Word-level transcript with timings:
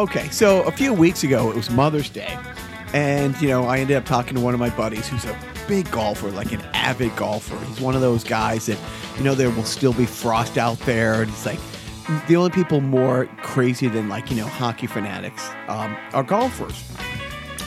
Okay, 0.00 0.30
so 0.30 0.62
a 0.62 0.72
few 0.72 0.94
weeks 0.94 1.24
ago 1.24 1.50
it 1.50 1.56
was 1.56 1.68
Mother's 1.68 2.08
Day, 2.08 2.34
and 2.94 3.38
you 3.38 3.48
know 3.48 3.64
I 3.66 3.80
ended 3.80 3.98
up 3.98 4.06
talking 4.06 4.34
to 4.34 4.40
one 4.40 4.54
of 4.54 4.60
my 4.60 4.70
buddies 4.70 5.06
who's 5.06 5.26
a 5.26 5.38
big 5.68 5.90
golfer, 5.90 6.30
like 6.30 6.52
an 6.52 6.62
avid 6.72 7.14
golfer. 7.16 7.58
He's 7.66 7.82
one 7.82 7.94
of 7.94 8.00
those 8.00 8.24
guys 8.24 8.64
that 8.64 8.78
you 9.18 9.24
know 9.24 9.34
there 9.34 9.50
will 9.50 9.62
still 9.62 9.92
be 9.92 10.06
frost 10.06 10.56
out 10.56 10.78
there, 10.86 11.20
and 11.20 11.30
he's 11.30 11.44
like 11.44 11.60
the 12.28 12.36
only 12.36 12.48
people 12.48 12.80
more 12.80 13.26
crazy 13.42 13.88
than 13.88 14.08
like 14.08 14.30
you 14.30 14.38
know 14.38 14.46
hockey 14.46 14.86
fanatics 14.86 15.46
um, 15.68 15.94
are 16.14 16.22
golfers. 16.22 16.82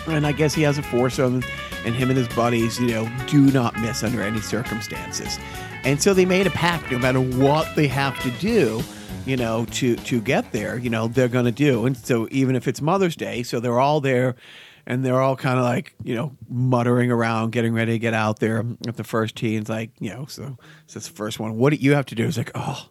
And 0.07 0.25
I 0.25 0.31
guess 0.31 0.55
he 0.55 0.63
has 0.63 0.79
a 0.79 0.81
foursome, 0.81 1.43
and 1.85 1.93
him 1.93 2.09
and 2.09 2.17
his 2.17 2.29
buddies, 2.29 2.79
you 2.79 2.87
know, 2.87 3.11
do 3.27 3.51
not 3.51 3.79
miss 3.79 4.03
under 4.03 4.23
any 4.23 4.41
circumstances. 4.41 5.37
And 5.83 6.01
so 6.01 6.15
they 6.15 6.25
made 6.25 6.47
a 6.47 6.51
pact, 6.51 6.91
no 6.91 6.97
matter 6.97 7.21
what 7.21 7.75
they 7.75 7.87
have 7.89 8.19
to 8.23 8.31
do, 8.39 8.81
you 9.25 9.37
know, 9.37 9.65
to 9.65 9.95
to 9.95 10.21
get 10.21 10.51
there, 10.51 10.77
you 10.77 10.89
know, 10.89 11.07
they're 11.07 11.27
going 11.27 11.45
to 11.45 11.51
do. 11.51 11.85
And 11.85 11.95
so 11.95 12.27
even 12.31 12.55
if 12.55 12.67
it's 12.67 12.81
Mother's 12.81 13.15
Day, 13.15 13.43
so 13.43 13.59
they're 13.59 13.79
all 13.79 14.01
there 14.01 14.35
and 14.85 15.03
they're 15.03 15.21
all 15.21 15.35
kind 15.35 15.57
of 15.57 15.63
like, 15.63 15.95
you 16.03 16.15
know, 16.15 16.35
muttering 16.49 17.11
around, 17.11 17.51
getting 17.51 17.73
ready 17.73 17.93
to 17.93 17.99
get 17.99 18.13
out 18.13 18.39
there 18.39 18.65
at 18.87 18.97
the 18.97 19.03
first 19.03 19.35
tee. 19.35 19.55
And 19.55 19.61
it's 19.61 19.69
like, 19.69 19.91
you 19.99 20.09
know, 20.09 20.25
so, 20.25 20.57
so 20.87 20.97
it's 20.97 21.07
the 21.07 21.13
first 21.13 21.39
one. 21.39 21.55
What 21.57 21.71
do 21.71 21.77
you 21.77 21.93
have 21.93 22.05
to 22.07 22.15
do? 22.15 22.25
It's 22.25 22.37
like, 22.37 22.51
oh, 22.53 22.89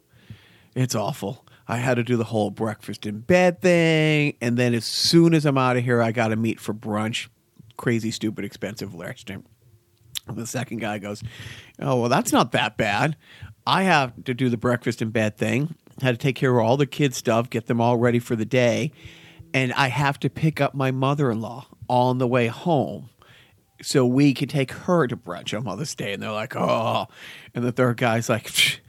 it's 0.75 0.95
awful. 0.95 1.47
I 1.69 1.77
had 1.77 1.95
to 1.95 2.03
do 2.03 2.17
the 2.17 2.25
whole 2.25 2.51
breakfast 2.51 3.07
in 3.07 3.21
bed 3.21 3.61
thing. 3.61 4.37
And 4.41 4.57
then 4.57 4.75
as 4.75 4.85
soon 4.85 5.35
as 5.35 5.45
I'm 5.45 5.59
out 5.59 5.77
of 5.77 5.85
here, 5.85 6.03
I 6.03 6.13
got 6.13 6.29
to 6.29 6.37
meet 6.37 6.61
for 6.61 6.73
brunch. 6.75 7.29
Crazy, 7.77 8.11
stupid, 8.11 8.45
expensive 8.45 8.95
restaurant. 8.95 9.47
The 10.29 10.47
second 10.47 10.79
guy 10.79 10.99
goes, 10.99 11.23
Oh, 11.79 12.01
well, 12.01 12.09
that's 12.09 12.33
not 12.33 12.53
that 12.53 12.77
bad. 12.77 13.17
I 13.67 13.85
have 13.85 14.25
to 14.25 14.35
do 14.35 14.49
the 14.49 14.57
breakfast 14.57 15.03
in 15.03 15.11
bed 15.11 15.37
thing 15.37 15.75
had 16.01 16.13
to 16.13 16.17
take 16.17 16.37
care 16.37 16.57
of 16.57 16.65
all 16.65 16.77
the 16.77 16.87
kids' 16.87 17.17
stuff, 17.17 17.51
get 17.51 17.67
them 17.67 17.81
all 17.81 17.97
ready 17.97 18.19
for 18.19 18.37
the 18.37 18.45
day, 18.45 18.93
and 19.55 19.73
I 19.73 19.89
have 19.89 20.19
to 20.21 20.31
pick 20.31 20.61
up 20.61 20.75
my 20.75 20.91
mother-in-law 20.91 21.67
on 21.89 22.19
the 22.19 22.27
way 22.27 22.47
home 22.47 23.11
so 23.83 24.07
we 24.07 24.33
can 24.33 24.49
take 24.49 24.73
her 24.73 25.07
to 25.07 25.17
brunch 25.17 25.57
on 25.57 25.65
Mother's 25.65 25.95
Day. 25.95 26.13
And 26.13 26.23
they're 26.23 26.33
like, 26.33 26.57
oh. 26.57 27.09
And 27.55 27.65
the 27.65 27.73
third 27.73 27.97
guy's 27.97 28.29
like, 28.29 28.81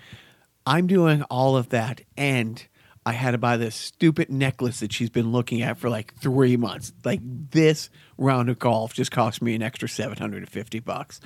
I'm 0.66 0.88
doing 0.88 1.24
all 1.24 1.58
of 1.58 1.70
that. 1.70 2.02
And 2.16 2.66
I 3.06 3.12
had 3.12 3.32
to 3.32 3.38
buy 3.38 3.58
this 3.58 3.76
stupid 3.76 4.30
necklace 4.30 4.80
that 4.80 4.94
she's 4.94 5.10
been 5.10 5.32
looking 5.32 5.62
at 5.62 5.78
for 5.78 5.90
like 5.90 6.14
three 6.16 6.56
months. 6.56 6.94
Like 7.04 7.20
this 7.24 7.90
round 8.18 8.50
of 8.50 8.60
golf 8.60 8.94
just 8.94 9.12
cost 9.12 9.42
me 9.42 9.56
an 9.56 9.62
extra 9.62 9.90
750 9.90 10.80
bucks 10.80 11.20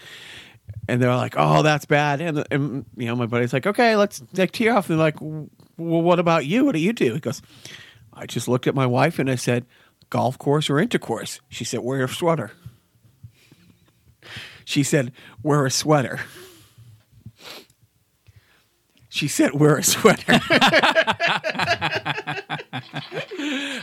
and 0.87 1.01
they're 1.01 1.15
like, 1.15 1.35
"Oh, 1.37 1.63
that's 1.63 1.85
bad." 1.85 2.21
And, 2.21 2.45
and 2.51 2.85
you 2.95 3.05
know, 3.05 3.15
my 3.15 3.25
buddy's 3.25 3.53
like, 3.53 3.67
"Okay, 3.67 3.95
let's 3.95 4.21
like 4.33 4.51
tee 4.51 4.69
off." 4.69 4.89
And 4.89 4.99
they're 4.99 5.05
like, 5.05 5.19
"Well, 5.77 6.01
what 6.01 6.19
about 6.19 6.45
you? 6.45 6.65
What 6.65 6.73
do 6.73 6.79
you 6.79 6.93
do?" 6.93 7.13
He 7.13 7.19
goes, 7.19 7.41
"I 8.13 8.25
just 8.25 8.47
looked 8.47 8.67
at 8.67 8.75
my 8.75 8.85
wife 8.85 9.19
and 9.19 9.29
I 9.29 9.35
said, 9.35 9.65
golf 10.09 10.37
course 10.37 10.69
or 10.69 10.79
intercourse." 10.79 11.39
She 11.49 11.63
said, 11.63 11.81
"Wear 11.81 12.03
a 12.03 12.09
sweater." 12.09 12.51
She 14.65 14.83
said, 14.83 15.11
"Wear 15.43 15.65
a 15.65 15.71
sweater." 15.71 16.19
She 19.09 19.27
said, 19.27 19.53
"Wear 19.53 19.77
a 19.77 19.83
sweater." 19.83 20.39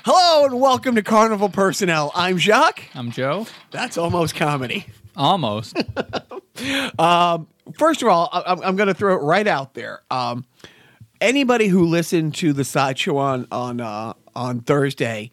Hello 0.05 0.45
and 0.45 0.61
welcome 0.61 0.95
to 0.97 1.03
Carnival 1.03 1.49
Personnel. 1.49 2.13
I'm 2.15 2.39
Jacques. 2.39 2.85
I'm 2.95 3.11
Joe. 3.11 3.47
That's 3.71 3.97
almost 3.99 4.35
comedy. 4.37 4.87
Almost. 5.17 5.83
Um, 7.01 7.49
first 7.77 8.01
of 8.01 8.07
all, 8.07 8.29
I, 8.33 8.53
I'm 8.53 8.77
going 8.77 8.87
to 8.87 8.95
throw 8.95 9.17
it 9.17 9.23
right 9.23 9.47
out 9.49 9.75
there. 9.75 10.03
Um, 10.09 10.45
anybody 11.21 11.69
who 11.69 11.85
listened 11.85 12.35
to 12.37 12.53
the 12.53 12.65
sideshow 12.65 13.17
on 13.17 13.47
on 13.51 13.81
uh, 13.81 14.15
on 14.35 14.61
Thursday 14.61 15.31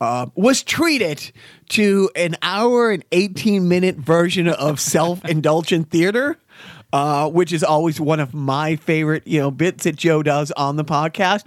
uh, 0.00 0.26
was 0.34 0.62
treated 0.62 1.32
to 1.68 2.10
an 2.16 2.36
hour 2.42 2.90
and 2.90 3.04
18 3.12 3.68
minute 3.68 3.96
version 3.96 4.48
of 4.48 4.80
self 4.80 5.24
indulgent 5.24 5.90
theater. 5.90 6.38
Uh, 6.94 7.26
which 7.26 7.54
is 7.54 7.64
always 7.64 7.98
one 7.98 8.20
of 8.20 8.34
my 8.34 8.76
favorite, 8.76 9.26
you 9.26 9.40
know, 9.40 9.50
bits 9.50 9.84
that 9.84 9.96
Joe 9.96 10.22
does 10.22 10.52
on 10.52 10.76
the 10.76 10.84
podcast. 10.84 11.46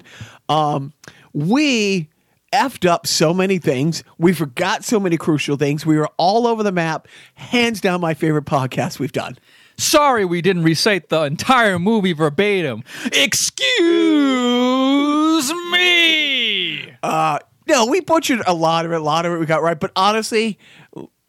Um, 0.50 0.92
we 1.34 2.10
effed 2.52 2.90
up 2.90 3.06
so 3.06 3.32
many 3.32 3.60
things. 3.60 4.04
We 4.18 4.34
forgot 4.34 4.84
so 4.84 5.00
many 5.00 5.18
crucial 5.18 5.56
things. 5.56 5.86
We 5.86 5.98
were 5.98 6.10
all 6.18 6.48
over 6.48 6.64
the 6.64 6.72
map. 6.72 7.08
Hands 7.36 7.80
down, 7.80 8.02
my 8.02 8.16
favorite 8.16 8.46
podcast 8.46 8.98
we've 8.98 9.12
done. 9.12 9.38
Sorry 9.78 10.26
we 10.26 10.42
didn't 10.42 10.64
recite 10.64 11.10
the 11.10 11.24
entire 11.24 11.78
movie 11.80 12.14
verbatim. 12.14 12.84
Excuse 13.06 13.64
me. 15.72 16.92
Uh, 17.04 17.40
no, 17.68 17.86
we 17.88 18.00
butchered 18.02 18.42
a 18.46 18.54
lot 18.54 18.86
of 18.86 18.92
it. 18.92 19.02
A 19.02 19.04
lot 19.04 19.26
of 19.26 19.34
it 19.34 19.40
we 19.40 19.46
got 19.46 19.62
right. 19.62 19.80
But 19.80 19.92
honestly, 19.96 20.58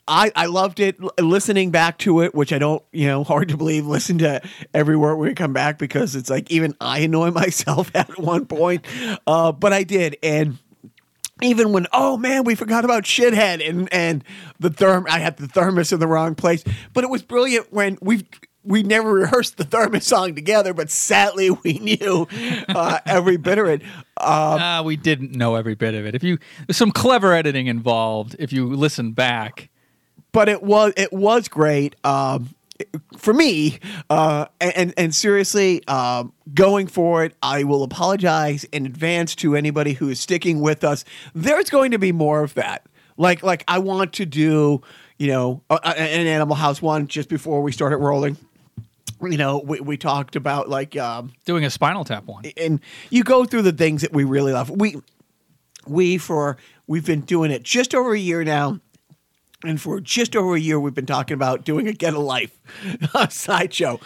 I, 0.08 0.30
I 0.36 0.46
loved 0.46 0.78
it 0.80 0.96
listening 1.20 1.70
back 1.70 1.98
to 1.98 2.20
it, 2.20 2.34
which 2.34 2.52
I 2.52 2.58
don't, 2.58 2.82
you 2.92 3.06
know, 3.06 3.24
hard 3.24 3.48
to 3.48 3.56
believe. 3.56 3.86
Listen 3.86 4.18
to 4.18 4.40
every 4.72 4.96
word 4.96 5.16
we 5.16 5.34
come 5.34 5.52
back 5.52 5.78
because 5.78 6.14
it's 6.14 6.30
like 6.30 6.50
even 6.50 6.74
I 6.80 7.00
annoy 7.00 7.30
myself 7.32 7.90
at 7.94 8.18
one 8.18 8.46
point. 8.46 8.84
Uh, 9.26 9.52
but 9.52 9.72
I 9.72 9.82
did. 9.82 10.16
And 10.22 10.58
even 11.42 11.72
when 11.72 11.86
oh 11.92 12.16
man 12.16 12.44
we 12.44 12.54
forgot 12.54 12.84
about 12.84 13.04
shithead 13.04 13.66
and 13.68 13.92
and 13.92 14.24
the 14.58 14.70
therm 14.70 15.04
i 15.08 15.18
had 15.18 15.36
the 15.36 15.46
thermos 15.48 15.92
in 15.92 16.00
the 16.00 16.06
wrong 16.06 16.34
place 16.34 16.64
but 16.94 17.04
it 17.04 17.10
was 17.10 17.22
brilliant 17.22 17.70
when 17.72 17.98
we 18.00 18.26
we 18.64 18.82
never 18.82 19.12
rehearsed 19.12 19.58
the 19.58 19.64
thermos 19.64 20.06
song 20.06 20.34
together 20.34 20.72
but 20.72 20.90
sadly 20.90 21.50
we 21.64 21.74
knew 21.78 22.26
uh, 22.68 22.98
every 23.06 23.36
bit 23.36 23.58
of 23.58 23.66
it 23.66 23.82
um, 23.82 24.58
Ah, 24.60 24.82
we 24.82 24.96
didn't 24.96 25.32
know 25.32 25.56
every 25.56 25.74
bit 25.74 25.94
of 25.94 26.06
it. 26.06 26.14
If 26.14 26.22
you 26.24 26.38
there's 26.66 26.78
some 26.78 26.90
clever 26.90 27.34
editing 27.34 27.66
involved, 27.66 28.34
if 28.38 28.50
you 28.50 28.66
listen 28.74 29.12
back. 29.12 29.68
but 30.32 30.48
it 30.48 30.62
was 30.62 30.94
it 30.96 31.12
was 31.12 31.48
great 31.48 31.96
um, 32.02 32.54
for 33.16 33.32
me. 33.32 33.78
Uh, 34.10 34.46
and 34.60 34.94
and 34.96 35.14
seriously, 35.14 35.86
um, 35.88 36.32
going 36.54 36.86
forward, 36.86 37.34
I 37.42 37.64
will 37.64 37.82
apologize 37.82 38.64
in 38.64 38.86
advance 38.86 39.34
to 39.36 39.56
anybody 39.56 39.94
who 39.94 40.08
is 40.08 40.20
sticking 40.20 40.60
with 40.60 40.84
us. 40.84 41.04
There's 41.34 41.70
going 41.70 41.90
to 41.92 41.98
be 41.98 42.12
more 42.12 42.42
of 42.42 42.54
that. 42.54 42.86
Like 43.16 43.42
like 43.42 43.64
I 43.68 43.78
want 43.78 44.12
to 44.14 44.26
do, 44.26 44.82
you 45.18 45.28
know, 45.28 45.62
an 45.70 46.26
Animal 46.26 46.56
House 46.56 46.82
one 46.82 47.06
just 47.06 47.28
before 47.28 47.62
we 47.62 47.72
started 47.72 47.98
rolling. 47.98 48.36
You 49.22 49.38
know, 49.38 49.62
we, 49.64 49.80
we 49.80 49.96
talked 49.96 50.36
about 50.36 50.68
like 50.68 50.94
um, 50.96 51.32
Doing 51.46 51.64
a 51.64 51.70
Spinal 51.70 52.04
Tap 52.04 52.24
one. 52.26 52.44
and 52.56 52.80
you 53.08 53.24
go 53.24 53.46
through 53.46 53.62
the 53.62 53.72
things 53.72 54.02
that 54.02 54.12
we 54.12 54.24
really 54.24 54.52
love. 54.52 54.68
We 54.68 54.96
we 55.86 56.18
for 56.18 56.58
we've 56.86 57.06
been 57.06 57.22
doing 57.22 57.50
it 57.50 57.62
just 57.62 57.94
over 57.94 58.12
a 58.12 58.18
year 58.18 58.44
now. 58.44 58.80
And 59.64 59.80
for 59.80 60.00
just 60.00 60.36
over 60.36 60.54
a 60.54 60.60
year, 60.60 60.78
we've 60.78 60.94
been 60.94 61.06
talking 61.06 61.34
about 61.34 61.64
doing 61.64 61.88
a 61.88 61.92
Get 61.92 62.12
a 62.14 62.18
Life 62.18 62.56
sideshow, 63.30 63.98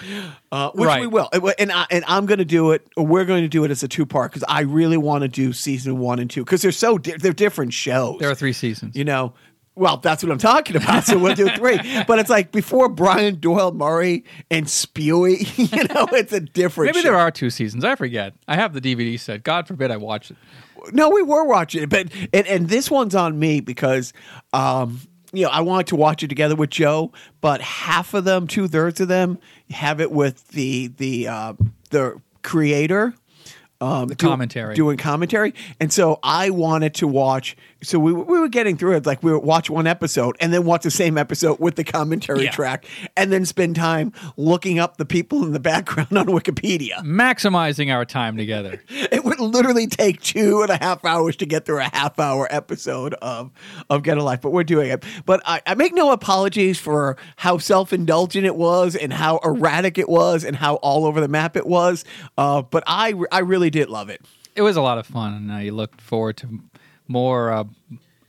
uh, 0.53 0.71
which 0.71 0.87
Right. 0.87 1.01
we 1.01 1.07
will. 1.07 1.29
And, 1.59 1.73
I, 1.73 1.87
and 1.91 2.05
I'm 2.07 2.27
going 2.27 2.39
to 2.39 2.45
do 2.45 2.71
it. 2.71 2.87
or 2.97 3.05
We're 3.05 3.25
going 3.25 3.43
to 3.43 3.49
do 3.49 3.65
it 3.65 3.71
as 3.71 3.83
a 3.83 3.89
two 3.89 4.07
part 4.07 4.31
because 4.31 4.45
I 4.49 4.61
really 4.61 4.97
want 4.97 5.23
to 5.23 5.29
do 5.29 5.53
season 5.53 5.99
one 5.99 6.19
and 6.21 6.31
two 6.31 6.45
because 6.45 6.63
they're 6.63 6.71
so 6.73 6.99
di- 6.99 7.17
they're 7.17 7.33
different 7.33 7.73
shows. 7.73 8.19
There 8.21 8.31
are 8.31 8.35
three 8.35 8.53
seasons. 8.53 8.95
you 8.97 9.05
know. 9.05 9.35
Well, 9.77 9.97
that's 9.97 10.23
what 10.23 10.31
I'm 10.31 10.39
talking 10.39 10.77
about. 10.77 11.05
So 11.05 11.17
we'll 11.19 11.35
do 11.35 11.49
three. 11.51 11.79
but 12.07 12.19
it's 12.19 12.29
like 12.29 12.53
before 12.53 12.89
Brian 12.89 13.37
Doyle 13.41 13.73
Murray 13.73 14.25
and 14.51 14.67
Spewy. 14.67 15.47
You 15.77 15.85
know, 15.95 16.07
it's 16.13 16.33
a 16.33 16.41
different. 16.41 16.89
Maybe 16.89 17.03
show. 17.03 17.11
there 17.11 17.19
are 17.19 17.31
two 17.31 17.51
seasons. 17.51 17.85
I 17.85 17.95
forget. 17.95 18.35
I 18.47 18.57
have 18.57 18.73
the 18.75 18.81
DVD 18.81 19.19
set. 19.19 19.43
God 19.43 19.67
forbid 19.67 19.91
I 19.91 19.97
watch 19.97 20.31
it. 20.31 20.37
No, 20.93 21.09
we 21.11 21.23
were 21.23 21.45
watching 21.45 21.83
it, 21.83 21.89
but 21.91 22.09
and, 22.33 22.47
and 22.47 22.69
this 22.69 22.91
one's 22.91 23.15
on 23.15 23.39
me 23.39 23.61
because 23.61 24.13
um 24.53 25.01
you 25.33 25.45
know, 25.45 25.51
I 25.51 25.61
wanted 25.61 25.89
to 25.89 25.97
watch 25.97 26.23
it 26.23 26.29
together 26.29 26.57
with 26.57 26.71
Joe, 26.71 27.13
but 27.41 27.61
half 27.61 28.15
of 28.15 28.25
them, 28.25 28.47
two 28.47 28.69
thirds 28.69 29.01
of 29.01 29.09
them, 29.09 29.39
have 29.71 30.01
it 30.01 30.11
with 30.11 30.49
the 30.49 30.89
the 30.89 31.29
uh, 31.29 31.53
the 31.91 32.21
creator, 32.43 33.15
um, 33.81 34.09
the 34.09 34.17
commentary. 34.17 34.75
doing 34.75 34.97
commentary, 34.97 35.55
and 35.81 35.93
so 35.93 36.19
I 36.23 36.51
wanted 36.51 36.95
to 36.95 37.07
watch. 37.09 37.57
So 37.83 37.99
we 37.99 38.13
were- 38.13 38.25
we 38.25 38.39
were 38.39 38.49
getting 38.49 38.77
through 38.77 38.97
it 38.97 39.07
like 39.07 39.23
we 39.23 39.33
would 39.33 39.43
watch 39.43 39.71
one 39.71 39.87
episode 39.87 40.37
and 40.39 40.53
then 40.53 40.65
watch 40.65 40.83
the 40.83 40.91
same 40.91 41.17
episode 41.17 41.59
with 41.61 41.77
the 41.77 41.85
commentary 41.85 42.45
Yeah. 42.45 42.51
track, 42.51 42.85
and 43.17 43.33
then 43.33 43.47
spend 43.47 43.77
time 43.77 44.13
looking 44.37 44.79
up 44.79 44.99
the 44.99 45.07
people 45.07 45.43
in 45.45 45.53
the 45.53 45.61
background 45.71 46.17
on 46.19 46.27
Wikipedia. 46.27 47.03
Maximizing 47.05 47.93
our 47.93 48.05
time 48.05 48.37
together. 48.37 48.83
It 49.11 49.25
would 49.25 49.41
literally 49.41 49.87
take 49.87 50.21
two 50.23 50.63
and 50.63 50.71
a 50.71 50.77
half 50.77 51.05
hours 51.05 51.35
to 51.37 51.47
get 51.47 51.65
through 51.67 51.81
a 51.81 51.91
half 51.93 52.19
hour 52.19 52.47
episode 52.51 53.15
of 53.15 53.51
of 53.89 54.03
Get 54.03 54.19
a 54.19 54.23
Life, 54.23 54.41
but 54.41 54.51
we're 54.51 54.63
doing 54.65 54.91
it. 54.91 55.05
But 55.27 55.43
I, 55.47 55.61
I 55.67 55.75
make 55.75 55.95
no 55.95 56.13
apologies 56.13 56.79
for 56.79 57.17
how 57.37 57.59
self 57.59 57.93
indulgent 57.93 58.47
it 58.47 58.55
was 58.57 58.95
and 58.95 59.13
how 59.13 59.39
erratic 59.45 59.99
it 59.99 60.09
was 60.09 60.45
and 60.45 60.55
how 60.57 60.77
all 60.77 61.07
over 61.07 61.21
the 61.21 61.29
map 61.29 61.57
it 61.57 61.67
was. 61.67 62.05
Uh, 62.39 62.63
but 62.63 62.85
I 62.87 63.15
I 63.33 63.41
really 63.41 63.70
did 63.71 63.89
love 63.89 64.09
it. 64.09 64.23
It 64.55 64.63
was 64.63 64.77
a 64.77 64.83
lot 64.83 64.99
of 64.99 65.07
fun, 65.07 65.35
and 65.35 65.53
I 65.53 65.71
looked 65.71 66.01
forward 66.01 66.37
to 66.39 66.61
more 67.09 67.53
uh, 67.53 67.65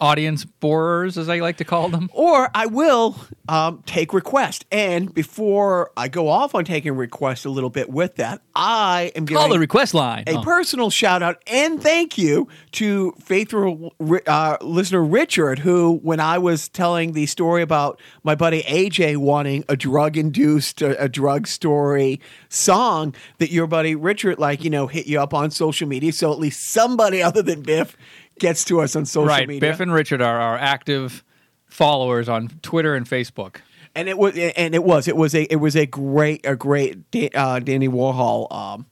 audience 0.02 0.44
borers, 0.44 1.18
as 1.18 1.30
I 1.30 1.40
like 1.40 1.58
to 1.58 1.64
call 1.64 1.88
them. 1.90 2.10
or 2.14 2.50
I 2.54 2.66
will 2.66 3.16
um, 3.48 3.84
take 3.86 4.14
request. 4.14 4.66
And 4.72 5.14
before 5.14 5.92
I 5.96 6.08
go 6.10 6.28
off 6.28 6.56
on 6.56 6.66
taking 6.66 6.96
request 6.96 7.46
a 7.46 7.50
little 7.50 7.70
bit 7.70 7.90
with 7.90 8.16
that, 8.16 8.42
I 8.56 9.12
am 9.16 9.26
Call 9.28 9.48
the 9.50 9.60
request 9.60 9.94
line. 9.94 10.24
a 10.28 10.38
Oh. 10.38 10.42
personal 10.42 10.90
shout 10.90 11.22
out 11.22 11.42
and 11.48 11.82
thank 11.82 12.18
you 12.18 12.48
to 12.74 13.14
faithful 13.22 13.94
uh, 14.28 14.58
listener 14.62 15.04
Richard, 15.04 15.60
who, 15.60 16.00
when 16.02 16.20
I 16.20 16.38
was 16.40 16.68
telling 16.70 17.14
the 17.14 17.28
story 17.28 17.62
about 17.62 18.00
my 18.24 18.34
buddy 18.36 18.64
AJ 18.64 19.18
wanting 19.18 19.64
a 19.70 19.78
drug 19.78 20.18
induced, 20.18 20.82
a, 20.82 21.02
a 21.04 21.08
drug 21.08 21.46
story 21.48 22.20
song, 22.50 23.14
that 23.38 23.52
your 23.52 23.68
buddy 23.68 23.96
Richard, 23.96 24.40
like, 24.40 24.64
you 24.64 24.70
know, 24.72 24.88
hit 24.88 25.06
you 25.08 25.22
up 25.22 25.34
on 25.34 25.52
social 25.52 25.88
media. 25.88 26.12
So 26.12 26.32
at 26.32 26.40
least 26.40 26.64
somebody 26.70 27.22
other 27.24 27.42
than 27.44 27.62
Biff 27.62 27.96
gets 28.42 28.66
to 28.66 28.82
us 28.82 28.96
on 28.96 29.06
social 29.06 29.28
right. 29.28 29.48
media. 29.48 29.62
Biff 29.62 29.80
and 29.80 29.94
Richard 29.94 30.22
are 30.22 30.40
our 30.40 30.58
active 30.58 31.24
followers 31.68 32.28
on 32.28 32.50
Twitter 32.62 32.96
and 32.96 33.08
Facebook. 33.08 33.58
and 33.96 34.10
it 34.10 34.18
was 34.18 34.38
and 34.38 34.76
it 34.76 34.84
was 34.84 35.08
it 35.08 35.16
was 35.16 35.34
a 35.36 35.44
it 35.44 35.58
was 35.58 35.76
a 35.76 35.86
great 35.86 36.46
a 36.46 36.56
great 36.56 36.98
uh, 37.36 37.60
Dandy 37.60 37.88
Warhol 37.88 38.52
um, 38.52 38.86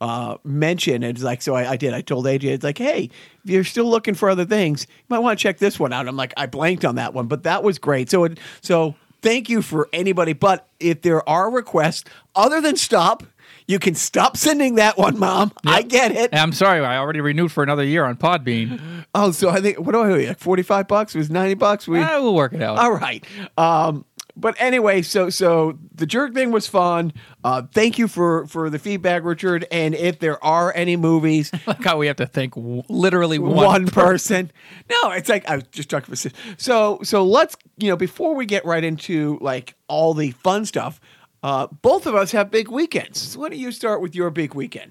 uh, 0.00 0.38
mention. 0.44 1.02
It's 1.02 1.22
like 1.22 1.42
so 1.42 1.54
I, 1.54 1.72
I 1.72 1.76
did. 1.76 1.94
I 1.94 2.00
told 2.00 2.24
AJ 2.24 2.44
it's 2.44 2.64
like, 2.64 2.78
hey, 2.78 3.10
if 3.44 3.50
you're 3.50 3.64
still 3.64 3.88
looking 3.88 4.14
for 4.14 4.30
other 4.30 4.46
things, 4.46 4.86
you 4.90 5.04
might 5.08 5.18
want 5.20 5.38
to 5.38 5.42
check 5.42 5.58
this 5.58 5.78
one 5.78 5.92
out. 5.92 6.08
I'm 6.08 6.16
like, 6.16 6.32
I 6.36 6.46
blanked 6.46 6.84
on 6.84 6.96
that 6.96 7.12
one, 7.12 7.26
but 7.26 7.42
that 7.44 7.62
was 7.62 7.78
great. 7.78 8.10
So 8.10 8.24
it, 8.24 8.38
so 8.62 8.94
thank 9.20 9.50
you 9.50 9.62
for 9.62 9.88
anybody. 9.92 10.32
But 10.32 10.68
if 10.80 11.02
there 11.02 11.26
are 11.28 11.50
requests 11.50 12.04
other 12.34 12.60
than 12.60 12.76
stop. 12.76 13.22
You 13.68 13.78
can 13.78 13.94
stop 13.94 14.36
sending 14.36 14.76
that 14.76 14.96
one, 14.96 15.18
Mom. 15.18 15.52
I 15.66 15.82
get 15.82 16.12
it. 16.12 16.30
I'm 16.32 16.52
sorry, 16.52 16.84
I 16.84 16.98
already 16.98 17.20
renewed 17.20 17.50
for 17.50 17.62
another 17.62 17.84
year 17.84 18.04
on 18.04 18.16
Podbean. 18.16 18.80
Oh, 19.18 19.30
so 19.30 19.48
I 19.48 19.62
think 19.62 19.78
what 19.78 19.92
do 19.92 20.00
I 20.02 20.10
owe 20.10 20.16
you? 20.16 20.26
Like 20.28 20.38
forty 20.38 20.62
five 20.62 20.88
bucks? 20.88 21.14
It 21.14 21.18
was 21.18 21.30
ninety 21.30 21.54
bucks. 21.54 21.88
We 21.88 22.00
I 22.00 22.18
will 22.18 22.34
work 22.34 22.52
it 22.52 22.60
out. 22.60 22.76
All 22.76 22.92
right. 22.92 23.24
Um, 23.56 24.04
but 24.36 24.54
anyway, 24.58 25.00
so 25.00 25.30
so 25.30 25.78
the 25.94 26.04
jerk 26.04 26.34
thing 26.34 26.50
was 26.50 26.66
fun. 26.66 27.14
Uh, 27.42 27.62
thank 27.72 27.98
you 27.98 28.08
for 28.08 28.46
for 28.46 28.68
the 28.68 28.78
feedback, 28.78 29.24
Richard. 29.24 29.66
And 29.70 29.94
if 29.94 30.18
there 30.18 30.42
are 30.44 30.70
any 30.74 30.96
movies, 30.96 31.50
like 31.66 31.82
how 31.82 31.96
we 31.96 32.08
have 32.08 32.16
to 32.16 32.26
thank 32.26 32.54
w- 32.54 32.82
literally 32.90 33.38
one. 33.38 33.54
one, 33.54 33.86
person. 33.86 34.50
No, 34.90 35.12
it's 35.12 35.30
like 35.30 35.48
I 35.48 35.56
was 35.56 35.64
just 35.72 35.88
talking 35.88 36.14
for 36.14 36.30
so 36.58 37.00
so 37.02 37.24
let's 37.24 37.56
you 37.78 37.88
know 37.88 37.96
before 37.96 38.34
we 38.34 38.44
get 38.44 38.66
right 38.66 38.84
into 38.84 39.38
like 39.40 39.74
all 39.88 40.12
the 40.12 40.32
fun 40.32 40.66
stuff. 40.66 41.00
Uh, 41.46 41.68
both 41.80 42.06
of 42.08 42.14
us 42.16 42.32
have 42.32 42.50
big 42.50 42.68
weekends. 42.68 43.20
So 43.20 43.38
why 43.38 43.50
don't 43.50 43.58
you 43.60 43.70
start 43.70 44.00
with 44.00 44.16
your 44.16 44.30
big 44.30 44.52
weekend? 44.52 44.90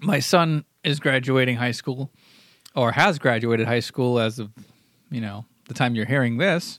My 0.00 0.20
son 0.20 0.64
is 0.84 1.00
graduating 1.00 1.56
high 1.56 1.72
school, 1.72 2.12
or 2.76 2.92
has 2.92 3.18
graduated 3.18 3.66
high 3.66 3.80
school 3.80 4.20
as 4.20 4.38
of, 4.38 4.52
you 5.10 5.20
know, 5.20 5.44
the 5.66 5.74
time 5.74 5.96
you're 5.96 6.06
hearing 6.06 6.36
this. 6.36 6.78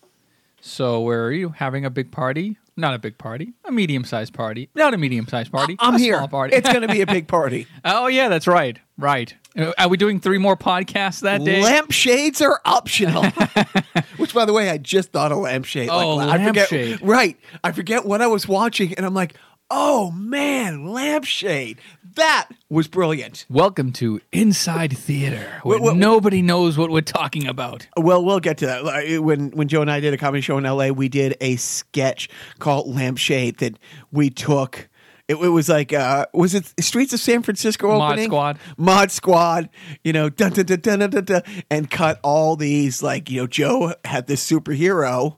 So 0.61 1.01
where 1.01 1.25
are 1.25 1.33
you 1.33 1.49
having 1.49 1.83
a 1.83 1.89
big 1.89 2.13
party? 2.13 2.57
Not 2.77 2.93
a 2.93 2.97
big 2.97 3.17
party, 3.17 3.51
a 3.65 3.73
medium-sized 3.73 4.33
party. 4.33 4.69
Not 4.73 4.93
a 4.93 4.97
medium-sized 4.97 5.51
party. 5.51 5.75
I'm 5.79 5.95
a 5.95 5.99
here. 5.99 6.15
Small 6.15 6.29
party. 6.29 6.55
It's 6.55 6.69
going 6.69 6.81
to 6.83 6.87
be 6.87 7.01
a 7.01 7.05
big 7.05 7.27
party. 7.39 7.67
oh 7.83 8.07
yeah, 8.07 8.29
that's 8.29 8.47
right. 8.47 8.79
Right. 8.97 9.35
Are 9.77 9.89
we 9.89 9.97
doing 9.97 10.21
three 10.21 10.37
more 10.37 10.55
podcasts 10.55 11.19
that 11.21 11.43
day? 11.43 11.61
Lampshades 11.61 12.41
are 12.41 12.61
optional. 12.63 13.25
Which, 14.23 14.33
by 14.33 14.45
the 14.45 14.53
way, 14.53 14.69
I 14.69 14.77
just 14.77 15.11
thought 15.11 15.33
of 15.33 15.39
lampshade. 15.39 15.89
Oh, 15.91 16.17
I 16.17 16.37
forget, 16.37 16.71
lampshade. 16.71 17.01
Right. 17.01 17.37
I 17.61 17.73
forget 17.73 18.05
what 18.05 18.21
I 18.21 18.27
was 18.27 18.47
watching, 18.47 18.93
and 18.93 19.05
I'm 19.05 19.13
like, 19.13 19.35
oh 19.69 20.11
man, 20.11 20.87
lampshade. 20.93 21.77
That 22.15 22.47
was 22.69 22.87
brilliant. 22.87 23.45
Welcome 23.49 23.91
to 23.93 24.21
Inside 24.31 24.97
Theater, 24.97 25.59
where 25.63 25.77
Wh- 25.77 25.91
wh- 25.91 25.97
nobody 25.97 26.41
knows 26.41 26.77
what 26.77 26.89
we're 26.89 27.01
talking 27.01 27.45
about. 27.45 27.85
Well, 27.97 28.23
we'll 28.23 28.39
get 28.39 28.59
to 28.59 28.65
that. 28.67 28.85
Like, 28.85 29.17
When 29.19 29.49
when 29.51 29.67
Joe 29.67 29.81
and 29.81 29.91
I 29.91 29.99
did 29.99 30.13
a 30.13 30.17
comedy 30.17 30.39
show 30.39 30.57
in 30.57 30.63
LA, 30.63 30.87
we 30.91 31.09
did 31.09 31.35
a 31.41 31.57
sketch 31.57 32.29
called 32.59 32.87
Lampshade 32.95 33.57
that 33.57 33.77
we 34.13 34.29
took. 34.29 34.87
It, 35.27 35.35
it 35.35 35.49
was 35.49 35.69
like, 35.69 35.93
uh, 35.93 36.25
was 36.33 36.53
it 36.53 36.73
Streets 36.79 37.13
of 37.13 37.19
San 37.19 37.43
Francisco 37.43 37.89
opening? 37.91 38.29
Mod? 38.29 38.57
Squad. 38.57 38.59
Mod 38.77 39.11
Squad, 39.11 39.69
you 40.03 40.11
know, 40.11 40.29
dun, 40.29 40.51
dun, 40.51 40.65
dun, 40.65 40.79
dun, 40.81 40.99
dun, 40.99 41.09
dun, 41.09 41.23
dun, 41.23 41.43
and 41.71 41.89
cut 41.89 42.19
all 42.23 42.55
these, 42.55 43.01
like, 43.01 43.29
you 43.29 43.41
know, 43.41 43.47
Joe 43.47 43.93
had 44.03 44.27
this 44.27 44.45
superhero 44.45 45.37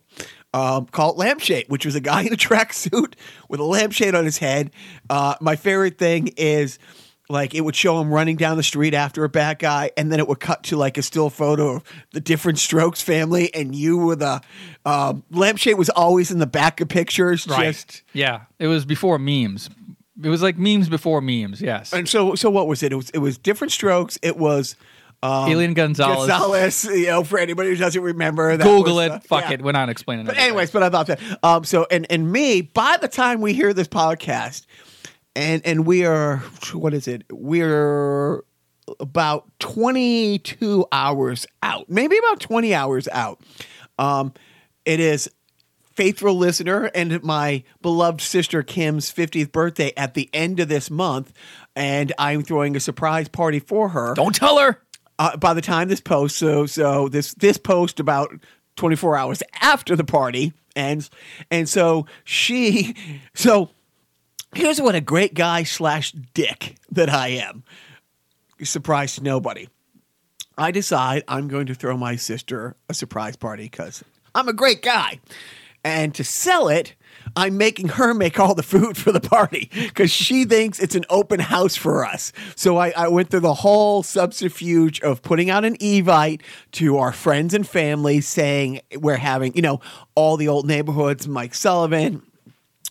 um, 0.56 0.86
called 0.88 1.18
Lampshade, 1.18 1.66
which 1.68 1.86
was 1.86 1.96
a 1.96 2.00
guy 2.00 2.22
in 2.22 2.34
a 2.34 2.38
tracksuit 2.38 3.14
with 3.50 3.60
a 3.60 3.64
lampshade 3.64 4.16
on 4.16 4.26
his 4.26 4.38
head. 4.38 4.72
Uh, 5.10 5.36
my 5.42 5.56
favorite 5.56 5.98
thing 5.98 6.30
is 6.38 6.80
like 7.30 7.56
it 7.56 7.62
would 7.62 7.76
show 7.76 8.00
him 8.00 8.14
running 8.14 8.36
down 8.36 8.58
the 8.58 8.64
street 8.64 8.94
after 8.94 9.24
a 9.24 9.30
bad 9.30 9.60
guy, 9.60 9.92
and 9.98 10.12
then 10.12 10.20
it 10.20 10.28
would 10.28 10.40
cut 10.40 10.64
to 10.66 10.78
like 10.78 10.98
a 10.98 11.02
still 11.02 11.30
photo 11.30 11.78
of 11.78 11.84
the 12.14 12.20
Diff'rent 12.22 12.60
Strokes 12.60 13.02
family, 13.02 13.54
and 13.54 13.74
you 13.76 13.98
were 13.98 14.16
the 14.16 14.42
um, 14.86 15.24
lampshade 15.32 15.78
was 15.78 15.90
always 15.90 16.32
in 16.32 16.40
the 16.40 16.48
back 16.48 16.82
of 16.82 16.88
pictures. 16.88 17.46
Just 17.46 18.04
Yeah, 18.14 18.42
it 18.60 18.68
was 18.68 18.86
before 18.86 19.18
memes. 19.18 19.70
It 20.24 20.30
was 20.30 20.42
like 20.42 20.58
memes 20.58 20.88
before 20.88 21.20
memes. 21.20 21.62
Yes. 21.62 21.92
and 21.94 22.08
so 22.08 22.36
so 22.36 22.50
what 22.50 22.68
was 22.68 22.84
it? 22.84 22.92
It 22.92 22.96
was 22.96 23.10
it 23.10 23.18
was 23.20 23.38
Diff'rent 23.38 23.72
Strokes. 23.72 24.18
It 24.22 24.38
was. 24.38 24.76
Um, 25.24 25.50
Elián 25.50 25.74
Gonzalez. 25.74 26.28
Gonzalez, 26.28 26.84
you 26.86 27.08
know, 27.08 27.24
for 27.24 27.40
anybody 27.40 27.70
who 27.70 27.76
doesn't 27.78 28.02
remember, 28.02 28.58
that 28.58 28.64
Google 28.64 28.98
was, 28.98 29.06
it. 29.08 29.12
uh, 29.12 29.20
Fuck 29.22 29.46
yeah. 29.46 29.52
it. 29.54 29.62
We're 29.64 29.72
not 29.72 29.90
explaining 29.90 30.28
But 30.28 30.36
that. 30.36 30.44
anyways, 30.44 30.70
but 30.70 30.84
I 30.84 30.90
thought 30.90 31.08
that. 31.08 31.20
Um, 31.42 31.64
so 31.64 31.88
and 31.90 32.06
and 32.12 32.32
me, 32.32 32.62
by 32.62 32.98
the 33.02 33.08
time 33.08 33.42
we 33.42 33.54
hear 33.54 33.74
this 33.74 33.88
podcast, 33.88 34.68
and 35.36 35.62
and 35.66 35.86
we 35.86 36.06
are 36.06 36.38
what 36.74 36.94
is 36.94 37.08
it? 37.08 37.24
We're 37.32 38.44
about 39.00 39.50
twenty 39.60 40.40
two 40.40 40.86
hours 40.92 41.46
out, 41.64 41.90
maybe 41.90 42.18
about 42.18 42.40
twenty 42.40 42.74
hours 42.74 43.08
out. 43.12 43.42
Um, 43.98 44.34
it 44.86 45.00
is 45.00 45.30
faithful 45.96 46.36
listener 46.36 46.92
and 46.94 47.24
my 47.24 47.64
beloved 47.82 48.20
sister 48.20 48.62
Kim's 48.62 49.10
50th 49.12 49.54
birthday 49.54 49.94
at 49.96 50.14
the 50.14 50.30
end 50.34 50.60
of 50.60 50.68
this 50.68 50.92
month, 50.92 51.32
and 51.76 52.12
I'm 52.20 52.44
throwing 52.44 52.76
a 52.76 52.82
surprise 52.82 53.30
party 53.30 53.60
for 53.60 53.90
her 53.90 54.14
Don't 54.14 54.36
tell 54.36 54.60
her. 54.60 54.82
uh, 55.18 55.38
by 55.38 55.54
the 55.54 55.62
time 55.62 55.88
this 55.88 56.02
post, 56.02 56.36
so 56.38 56.66
so 56.66 57.08
this 57.08 57.34
this 57.36 57.58
post 57.58 58.00
about 58.00 58.34
24 58.76 59.16
hours 59.16 59.42
after 59.62 59.96
the 59.96 60.04
party 60.04 60.52
ends, 60.76 61.10
and 61.50 61.70
so 61.70 62.06
she, 62.26 62.94
so 63.34 63.70
here's 64.56 64.82
what 64.82 64.96
a 64.96 65.02
great 65.02 65.34
guy 65.34 65.64
slash 65.64 66.12
dick 66.34 66.76
that 66.92 67.10
I 67.10 67.30
am. 67.30 67.64
Surprise 68.64 69.16
to 69.16 69.24
nobody. 69.24 69.68
I 70.58 70.72
decide 70.72 71.24
I'm 71.28 71.48
going 71.48 71.66
to 71.68 71.76
throw 71.76 71.98
my 71.98 72.16
sister 72.16 72.76
a 72.88 72.94
surprise 72.94 73.36
party 73.36 73.64
because 73.64 74.04
I'm 74.34 74.48
a 74.48 74.54
great 74.54 74.82
guy. 74.82 75.20
And 75.84 76.16
to 76.16 76.24
sell 76.24 76.68
it, 76.68 76.96
I'm 77.36 77.58
making 77.58 77.90
her 77.90 78.14
make 78.14 78.40
all 78.40 78.56
the 78.56 78.64
food 78.64 78.98
for 78.98 79.12
the 79.12 79.20
party 79.20 79.70
because 79.72 80.10
she 80.10 80.46
thinks 80.46 80.80
it's 80.80 80.96
an 80.96 81.06
open 81.10 81.40
house 81.40 81.76
for 81.76 82.06
us. 82.06 82.32
So 82.56 82.78
I, 82.78 82.92
I 82.92 83.08
went 83.10 83.30
through 83.30 83.42
the 83.42 83.54
whole 83.54 84.02
subterfuge 84.02 85.02
of 85.02 85.22
putting 85.22 85.50
out 85.50 85.66
an 85.66 85.78
evite 85.78 86.42
to 86.74 86.98
our 86.98 87.12
friends 87.12 87.54
and 87.54 87.68
family 87.68 88.22
saying 88.22 88.82
we're 88.96 89.18
having, 89.18 89.54
you 89.56 89.62
know, 89.62 89.80
all 90.16 90.38
the 90.38 90.48
old 90.48 90.66
neighborhoods, 90.66 91.28
Mike 91.28 91.54
Sullivan, 91.54 92.24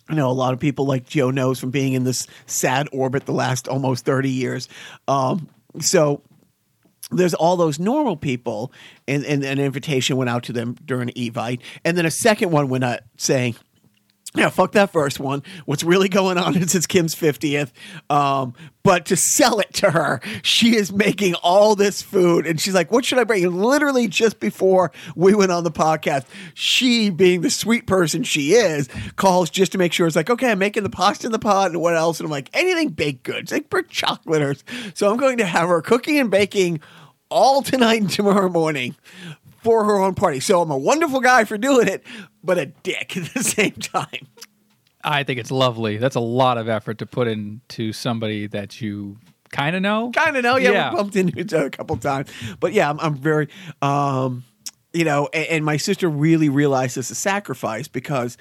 I 0.08 0.14
know 0.14 0.30
a 0.30 0.32
lot 0.32 0.52
of 0.52 0.60
people 0.60 0.86
like 0.86 1.06
Joe 1.06 1.30
knows 1.30 1.58
from 1.58 1.70
being 1.70 1.94
in 1.94 2.04
this 2.04 2.26
sad 2.46 2.88
orbit 2.92 3.26
the 3.26 3.32
last 3.32 3.68
almost 3.68 4.04
30 4.04 4.30
years. 4.30 4.68
Um, 5.08 5.48
so 5.80 6.20
there's 7.10 7.34
all 7.34 7.56
those 7.56 7.78
normal 7.78 8.16
people, 8.16 8.72
and, 9.08 9.24
and 9.24 9.44
an 9.44 9.58
invitation 9.58 10.16
went 10.16 10.30
out 10.30 10.42
to 10.44 10.52
them 10.52 10.76
during 10.84 11.08
Evite. 11.10 11.60
And 11.84 11.96
then 11.96 12.06
a 12.06 12.10
second 12.10 12.50
one 12.50 12.68
went 12.68 12.84
out 12.84 13.00
saying, 13.16 13.56
yeah, 14.36 14.48
fuck 14.48 14.72
that 14.72 14.90
first 14.90 15.20
one. 15.20 15.42
What's 15.64 15.84
really 15.84 16.08
going 16.08 16.38
on 16.38 16.56
is 16.56 16.74
it's 16.74 16.86
Kim's 16.86 17.14
50th. 17.14 17.70
Um, 18.10 18.54
but 18.82 19.06
to 19.06 19.16
sell 19.16 19.60
it 19.60 19.72
to 19.74 19.92
her, 19.92 20.20
she 20.42 20.74
is 20.74 20.92
making 20.92 21.34
all 21.36 21.76
this 21.76 22.02
food. 22.02 22.46
And 22.46 22.60
she's 22.60 22.74
like, 22.74 22.90
what 22.90 23.04
should 23.04 23.18
I 23.18 23.24
bring? 23.24 23.44
And 23.44 23.62
literally 23.62 24.08
just 24.08 24.40
before 24.40 24.90
we 25.14 25.34
went 25.34 25.52
on 25.52 25.62
the 25.62 25.70
podcast, 25.70 26.26
she, 26.54 27.10
being 27.10 27.42
the 27.42 27.50
sweet 27.50 27.86
person 27.86 28.24
she 28.24 28.54
is, 28.54 28.88
calls 29.14 29.50
just 29.50 29.72
to 29.72 29.78
make 29.78 29.92
sure 29.92 30.06
it's 30.06 30.16
like, 30.16 30.30
okay, 30.30 30.50
I'm 30.50 30.58
making 30.58 30.82
the 30.82 30.90
pasta 30.90 31.26
in 31.26 31.32
the 31.32 31.38
pot 31.38 31.70
and 31.70 31.80
what 31.80 31.94
else? 31.94 32.18
And 32.18 32.26
I'm 32.26 32.32
like, 32.32 32.50
anything 32.52 32.88
baked 32.90 33.22
goods, 33.22 33.52
like 33.52 33.70
brick 33.70 33.88
chocolaters. 33.88 34.64
So 34.94 35.10
I'm 35.10 35.16
going 35.16 35.38
to 35.38 35.46
have 35.46 35.68
her 35.68 35.80
cooking 35.80 36.18
and 36.18 36.30
baking 36.30 36.80
all 37.30 37.62
tonight 37.62 38.00
and 38.00 38.10
tomorrow 38.10 38.48
morning 38.48 38.96
for 39.64 39.84
her 39.84 39.96
own 39.98 40.14
party. 40.14 40.38
So 40.40 40.60
I'm 40.60 40.70
a 40.70 40.76
wonderful 40.78 41.20
guy 41.20 41.44
for 41.44 41.58
doing 41.58 41.88
it, 41.88 42.04
but 42.44 42.58
a 42.58 42.66
dick 42.66 43.16
at 43.16 43.32
the 43.34 43.42
same 43.42 43.72
time. 43.72 44.28
I 45.02 45.24
think 45.24 45.40
it's 45.40 45.50
lovely. 45.50 45.96
That's 45.96 46.16
a 46.16 46.20
lot 46.20 46.56
of 46.58 46.68
effort 46.68 46.98
to 46.98 47.06
put 47.06 47.26
into 47.28 47.92
somebody 47.92 48.46
that 48.48 48.80
you 48.80 49.16
kind 49.50 49.74
of 49.74 49.82
know. 49.82 50.10
Kind 50.14 50.36
of 50.36 50.42
know, 50.42 50.56
yeah, 50.56 50.70
Yeah. 50.70 50.90
we 50.90 50.96
bumped 50.96 51.16
into 51.16 51.38
each 51.40 51.52
other 51.52 51.66
a 51.66 51.70
couple 51.70 51.96
times, 51.96 52.30
but 52.60 52.72
yeah, 52.72 52.88
I'm, 52.90 53.00
I'm 53.00 53.14
very, 53.16 53.48
um, 53.82 54.44
you 54.92 55.04
know, 55.04 55.28
and, 55.32 55.46
and 55.48 55.64
my 55.64 55.76
sister 55.76 56.08
really 56.08 56.48
realized 56.48 56.96
this 56.96 57.10
a 57.10 57.14
sacrifice 57.14 57.88
because 57.88 58.36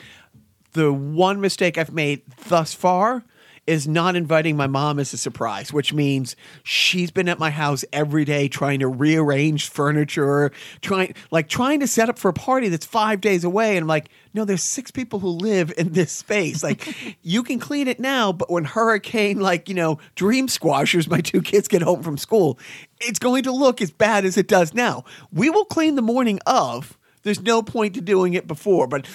the 0.73 0.91
one 0.91 1.39
mistake 1.41 1.77
I've 1.77 1.91
made 1.93 2.21
thus 2.47 2.73
far 2.73 3.23
is 3.65 3.87
not 3.87 4.15
inviting 4.15 4.57
my 4.57 4.67
mom 4.67 4.99
as 4.99 5.13
a 5.13 5.17
surprise, 5.17 5.71
which 5.71 5.93
means 5.93 6.35
she's 6.63 7.11
been 7.11 7.29
at 7.29 7.39
my 7.39 7.49
house 7.49 7.85
every 7.93 8.25
day 8.25 8.47
trying 8.47 8.79
to 8.79 8.87
rearrange 8.87 9.69
furniture, 9.69 10.51
trying 10.81 11.13
like 11.31 11.47
trying 11.47 11.79
to 11.79 11.87
set 11.87 12.09
up 12.09 12.19
for 12.19 12.29
a 12.29 12.33
party 12.33 12.67
that's 12.67 12.85
five 12.85 13.21
days 13.21 13.43
away. 13.43 13.77
And 13.77 13.83
I'm 13.83 13.87
like, 13.87 14.09
no, 14.33 14.43
there's 14.43 14.63
six 14.63 14.91
people 14.91 15.19
who 15.19 15.29
live 15.29 15.71
in 15.77 15.93
this 15.93 16.11
space. 16.11 16.61
Like, 16.61 17.17
you 17.21 17.43
can 17.43 17.59
clean 17.59 17.87
it 17.87 17.99
now, 17.99 18.33
but 18.33 18.49
when 18.49 18.65
hurricane, 18.65 19.39
like 19.39 19.69
you 19.69 19.75
know, 19.75 19.99
dream 20.15 20.47
squashers, 20.49 21.07
my 21.07 21.21
two 21.21 21.41
kids 21.41 21.67
get 21.69 21.81
home 21.81 22.03
from 22.03 22.17
school, 22.17 22.59
it's 22.99 23.19
going 23.19 23.43
to 23.43 23.51
look 23.51 23.81
as 23.81 23.91
bad 23.91 24.25
as 24.25 24.37
it 24.37 24.47
does 24.47 24.73
now. 24.73 25.05
We 25.31 25.49
will 25.49 25.65
clean 25.65 25.95
the 25.95 26.01
morning 26.01 26.39
of. 26.45 26.97
There's 27.23 27.41
no 27.41 27.61
point 27.61 27.93
to 27.93 28.01
doing 28.01 28.33
it 28.33 28.47
before, 28.47 28.85
but 28.85 29.07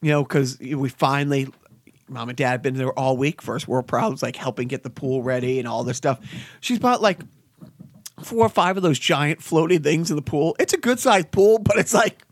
you 0.00 0.10
know, 0.12 0.22
because 0.22 0.58
we 0.60 0.88
finally 0.88 1.48
mom 2.08 2.28
and 2.28 2.36
dad 2.36 2.50
have 2.50 2.62
been 2.62 2.74
there 2.74 2.92
all 2.92 3.16
week. 3.16 3.42
First 3.42 3.68
world 3.68 3.86
problems, 3.86 4.22
like 4.22 4.36
helping 4.36 4.68
get 4.68 4.82
the 4.82 4.90
pool 4.90 5.22
ready 5.22 5.58
and 5.58 5.68
all 5.68 5.84
this 5.84 5.96
stuff. 5.96 6.20
She's 6.60 6.78
bought 6.78 7.02
like 7.02 7.20
four 8.22 8.46
or 8.46 8.48
five 8.48 8.76
of 8.76 8.82
those 8.82 8.98
giant 8.98 9.42
floating 9.42 9.82
things 9.82 10.10
in 10.10 10.16
the 10.16 10.22
pool. 10.22 10.56
It's 10.58 10.72
a 10.72 10.78
good 10.78 10.98
sized 11.00 11.30
pool, 11.30 11.58
but 11.58 11.76
it's 11.76 11.94
like 11.94 12.22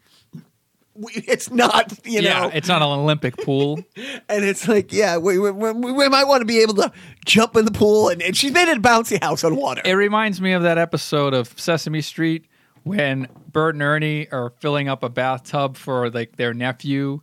it's 0.97 1.51
not, 1.51 1.93
you 2.07 2.21
yeah, 2.21 2.43
know. 2.43 2.51
it's 2.55 2.69
not 2.69 2.81
an 2.81 2.89
Olympic 2.89 3.37
pool. 3.39 3.81
and 4.29 4.45
it's 4.45 4.69
like, 4.69 4.93
yeah, 4.93 5.17
we, 5.17 5.39
we, 5.39 5.51
we, 5.51 5.93
we 5.93 6.09
might 6.09 6.25
want 6.25 6.41
to 6.41 6.45
be 6.45 6.61
able 6.61 6.75
to 6.75 6.93
jump 7.25 7.57
in 7.57 7.65
the 7.65 7.73
pool. 7.73 8.09
And, 8.09 8.23
and 8.23 8.37
she's 8.37 8.53
made 8.53 8.69
it 8.69 8.79
a 8.79 8.81
bouncy 8.81 9.21
house 9.23 9.43
on 9.43 9.57
water. 9.57 9.83
It 9.85 9.95
reminds 9.95 10.41
me 10.41 10.53
of 10.53 10.63
that 10.63 10.79
episode 10.79 11.35
of 11.35 11.59
Sesame 11.59 12.01
Street 12.01 12.47
when 12.85 13.29
Bert 13.51 13.75
and 13.75 13.83
Ernie 13.83 14.31
are 14.31 14.51
filling 14.61 14.89
up 14.89 15.03
a 15.03 15.09
bathtub 15.09 15.77
for 15.77 16.11
like 16.11 16.37
their 16.37 16.55
nephew, 16.55 17.21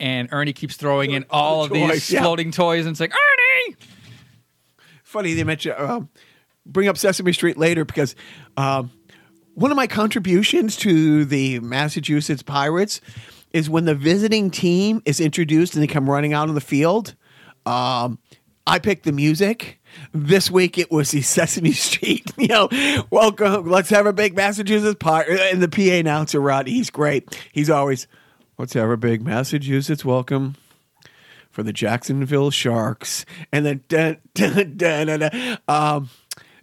and 0.00 0.28
Ernie 0.32 0.52
keeps 0.52 0.76
throwing 0.76 1.12
in 1.12 1.24
all 1.30 1.64
of 1.64 1.70
Toys, 1.70 1.90
these 1.90 2.10
yeah. 2.12 2.22
floating 2.22 2.50
toys, 2.50 2.86
and 2.86 2.92
it's 2.92 3.00
like 3.00 3.12
Ernie. 3.12 3.76
funny 5.02 5.34
they 5.34 5.44
mention 5.44 5.74
um, 5.76 6.08
bring 6.66 6.88
up 6.88 6.96
Sesame 6.96 7.32
Street 7.32 7.56
later 7.56 7.84
because 7.84 8.14
um, 8.56 8.90
one 9.54 9.70
of 9.70 9.76
my 9.76 9.86
contributions 9.86 10.76
to 10.78 11.24
the 11.24 11.60
Massachusetts 11.60 12.42
Pirates 12.42 13.00
is 13.52 13.70
when 13.70 13.84
the 13.84 13.94
visiting 13.94 14.50
team 14.50 15.00
is 15.04 15.20
introduced 15.20 15.74
and 15.74 15.82
they 15.82 15.86
come 15.86 16.10
running 16.10 16.32
out 16.32 16.48
on 16.48 16.54
the 16.54 16.60
field. 16.60 17.14
Um, 17.64 18.18
I 18.66 18.78
pick 18.78 19.04
the 19.04 19.12
music. 19.12 19.80
This 20.12 20.50
week 20.50 20.76
it 20.76 20.90
was 20.90 21.12
the 21.12 21.22
Sesame 21.22 21.72
Street. 21.72 22.30
You 22.36 22.48
know, 22.48 22.68
welcome. 23.10 23.70
Let's 23.70 23.88
have 23.90 24.06
a 24.06 24.12
big 24.12 24.34
Massachusetts 24.34 24.96
pirate. 24.98 25.40
And 25.52 25.62
the 25.62 25.68
PA 25.68 25.94
announcer, 25.94 26.40
Rod, 26.40 26.66
he's 26.66 26.90
great. 26.90 27.40
He's 27.52 27.70
always, 27.70 28.08
have 28.58 28.90
a 28.90 28.96
big 28.96 29.22
Massachusetts 29.22 30.04
welcome 30.04 30.56
for 31.50 31.62
the 31.62 31.72
Jacksonville 31.72 32.50
Sharks, 32.50 33.24
and 33.52 33.64
then 33.66 34.20
um, 35.68 36.08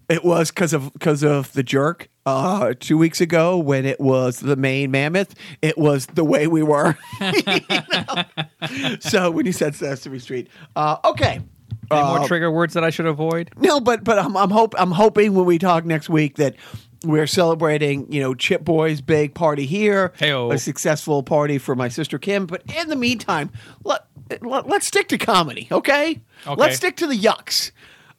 it 0.10 0.24
was 0.26 0.52
because 0.52 0.74
of 0.74 0.92
because 0.94 1.24
of 1.24 1.54
the 1.54 1.64
jerk. 1.64 2.08
Uh, 2.24 2.76
two 2.80 3.00
weeks 3.00 3.20
ago, 3.20 3.58
when 3.58 3.84
it 3.84 4.00
was 4.00 4.42
the 4.42 4.56
Maine 4.56 4.92
Mammoth, 4.92 5.34
it 5.64 5.76
was 5.78 6.06
the 6.08 6.24
way 6.24 6.46
we 6.48 6.62
were. 6.64 6.96
So 9.00 9.32
when 9.32 9.46
you 9.48 9.52
said 9.52 9.74
Sesame 9.76 10.20
Street, 10.20 10.48
uh, 10.76 10.98
okay. 11.04 11.42
Any 11.90 12.00
Uh, 12.00 12.18
more 12.20 12.28
trigger 12.28 12.52
words 12.52 12.74
that 12.76 12.84
I 12.84 12.90
should 12.92 13.08
avoid? 13.08 13.50
no, 13.58 13.80
but 13.82 14.04
but 14.04 14.20
I'm 14.20 14.38
I'm 14.38 14.50
hope 14.52 14.76
I'm 14.78 14.92
hoping 14.92 15.34
when 15.34 15.46
we 15.46 15.58
talk 15.58 15.84
next 15.84 16.10
week 16.10 16.36
that 16.38 16.56
we're 17.04 17.28
celebrating, 17.28 18.12
you 18.12 18.22
know, 18.22 18.34
Chip 18.34 18.64
Boy's 18.64 19.02
big 19.02 19.34
party 19.34 19.66
here, 19.66 20.14
Heyo. 20.20 20.54
a 20.54 20.58
successful 20.58 21.24
party 21.24 21.58
for 21.58 21.76
my 21.76 21.90
sister 21.90 22.20
Kim. 22.20 22.46
But 22.46 22.64
in 22.76 22.90
the 22.90 22.96
meantime, 22.96 23.52
let, 23.84 24.06
let 24.42 24.68
let's 24.68 24.88
stick 24.88 25.08
to 25.10 25.18
comedy, 25.18 25.68
okay? 25.72 26.22
Okay. 26.46 26.56
Let's 26.56 26.78
stick 26.78 26.98
to 26.98 27.08
the 27.08 27.18
yucks. 27.18 27.72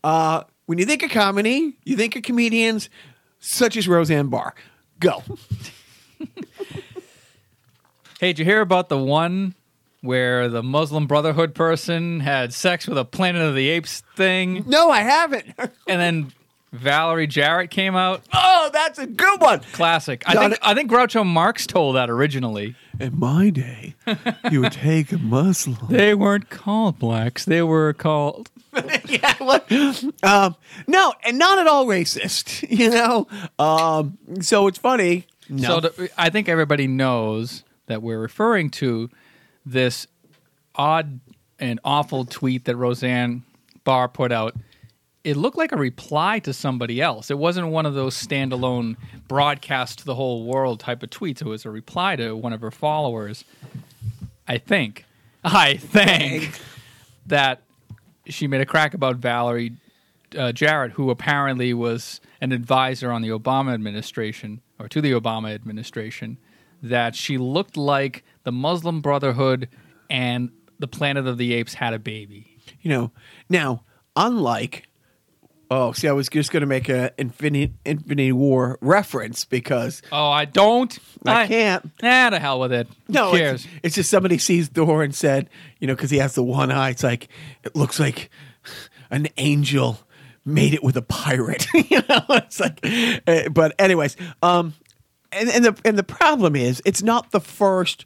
Uh, 0.04 0.44
when 0.66 0.78
you 0.78 0.84
think 0.84 1.02
of 1.02 1.10
comedy, 1.10 1.76
you 1.84 1.96
think 1.96 2.16
of 2.16 2.22
comedians 2.22 2.88
such 3.38 3.76
as 3.76 3.86
Roseanne 3.88 4.28
Barr. 4.28 4.54
Go. 4.98 5.22
Hey, 8.22 8.28
did 8.28 8.38
you 8.38 8.44
hear 8.44 8.60
about 8.60 8.88
the 8.88 8.98
one 8.98 9.56
where 10.00 10.48
the 10.48 10.62
Muslim 10.62 11.08
Brotherhood 11.08 11.56
person 11.56 12.20
had 12.20 12.54
sex 12.54 12.86
with 12.86 12.96
a 12.96 13.04
Planet 13.04 13.42
of 13.42 13.56
the 13.56 13.68
Apes 13.68 14.04
thing, 14.14 14.62
No, 14.64 14.90
I 14.90 15.00
haven't. 15.00 15.46
and 15.58 16.00
then 16.00 16.32
Valerie 16.72 17.26
Jarrett 17.26 17.70
came 17.70 17.94
out? 17.94 18.22
oh, 18.32 18.70
that's 18.72 18.98
a 18.98 19.06
good 19.06 19.40
one. 19.40 19.60
Classic. 19.72 20.22
I 20.26 20.34
think. 20.34 20.58
I 20.62 20.74
think 20.74 20.90
Groucho 20.90 21.24
Marx 21.24 21.66
told 21.66 21.96
that 21.96 22.08
originally. 22.08 22.74
In 22.98 23.18
my 23.18 23.50
day, 23.50 23.94
you 24.50 24.60
would 24.62 24.72
take 24.72 25.12
a 25.12 25.18
Muslim. 25.18 25.76
They 25.90 26.14
weren't 26.14 26.48
called 26.50 26.98
blacks; 26.98 27.44
they 27.44 27.62
were 27.62 27.92
called. 27.92 28.50
yeah, 29.06 29.34
look, 29.40 29.70
um, 30.22 30.56
no, 30.86 31.12
and 31.24 31.38
not 31.38 31.58
at 31.58 31.66
all 31.66 31.86
racist. 31.86 32.66
You 32.82 32.90
know, 32.90 33.26
um, 33.58 34.16
so 34.40 34.66
it's 34.66 34.78
funny. 34.78 35.26
No, 35.48 35.68
So 35.68 35.80
the, 35.80 36.10
I 36.16 36.30
think 36.30 36.48
everybody 36.48 36.86
knows 36.86 37.64
that 37.86 38.00
we're 38.02 38.18
referring 38.18 38.70
to 38.70 39.10
this 39.66 40.06
odd 40.74 41.20
and 41.58 41.78
awful 41.84 42.24
tweet 42.24 42.64
that 42.64 42.76
Roseanne 42.76 43.42
Barr 43.84 44.08
put 44.08 44.32
out. 44.32 44.54
It 45.24 45.36
looked 45.36 45.56
like 45.56 45.72
a 45.72 45.76
reply 45.76 46.40
to 46.40 46.52
somebody 46.52 47.00
else. 47.00 47.30
It 47.30 47.38
wasn't 47.38 47.68
one 47.68 47.86
of 47.86 47.94
those 47.94 48.16
standalone 48.16 48.96
broadcast 49.28 50.00
to 50.00 50.04
the 50.04 50.16
whole 50.16 50.44
world 50.44 50.80
type 50.80 51.02
of 51.02 51.10
tweets. 51.10 51.40
It 51.40 51.46
was 51.46 51.64
a 51.64 51.70
reply 51.70 52.16
to 52.16 52.34
one 52.34 52.52
of 52.52 52.60
her 52.60 52.72
followers. 52.72 53.44
I 54.48 54.58
think. 54.58 55.04
I 55.44 55.76
think 55.76 56.60
that 57.26 57.62
she 58.26 58.46
made 58.46 58.60
a 58.60 58.66
crack 58.66 58.94
about 58.94 59.16
Valerie 59.16 59.72
uh, 60.36 60.52
Jarrett, 60.52 60.92
who 60.92 61.10
apparently 61.10 61.74
was 61.74 62.20
an 62.40 62.52
advisor 62.52 63.10
on 63.10 63.22
the 63.22 63.28
Obama 63.28 63.74
administration 63.74 64.60
or 64.78 64.88
to 64.88 65.00
the 65.00 65.12
Obama 65.12 65.54
administration, 65.54 66.38
that 66.82 67.14
she 67.14 67.38
looked 67.38 67.76
like 67.76 68.24
the 68.42 68.52
Muslim 68.52 69.00
Brotherhood 69.00 69.68
and 70.10 70.50
the 70.78 70.88
Planet 70.88 71.26
of 71.26 71.38
the 71.38 71.52
Apes 71.54 71.74
had 71.74 71.94
a 71.94 71.98
baby. 71.98 72.58
you 72.80 72.90
know, 72.90 73.12
now 73.48 73.84
unlike. 74.16 74.88
Oh, 75.74 75.92
see, 75.92 76.06
I 76.08 76.12
was 76.12 76.28
just 76.28 76.50
going 76.52 76.60
to 76.60 76.66
make 76.66 76.88
an 76.88 77.10
Infinity 77.18 77.72
Infinity 77.84 78.32
War 78.32 78.78
reference 78.80 79.44
because 79.44 80.02
Oh, 80.12 80.28
I 80.30 80.44
don't. 80.44 80.96
I 81.24 81.46
can't. 81.46 81.90
Nah, 82.02 82.30
to 82.30 82.38
hell 82.38 82.60
with 82.60 82.72
it. 82.72 82.88
Who 83.06 83.12
No, 83.12 83.32
cares? 83.32 83.64
it's, 83.64 83.74
it's 83.82 83.94
just 83.94 84.10
somebody 84.10 84.38
sees 84.38 84.68
Thor 84.68 85.02
and 85.02 85.14
said, 85.14 85.48
you 85.80 85.86
know, 85.86 85.94
because 85.94 86.10
he 86.10 86.18
has 86.18 86.34
the 86.34 86.42
one 86.42 86.70
eye. 86.70 86.90
It's 86.90 87.02
like 87.02 87.28
it 87.64 87.74
looks 87.76 87.98
like 87.98 88.30
an 89.10 89.28
angel 89.36 89.98
made 90.44 90.74
it 90.74 90.82
with 90.82 90.96
a 90.96 91.02
pirate. 91.02 91.66
you 91.74 92.02
know, 92.08 92.24
it's 92.30 92.60
like. 92.60 92.80
uh, 93.26 93.48
but 93.48 93.74
anyways, 93.78 94.16
um, 94.42 94.74
and 95.32 95.48
and 95.48 95.64
the 95.64 95.80
and 95.84 95.96
the 95.98 96.02
problem 96.02 96.54
is, 96.56 96.82
it's 96.84 97.02
not 97.02 97.30
the 97.30 97.40
first 97.40 98.04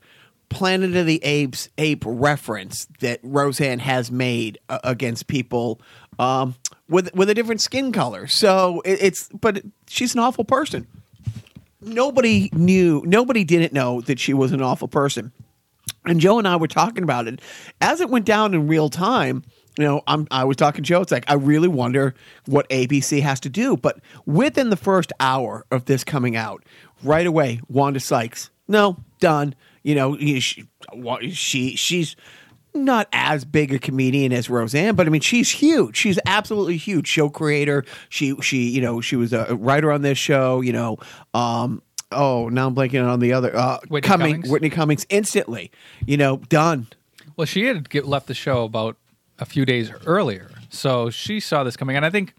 Planet 0.48 0.94
of 0.94 1.06
the 1.06 1.18
Apes 1.24 1.68
ape 1.76 2.04
reference 2.06 2.86
that 3.00 3.18
Roseanne 3.24 3.80
has 3.80 4.12
made 4.12 4.58
uh, 4.68 4.78
against 4.84 5.26
people. 5.26 5.80
Um, 6.18 6.54
with 6.88 7.14
with 7.14 7.28
a 7.28 7.34
different 7.34 7.60
skin 7.60 7.92
color, 7.92 8.26
so 8.26 8.80
it, 8.84 8.98
it's 9.02 9.28
but 9.28 9.62
she's 9.88 10.14
an 10.14 10.20
awful 10.20 10.44
person 10.44 10.86
nobody 11.86 12.50
knew, 12.52 13.02
nobody 13.06 13.44
didn't 13.44 13.72
know 13.72 14.00
that 14.02 14.18
she 14.18 14.34
was 14.34 14.52
an 14.52 14.60
awful 14.60 14.88
person. 14.88 15.32
And 16.04 16.20
Joe 16.20 16.38
and 16.38 16.46
I 16.46 16.56
were 16.56 16.68
talking 16.68 17.02
about 17.02 17.26
it 17.26 17.40
as 17.80 18.00
it 18.00 18.10
went 18.10 18.26
down 18.26 18.54
in 18.54 18.68
real 18.68 18.88
time. 18.88 19.44
You 19.78 19.84
know, 19.84 20.02
I'm 20.06 20.26
I 20.30 20.44
was 20.44 20.56
talking 20.56 20.84
to 20.84 20.88
Joe. 20.88 21.02
It's 21.02 21.12
like 21.12 21.24
I 21.28 21.34
really 21.34 21.68
wonder 21.68 22.14
what 22.46 22.68
ABC 22.70 23.20
has 23.22 23.40
to 23.40 23.48
do. 23.48 23.76
But 23.76 23.98
within 24.24 24.70
the 24.70 24.76
first 24.76 25.12
hour 25.20 25.66
of 25.70 25.84
this 25.84 26.02
coming 26.02 26.34
out, 26.34 26.64
right 27.02 27.26
away, 27.26 27.60
Wanda 27.68 28.00
Sykes, 28.00 28.50
no, 28.68 28.96
done. 29.20 29.54
You 29.82 29.94
know, 29.94 30.16
she, 30.18 30.66
she 31.30 31.76
she's 31.76 32.16
not 32.76 33.08
as 33.12 33.44
big 33.44 33.72
a 33.72 33.78
comedian 33.78 34.32
as 34.32 34.48
Roseanne, 34.48 34.94
but 34.94 35.06
I 35.06 35.10
mean 35.10 35.20
she's 35.20 35.50
huge. 35.50 35.96
She's 35.96 36.18
absolutely 36.26 36.76
huge. 36.76 37.06
Show 37.08 37.28
creator. 37.28 37.84
She 38.08 38.34
she 38.40 38.68
you 38.68 38.80
know 38.80 39.00
she 39.00 39.16
was 39.16 39.32
a 39.32 39.56
writer 39.56 39.90
on 39.90 40.02
this 40.02 40.18
show. 40.18 40.60
You 40.60 40.72
know, 40.72 40.98
um, 41.34 41.82
oh 42.12 42.48
now 42.48 42.68
I'm 42.68 42.74
blanking 42.74 43.06
on 43.06 43.20
the 43.20 43.32
other 43.32 43.54
uh, 43.56 43.78
Whitney 43.88 44.06
Cumming- 44.06 44.32
Cummings? 44.34 44.50
Whitney 44.50 44.70
Cummings 44.70 45.06
instantly. 45.08 45.70
You 46.06 46.16
know, 46.16 46.36
done. 46.36 46.86
Well, 47.36 47.46
she 47.46 47.64
had 47.64 47.90
get, 47.90 48.06
left 48.06 48.28
the 48.28 48.34
show 48.34 48.64
about 48.64 48.96
a 49.38 49.44
few 49.44 49.66
days 49.66 49.90
earlier, 50.06 50.50
so 50.70 51.10
she 51.10 51.40
saw 51.40 51.64
this 51.64 51.76
coming, 51.76 51.96
and 51.96 52.04
I 52.06 52.10
think 52.10 52.32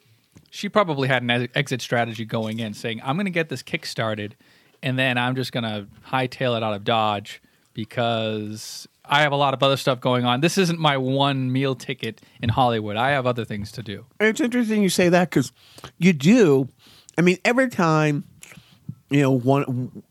she 0.49 0.69
probably 0.69 1.07
had 1.07 1.21
an 1.21 1.49
exit 1.53 1.81
strategy 1.81 2.25
going 2.25 2.59
in, 2.59 2.73
saying, 2.73 3.01
"I'm 3.03 3.15
going 3.15 3.25
to 3.25 3.31
get 3.31 3.49
this 3.49 3.61
kick 3.61 3.85
started, 3.85 4.35
and 4.81 4.97
then 4.97 5.17
I'm 5.17 5.35
just 5.35 5.51
going 5.51 5.65
to 5.65 5.87
hightail 6.09 6.57
it 6.57 6.63
out 6.63 6.73
of 6.73 6.83
Dodge 6.83 7.41
because 7.73 8.87
I 9.09 9.21
have 9.21 9.31
a 9.31 9.35
lot 9.35 9.53
of 9.53 9.63
other 9.63 9.77
stuff 9.77 9.99
going 9.99 10.25
on. 10.25 10.41
This 10.41 10.57
isn't 10.57 10.79
my 10.79 10.97
one 10.97 11.51
meal 11.51 11.75
ticket 11.75 12.21
in 12.41 12.49
Hollywood. 12.49 12.95
I 12.95 13.11
have 13.11 13.25
other 13.25 13.45
things 13.45 13.71
to 13.73 13.83
do." 13.83 14.05
It's 14.19 14.41
interesting 14.41 14.83
you 14.83 14.89
say 14.89 15.09
that 15.09 15.29
because 15.29 15.51
you 15.97 16.13
do. 16.13 16.69
I 17.17 17.21
mean, 17.21 17.37
every 17.43 17.69
time 17.69 18.23
you 19.09 19.21
know 19.21 19.31
one, 19.31 20.03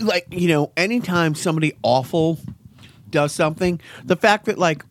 like 0.00 0.26
you 0.30 0.48
know, 0.48 0.72
anytime 0.76 1.34
somebody 1.34 1.74
awful 1.82 2.38
does 3.10 3.32
something, 3.32 3.80
the 4.04 4.16
fact 4.16 4.46
that 4.46 4.58
like 4.58 4.84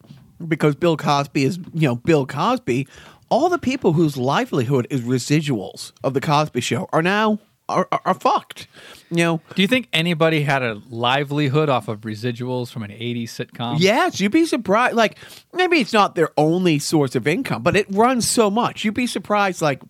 because 0.47 0.75
Bill 0.75 0.97
Cosby 0.97 1.43
is, 1.43 1.57
you 1.73 1.87
know, 1.87 1.95
Bill 1.95 2.25
Cosby. 2.25 2.87
All 3.29 3.47
the 3.47 3.59
people 3.59 3.93
whose 3.93 4.17
livelihood 4.17 4.87
is 4.89 5.01
residuals 5.01 5.93
of 6.03 6.13
the 6.13 6.19
Cosby 6.19 6.59
Show 6.59 6.89
are 6.91 7.01
now 7.01 7.39
are, 7.69 7.87
are, 7.91 8.01
are 8.05 8.13
fucked. 8.13 8.67
You 9.11 9.17
know, 9.17 9.41
Do 9.55 9.61
you 9.61 9.67
think 9.67 9.89
anybody 9.91 10.41
had 10.41 10.63
a 10.63 10.81
livelihood 10.89 11.67
off 11.67 11.89
of 11.89 12.01
residuals 12.01 12.71
from 12.71 12.83
an 12.83 12.91
80s 12.91 13.23
sitcom? 13.25 13.75
Yes, 13.79 14.21
you'd 14.21 14.31
be 14.31 14.45
surprised. 14.45 14.95
Like 14.95 15.17
maybe 15.53 15.79
it's 15.81 15.91
not 15.91 16.15
their 16.15 16.29
only 16.37 16.79
source 16.79 17.13
of 17.13 17.27
income, 17.27 17.61
but 17.61 17.75
it 17.75 17.87
runs 17.89 18.29
so 18.29 18.49
much. 18.49 18.85
You'd 18.85 18.93
be 18.93 19.07
surprised. 19.07 19.61
Like 19.61 19.81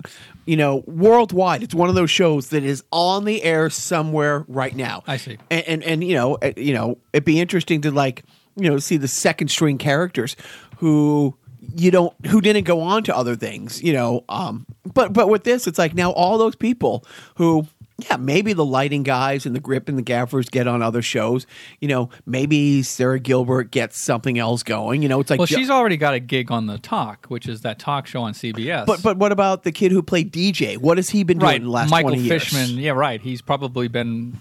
you 0.45 0.57
know, 0.57 0.83
worldwide, 0.87 1.61
it's 1.61 1.75
one 1.75 1.87
of 1.87 1.93
those 1.93 2.09
shows 2.09 2.49
that 2.49 2.63
is 2.63 2.83
on 2.91 3.25
the 3.25 3.43
air 3.43 3.69
somewhere 3.69 4.43
right 4.47 4.75
now. 4.75 5.03
I 5.05 5.17
see. 5.17 5.37
and 5.51 5.63
and, 5.67 5.83
and 5.83 6.03
you 6.03 6.15
know, 6.15 6.37
uh, 6.41 6.53
you 6.57 6.73
know, 6.73 6.97
it'd 7.13 7.23
be 7.23 7.39
interesting 7.39 7.81
to 7.81 7.91
like 7.91 8.23
you 8.55 8.69
know 8.69 8.79
see 8.79 8.97
the 8.97 9.07
second 9.07 9.49
string 9.49 9.77
characters 9.77 10.35
who 10.77 11.37
you 11.75 11.91
don't 11.91 12.13
who 12.25 12.41
didn't 12.41 12.63
go 12.65 12.81
on 12.81 13.03
to 13.03 13.15
other 13.15 13.35
things 13.35 13.81
you 13.81 13.93
know 13.93 14.25
um 14.27 14.65
but 14.93 15.13
but 15.13 15.29
with 15.29 15.43
this 15.45 15.67
it's 15.67 15.77
like 15.77 15.93
now 15.93 16.11
all 16.11 16.37
those 16.37 16.55
people 16.55 17.05
who 17.35 17.65
yeah 18.09 18.17
maybe 18.17 18.53
the 18.53 18.65
lighting 18.65 19.03
guys 19.03 19.45
and 19.45 19.55
the 19.55 19.59
grip 19.59 19.89
and 19.89 19.97
the 19.97 20.01
gaffers 20.03 20.49
get 20.49 20.67
on 20.67 20.81
other 20.81 21.01
shows 21.01 21.45
you 21.79 21.87
know 21.87 22.09
maybe 22.25 22.81
sara 22.83 23.19
gilbert 23.19 23.71
gets 23.71 24.03
something 24.03 24.37
else 24.39 24.63
going 24.63 25.01
you 25.01 25.09
know 25.09 25.19
it's 25.19 25.29
like 25.29 25.39
Well, 25.39 25.47
she's 25.47 25.69
already 25.69 25.97
got 25.97 26.13
a 26.13 26.19
gig 26.19 26.51
on 26.51 26.67
the 26.67 26.77
Talk, 26.77 27.27
which 27.27 27.47
is 27.47 27.61
that 27.61 27.79
talk 27.79 28.07
show 28.07 28.21
on 28.21 28.33
CBS. 28.33 28.85
but 28.85 29.01
but 29.03 29.17
what 29.17 29.31
about 29.31 29.63
the 29.63 29.71
kid 29.71 29.91
who 29.91 30.01
played 30.01 30.31
dj 30.31 30.77
what 30.77 30.97
has 30.97 31.09
he 31.09 31.23
been 31.23 31.37
doing 31.37 31.47
right, 31.47 31.57
in 31.57 31.65
the 31.65 31.69
last 31.69 31.89
Michael 31.91 32.11
20 32.11 32.23
years? 32.23 32.43
Fishman. 32.43 32.77
Yeah, 32.77 32.91
right. 32.91 33.21
He's 33.21 33.41
probably 33.41 33.87
been 33.87 34.37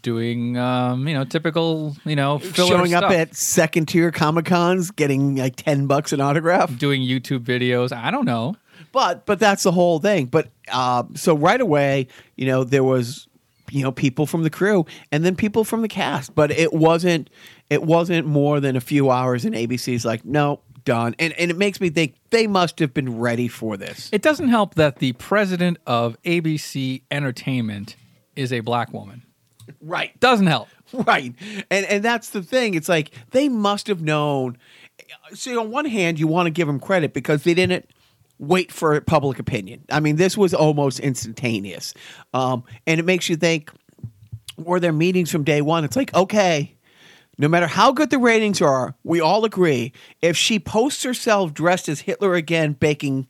doing, 0.00 0.56
um, 0.56 1.06
you 1.06 1.14
know, 1.14 1.24
typical, 1.24 1.96
you 2.04 2.16
know, 2.16 2.38
filler 2.38 2.68
showing 2.68 2.94
up 2.94 3.10
at 3.10 3.34
second 3.34 3.86
tier 3.86 4.10
comic 4.10 4.46
cons 4.46 4.90
getting 4.90 5.36
like 5.36 5.56
10 5.56 5.86
bucks 5.86 6.12
an 6.12 6.20
autograph 6.20 6.76
doing 6.78 7.02
YouTube 7.02 7.40
videos. 7.40 7.92
I 7.94 8.10
don't 8.10 8.24
know. 8.24 8.56
But 8.92 9.26
but 9.26 9.38
that's 9.38 9.62
the 9.62 9.72
whole 9.72 9.98
thing. 9.98 10.26
But 10.26 10.48
uh, 10.70 11.04
so 11.14 11.34
right 11.34 11.60
away, 11.60 12.08
you 12.36 12.46
know, 12.46 12.62
there 12.64 12.84
was 12.84 13.26
you 13.70 13.82
know 13.82 13.90
people 13.92 14.26
from 14.26 14.42
the 14.42 14.50
crew 14.50 14.84
and 15.10 15.24
then 15.24 15.34
people 15.34 15.64
from 15.64 15.82
the 15.82 15.88
cast, 15.88 16.34
but 16.34 16.50
it 16.50 16.72
wasn't 16.72 17.30
it 17.70 17.82
wasn't 17.82 18.26
more 18.26 18.60
than 18.60 18.76
a 18.76 18.80
few 18.80 19.10
hours. 19.10 19.44
And 19.44 19.54
ABC's 19.54 20.04
like, 20.04 20.24
no, 20.24 20.60
done. 20.84 21.14
And 21.18 21.32
and 21.34 21.50
it 21.50 21.56
makes 21.56 21.80
me 21.80 21.88
think 21.90 22.16
they 22.30 22.46
must 22.46 22.78
have 22.80 22.92
been 22.92 23.18
ready 23.18 23.48
for 23.48 23.76
this. 23.76 24.10
It 24.12 24.22
doesn't 24.22 24.48
help 24.48 24.74
that 24.74 24.96
the 24.96 25.12
president 25.14 25.78
of 25.86 26.20
ABC 26.22 27.02
Entertainment 27.10 27.96
is 28.36 28.52
a 28.52 28.60
black 28.60 28.92
woman. 28.92 29.22
right, 29.80 30.18
Doesn't 30.20 30.46
help. 30.46 30.68
right. 30.92 31.34
And 31.70 31.86
and 31.86 32.02
that's 32.04 32.30
the 32.30 32.42
thing. 32.42 32.74
It's 32.74 32.88
like 32.88 33.10
they 33.30 33.48
must 33.48 33.86
have 33.86 34.02
known. 34.02 34.58
So 35.34 35.58
on 35.60 35.70
one 35.70 35.86
hand, 35.86 36.18
you 36.20 36.26
want 36.26 36.46
to 36.46 36.50
give 36.50 36.66
them 36.66 36.78
credit 36.78 37.14
because 37.14 37.44
they 37.44 37.54
didn't 37.54 37.88
wait 38.38 38.72
for 38.72 39.00
public 39.00 39.38
opinion. 39.38 39.84
I 39.90 40.00
mean, 40.00 40.16
this 40.16 40.36
was 40.36 40.54
almost 40.54 41.00
instantaneous, 41.00 41.94
um, 42.34 42.64
and 42.86 43.00
it 43.00 43.04
makes 43.04 43.28
you 43.28 43.36
think. 43.36 43.70
Were 44.58 44.78
there 44.78 44.92
meetings 44.92 45.30
from 45.30 45.44
day 45.44 45.62
one? 45.62 45.84
It's 45.84 45.96
like 45.96 46.14
okay. 46.14 46.76
No 47.38 47.48
matter 47.48 47.66
how 47.66 47.92
good 47.92 48.10
the 48.10 48.18
ratings 48.18 48.60
are, 48.60 48.94
we 49.02 49.20
all 49.20 49.44
agree 49.46 49.92
if 50.20 50.36
she 50.36 50.58
posts 50.58 51.02
herself 51.02 51.54
dressed 51.54 51.88
as 51.88 52.00
Hitler 52.00 52.34
again 52.34 52.74
baking 52.74 53.26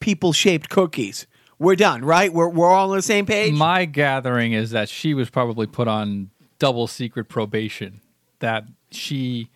people 0.00 0.32
shaped 0.32 0.68
cookies, 0.68 1.26
we're 1.58 1.76
done, 1.76 2.04
right? 2.04 2.32
We're, 2.32 2.48
we're 2.48 2.70
all 2.70 2.90
on 2.90 2.96
the 2.96 3.02
same 3.02 3.24
page? 3.24 3.54
My 3.54 3.84
gathering 3.84 4.52
is 4.52 4.70
that 4.72 4.88
she 4.88 5.14
was 5.14 5.30
probably 5.30 5.66
put 5.66 5.88
on 5.88 6.30
double 6.58 6.86
secret 6.86 7.28
probation. 7.28 8.00
That 8.40 8.64
she 8.90 9.50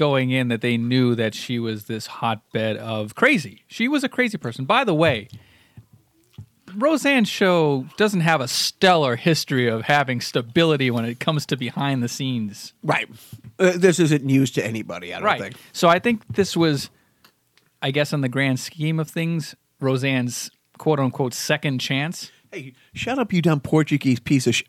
going 0.00 0.30
in 0.30 0.48
that 0.48 0.62
they 0.62 0.78
knew 0.78 1.14
that 1.14 1.34
she 1.34 1.58
was 1.58 1.84
this 1.84 2.06
hotbed 2.06 2.78
of 2.78 3.14
crazy. 3.14 3.64
She 3.68 3.86
was 3.86 4.02
a 4.02 4.08
crazy 4.08 4.38
person. 4.38 4.64
By 4.64 4.82
the 4.82 4.94
way, 4.94 5.28
Roseanne's 6.74 7.28
show 7.28 7.86
doesn't 7.98 8.20
have 8.20 8.40
a 8.40 8.48
stellar 8.48 9.16
history 9.16 9.68
of 9.68 9.82
having 9.82 10.20
stability 10.22 10.90
when 10.90 11.04
it 11.04 11.20
comes 11.20 11.44
to 11.46 11.56
behind 11.56 12.02
the 12.02 12.08
scenes. 12.08 12.72
right. 12.82 13.08
Uh, 13.58 13.72
this 13.76 13.98
isn't 14.00 14.24
news 14.24 14.50
to 14.52 14.64
anybody, 14.64 15.12
I 15.12 15.18
don't 15.18 15.26
Right. 15.26 15.40
think. 15.42 15.56
So 15.72 15.86
I 15.88 15.98
think 15.98 16.22
this 16.34 16.56
was, 16.56 16.88
I 17.82 17.90
guess, 17.90 18.12
in 18.14 18.22
the 18.22 18.28
grand 18.28 18.58
scheme 18.58 18.98
of 18.98 19.10
things, 19.10 19.54
Roseanne's 19.80 20.50
quote 20.78 20.98
unquote 20.98 21.34
second 21.34 21.78
chance. 21.80 22.30
Hey, 22.50 22.72
shut 22.94 23.18
up, 23.18 23.32
you 23.34 23.42
dumb 23.42 23.60
Portuguese 23.60 24.18
piece 24.18 24.46
of 24.46 24.54
sh 24.54 24.62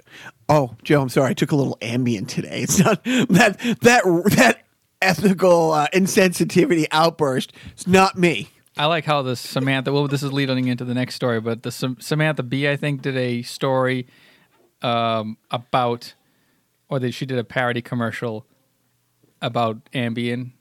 Oh, 0.49 0.75
Joe, 0.83 1.01
I'm 1.01 1.07
sorry. 1.09 1.29
I 1.29 1.33
took 1.33 1.51
a 1.53 1.55
little 1.55 1.77
Ambien 1.81 2.27
today. 2.27 2.61
It's 2.63 2.79
not 2.79 3.01
that 3.05 3.57
that 3.81 4.03
that 4.35 4.63
ethical 5.01 5.71
uh, 5.71 5.87
insensitivity 5.93 6.85
outburst. 6.91 7.53
It's 7.71 7.87
not 7.87 8.17
me. 8.17 8.49
I 8.77 8.85
like 8.85 9.05
how 9.05 9.21
the 9.21 9.35
Samantha. 9.35 9.91
Well, 9.91 10.07
this 10.07 10.23
is 10.23 10.31
leading 10.31 10.67
into 10.67 10.85
the 10.85 10.93
next 10.93 11.15
story, 11.15 11.41
but 11.41 11.63
the 11.63 11.71
Sam- 11.71 11.97
Samantha 11.99 12.43
Bee, 12.43 12.69
I 12.69 12.77
think, 12.77 13.01
did 13.01 13.17
a 13.17 13.41
story 13.41 14.07
um, 14.81 15.37
about, 15.51 16.13
or 16.89 16.99
that 16.99 17.13
she 17.13 17.25
did 17.25 17.37
a 17.37 17.43
parody 17.43 17.81
commercial 17.81 18.45
about 19.41 19.83
Ambien, 19.91 20.51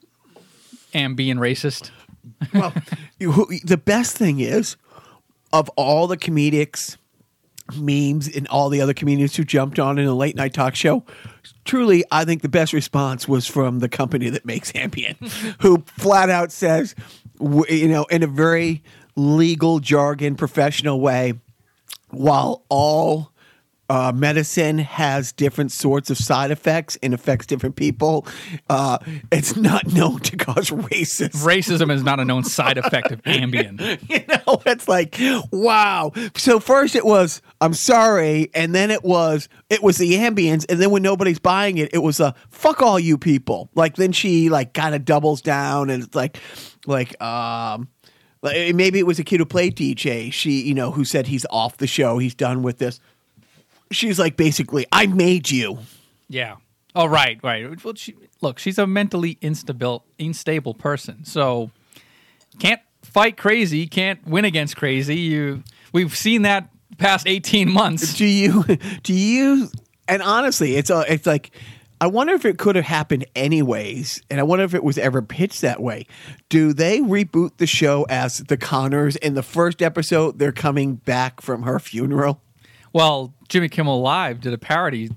Ambien 0.92 1.36
racist. 1.36 1.90
Well, 2.52 2.74
you, 3.18 3.32
who- 3.32 3.58
the 3.64 3.76
best 3.76 4.16
thing 4.16 4.40
is, 4.40 4.76
of 5.52 5.68
all 5.70 6.06
the 6.06 6.16
comedics, 6.16 6.96
memes, 7.76 8.28
and 8.28 8.48
all 8.48 8.68
the 8.68 8.80
other 8.80 8.94
comedians 8.94 9.36
who 9.36 9.44
jumped 9.44 9.78
on 9.78 9.98
in 9.98 10.06
a 10.06 10.14
late 10.14 10.34
night 10.34 10.52
talk 10.52 10.74
show, 10.74 11.04
truly, 11.70 12.02
I 12.10 12.24
think 12.24 12.42
the 12.42 12.48
best 12.48 12.72
response 12.72 13.28
was 13.28 13.46
from 13.46 13.78
the 13.78 13.88
company 13.88 14.28
that 14.30 14.44
makes 14.44 14.72
Ambien, 14.72 15.14
who 15.62 15.84
flat 15.86 16.28
out 16.28 16.50
says, 16.50 16.96
you 17.40 17.86
know, 17.86 18.06
in 18.06 18.24
a 18.24 18.26
very 18.26 18.82
legal 19.14 19.78
jargon, 19.78 20.34
professional 20.34 21.00
way, 21.00 21.34
while 22.08 22.64
all 22.68 23.30
uh, 23.90 24.12
medicine 24.12 24.78
has 24.78 25.32
different 25.32 25.72
sorts 25.72 26.10
of 26.10 26.16
side 26.16 26.52
effects 26.52 26.96
and 27.02 27.12
affects 27.12 27.44
different 27.44 27.74
people, 27.74 28.24
uh, 28.68 28.98
it's 29.32 29.56
not 29.56 29.84
known 29.92 30.20
to 30.20 30.36
cause 30.36 30.70
racism. 30.70 31.44
Racism 31.44 31.90
is 31.90 32.04
not 32.04 32.20
a 32.20 32.24
known 32.24 32.44
side 32.44 32.78
effect 32.78 33.10
of 33.10 33.20
Ambien. 33.22 33.80
you 34.08 34.24
know, 34.28 34.62
it's 34.64 34.86
like, 34.86 35.16
wow. 35.50 36.12
So 36.36 36.60
first 36.60 36.94
it 36.94 37.04
was, 37.04 37.42
I'm 37.60 37.74
sorry, 37.74 38.48
and 38.54 38.72
then 38.76 38.92
it 38.92 39.02
was, 39.02 39.48
it 39.68 39.82
was 39.82 39.98
the 39.98 40.12
ambience, 40.14 40.64
and 40.68 40.80
then 40.80 40.92
when 40.92 41.02
nobody's 41.02 41.40
buying 41.40 41.78
it, 41.78 41.90
it 41.92 41.98
was 41.98 42.20
a 42.20 42.32
fuck 42.48 42.80
all 42.80 43.00
you 43.00 43.18
people. 43.18 43.70
Like 43.74 43.96
then 43.96 44.12
she 44.12 44.50
like 44.50 44.72
kind 44.72 44.94
of 44.94 45.04
doubles 45.04 45.42
down, 45.42 45.90
and 45.90 46.04
it's 46.04 46.14
like, 46.14 46.38
like, 46.86 47.20
um. 47.20 47.88
Maybe 48.42 48.98
it 48.98 49.06
was 49.06 49.18
a 49.18 49.22
kid 49.22 49.38
who 49.38 49.44
played 49.44 49.76
DJ. 49.76 50.32
She, 50.32 50.62
you 50.62 50.72
know, 50.72 50.92
who 50.92 51.04
said 51.04 51.26
he's 51.26 51.44
off 51.50 51.76
the 51.76 51.86
show. 51.86 52.16
He's 52.16 52.34
done 52.34 52.62
with 52.62 52.78
this. 52.78 52.98
She's 53.90 54.18
like, 54.18 54.36
basically, 54.36 54.86
I 54.92 55.06
made 55.06 55.50
you. 55.50 55.78
Yeah. 56.28 56.56
Oh, 56.94 57.06
right, 57.06 57.38
right. 57.42 57.82
Well, 57.84 57.94
she, 57.94 58.14
look, 58.40 58.58
she's 58.58 58.78
a 58.78 58.86
mentally 58.86 59.36
instable, 59.36 60.02
unstable 60.18 60.74
person, 60.74 61.24
so 61.24 61.70
can't 62.58 62.80
fight 63.02 63.36
crazy, 63.36 63.86
can't 63.86 64.24
win 64.26 64.44
against 64.44 64.76
crazy. 64.76 65.16
You, 65.16 65.62
we've 65.92 66.16
seen 66.16 66.42
that 66.42 66.68
past 66.98 67.26
eighteen 67.26 67.70
months. 67.70 68.14
do 68.14 68.26
you 68.26 68.62
do 69.02 69.14
you 69.14 69.68
and 70.06 70.20
honestly 70.22 70.76
it's 70.76 70.90
a, 70.90 71.02
it's 71.10 71.24
like 71.24 71.50
i 71.98 72.06
wonder 72.06 72.34
if 72.34 72.44
it 72.44 72.58
could 72.58 72.76
have 72.76 72.84
happened 72.84 73.24
anyways 73.34 74.20
and 74.28 74.38
i 74.38 74.42
wonder 74.42 74.66
if 74.66 74.74
it 74.74 74.84
was 74.84 74.98
ever 74.98 75.22
pitched 75.22 75.62
that 75.62 75.80
way 75.80 76.04
do 76.50 76.74
they 76.74 76.98
reboot 77.00 77.56
the 77.56 77.66
show 77.66 78.04
as 78.10 78.38
the 78.38 78.56
conners 78.58 79.16
in 79.16 79.32
the 79.32 79.42
first 79.42 79.80
episode 79.80 80.38
they're 80.38 80.52
coming 80.52 80.96
back 80.96 81.40
from 81.40 81.62
her 81.62 81.78
funeral 81.78 82.42
Well, 82.92 83.32
Jimmy 83.50 83.68
Kimmel 83.68 84.00
Live 84.00 84.40
did 84.40 84.54
a 84.54 84.58
parody 84.58 85.10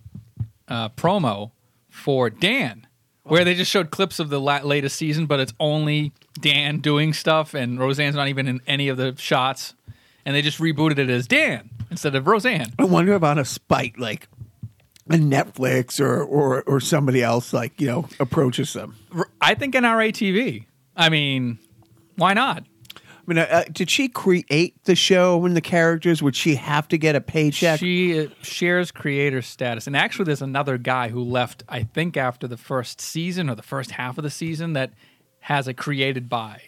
uh, 0.68 0.90
promo 0.90 1.52
for 1.90 2.30
Dan, 2.30 2.88
where 3.24 3.46
they 3.46 3.54
just 3.54 3.70
showed 3.72 3.92
clips 3.92 4.20
of 4.20 4.30
the 4.30 4.42
la- 4.42 4.62
latest 4.64 4.98
season, 4.98 5.28
but 5.28 5.40
it's 5.40 5.54
only 5.60 6.12
Dan 6.40 6.80
doing 6.80 7.14
stuff, 7.14 7.54
and 7.54 7.80
Roseanne's 7.80 8.16
not 8.16 8.28
even 8.28 8.48
in 8.48 8.60
any 8.66 8.90
of 8.90 8.98
the 8.98 9.16
shots, 9.18 9.76
and 10.26 10.36
they 10.36 10.42
just 10.42 10.58
rebooted 10.60 10.98
it 10.98 11.10
as 11.12 11.28
Dan 11.28 11.70
instead 11.92 12.16
of 12.16 12.26
Roseanne. 12.26 12.74
i 12.80 12.84
wonder 12.84 13.14
about 13.14 13.38
a 13.38 13.46
spite 13.46 14.00
like 14.00 14.28
a 15.10 15.16
netflix 15.16 16.00
or 16.00 16.24
or 16.24 16.64
or 16.64 16.80
somebody 16.80 17.22
else 17.22 17.54
like 17.54 17.80
you 17.80 17.86
know 17.86 18.08
approaches 18.20 18.74
them 18.74 18.96
R- 19.16 19.30
I 19.42 19.54
think 19.54 19.76
NRA 19.76 20.12
TV. 20.12 20.66
I 20.96 21.10
mean, 21.10 21.60
why 22.16 22.34
not? 22.34 22.64
I 23.28 23.34
mean 23.34 23.38
uh, 23.38 23.64
did 23.72 23.90
she 23.90 24.08
create 24.08 24.84
the 24.86 24.96
show 24.96 25.46
and 25.46 25.56
the 25.56 25.62
characters 25.62 26.22
would 26.22 26.36
she 26.36 26.56
have 26.56 26.88
to 26.88 26.98
get 26.98 27.16
a 27.16 27.22
paycheck 27.22 27.80
She 27.80 28.20
uh, 28.20 28.28
shares 28.42 28.92
creator 28.92 29.42
status, 29.42 29.88
and 29.88 29.96
actually, 29.96 30.26
there's 30.26 30.42
another 30.42 30.78
guy 30.78 31.10
who 31.10 31.24
left. 31.24 31.64
I 31.70 31.84
think 31.84 32.18
after 32.18 32.48
the 32.48 32.58
first 32.58 33.02
season 33.02 33.50
or 33.50 33.56
the 33.56 33.64
first 33.64 33.92
half 33.92 34.18
of 34.18 34.24
the 34.24 34.30
season 34.30 34.74
that 34.74 34.92
has 35.42 35.68
a 35.68 35.74
created 35.74 36.30
by. 36.30 36.62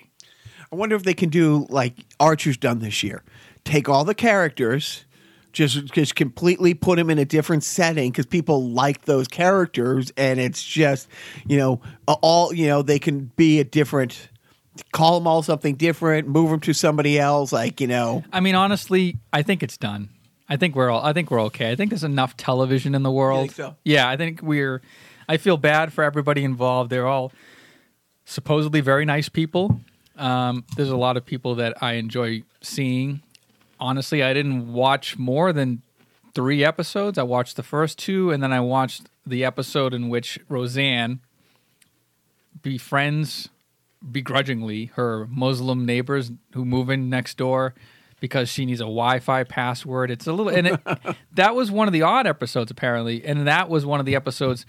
I 0.72 0.76
wonder 0.76 0.96
if 0.96 1.04
they 1.04 1.14
can 1.14 1.30
do 1.30 1.66
like 1.70 1.94
Archer's 2.20 2.58
done 2.58 2.80
this 2.80 3.04
year. 3.04 3.24
Take 3.64 3.88
all 3.88 4.04
the 4.04 4.16
characters, 4.16 5.06
just 5.54 5.86
just 5.94 6.16
completely 6.16 6.74
put 6.74 6.98
them 6.98 7.10
in 7.10 7.18
a 7.18 7.26
different 7.26 7.64
setting 7.64 8.12
because 8.12 8.26
people 8.26 8.70
like 8.70 9.06
those 9.06 9.28
characters, 9.28 10.12
and 10.18 10.40
it's 10.40 10.64
just 10.64 11.08
you 11.48 11.58
know 11.58 11.82
all 12.08 12.54
you 12.54 12.68
know 12.68 12.82
they 12.82 13.00
can 13.00 13.32
be 13.36 13.60
a 13.60 13.64
different. 13.64 14.30
Call 14.92 15.20
them 15.20 15.28
all 15.28 15.42
something 15.42 15.76
different. 15.76 16.28
Move 16.28 16.50
them 16.50 16.60
to 16.62 16.74
somebody 16.74 17.20
else. 17.20 17.52
Like 17.52 17.80
you 17.82 17.88
know, 17.88 18.24
I 18.32 18.40
mean, 18.40 18.56
honestly, 18.56 19.18
I 19.32 19.42
think 19.42 19.64
it's 19.64 19.78
done. 19.78 20.10
I 20.48 20.58
think 20.58 20.76
we're 20.76 20.90
all. 20.90 21.04
I 21.04 21.14
think 21.14 21.32
we're 21.32 21.42
okay. 21.44 21.72
I 21.72 21.76
think 21.76 21.90
there's 21.92 22.04
enough 22.04 22.38
television 22.38 22.96
in 22.96 23.04
the 23.04 23.12
world. 23.12 23.52
so? 23.52 23.76
Yeah, 23.84 24.08
I 24.08 24.18
think 24.18 24.42
we're. 24.42 24.82
I 25.28 25.38
feel 25.38 25.58
bad 25.58 25.92
for 25.92 26.04
everybody 26.04 26.44
involved. 26.44 26.90
They're 26.92 27.08
all 27.08 27.32
supposedly 28.26 28.82
very 28.82 29.06
nice 29.06 29.30
people. 29.30 29.82
Um, 30.18 30.64
there's 30.76 30.90
a 30.90 30.98
lot 30.98 31.18
of 31.18 31.26
people 31.26 31.56
that 31.56 31.82
I 31.82 31.94
enjoy 31.94 32.44
seeing. 32.62 33.22
Honestly, 33.80 34.24
I 34.24 34.34
didn't 34.34 34.72
watch 34.72 35.18
more 35.18 35.52
than 35.52 35.82
three 36.34 36.64
episodes. 36.64 37.18
I 37.18 37.24
watched 37.24 37.56
the 37.56 37.64
first 37.64 37.98
two, 37.98 38.32
and 38.32 38.42
then 38.44 38.54
I 38.54 38.60
watched 38.60 39.10
the 39.26 39.44
episode 39.44 39.94
in 39.94 40.10
which 40.10 40.40
Roseanne 40.48 41.22
befriends 42.62 43.50
begrudgingly 44.12 44.86
her 44.96 45.28
Muslim 45.30 45.86
neighbors 45.86 46.32
who 46.54 46.66
move 46.66 46.90
in 46.90 47.10
next 47.10 47.38
door 47.38 47.74
because 48.20 48.50
she 48.50 48.66
needs 48.66 48.80
a 48.80 48.86
Wi-Fi 48.86 49.44
password. 49.44 50.10
It's 50.10 50.28
a 50.28 50.34
little, 50.34 50.52
and 50.52 50.68
it, 50.68 50.80
that 51.34 51.56
was 51.56 51.72
one 51.72 51.88
of 51.88 51.94
the 51.94 52.02
odd 52.02 52.28
episodes 52.28 52.72
apparently, 52.72 53.24
and 53.26 53.48
that 53.48 53.70
was 53.70 53.86
one 53.86 54.00
of 54.00 54.06
the 54.06 54.16
episodes 54.16 54.66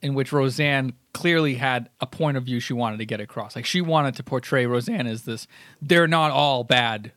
in 0.00 0.14
which 0.14 0.32
Roseanne 0.32 0.92
clearly 1.12 1.54
had 1.54 1.88
a 2.00 2.06
point 2.06 2.36
of 2.36 2.44
view 2.44 2.60
she 2.60 2.72
wanted 2.72 2.98
to 2.98 3.06
get 3.06 3.20
across. 3.20 3.56
Like 3.56 3.66
she 3.66 3.80
wanted 3.80 4.14
to 4.16 4.22
portray 4.22 4.66
Roseanne 4.66 5.06
as 5.06 5.22
this. 5.22 5.46
They're 5.82 6.06
not 6.06 6.30
all 6.30 6.62
bad, 6.62 7.12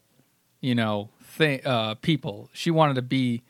you 0.62 0.74
know, 0.74 1.10
th- 1.38 1.64
uh, 1.66 1.96
people. 1.96 2.50
She 2.54 2.72
wanted 2.72 2.96
to 2.96 3.04
be 3.04 3.44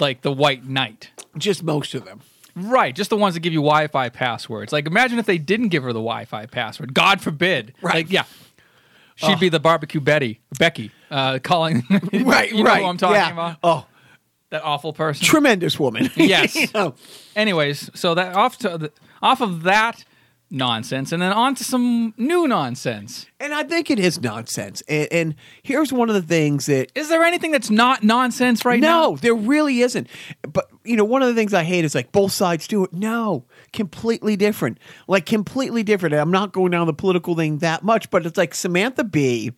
like 0.00 0.22
the 0.22 0.32
white 0.32 0.66
knight. 0.66 1.10
just 1.38 1.62
most 1.62 1.94
of 1.94 2.04
them. 2.04 2.20
Right, 2.56 2.94
just 2.94 3.10
the 3.10 3.16
ones 3.16 3.34
that 3.34 3.40
give 3.40 3.52
you 3.52 3.60
Wi-Fi 3.60 4.08
passwords. 4.10 4.72
Like, 4.72 4.86
imagine 4.86 5.18
if 5.18 5.26
they 5.26 5.38
didn't 5.38 5.68
give 5.68 5.82
her 5.82 5.92
the 5.92 5.98
Wi-Fi 5.98 6.46
password. 6.46 6.94
God 6.94 7.20
forbid. 7.20 7.74
Right. 7.82 7.94
Like, 7.96 8.12
yeah, 8.12 8.24
she'd 9.16 9.40
be 9.40 9.48
the 9.48 9.60
barbecue 9.60 10.00
Betty, 10.00 10.40
Becky, 10.58 10.92
uh, 11.10 11.40
calling. 11.42 11.82
Right, 12.12 12.12
you 12.52 12.62
know 12.62 12.70
right. 12.70 12.82
Who 12.82 12.88
I'm 12.88 12.96
talking 12.96 13.16
yeah. 13.16 13.32
about 13.32 13.56
Oh, 13.64 13.86
that 14.50 14.62
awful 14.62 14.92
person. 14.92 15.24
tremendous 15.26 15.80
woman. 15.80 16.10
Yes. 16.16 16.54
You 16.54 16.68
know, 16.74 16.94
Anyways, 17.34 17.90
so 17.94 18.14
that 18.14 18.36
off 18.36 18.58
to 18.58 18.78
the, 18.78 18.92
off 19.20 19.40
of 19.40 19.64
that 19.64 20.04
nonsense, 20.54 21.12
and 21.12 21.20
then 21.20 21.32
on 21.32 21.54
to 21.56 21.64
some 21.64 22.14
new 22.16 22.48
nonsense. 22.48 23.26
and 23.40 23.52
I 23.52 23.64
think 23.64 23.90
it 23.90 23.98
is 23.98 24.20
nonsense. 24.22 24.82
And, 24.88 25.08
and 25.12 25.34
here's 25.62 25.92
one 25.92 26.08
of 26.08 26.14
the 26.14 26.22
things 26.22 26.66
that 26.66 26.90
Is 26.94 27.08
there 27.08 27.24
anything 27.24 27.50
that's 27.50 27.70
not 27.70 28.02
nonsense 28.02 28.64
right 28.64 28.80
now? 28.80 29.10
no, 29.10 29.16
there 29.16 29.34
really 29.34 29.80
isn't. 29.80 30.08
But 30.42 30.70
you 30.84 30.96
know, 30.96 31.04
one 31.04 31.22
of 31.22 31.28
the 31.28 31.34
things 31.34 31.52
I 31.52 31.64
hate 31.64 31.84
is 31.84 31.94
like 31.94 32.12
both 32.12 32.32
sides 32.32 32.66
do 32.68 32.84
it. 32.84 32.92
No, 32.92 33.44
completely 33.72 34.36
different. 34.36 34.78
Like 35.08 35.26
completely 35.26 35.82
different. 35.82 36.14
I'm 36.14 36.30
not 36.30 36.52
going 36.52 36.70
down 36.70 36.86
the 36.86 36.94
political 36.94 37.34
thing 37.34 37.58
that 37.58 37.82
much, 37.82 38.10
but 38.10 38.24
it's 38.24 38.38
like 38.38 38.54
Samantha 38.54 39.04
Bee 39.04 39.52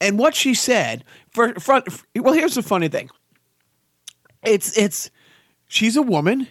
and 0.00 0.18
what 0.18 0.34
she 0.34 0.54
said. 0.54 1.04
For 1.30 1.54
front. 1.54 1.86
Well, 2.14 2.34
here's 2.34 2.54
the 2.54 2.62
funny 2.62 2.88
thing. 2.88 3.08
It's 4.44 4.76
it's 4.76 5.10
she's 5.66 5.96
a 5.96 6.02
woman, 6.02 6.48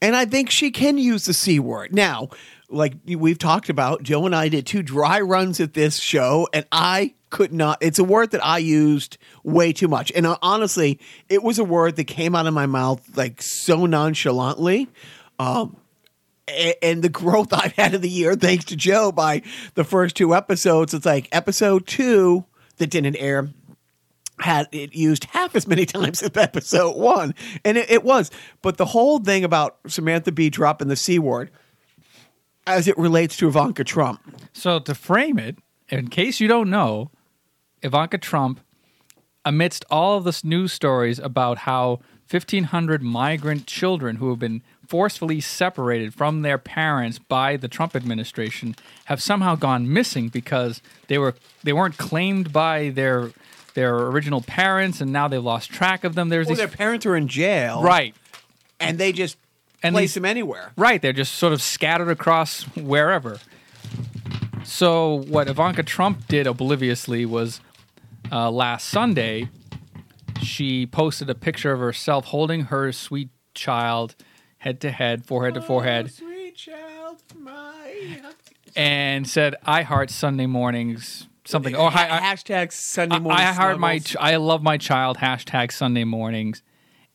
and 0.00 0.14
I 0.14 0.26
think 0.26 0.50
she 0.50 0.70
can 0.70 0.98
use 0.98 1.24
the 1.24 1.34
c 1.34 1.58
word 1.58 1.94
now. 1.94 2.28
Like 2.72 2.94
we've 3.06 3.38
talked 3.38 3.68
about, 3.68 4.02
Joe 4.02 4.26
and 4.26 4.34
I 4.34 4.48
did 4.48 4.66
two 4.66 4.82
dry 4.82 5.20
runs 5.20 5.60
at 5.60 5.74
this 5.74 5.98
show, 5.98 6.48
and 6.52 6.66
I 6.72 7.14
could 7.30 7.52
not. 7.52 7.78
It's 7.80 7.98
a 7.98 8.04
word 8.04 8.30
that 8.32 8.44
I 8.44 8.58
used 8.58 9.18
way 9.44 9.72
too 9.72 9.88
much, 9.88 10.10
and 10.14 10.26
uh, 10.26 10.38
honestly, 10.42 10.98
it 11.28 11.42
was 11.42 11.58
a 11.58 11.64
word 11.64 11.96
that 11.96 12.04
came 12.04 12.34
out 12.34 12.46
of 12.46 12.54
my 12.54 12.66
mouth 12.66 13.16
like 13.16 13.42
so 13.42 13.86
nonchalantly. 13.86 14.88
Um, 15.38 15.76
and 16.82 17.02
the 17.02 17.08
growth 17.08 17.48
I've 17.52 17.72
had 17.72 17.94
in 17.94 18.00
the 18.00 18.08
year, 18.08 18.34
thanks 18.34 18.64
to 18.66 18.76
Joe, 18.76 19.12
by 19.12 19.42
the 19.74 19.84
first 19.84 20.16
two 20.16 20.34
episodes, 20.34 20.94
it's 20.94 21.06
like 21.06 21.28
episode 21.32 21.86
two 21.86 22.44
that 22.78 22.90
didn't 22.90 23.16
air 23.16 23.50
had 24.38 24.68
it 24.72 24.94
used 24.94 25.24
half 25.24 25.54
as 25.54 25.66
many 25.66 25.86
times 25.86 26.22
as 26.22 26.36
episode 26.36 26.96
one, 26.96 27.34
and 27.64 27.78
it, 27.78 27.90
it 27.90 28.04
was. 28.04 28.30
But 28.60 28.76
the 28.76 28.86
whole 28.86 29.18
thing 29.18 29.44
about 29.44 29.78
Samantha 29.86 30.32
Bee 30.32 30.50
dropping 30.50 30.88
the 30.88 30.96
c 30.96 31.18
word, 31.18 31.50
as 32.66 32.88
it 32.88 32.96
relates 32.96 33.36
to 33.38 33.48
Ivanka 33.48 33.84
Trump, 33.84 34.20
So 34.52 34.78
to 34.78 34.94
frame 34.94 35.38
it, 35.38 35.58
in 35.88 36.08
case 36.08 36.40
you 36.40 36.48
don't 36.48 36.70
know, 36.70 37.10
Ivanka 37.82 38.18
Trump, 38.18 38.60
amidst 39.44 39.84
all 39.90 40.16
of 40.18 40.24
this 40.24 40.44
news 40.44 40.72
stories 40.72 41.18
about 41.18 41.58
how 41.58 42.00
1,500 42.30 43.02
migrant 43.02 43.66
children 43.66 44.16
who 44.16 44.30
have 44.30 44.38
been 44.38 44.62
forcefully 44.86 45.40
separated 45.40 46.14
from 46.14 46.42
their 46.42 46.58
parents 46.58 47.18
by 47.18 47.56
the 47.56 47.68
Trump 47.68 47.96
administration 47.96 48.74
have 49.06 49.20
somehow 49.20 49.54
gone 49.54 49.92
missing 49.92 50.28
because 50.28 50.80
they 51.08 51.18
were 51.18 51.34
they 51.62 51.72
weren't 51.72 51.96
claimed 51.98 52.52
by 52.52 52.90
their 52.90 53.32
their 53.74 53.96
original 53.96 54.42
parents 54.42 55.00
and 55.00 55.12
now 55.12 55.28
they've 55.28 55.42
lost 55.42 55.70
track 55.70 56.04
of 56.04 56.14
them. 56.14 56.28
There's 56.28 56.46
well, 56.46 56.54
these 56.54 56.58
their 56.58 56.68
parents 56.68 57.04
are 57.06 57.16
in 57.16 57.28
jail, 57.28 57.82
right. 57.82 58.14
And 58.80 58.98
they 58.98 59.12
just 59.12 59.36
And 59.82 59.94
place 59.94 60.10
these- 60.10 60.14
them 60.14 60.24
anywhere. 60.24 60.72
Right, 60.76 61.00
they're 61.02 61.12
just 61.12 61.34
sort 61.34 61.52
of 61.52 61.60
scattered 61.60 62.08
across 62.08 62.62
wherever. 62.76 63.38
So 64.64 65.22
what 65.28 65.48
Ivanka 65.48 65.82
Trump 65.82 66.28
did 66.28 66.46
obliviously 66.46 67.26
was 67.26 67.60
uh, 68.30 68.50
last 68.50 68.88
Sunday, 68.88 69.48
she 70.40 70.86
posted 70.86 71.28
a 71.28 71.34
picture 71.34 71.72
of 71.72 71.80
herself 71.80 72.26
holding 72.26 72.62
her 72.66 72.92
sweet 72.92 73.30
child, 73.54 74.14
head 74.58 74.80
to 74.82 74.90
head, 74.90 75.26
forehead 75.26 75.54
to 75.54 75.62
forehead, 75.62 76.12
sweet 76.12 76.56
child, 76.56 77.22
my 77.36 78.20
and 78.76 79.28
said, 79.28 79.56
"I 79.66 79.82
heart 79.82 80.10
Sunday 80.10 80.46
mornings." 80.46 81.28
Something. 81.44 81.74
Oh, 81.74 81.90
hi, 81.90 82.06
I, 82.08 82.20
hashtag 82.20 82.72
Sunday 82.72 83.18
mornings. 83.18 83.40
I 83.40 83.52
heart 83.52 83.78
my. 83.80 84.00
I 84.20 84.36
love 84.36 84.62
my 84.62 84.78
child. 84.78 85.18
Hashtag 85.18 85.72
Sunday 85.72 86.04
mornings, 86.04 86.62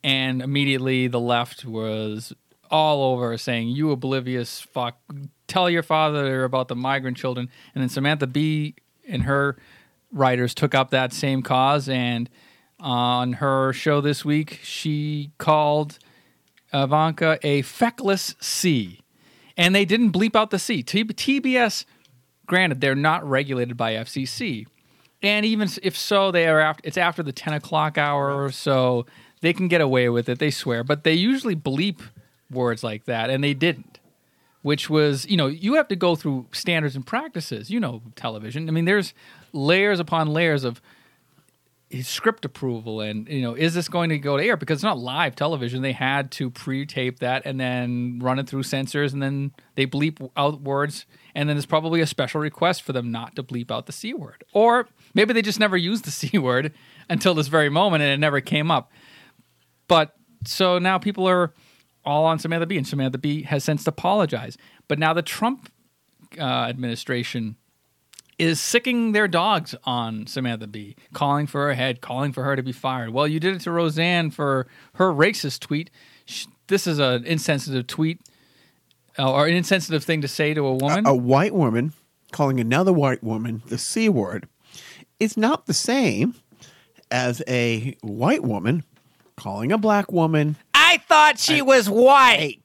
and 0.03 0.41
immediately 0.41 1.08
the 1.08 1.19
left 1.19 1.63
was 1.63 2.34
all 2.71 3.13
over 3.13 3.38
saying, 3.38 3.69
"You 3.69 3.91
oblivious 3.91 4.62
fuck! 4.62 4.99
Tell 5.47 5.69
your 5.69 5.84
father 5.84 6.43
about 6.43 6.67
the 6.67 6.75
migrant 6.75 7.17
children." 7.17 7.49
And 7.73 7.82
then 7.82 7.89
Samantha 7.89 8.27
Bee 8.27 8.75
and 9.08 9.23
her 9.23 9.58
writers 10.12 10.53
took 10.53 10.73
up 10.75 10.89
that 10.91 11.13
same 11.13 11.41
cause, 11.41 11.89
and 11.89 12.30
on 12.80 13.34
her 13.34 13.73
show 13.73 14.01
this 14.01 14.23
week, 14.23 14.60
she 14.63 15.32
called 15.38 15.99
Ivanka 16.73 17.39
a 17.43 17.62
feckless 17.63 18.36
C, 18.39 19.01
and 19.56 19.73
they 19.73 19.86
didn't 19.86 20.12
bleep 20.12 20.36
out 20.36 20.51
the 20.51 20.60
C. 20.60 20.84
T- 20.84 21.03
TBS 21.03 21.86
granted 22.45 22.82
they're 22.82 22.95
not 22.95 23.27
regulated 23.27 23.77
by 23.77 23.93
FCC, 23.93 24.65
and 25.21 25.45
even 25.45 25.69
if 25.82 25.97
so, 25.97 26.32
they 26.32 26.47
are 26.47 26.60
after. 26.60 26.82
It's 26.84 26.97
after 26.97 27.23
the 27.23 27.32
ten 27.32 27.53
o'clock 27.53 27.97
hour, 27.97 28.51
so 28.51 29.06
they 29.41 29.53
can 29.53 29.67
get 29.67 29.82
away 29.82 30.10
with 30.10 30.30
it. 30.30 30.39
They 30.39 30.51
swear, 30.51 30.84
but 30.84 31.03
they 31.03 31.13
usually 31.13 31.56
bleep 31.56 31.99
words 32.51 32.83
like 32.83 33.05
that, 33.05 33.29
and 33.29 33.43
they 33.43 33.53
didn't. 33.53 33.99
Which 34.63 34.89
was, 34.89 35.25
you 35.27 35.38
know, 35.38 35.47
you 35.47 35.75
have 35.75 35.88
to 35.88 35.95
go 35.95 36.15
through 36.15 36.47
standards 36.51 36.95
and 36.95 37.05
practices. 37.05 37.69
You 37.69 37.79
know, 37.79 38.01
television. 38.15 38.67
I 38.67 38.71
mean, 38.71 38.86
there's 38.86 39.13
layers 39.53 39.99
upon 39.99 40.27
layers 40.27 40.63
of 40.63 40.81
script 42.01 42.43
approval 42.43 42.99
and 42.99 43.29
you 43.29 43.41
know 43.41 43.53
is 43.53 43.73
this 43.73 43.88
going 43.88 44.10
to 44.10 44.17
go 44.17 44.36
to 44.36 44.43
air 44.43 44.57
because 44.57 44.77
it's 44.77 44.83
not 44.83 44.97
live 44.97 45.36
television 45.36 45.81
they 45.81 45.93
had 45.93 46.29
to 46.29 46.49
pre-tape 46.49 47.19
that 47.19 47.41
and 47.45 47.60
then 47.60 48.19
run 48.21 48.39
it 48.39 48.47
through 48.47 48.62
censors 48.62 49.13
and 49.13 49.23
then 49.23 49.53
they 49.75 49.88
bleep 49.88 50.29
out 50.36 50.60
words 50.62 51.05
and 51.33 51.47
then 51.47 51.55
there's 51.55 51.65
probably 51.65 52.01
a 52.01 52.05
special 52.05 52.41
request 52.41 52.81
for 52.83 52.91
them 52.91 53.10
not 53.10 53.38
to 53.38 53.43
bleep 53.43 53.71
out 53.71 53.86
the 53.86 53.93
c 53.93 54.13
word 54.13 54.43
or 54.51 54.86
maybe 55.13 55.31
they 55.31 55.41
just 55.41 55.62
never 55.62 55.77
used 55.77 56.03
the 56.03 56.12
c 56.12 56.38
word 56.38 56.73
until 57.10 57.33
this 57.33 57.47
very 57.47 57.69
moment 57.69 58.03
and 58.03 58.12
it 58.12 58.17
never 58.17 58.41
came 58.41 58.69
up 58.69 58.91
but 59.88 60.13
so 60.43 60.77
now 60.79 60.97
people 60.97 61.27
are 61.27 61.53
all 62.08 62.26
on 62.26 62.39
Samantha 62.39 62.65
Bee, 62.65 62.78
and 62.78 62.88
Samantha 62.88 63.17
Bee 63.17 63.43
has 63.43 63.63
since 63.63 63.86
apologized. 63.86 64.58
But 64.88 64.98
now 64.98 65.13
the 65.13 65.22
Trump 65.22 65.70
uh, 66.39 66.41
administration 66.43 67.58
is 68.39 68.62
sicking 68.62 69.12
their 69.12 69.28
dogs 69.28 69.76
on 69.84 70.26
Samantha 70.26 70.67
Bee, 70.67 70.96
calling 71.13 71.48
for 71.48 71.67
her 71.67 71.74
head, 71.74 72.02
calling 72.02 72.32
for 72.32 72.43
her 72.43 72.56
to 72.56 72.63
be 72.63 72.72
fired. 72.72 73.10
Well, 73.10 73.28
you 73.28 73.39
did 73.39 73.56
it 73.56 73.62
to 73.62 73.72
Roseanne 73.72 74.32
for 74.32 74.67
her 74.96 75.12
racist 75.12 75.60
tweet. 75.60 75.89
This 76.67 76.88
is 76.88 77.00
an 77.00 77.26
insensitive 77.26 77.88
tweet 77.88 78.22
uh, 79.20 79.32
or 79.32 79.48
an 79.48 79.56
insensitive 79.56 80.04
thing 80.04 80.22
to 80.22 80.28
say 80.28 80.54
to 80.54 80.65
a 80.65 80.74
woman. 80.74 81.06
a 81.06 81.15
white 81.15 81.54
woman 81.54 81.93
calling 82.32 82.60
another 82.60 82.93
white 82.93 83.24
woman 83.24 83.62
the 83.67 83.78
C 83.78 84.10
word 84.10 84.48
is 85.20 85.38
not 85.38 85.65
the 85.65 85.74
same 85.74 86.36
as 87.10 87.41
a 87.48 87.96
white 88.02 88.43
woman 88.43 88.84
calling 89.38 89.72
a 89.72 89.78
black 89.78 90.12
woman 90.12 90.58
I 90.89 91.00
thought 91.00 91.38
she 91.38 91.62
was 91.62 91.89
white. 91.89 92.62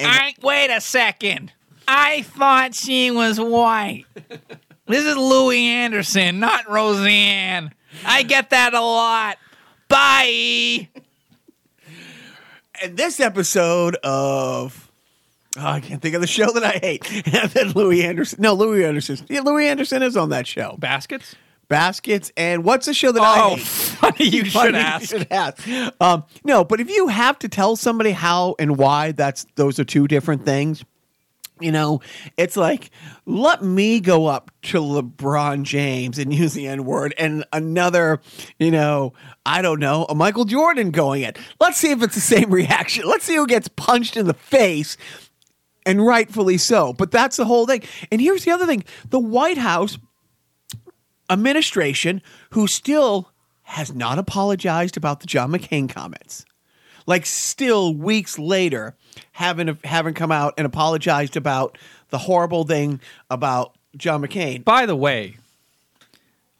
I 0.00 0.34
wait 0.42 0.70
a 0.70 0.80
second. 0.80 1.52
I 1.86 2.22
thought 2.22 2.74
she 2.74 3.12
was 3.12 3.38
white. 3.38 4.06
This 4.86 5.04
is 5.04 5.16
Louie 5.16 5.66
Anderson, 5.66 6.40
not 6.40 6.68
Roseanne. 6.68 7.72
I 8.04 8.24
get 8.24 8.50
that 8.50 8.74
a 8.74 8.80
lot. 8.80 9.38
Bye. 9.86 10.88
And 12.82 12.96
this 12.96 13.20
episode 13.20 13.94
of 14.02 14.90
oh, 15.56 15.64
I 15.64 15.78
can't 15.78 16.02
think 16.02 16.16
of 16.16 16.20
the 16.20 16.26
show 16.26 16.50
that 16.50 16.64
I 16.64 16.78
hate. 16.82 17.24
And 17.32 17.50
then 17.52 17.70
Louie 17.70 18.02
Anderson. 18.02 18.42
No, 18.42 18.54
Louie 18.54 18.84
Anderson. 18.84 19.18
Yeah, 19.28 19.42
Louie 19.42 19.68
Anderson 19.68 20.02
is 20.02 20.16
on 20.16 20.30
that 20.30 20.48
show. 20.48 20.76
Baskets. 20.80 21.36
Baskets 21.68 22.32
and 22.36 22.64
what's 22.64 22.86
the 22.86 22.94
show 22.94 23.12
that 23.12 23.22
I 23.22 23.40
Oh, 23.42 23.54
hate? 23.56 23.60
funny 23.66 24.24
you 24.28 24.44
should 24.44 24.52
Funny 24.52 24.78
ask. 24.78 25.08
should 25.10 25.26
ask. 25.30 25.68
Um, 26.00 26.24
no, 26.44 26.64
but 26.64 26.80
if 26.80 26.88
you 26.90 27.08
have 27.08 27.38
to 27.40 27.48
tell 27.48 27.76
somebody 27.76 28.12
how 28.12 28.54
and 28.58 28.76
why 28.78 29.12
that's 29.12 29.46
those 29.56 29.78
are 29.78 29.84
two 29.84 30.08
different 30.08 30.44
things, 30.44 30.82
you 31.60 31.72
know, 31.72 32.00
it's 32.36 32.56
like 32.56 32.90
let 33.26 33.62
me 33.62 34.00
go 34.00 34.26
up 34.26 34.50
to 34.62 34.78
LeBron 34.78 35.64
James 35.64 36.18
and 36.18 36.32
use 36.32 36.54
the 36.54 36.68
N 36.68 36.84
word, 36.84 37.14
and 37.18 37.44
another, 37.52 38.20
you 38.58 38.70
know, 38.70 39.12
I 39.44 39.60
don't 39.60 39.80
know, 39.80 40.06
a 40.08 40.14
Michael 40.14 40.44
Jordan 40.44 40.90
going 40.92 41.22
it. 41.22 41.36
Let's 41.60 41.76
see 41.76 41.90
if 41.90 42.02
it's 42.02 42.14
the 42.14 42.20
same 42.20 42.50
reaction. 42.52 43.04
Let's 43.06 43.24
see 43.24 43.34
who 43.34 43.46
gets 43.46 43.68
punched 43.68 44.16
in 44.16 44.26
the 44.26 44.34
face. 44.34 44.96
And 45.86 46.04
rightfully 46.04 46.58
so. 46.58 46.92
But 46.92 47.10
that's 47.10 47.36
the 47.38 47.46
whole 47.46 47.66
thing. 47.66 47.82
And 48.12 48.20
here's 48.20 48.44
the 48.44 48.50
other 48.50 48.66
thing 48.66 48.84
the 49.08 49.18
White 49.18 49.56
House 49.56 49.98
administration 51.30 52.22
who 52.50 52.66
still 52.66 53.30
has 53.62 53.94
not 53.94 54.18
apologized 54.18 54.96
about 54.96 55.20
the 55.20 55.26
John 55.26 55.52
McCain 55.52 55.88
comments. 55.88 56.44
Like 57.06 57.26
still 57.26 57.94
weeks 57.94 58.38
later 58.38 58.94
haven't 59.32 59.84
haven't 59.84 60.14
come 60.14 60.32
out 60.32 60.54
and 60.58 60.66
apologized 60.66 61.36
about 61.36 61.78
the 62.10 62.18
horrible 62.18 62.64
thing 62.64 63.00
about 63.30 63.74
John 63.96 64.22
McCain. 64.22 64.64
By 64.64 64.86
the 64.86 64.96
way, 64.96 65.36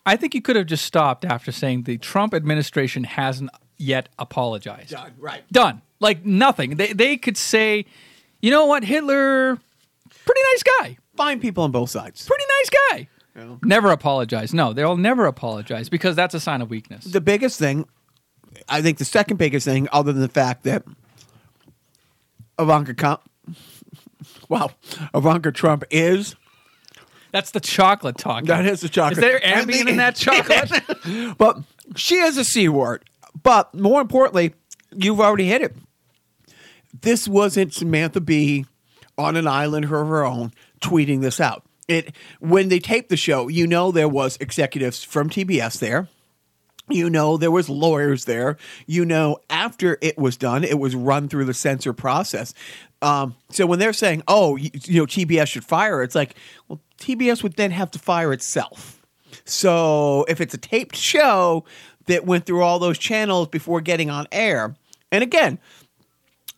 I 0.06 0.16
think 0.16 0.34
you 0.34 0.40
could 0.40 0.56
have 0.56 0.66
just 0.66 0.84
stopped 0.84 1.24
after 1.24 1.52
saying 1.52 1.82
the 1.82 1.98
Trump 1.98 2.32
administration 2.34 3.04
hasn't 3.04 3.50
yet 3.76 4.08
apologized. 4.18 4.90
Done, 4.90 5.12
right. 5.18 5.42
Done. 5.52 5.82
Like 6.00 6.24
nothing. 6.24 6.76
They 6.76 6.92
they 6.92 7.16
could 7.16 7.36
say, 7.36 7.84
you 8.40 8.50
know 8.50 8.66
what, 8.66 8.84
Hitler, 8.84 9.58
pretty 10.24 10.40
nice 10.52 10.62
guy. 10.62 10.96
Fine 11.16 11.40
people 11.40 11.64
on 11.64 11.72
both 11.72 11.90
sides. 11.90 12.26
Pretty 12.26 12.44
nice 12.58 12.70
guy. 12.70 13.08
Never 13.62 13.90
apologize. 13.90 14.52
No, 14.54 14.72
they'll 14.72 14.96
never 14.96 15.26
apologize 15.26 15.88
because 15.88 16.16
that's 16.16 16.34
a 16.34 16.40
sign 16.40 16.60
of 16.62 16.70
weakness. 16.70 17.04
The 17.04 17.20
biggest 17.20 17.58
thing, 17.58 17.86
I 18.68 18.82
think 18.82 18.98
the 18.98 19.04
second 19.04 19.36
biggest 19.36 19.64
thing, 19.66 19.88
other 19.92 20.12
than 20.12 20.22
the 20.22 20.28
fact 20.28 20.64
that 20.64 20.84
Ivanka 22.58 22.94
Trump, 22.94 23.20
wow, 24.48 24.70
Ivanka 25.14 25.52
Trump 25.52 25.84
is 25.90 26.34
That's 27.32 27.50
the 27.52 27.60
chocolate 27.60 28.18
talk. 28.18 28.44
That 28.44 28.66
is 28.66 28.80
the 28.80 28.88
chocolate. 28.88 29.18
Is 29.18 29.22
there 29.22 29.44
And 29.44 29.68
Ambien 29.68 29.84
the- 29.84 29.90
in 29.90 29.96
that 29.98 30.16
chocolate? 30.16 31.36
But 31.38 31.58
she 31.96 32.16
is 32.16 32.36
a 32.36 32.44
C 32.44 32.68
word. 32.68 33.04
But 33.42 33.72
more 33.74 34.00
importantly, 34.00 34.54
you've 34.94 35.20
already 35.20 35.46
hit 35.46 35.62
it. 35.62 35.76
This 37.02 37.28
wasn't 37.28 37.72
Samantha 37.72 38.20
Bee 38.20 38.66
on 39.16 39.36
an 39.36 39.46
island 39.46 39.84
of 39.84 39.90
her 39.90 40.24
own 40.24 40.52
tweeting 40.80 41.20
this 41.20 41.40
out. 41.40 41.62
It 41.88 42.14
when 42.38 42.68
they 42.68 42.78
taped 42.78 43.08
the 43.08 43.16
show, 43.16 43.48
you 43.48 43.66
know 43.66 43.90
there 43.90 44.08
was 44.08 44.36
executives 44.40 45.02
from 45.02 45.30
TBS 45.30 45.80
there. 45.80 46.08
You 46.90 47.10
know 47.10 47.36
there 47.36 47.50
was 47.50 47.68
lawyers 47.68 48.26
there. 48.26 48.56
You 48.86 49.04
know 49.04 49.38
after 49.50 49.98
it 50.00 50.18
was 50.18 50.36
done, 50.36 50.64
it 50.64 50.78
was 50.78 50.94
run 50.94 51.28
through 51.28 51.46
the 51.46 51.54
censor 51.54 51.92
process. 51.92 52.54
Um, 53.00 53.36
so 53.50 53.66
when 53.66 53.78
they're 53.78 53.92
saying, 53.92 54.22
"Oh, 54.28 54.56
you, 54.56 54.70
you 54.84 55.00
know 55.00 55.06
TBS 55.06 55.48
should 55.48 55.64
fire," 55.64 56.02
it's 56.02 56.14
like, 56.14 56.34
well, 56.68 56.80
TBS 56.98 57.42
would 57.42 57.54
then 57.54 57.70
have 57.70 57.90
to 57.92 57.98
fire 57.98 58.32
itself. 58.32 59.00
So 59.44 60.24
if 60.28 60.40
it's 60.40 60.54
a 60.54 60.58
taped 60.58 60.96
show 60.96 61.64
that 62.06 62.26
went 62.26 62.46
through 62.46 62.62
all 62.62 62.78
those 62.78 62.98
channels 62.98 63.48
before 63.48 63.80
getting 63.80 64.10
on 64.10 64.26
air, 64.32 64.74
and 65.12 65.22
again, 65.22 65.58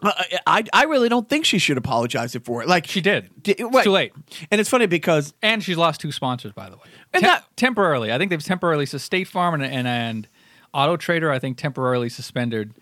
I 0.02 0.64
I 0.72 0.84
really 0.84 1.08
don't 1.08 1.28
think 1.28 1.44
she 1.44 1.58
should 1.58 1.76
apologize 1.76 2.34
for 2.44 2.62
it. 2.62 2.68
Like 2.68 2.86
She 2.86 3.00
did. 3.00 3.30
Di- 3.42 3.52
It's 3.52 3.62
right. 3.74 3.84
too 3.84 3.90
late. 3.90 4.12
And 4.50 4.60
it's 4.60 4.70
funny 4.70 4.86
because 4.86 5.34
And 5.42 5.62
she's 5.62 5.76
lost 5.76 6.00
two 6.00 6.12
sponsors, 6.12 6.52
by 6.52 6.70
the 6.70 6.76
way. 6.76 6.82
And 7.12 7.22
Tem- 7.22 7.28
that- 7.30 7.44
temporarily. 7.56 8.12
I 8.12 8.18
think 8.18 8.30
they've 8.30 8.42
temporarily 8.42 8.86
so 8.86 8.98
State 8.98 9.28
Farm 9.28 9.54
and, 9.54 9.62
and 9.64 9.86
and 9.86 10.28
Auto 10.72 10.96
Trader. 10.96 11.30
I 11.30 11.38
think 11.38 11.58
temporarily 11.58 12.08
suspended. 12.08 12.74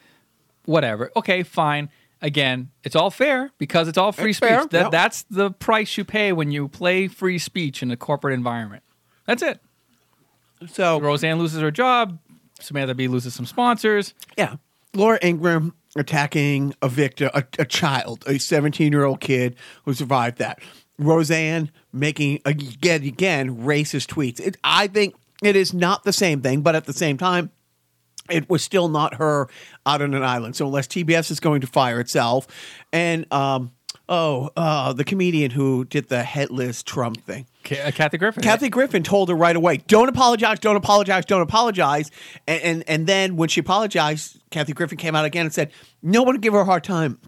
Whatever. 0.64 1.11
Okay, 1.16 1.42
fine. 1.42 1.88
Again, 2.20 2.70
it's 2.85 2.96
all 2.96 3.11
fair 3.11 3.50
because 3.59 3.87
it's 3.88 3.96
all 3.96 4.12
free 4.12 4.31
It's 4.31 4.38
speech. 4.38 4.48
fair, 4.50 4.66
That 4.66 4.90
that's 4.90 5.22
the 5.31 5.50
price 5.52 5.96
you 5.96 6.04
pay 6.04 6.33
when 6.33 6.50
you 6.50 6.68
play 6.68 7.09
free 7.09 7.38
speech 7.38 7.83
in 7.83 7.90
a 7.90 7.96
corporate 7.96 8.35
environment. 8.35 8.83
That's 9.24 9.42
it. 9.42 9.61
so 10.66 11.00
Roseanne 11.00 11.38
loses 11.38 11.61
her 11.61 11.70
job. 11.70 12.18
Samantha 12.61 12.94
Bee 12.94 13.07
loses 13.09 13.35
some 13.35 13.46
sponsors. 13.46 14.14
yeah, 14.37 14.57
Laura 14.94 15.18
Ingraham 15.22 15.74
attacking 15.98 16.74
a 16.82 16.88
victim, 16.88 17.30
a, 17.34 17.44
a 17.58 17.64
child, 17.64 18.24
a 18.26 18.38
17 18.38 18.92
year 18.92 19.04
old 19.04 19.20
kid 19.20 19.56
who 19.84 19.94
survived 19.94 20.38
that. 20.38 20.61
Roseanne 20.98 21.70
making 21.92 22.40
again 22.44 23.04
again 23.04 23.58
racist 23.58 24.08
tweets. 24.08 24.40
It, 24.40 24.56
I 24.64 24.88
think 24.88 25.14
it 25.42 25.54
is 25.54 25.72
not 25.72 26.04
the 26.04 26.12
same 26.12 26.40
thing, 26.40 26.62
but 26.62 26.74
at 26.74 26.87
the 26.87 26.92
same 26.92 27.16
time, 27.16 27.50
it 28.28 28.50
was 28.50 28.62
still 28.62 28.88
not 28.88 29.14
her 29.14 29.48
out 29.87 30.02
on 30.02 30.14
an 30.14 30.22
island. 30.22 30.56
So 30.56 30.66
unless 30.66 30.87
TBS 30.88 31.30
is 31.30 31.40
going 31.40 31.61
to 31.61 31.66
fire 31.66 32.00
itself, 32.00 32.46
and 32.92 33.32
um, 33.32 33.72
oh, 34.08 34.50
uh, 34.56 34.92
the 34.92 35.04
comedian 35.04 35.50
who 35.50 35.84
did 35.84 36.08
the 36.08 36.22
headless 36.22 36.82
Trump 36.82 37.24
thing. 37.24 37.46
Uh, 37.70 37.90
Kathy 37.90 38.18
Griffin. 38.18 38.42
Kathy 38.42 38.68
Griffin 38.68 39.02
told 39.02 39.28
her 39.28 39.35
right 39.35 39.57
away, 39.57 39.78
"Don't 39.87 40.09
apologize, 40.09 40.59
don't 40.59 40.76
apologize, 40.76 41.24
don't 41.24 41.42
apologize." 41.42 42.11
And 42.46 42.62
and, 42.62 42.85
and 42.88 43.07
then 43.07 43.37
when 43.37 43.48
she 43.48 43.61
apologized, 43.61 44.40
Kathy 44.50 44.72
Griffin 44.72 44.98
came 44.98 45.14
out 45.14 45.24
again 45.24 45.46
and 45.46 45.52
said, 45.52 45.72
"No 46.02 46.22
one 46.22 46.37
give 46.37 46.52
her 46.52 46.61
a 46.61 46.64
hard 46.64 46.85
time 46.85 47.18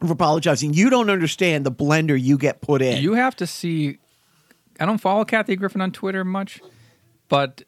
for 0.00 0.12
apologizing. 0.12 0.74
You 0.74 0.90
don't 0.90 1.10
understand 1.10 1.64
the 1.64 1.72
blender 1.72 2.20
you 2.20 2.38
get 2.38 2.60
put 2.60 2.82
in." 2.82 3.02
You 3.02 3.14
have 3.14 3.36
to 3.36 3.46
see. 3.46 3.98
I 4.78 4.86
don't 4.86 4.98
follow 4.98 5.24
Kathy 5.24 5.56
Griffin 5.56 5.80
on 5.80 5.92
Twitter 5.92 6.24
much, 6.24 6.60
but 7.28 7.62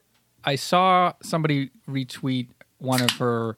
I 0.44 0.56
saw 0.56 1.12
somebody 1.22 1.70
retweet 1.88 2.48
one 2.78 3.02
of 3.02 3.10
her 3.12 3.56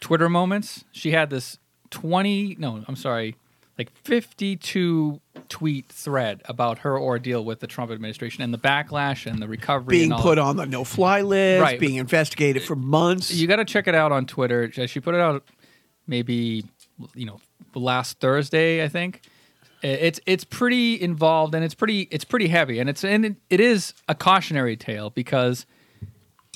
Twitter 0.00 0.28
moments. 0.28 0.84
She 0.92 1.12
had 1.12 1.30
this 1.30 1.58
20, 1.90 2.56
no, 2.58 2.84
I'm 2.86 2.96
sorry, 2.96 3.36
like 3.78 3.90
52 4.04 5.20
tweet 5.48 5.86
thread 5.88 6.42
about 6.46 6.78
her 6.78 6.98
ordeal 6.98 7.44
with 7.44 7.60
the 7.60 7.66
Trump 7.66 7.90
administration 7.92 8.42
and 8.42 8.52
the 8.52 8.58
backlash 8.58 9.24
and 9.30 9.40
the 9.40 9.46
recovery. 9.48 9.92
being 9.98 10.04
and 10.04 10.12
all 10.14 10.22
put 10.22 10.34
that. 10.34 10.42
on 10.42 10.56
the 10.56 10.66
no-fly 10.66 11.22
list, 11.22 11.62
Right. 11.62 11.78
being 11.80 11.94
investigated 11.96 12.62
for 12.64 12.74
months. 12.76 13.32
You 13.32 13.46
got 13.46 13.56
to 13.56 13.64
check 13.64 13.86
it 13.86 13.94
out 13.94 14.10
on 14.12 14.26
Twitter. 14.26 14.70
She 14.88 15.00
put 15.00 15.14
it 15.14 15.20
out 15.20 15.44
maybe 16.06 16.64
you 17.14 17.26
know 17.26 17.40
last 17.74 18.18
Thursday, 18.18 18.82
I 18.82 18.88
think. 18.88 19.22
It's 19.80 20.18
it's 20.26 20.42
pretty 20.42 21.00
involved 21.00 21.54
and 21.54 21.62
it's 21.64 21.74
pretty 21.74 22.08
it's 22.10 22.24
pretty 22.24 22.48
heavy 22.48 22.80
and 22.80 22.90
it's 22.90 23.04
and 23.04 23.24
it, 23.24 23.36
it 23.48 23.60
is 23.60 23.94
a 24.08 24.14
cautionary 24.16 24.76
tale 24.76 25.10
because 25.10 25.66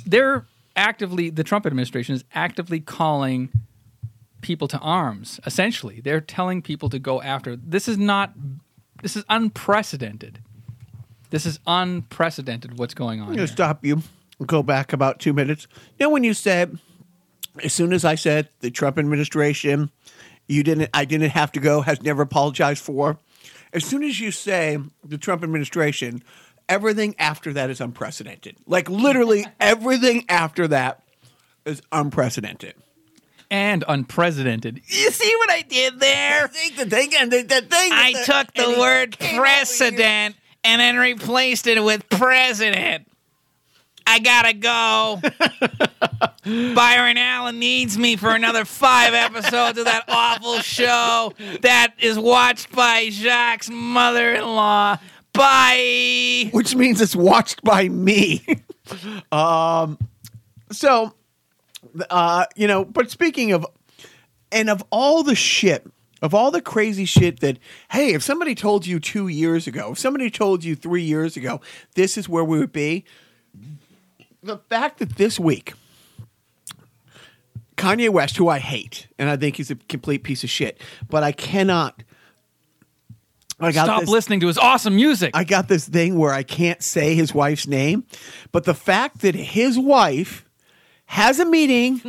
they're 0.04 0.44
actively 0.74 1.30
the 1.30 1.44
Trump 1.44 1.64
administration 1.64 2.16
is 2.16 2.24
actively 2.34 2.80
calling 2.80 3.50
people 4.42 4.68
to 4.68 4.78
arms. 4.78 5.40
Essentially, 5.46 6.00
they're 6.00 6.20
telling 6.20 6.60
people 6.60 6.90
to 6.90 6.98
go 6.98 7.22
after. 7.22 7.56
This 7.56 7.88
is 7.88 7.96
not. 7.96 8.34
This 9.02 9.16
is 9.16 9.24
unprecedented. 9.28 10.40
This 11.30 11.46
is 11.46 11.58
unprecedented. 11.66 12.78
What's 12.78 12.94
going 12.94 13.20
on? 13.20 13.28
I'm 13.28 13.34
going 13.34 13.46
to 13.46 13.52
stop 13.52 13.84
you 13.84 14.02
go 14.46 14.62
back 14.62 14.92
about 14.92 15.18
two 15.18 15.32
minutes. 15.32 15.66
You 15.98 16.06
know, 16.06 16.10
when 16.10 16.24
you 16.24 16.34
said, 16.34 16.78
as 17.62 17.72
soon 17.72 17.92
as 17.92 18.04
I 18.04 18.14
said 18.14 18.48
the 18.60 18.70
Trump 18.70 18.98
administration, 18.98 19.90
you 20.48 20.62
didn't, 20.62 20.90
I 20.92 21.04
didn't 21.04 21.30
have 21.30 21.52
to 21.52 21.60
go, 21.60 21.82
has 21.82 22.02
never 22.02 22.22
apologized 22.22 22.82
for. 22.82 23.18
As 23.72 23.84
soon 23.84 24.02
as 24.02 24.20
you 24.20 24.30
say 24.30 24.78
the 25.04 25.18
Trump 25.18 25.42
administration, 25.42 26.22
everything 26.68 27.14
after 27.18 27.52
that 27.52 27.70
is 27.70 27.80
unprecedented. 27.80 28.56
Like 28.66 28.90
literally 28.90 29.46
everything 29.60 30.24
after 30.28 30.68
that 30.68 31.02
is 31.64 31.80
unprecedented. 31.90 32.74
And 33.52 33.84
unprecedented. 33.86 34.80
You 34.86 35.10
see 35.10 35.36
what 35.36 35.50
I 35.50 35.60
did 35.60 36.00
there? 36.00 36.48
Think 36.52 36.76
the 36.76 36.86
thing 36.86 37.10
and 37.18 37.30
the, 37.30 37.42
thing. 37.42 37.92
I 37.92 38.14
the- 38.14 38.24
took 38.24 38.54
the 38.54 38.80
word 38.80 39.18
came 39.18 39.38
over 39.38 39.46
here. 39.46 39.54
precedent 39.56 40.36
and 40.64 40.80
then 40.80 40.96
replaced 40.96 41.66
it 41.66 41.84
with 41.84 42.08
president. 42.08 43.06
I 44.06 44.18
gotta 44.18 44.54
go. 44.54 45.20
Byron 46.74 47.18
Allen 47.18 47.58
needs 47.60 47.96
me 47.96 48.16
for 48.16 48.34
another 48.34 48.64
five 48.64 49.14
episodes 49.14 49.78
of 49.78 49.84
that 49.84 50.04
awful 50.08 50.58
show 50.58 51.32
that 51.60 51.94
is 52.00 52.18
watched 52.18 52.72
by 52.72 53.10
Jacques' 53.10 53.70
mother 53.70 54.34
in 54.34 54.44
law. 54.44 54.96
Bye. 55.34 56.50
which 56.52 56.74
means 56.74 57.00
it's 57.00 57.14
watched 57.16 57.62
by 57.62 57.88
me. 57.88 58.44
um, 59.32 59.98
so, 60.70 61.14
uh, 62.10 62.46
you 62.56 62.66
know, 62.66 62.84
but 62.84 63.10
speaking 63.10 63.52
of, 63.52 63.66
and 64.50 64.68
of 64.70 64.84
all 64.90 65.22
the 65.22 65.34
shit, 65.34 65.86
of 66.20 66.34
all 66.34 66.50
the 66.50 66.60
crazy 66.60 67.04
shit 67.04 67.40
that, 67.40 67.58
hey, 67.90 68.14
if 68.14 68.22
somebody 68.22 68.54
told 68.54 68.86
you 68.86 69.00
two 69.00 69.28
years 69.28 69.66
ago, 69.66 69.92
if 69.92 69.98
somebody 69.98 70.30
told 70.30 70.62
you 70.62 70.76
three 70.76 71.02
years 71.02 71.36
ago, 71.36 71.60
this 71.94 72.16
is 72.16 72.28
where 72.28 72.44
we 72.44 72.58
would 72.58 72.72
be, 72.72 73.04
the 74.42 74.58
fact 74.58 74.98
that 74.98 75.16
this 75.16 75.38
week, 75.38 75.74
Kanye 77.76 78.10
West, 78.10 78.36
who 78.36 78.48
I 78.48 78.58
hate, 78.58 79.08
and 79.18 79.28
I 79.28 79.36
think 79.36 79.56
he's 79.56 79.70
a 79.70 79.74
complete 79.74 80.22
piece 80.22 80.44
of 80.44 80.50
shit, 80.50 80.80
but 81.08 81.22
I 81.22 81.32
cannot. 81.32 82.02
I 83.58 83.70
got 83.70 83.84
Stop 83.84 84.00
this, 84.00 84.08
listening 84.08 84.40
to 84.40 84.48
his 84.48 84.58
awesome 84.58 84.96
music. 84.96 85.30
I 85.34 85.44
got 85.44 85.68
this 85.68 85.88
thing 85.88 86.18
where 86.18 86.32
I 86.32 86.42
can't 86.42 86.82
say 86.82 87.14
his 87.14 87.32
wife's 87.32 87.66
name, 87.66 88.04
but 88.50 88.64
the 88.64 88.74
fact 88.74 89.20
that 89.20 89.34
his 89.34 89.78
wife 89.78 90.44
has 91.12 91.38
a 91.38 91.44
meeting 91.44 92.00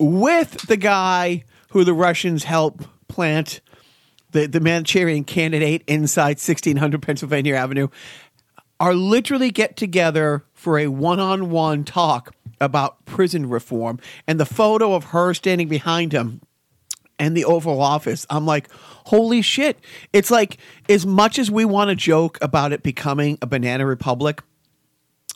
with 0.00 0.66
the 0.66 0.76
guy 0.76 1.44
who 1.68 1.84
the 1.84 1.94
Russians 1.94 2.42
help 2.42 2.84
plant 3.06 3.60
the, 4.32 4.46
the 4.46 4.58
Manchurian 4.58 5.22
candidate 5.22 5.84
inside 5.86 6.40
1600 6.40 7.00
Pennsylvania 7.00 7.54
Avenue 7.54 7.86
are 8.80 8.92
literally 8.92 9.52
get 9.52 9.76
together 9.76 10.44
for 10.52 10.80
a 10.80 10.88
one-on-one 10.88 11.84
talk 11.84 12.34
about 12.60 13.04
prison 13.04 13.48
reform 13.48 14.00
and 14.26 14.40
the 14.40 14.46
photo 14.46 14.94
of 14.94 15.04
her 15.04 15.32
standing 15.32 15.68
behind 15.68 16.10
him 16.12 16.40
and 17.20 17.36
the 17.36 17.44
Oval 17.44 17.80
Office. 17.80 18.26
I'm 18.28 18.46
like, 18.46 18.68
holy 18.72 19.42
shit. 19.42 19.78
It's 20.12 20.28
like, 20.28 20.56
as 20.88 21.06
much 21.06 21.38
as 21.38 21.52
we 21.52 21.64
want 21.64 21.90
to 21.90 21.94
joke 21.94 22.36
about 22.42 22.72
it 22.72 22.82
becoming 22.82 23.38
a 23.40 23.46
banana 23.46 23.86
republic, 23.86 24.42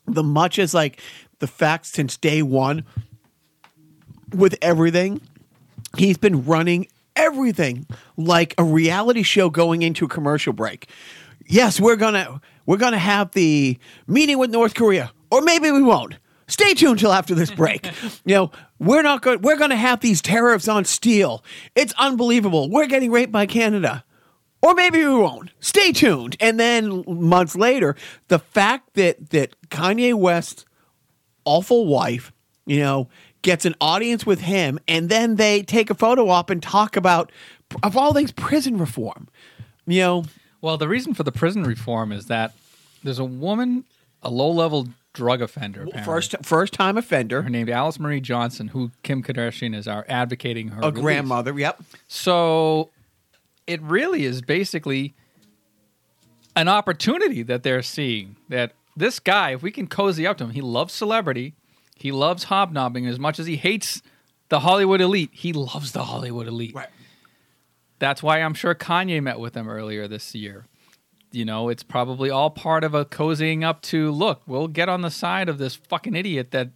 the 0.07 0.23
much 0.23 0.59
as 0.59 0.73
like 0.75 1.01
the 1.39 1.47
fact 1.47 1.87
since 1.87 2.17
day 2.17 2.43
one 2.43 2.85
with 4.35 4.57
everything, 4.63 5.21
he's 5.97 6.19
been 6.19 6.45
running 6.45 6.89
everything 7.15 7.87
like 8.17 8.55
a 8.59 8.65
reality 8.65 9.23
show 9.23 9.51
going 9.51 9.83
into 9.83 10.05
a 10.05 10.09
commercial 10.09 10.53
break. 10.53 10.89
Yes, 11.47 11.81
we're 11.81 11.97
gonna 11.97 12.41
we're 12.67 12.77
gonna 12.77 12.99
have 12.99 13.33
the 13.33 13.79
meeting 14.07 14.39
with 14.39 14.51
North 14.51 14.75
Korea, 14.75 15.13
or 15.31 15.41
maybe 15.41 15.71
we 15.71 15.83
won't. 15.83 16.17
Stay 16.49 16.75
tuned 16.75 17.01
till 17.01 17.13
after 17.13 17.35
this 17.35 17.51
break. 17.51 17.87
you 18.25 18.35
know, 18.35 18.51
we're 18.79 19.03
not 19.03 19.23
going. 19.23 19.43
We're 19.43 19.57
going 19.57 19.71
to 19.71 19.77
have 19.77 20.01
these 20.01 20.23
tariffs 20.23 20.69
on 20.69 20.85
steel. 20.85 21.43
It's 21.75 21.93
unbelievable. 21.99 22.71
We're 22.71 22.87
getting 22.87 23.11
raped 23.11 23.33
by 23.33 23.47
Canada, 23.47 24.05
or 24.63 24.75
maybe 24.75 24.99
we 24.99 25.15
won't. 25.15 25.51
Stay 25.61 25.93
tuned. 25.93 26.37
And 26.39 26.59
then 26.61 27.05
months 27.07 27.57
later, 27.57 27.97
the 28.29 28.39
fact 28.39 28.95
that 28.95 29.31
that 29.31 29.61
Kanye 29.71 30.15
West's 30.15 30.65
awful 31.47 31.87
wife, 31.87 32.33
you 32.67 32.81
know, 32.81 33.09
gets 33.41 33.65
an 33.65 33.75
audience 33.81 34.27
with 34.27 34.41
him, 34.41 34.79
and 34.87 35.09
then 35.09 35.37
they 35.37 35.63
take 35.63 35.89
a 35.89 35.95
photo 35.95 36.29
op 36.29 36.51
and 36.51 36.63
talk 36.63 36.97
about, 36.97 37.33
of 37.83 37.97
all 37.97 38.13
things, 38.13 38.33
prison 38.33 38.77
reform. 38.77 39.29
You 39.87 40.01
know, 40.01 40.25
well, 40.61 40.77
the 40.77 40.89
reason 40.89 41.15
for 41.15 41.23
the 41.23 41.33
prison 41.33 41.63
reform 41.63 42.13
is 42.13 42.27
that 42.27 42.53
there's 43.03 43.21
a 43.21 43.25
woman, 43.25 43.85
a 44.23 44.31
low 44.31 44.51
level 44.51 44.89
drug 45.13 45.41
offender, 45.41 45.83
apparently. 45.83 46.05
first 46.05 46.35
first 46.43 46.73
time 46.75 46.99
offender, 46.99 47.43
her 47.43 47.49
named 47.49 47.71
Alice 47.71 47.99
Marie 47.99 48.21
Johnson, 48.21 48.69
who 48.69 48.91
Kim 49.03 49.23
Kardashian 49.23 49.75
is 49.75 49.89
our 49.89 50.05
advocating 50.09 50.69
her 50.69 50.81
a 50.83 50.87
release. 50.87 51.01
grandmother. 51.01 51.59
Yep. 51.59 51.83
So 52.09 52.91
it 53.67 53.81
really 53.81 54.25
is 54.25 54.43
basically 54.43 55.15
an 56.55 56.69
opportunity 56.69 57.43
that 57.43 57.63
they're 57.63 57.83
seeing 57.83 58.37
that 58.49 58.73
this 58.97 59.21
guy, 59.21 59.53
if 59.53 59.63
we 59.63 59.71
can 59.71 59.87
cozy 59.87 60.27
up 60.27 60.39
to 60.39 60.45
him, 60.45 60.51
he 60.51 60.61
loves 60.61 60.95
celebrity, 60.95 61.55
he 61.95 62.13
loves 62.13 62.45
hobnobbing 62.45 63.07
as 63.07 63.19
much 63.19 63.39
as 63.39 63.47
he 63.47 63.57
hates 63.57 64.03
the 64.49 64.61
Hollywood 64.61 65.01
elite. 65.01 65.31
He 65.33 65.53
loves 65.53 65.93
the 65.93 66.05
Hollywood 66.05 66.47
elite. 66.47 66.75
Right. 66.75 66.89
That's 67.99 68.23
why 68.23 68.41
I'm 68.41 68.55
sure 68.55 68.75
Kanye 68.75 69.23
met 69.23 69.41
with 69.41 69.55
him 69.55 69.69
earlier 69.69 70.07
this 70.07 70.35
year. 70.35 70.67
You 71.33 71.45
know, 71.45 71.69
it's 71.69 71.83
probably 71.83 72.31
all 72.31 72.51
part 72.51 72.85
of 72.85 72.95
a 72.95 73.05
cozying 73.05 73.65
up 73.65 73.83
to 73.83 74.11
look, 74.11 74.43
we'll 74.47 74.69
get 74.69 74.89
on 74.89 75.03
the 75.03 75.11
side 75.11 75.49
of 75.49 75.59
this 75.59 75.75
fucking 75.75 76.15
idiot 76.15 76.51
that 76.53 76.71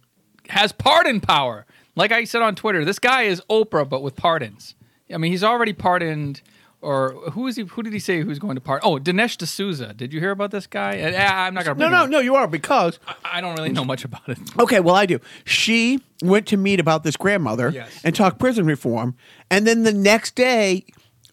has 0.49 0.71
pardon 0.71 1.21
power. 1.21 1.65
Like 1.95 2.11
I 2.11 2.23
said 2.23 2.41
on 2.41 2.55
Twitter, 2.55 2.83
this 2.83 2.99
guy 2.99 3.23
is 3.23 3.41
Oprah, 3.49 3.87
but 3.87 4.01
with 4.01 4.15
pardons. 4.15 4.75
I 5.13 5.17
mean, 5.17 5.31
he's 5.31 5.43
already 5.43 5.73
pardoned, 5.73 6.41
or 6.81 7.11
who 7.31 7.47
is 7.47 7.55
he? 7.55 7.63
Who 7.63 7.83
did 7.83 7.93
he 7.93 7.99
say 7.99 8.21
who's 8.21 8.39
going 8.39 8.55
to 8.55 8.61
pardon? 8.61 8.89
Oh, 8.89 8.97
Dinesh 8.97 9.37
D'Souza. 9.37 9.93
Did 9.93 10.11
you 10.13 10.19
hear 10.19 10.31
about 10.31 10.51
this 10.51 10.65
guy? 10.67 10.99
Uh, 10.99 11.31
I'm 11.31 11.53
not 11.53 11.65
gonna. 11.65 11.79
No, 11.79 11.89
no, 11.89 12.05
no. 12.05 12.19
You 12.19 12.35
are 12.35 12.47
because 12.47 12.99
up. 13.07 13.17
I 13.23 13.39
don't 13.41 13.55
really 13.55 13.71
know 13.71 13.85
much 13.85 14.03
about 14.03 14.27
it. 14.27 14.39
Okay, 14.59 14.79
well, 14.79 14.95
I 14.95 15.05
do. 15.05 15.19
She 15.45 15.99
went 16.23 16.47
to 16.47 16.57
meet 16.57 16.79
about 16.79 17.03
this 17.03 17.15
grandmother 17.17 17.69
Yes. 17.69 18.01
and 18.03 18.15
talk 18.15 18.39
prison 18.39 18.65
reform, 18.65 19.15
and 19.49 19.65
then 19.67 19.83
the 19.83 19.93
next 19.93 20.35
day, 20.35 20.85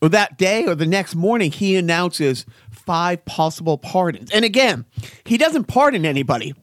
or 0.02 0.08
that 0.10 0.36
day, 0.38 0.66
or 0.66 0.74
the 0.74 0.86
next 0.86 1.14
morning, 1.14 1.50
he 1.50 1.76
announces 1.76 2.44
five 2.70 3.24
possible 3.24 3.78
pardons. 3.78 4.30
And 4.30 4.44
again, 4.44 4.84
he 5.24 5.36
doesn't 5.38 5.64
pardon 5.64 6.04
anybody. 6.06 6.54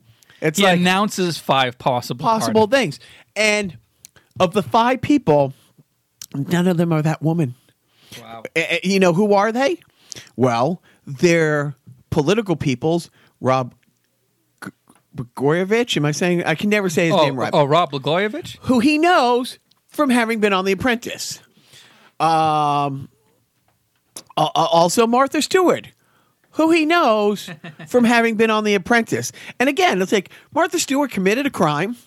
It's 0.41 0.60
He 0.60 0.65
like 0.65 0.80
announces 0.80 1.38
five 1.38 1.78
possible 1.80 2.24
possible 2.24 2.67
pardons. 2.67 2.98
things, 2.98 3.00
and 3.36 3.78
of 4.39 4.54
the 4.54 4.62
five 4.63 5.02
people, 5.02 5.54
none 6.36 6.67
of 6.67 6.78
them 6.78 6.91
are 6.91 7.02
that 7.02 7.21
woman. 7.21 7.56
Wow. 8.21 8.43
You 8.84 8.99
know 8.99 9.13
who 9.13 9.34
are 9.34 9.51
they? 9.51 9.80
Well, 10.36 10.82
they're 11.06 11.75
political 12.10 12.56
peoples. 12.56 13.10
Rob 13.41 13.73
G- 14.63 14.71
Blagojevich. 15.15 15.97
Am 15.97 16.06
I 16.06 16.12
saying? 16.12 16.43
I 16.45 16.56
can 16.56 16.69
never 16.69 16.89
say 16.89 17.06
his 17.08 17.15
Oh, 17.15 17.23
name 17.23 17.36
right 17.36 17.51
oh, 17.54 17.65
Rob 17.65 17.91
Blagojevich. 17.91 18.58
who 18.62 18.80
he 18.80 18.97
knows 18.97 19.60
from 19.88 20.10
having 20.10 20.39
been 20.39 20.54
on 20.54 20.65
The 20.65 20.71
Apprentice. 20.73 21.39
Um, 22.19 23.10
al- 24.38 24.51
al- 24.56 24.67
also 24.67 25.06
Martha 25.06 25.41
Stewart, 25.41 25.89
who 26.51 26.71
he 26.71 26.86
knows 26.86 27.49
from 27.88 28.04
having 28.06 28.36
been 28.36 28.49
on 28.49 28.63
The 28.63 28.75
Apprentice. 28.75 29.32
And 29.60 29.67
again, 29.69 30.01
it's 30.01 30.12
like 30.12 30.30
Martha 30.54 30.80
Stewart 30.80 31.12
committed 31.12 31.45
a 31.45 31.49
crime. 31.49 31.97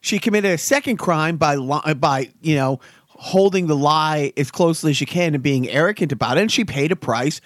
She 0.00 0.18
committed 0.18 0.50
a 0.50 0.58
second 0.58 0.96
crime 0.98 1.36
by 1.36 1.56
by 1.94 2.30
you 2.42 2.56
know 2.56 2.80
holding 3.22 3.68
the 3.68 3.76
lie 3.76 4.32
as 4.36 4.50
closely 4.50 4.90
as 4.90 4.96
she 4.96 5.06
can 5.06 5.32
and 5.34 5.42
being 5.42 5.68
arrogant 5.68 6.10
about 6.10 6.36
it, 6.36 6.40
and 6.40 6.50
she 6.50 6.64
paid 6.64 6.90
a 6.90 6.96
price. 6.96 7.40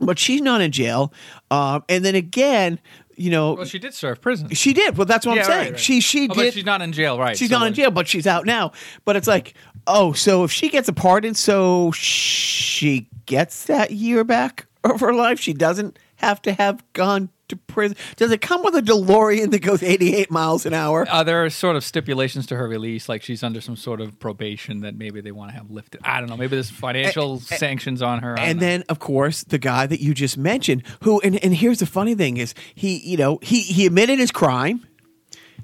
But 0.00 0.18
she's 0.18 0.40
not 0.40 0.60
in 0.60 0.72
jail. 0.72 1.12
Um, 1.52 1.84
and 1.88 2.04
then 2.04 2.16
again, 2.16 2.80
you 3.16 3.30
know, 3.30 3.52
Well, 3.54 3.64
she 3.66 3.78
did 3.78 3.94
serve 3.94 4.20
prison. 4.20 4.48
she 4.50 4.72
did. 4.72 4.96
Well, 4.98 5.04
that's 5.06 5.24
what 5.24 5.36
Yeah, 5.36 5.42
I'm 5.42 5.46
saying. 5.46 5.72
right. 5.74 5.80
She 5.80 6.00
she 6.00 6.28
Oh, 6.28 6.34
did. 6.34 6.52
she's 6.54 6.64
not 6.64 6.82
in 6.82 6.90
jail, 6.92 7.16
right? 7.20 7.38
She's 7.38 7.50
so 7.50 7.58
not 7.58 7.68
in 7.68 7.74
jail, 7.74 7.92
but 7.92 8.08
she's 8.08 8.26
out 8.26 8.44
now. 8.46 8.72
But 9.04 9.14
it's 9.14 9.28
like, 9.28 9.54
oh, 9.86 10.12
so 10.12 10.42
if 10.42 10.50
she 10.50 10.68
gets 10.68 10.88
a 10.88 10.92
pardon, 10.92 11.34
so 11.34 11.92
she 11.92 13.08
gets 13.26 13.66
that 13.66 13.92
year 13.92 14.24
back 14.24 14.66
of 14.82 14.98
her 15.00 15.12
life. 15.14 15.38
She 15.38 15.52
doesn't 15.52 15.96
have 16.16 16.42
to 16.42 16.52
have 16.52 16.82
gone 16.92 17.28
to 17.48 17.56
prison. 17.56 17.96
Does 18.16 18.30
it 18.30 18.40
come 18.40 18.62
with 18.62 18.74
a 18.74 18.82
DeLorean 18.82 19.50
that 19.50 19.60
goes 19.60 19.82
88 19.82 20.30
miles 20.30 20.66
an 20.66 20.74
hour? 20.74 21.06
Uh, 21.08 21.22
there 21.22 21.44
are 21.44 21.50
sort 21.50 21.76
of 21.76 21.84
stipulations 21.84 22.46
to 22.46 22.56
her 22.56 22.68
release, 22.68 23.08
like 23.08 23.22
she's 23.22 23.42
under 23.42 23.60
some 23.60 23.76
sort 23.76 24.00
of 24.00 24.18
probation 24.18 24.80
that 24.80 24.96
maybe 24.96 25.20
they 25.20 25.32
want 25.32 25.50
to 25.50 25.56
have 25.56 25.70
lifted. 25.70 26.00
I 26.04 26.20
don't 26.20 26.28
know. 26.28 26.36
Maybe 26.36 26.56
there's 26.56 26.70
financial 26.70 27.40
sanctions 27.40 28.02
on 28.02 28.20
her. 28.20 28.38
And 28.38 28.58
know. 28.58 28.66
then, 28.66 28.84
of 28.88 28.98
course, 28.98 29.44
the 29.44 29.58
guy 29.58 29.86
that 29.86 30.00
you 30.00 30.14
just 30.14 30.36
mentioned, 30.36 30.82
who, 31.02 31.20
and, 31.20 31.42
and 31.44 31.54
here's 31.54 31.80
the 31.80 31.86
funny 31.86 32.14
thing 32.14 32.36
is, 32.36 32.54
he, 32.74 32.98
you 32.98 33.16
know, 33.16 33.38
he 33.42 33.60
he 33.60 33.86
admitted 33.86 34.18
his 34.18 34.30
crime. 34.30 34.86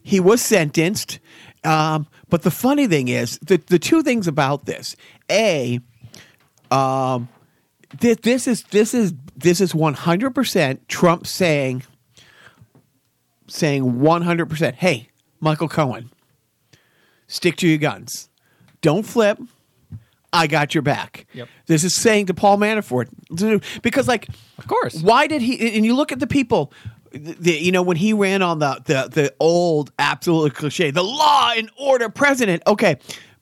He 0.03 0.21
was 0.21 0.41
sentenced. 0.41 1.19
Um, 1.63 2.07
but 2.29 2.43
the 2.43 2.51
funny 2.51 2.87
thing 2.87 3.09
is, 3.09 3.39
the 3.41 3.59
the 3.59 3.79
two 3.79 4.03
things 4.03 4.27
about 4.27 4.65
this: 4.65 4.97
a, 5.31 5.81
um, 6.71 7.29
this, 7.99 8.17
this 8.23 8.47
is 8.47 8.63
this 8.65 8.95
is 8.95 9.13
this 9.37 9.61
is 9.61 9.75
one 9.75 9.95
hundred 9.95 10.35
percent 10.35 10.89
Trump 10.89 11.27
saying 11.27 11.83
saying 13.49 14.01
one 14.01 14.23
hundred 14.23 14.49
percent. 14.49 14.77
Hey, 14.77 15.09
Michael 15.41 15.69
Cohen, 15.69 16.11
stick 17.27 17.57
to 17.57 17.69
your 17.69 17.79
guns. 17.79 18.29
Don't 18.81 19.03
flip. 19.03 19.39
I 20.33 20.47
got 20.47 20.75
your 20.75 20.83
back. 20.83 21.27
Yep. 21.35 21.49
This 21.67 21.83
is 21.83 21.93
saying 21.93 22.27
to 22.27 22.35
Paul 22.35 22.57
Manafort 22.57 23.09
because, 23.83 24.07
like, 24.07 24.29
of 24.59 24.67
course, 24.69 25.03
why 25.03 25.27
did 25.27 25.43
he? 25.43 25.77
And 25.77 25.85
you 25.85 25.97
look 25.97 26.13
at 26.13 26.21
the 26.21 26.27
people, 26.29 26.73
the, 27.11 27.59
you 27.59 27.73
know, 27.73 27.83
when 27.83 27.97
he 27.97 28.13
ran 28.13 28.41
on 28.41 28.61
the 28.61 28.81
the 28.85 29.09
the 29.13 29.35
old 29.41 29.91
absolute 29.99 30.55
cliche, 30.55 30.93
the 30.93 31.03
law 31.03 31.53
and 31.57 31.69
order 31.77 32.09
president. 32.09 32.63
Okay, 32.69 32.97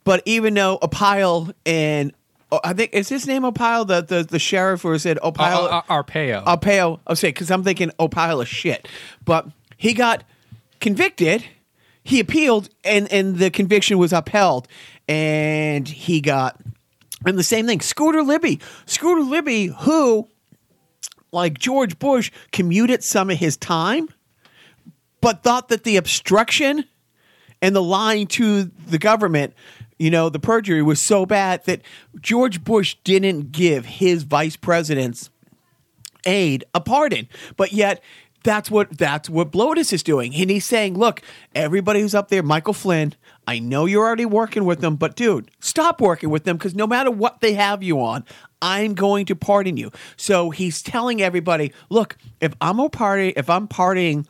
but 0.05 0.23
even 0.25 0.55
though 0.55 0.79
Opile 0.81 1.53
and 1.67 2.15
oh, 2.53 2.61
I 2.65 2.73
think 2.73 2.93
is 2.93 3.09
his 3.09 3.27
name 3.27 3.43
Opile, 3.43 3.87
the 3.87 4.03
the 4.03 4.23
the 4.25 4.39
sheriff, 4.39 4.85
or 4.85 4.99
said 4.99 5.19
uh, 5.23 5.31
Opile. 5.31 5.71
uh, 5.71 5.83
Arpaio. 5.83 6.45
Arpaio. 6.45 7.01
I'll 7.07 7.17
say 7.17 7.29
because 7.29 7.51
I'm 7.51 7.65
thinking 7.65 7.91
Opile 7.99 8.41
of 8.41 8.49
shit, 8.49 8.89
but 9.25 9.47
he 9.77 9.95
got 9.95 10.25
convicted. 10.81 11.45
He 12.05 12.21
appealed, 12.21 12.69
and 12.85 13.11
and 13.13 13.37
the 13.37 13.51
conviction 13.51 13.99
was 13.99 14.13
upheld, 14.13 14.69
and 15.09 15.87
he 15.89 16.21
got. 16.21 16.61
And 17.27 17.37
the 17.37 17.43
same 17.43 17.67
thing, 17.67 17.81
Scooter 17.81 18.23
Libby. 18.23 18.61
Scooter 18.87 19.23
Libby, 19.23 19.67
who, 19.67 20.29
like 21.33 21.59
George 21.59 21.99
Bush, 21.99 22.31
commuted 22.53 23.03
some 23.03 23.29
of 23.29 23.39
his 23.39 23.57
time, 23.57 24.09
but 25.21 25.43
thought 25.43 25.69
that 25.69 25.83
the 25.83 25.97
obstruction 25.97 26.85
and 27.61 27.75
the 27.75 27.83
lying 27.83 28.29
to 28.29 28.71
the 28.87 28.99
government, 28.99 29.53
you 29.99 30.11
know, 30.11 30.29
the 30.29 30.39
perjury 30.39 30.83
was 30.83 31.01
so 31.01 31.27
bad 31.27 31.65
that 31.65 31.83
George 32.21 32.63
Bush 32.65 32.97
didn't 33.05 33.53
give 33.53 33.85
his 33.85 34.23
vice 34.23 34.57
president's 34.57 35.31
aide 36.25 36.65
a 36.75 36.81
pardon. 36.81 37.29
But 37.57 37.73
yet, 37.73 38.03
that's 38.45 38.71
what 38.71 38.97
that's 38.97 39.29
what 39.29 39.51
Blotus 39.51 39.93
is 39.93 40.03
doing. 40.03 40.35
And 40.35 40.51
he's 40.51 40.65
saying, 40.65 40.97
look, 40.97 41.23
everybody 41.55 42.01
who's 42.01 42.15
up 42.15 42.29
there, 42.29 42.43
Michael 42.43 42.73
Flynn, 42.73 43.15
I 43.47 43.59
know 43.59 43.87
you're 43.87 44.05
already 44.05 44.27
working 44.27 44.65
with 44.65 44.81
them, 44.81 44.97
but 44.97 45.17
dude, 45.17 45.51
stop 45.61 46.01
working 46.01 46.31
with 46.31 46.45
them 46.45 46.57
because 46.57 46.75
no 46.75 46.87
matter 46.87 47.11
what 47.11 47.41
they 47.41 47.55
have 47.55 47.83
you 47.83 48.01
on, 48.01 48.25
I'm 48.63 48.95
going 48.95 49.27
to 49.27 49.37
pardon 49.37 49.77
you. 49.77 49.91
So 50.17 50.51
he's 50.51 50.83
telling 50.83 51.21
everybody, 51.23 51.73
look, 51.91 52.17
if 52.41 52.55
I'm 52.61 52.79
a 52.79 52.89
party, 52.89 53.33
if 53.37 53.51
I'm 53.51 53.67
partying 53.69 54.27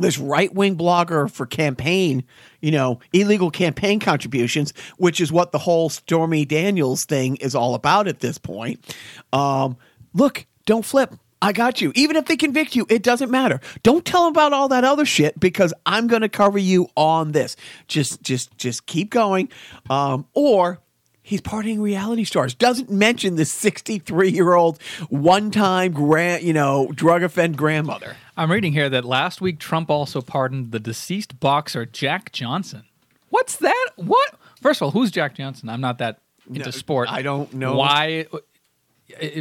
this 0.00 0.18
right 0.18 0.52
wing 0.54 0.76
blogger 0.76 1.30
for 1.30 1.46
campaign, 1.46 2.24
you 2.60 2.70
know, 2.70 3.00
illegal 3.12 3.50
campaign 3.50 4.00
contributions, 4.00 4.72
which 4.98 5.20
is 5.20 5.32
what 5.32 5.52
the 5.52 5.58
whole 5.58 5.88
Stormy 5.88 6.44
Daniels 6.44 7.04
thing 7.04 7.36
is 7.36 7.54
all 7.54 7.74
about 7.74 8.08
at 8.08 8.20
this 8.20 8.38
point. 8.38 8.94
Um, 9.32 9.76
look, 10.14 10.46
don't 10.66 10.84
flip. 10.84 11.14
I 11.42 11.52
got 11.52 11.80
you. 11.80 11.90
Even 11.94 12.16
if 12.16 12.26
they 12.26 12.36
convict 12.36 12.76
you, 12.76 12.86
it 12.90 13.02
doesn't 13.02 13.30
matter. 13.30 13.60
Don't 13.82 14.04
tell 14.04 14.24
them 14.24 14.32
about 14.32 14.52
all 14.52 14.68
that 14.68 14.84
other 14.84 15.06
shit 15.06 15.40
because 15.40 15.72
I'm 15.86 16.06
going 16.06 16.22
to 16.22 16.28
cover 16.28 16.58
you 16.58 16.88
on 16.96 17.32
this. 17.32 17.56
Just, 17.88 18.22
just, 18.22 18.56
just 18.58 18.84
keep 18.84 19.10
going. 19.10 19.48
Um, 19.88 20.26
or 20.34 20.80
he's 21.22 21.40
partying 21.40 21.80
reality 21.80 22.24
stars. 22.24 22.54
Doesn't 22.54 22.90
mention 22.90 23.36
the 23.36 23.46
63 23.46 24.30
year 24.30 24.52
old 24.52 24.82
one 25.08 25.50
time 25.50 25.92
grand, 25.92 26.42
you 26.42 26.52
know, 26.52 26.90
drug 26.94 27.22
offend 27.22 27.56
grandmother. 27.56 28.16
I'm 28.40 28.50
reading 28.50 28.72
here 28.72 28.88
that 28.88 29.04
last 29.04 29.40
week 29.42 29.58
Trump 29.58 29.90
also 29.90 30.22
pardoned 30.22 30.72
the 30.72 30.80
deceased 30.80 31.38
boxer 31.40 31.84
Jack 31.84 32.32
Johnson. 32.32 32.84
What's 33.28 33.56
that? 33.56 33.88
What? 33.96 34.34
First 34.62 34.80
of 34.80 34.86
all, 34.86 34.90
who's 34.92 35.10
Jack 35.10 35.34
Johnson? 35.36 35.68
I'm 35.68 35.82
not 35.82 35.98
that 35.98 36.20
into 36.48 36.60
No, 36.64 36.70
sport. 36.70 37.10
I 37.12 37.20
don't 37.20 37.52
know. 37.52 37.76
why. 37.76 38.26
uh, 38.32 38.38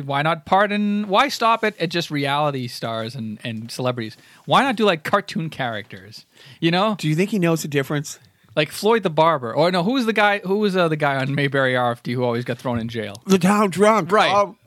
Why 0.03 0.21
not 0.21 0.45
pardon? 0.45 1.07
Why 1.07 1.29
stop 1.29 1.63
it 1.63 1.79
at 1.79 1.89
just 1.89 2.11
reality 2.11 2.67
stars 2.67 3.15
and, 3.15 3.39
and 3.43 3.71
celebrities? 3.71 4.17
Why 4.45 4.63
not 4.63 4.75
do 4.75 4.83
like 4.83 5.05
cartoon 5.05 5.49
characters? 5.49 6.25
You 6.59 6.71
know, 6.71 6.95
Do 6.99 7.07
you 7.07 7.15
think 7.15 7.29
he 7.29 7.39
knows 7.39 7.61
the 7.61 7.67
difference? 7.69 8.19
like 8.55 8.69
Floyd 8.71 9.03
the 9.03 9.09
barber, 9.09 9.53
or 9.55 9.71
no? 9.71 9.83
Who 9.83 9.93
was 9.93 10.05
the 10.07 10.11
guy? 10.11 10.39
Who 10.39 10.57
was 10.57 10.75
uh, 10.75 10.89
the 10.89 10.97
guy 10.97 11.15
on 11.15 11.33
Mayberry 11.33 11.73
RFD 11.75 12.13
who 12.15 12.23
always 12.25 12.43
got 12.43 12.57
thrown 12.57 12.79
in 12.79 12.89
jail? 12.89 13.21
The 13.25 13.37
town 13.39 13.69
drunk. 13.69 14.11
Right. 14.11 14.33
Um, 14.33 14.57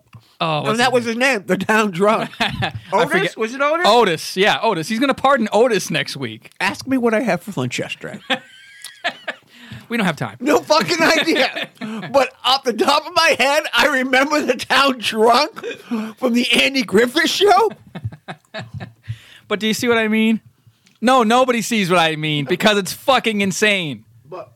Oh, 0.45 0.71
and 0.71 0.81
that 0.81 0.93
was 0.93 1.05
his 1.05 1.17
name. 1.17 1.45
The 1.47 1.57
town 1.57 1.91
drunk. 1.93 2.31
Otis? 2.93 3.11
forget- 3.13 3.37
Was 3.37 3.55
it 3.55 3.61
Otis? 3.61 3.87
Otis. 3.87 4.37
Yeah, 4.37 4.59
Otis. 4.61 4.89
He's 4.89 4.99
going 4.99 5.09
to 5.09 5.15
pardon 5.15 5.49
Otis 5.53 5.91
next 5.91 6.17
week. 6.17 6.51
Ask 6.61 6.87
me 6.87 6.97
what 6.99 7.15
I 7.15 7.21
have 7.21 7.43
for 7.43 7.59
lunch 7.61 7.79
yesterday. 7.79 8.21
We 9.89 9.99
don't 9.99 10.07
have 10.07 10.17
time. 10.17 10.39
No 10.41 10.61
fucking 10.61 11.03
idea. 11.03 11.69
but 12.11 12.33
off 12.45 12.65
the 12.65 12.73
top 12.73 13.07
of 13.07 13.13
my 13.15 13.37
head, 13.39 13.65
I 13.75 13.99
remember 13.99 14.41
the 14.41 14.55
town 14.55 14.97
drunk 14.99 15.63
from 16.17 16.33
the 16.33 16.51
Andy 16.51 16.83
Griffith 16.83 17.29
show. 17.29 17.71
But 19.49 19.61
do 19.61 19.67
you 19.67 19.75
see 19.75 19.87
what 19.89 19.99
I 19.99 20.09
mean? 20.09 20.41
No, 21.03 21.25
nobody 21.25 21.61
sees 21.61 21.91
what 21.91 21.99
I 21.99 22.17
mean 22.17 22.47
because 22.47 22.79
it's 22.79 22.93
fucking 22.95 23.43
insane. 23.43 24.07
But 24.25 24.51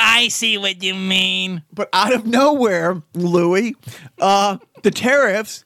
I 0.00 0.26
see 0.28 0.58
what 0.58 0.82
you 0.82 0.94
mean. 0.96 1.62
but 1.72 1.88
out 1.92 2.12
of 2.12 2.26
nowhere, 2.26 3.02
Louis, 3.14 3.76
uh, 4.20 4.58
the 4.82 4.90
tariffs 4.90 5.64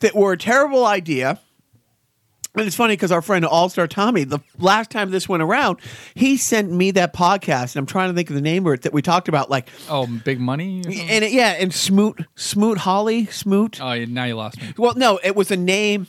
that 0.00 0.14
were 0.14 0.32
a 0.32 0.38
terrible 0.38 0.84
idea. 0.86 1.40
And 2.54 2.66
it's 2.66 2.76
funny 2.76 2.92
because 2.92 3.10
our 3.10 3.22
friend 3.22 3.46
All 3.46 3.70
Star 3.70 3.86
Tommy, 3.88 4.24
the 4.24 4.40
last 4.58 4.90
time 4.90 5.10
this 5.10 5.26
went 5.26 5.42
around, 5.42 5.78
he 6.14 6.36
sent 6.36 6.70
me 6.70 6.90
that 6.90 7.14
podcast, 7.14 7.74
and 7.74 7.76
I'm 7.76 7.86
trying 7.86 8.10
to 8.10 8.14
think 8.14 8.28
of 8.28 8.34
the 8.34 8.42
name 8.42 8.66
of 8.66 8.74
it 8.74 8.82
that 8.82 8.92
we 8.92 9.00
talked 9.00 9.28
about, 9.28 9.48
like, 9.48 9.68
Oh, 9.88 10.06
big 10.06 10.38
money? 10.38 10.80
or 10.80 10.82
something? 10.82 11.08
and 11.08 11.24
it, 11.24 11.32
yeah, 11.32 11.52
and 11.58 11.72
Smoot, 11.72 12.26
Smoot 12.34 12.76
Hawley, 12.78 13.24
Smoot. 13.26 13.80
Oh, 13.80 13.92
yeah, 13.92 14.04
now 14.06 14.24
you 14.24 14.34
lost 14.34 14.60
me. 14.60 14.74
Well, 14.76 14.94
no, 14.96 15.18
it 15.24 15.34
was 15.34 15.50
a 15.50 15.56
name 15.56 16.08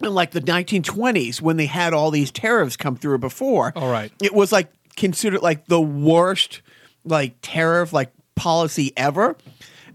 in 0.00 0.14
like 0.14 0.30
the 0.30 0.40
1920s 0.40 1.42
when 1.42 1.58
they 1.58 1.66
had 1.66 1.92
all 1.92 2.10
these 2.10 2.30
tariffs 2.30 2.78
come 2.78 2.96
through 2.96 3.18
before. 3.18 3.74
All 3.76 3.90
right. 3.90 4.10
It 4.22 4.32
was 4.34 4.52
like 4.52 4.70
considered 4.96 5.42
like 5.42 5.66
the 5.66 5.80
worst 5.80 6.62
like 7.04 7.36
tariff 7.42 7.92
like 7.92 8.12
policy 8.34 8.92
ever. 8.96 9.36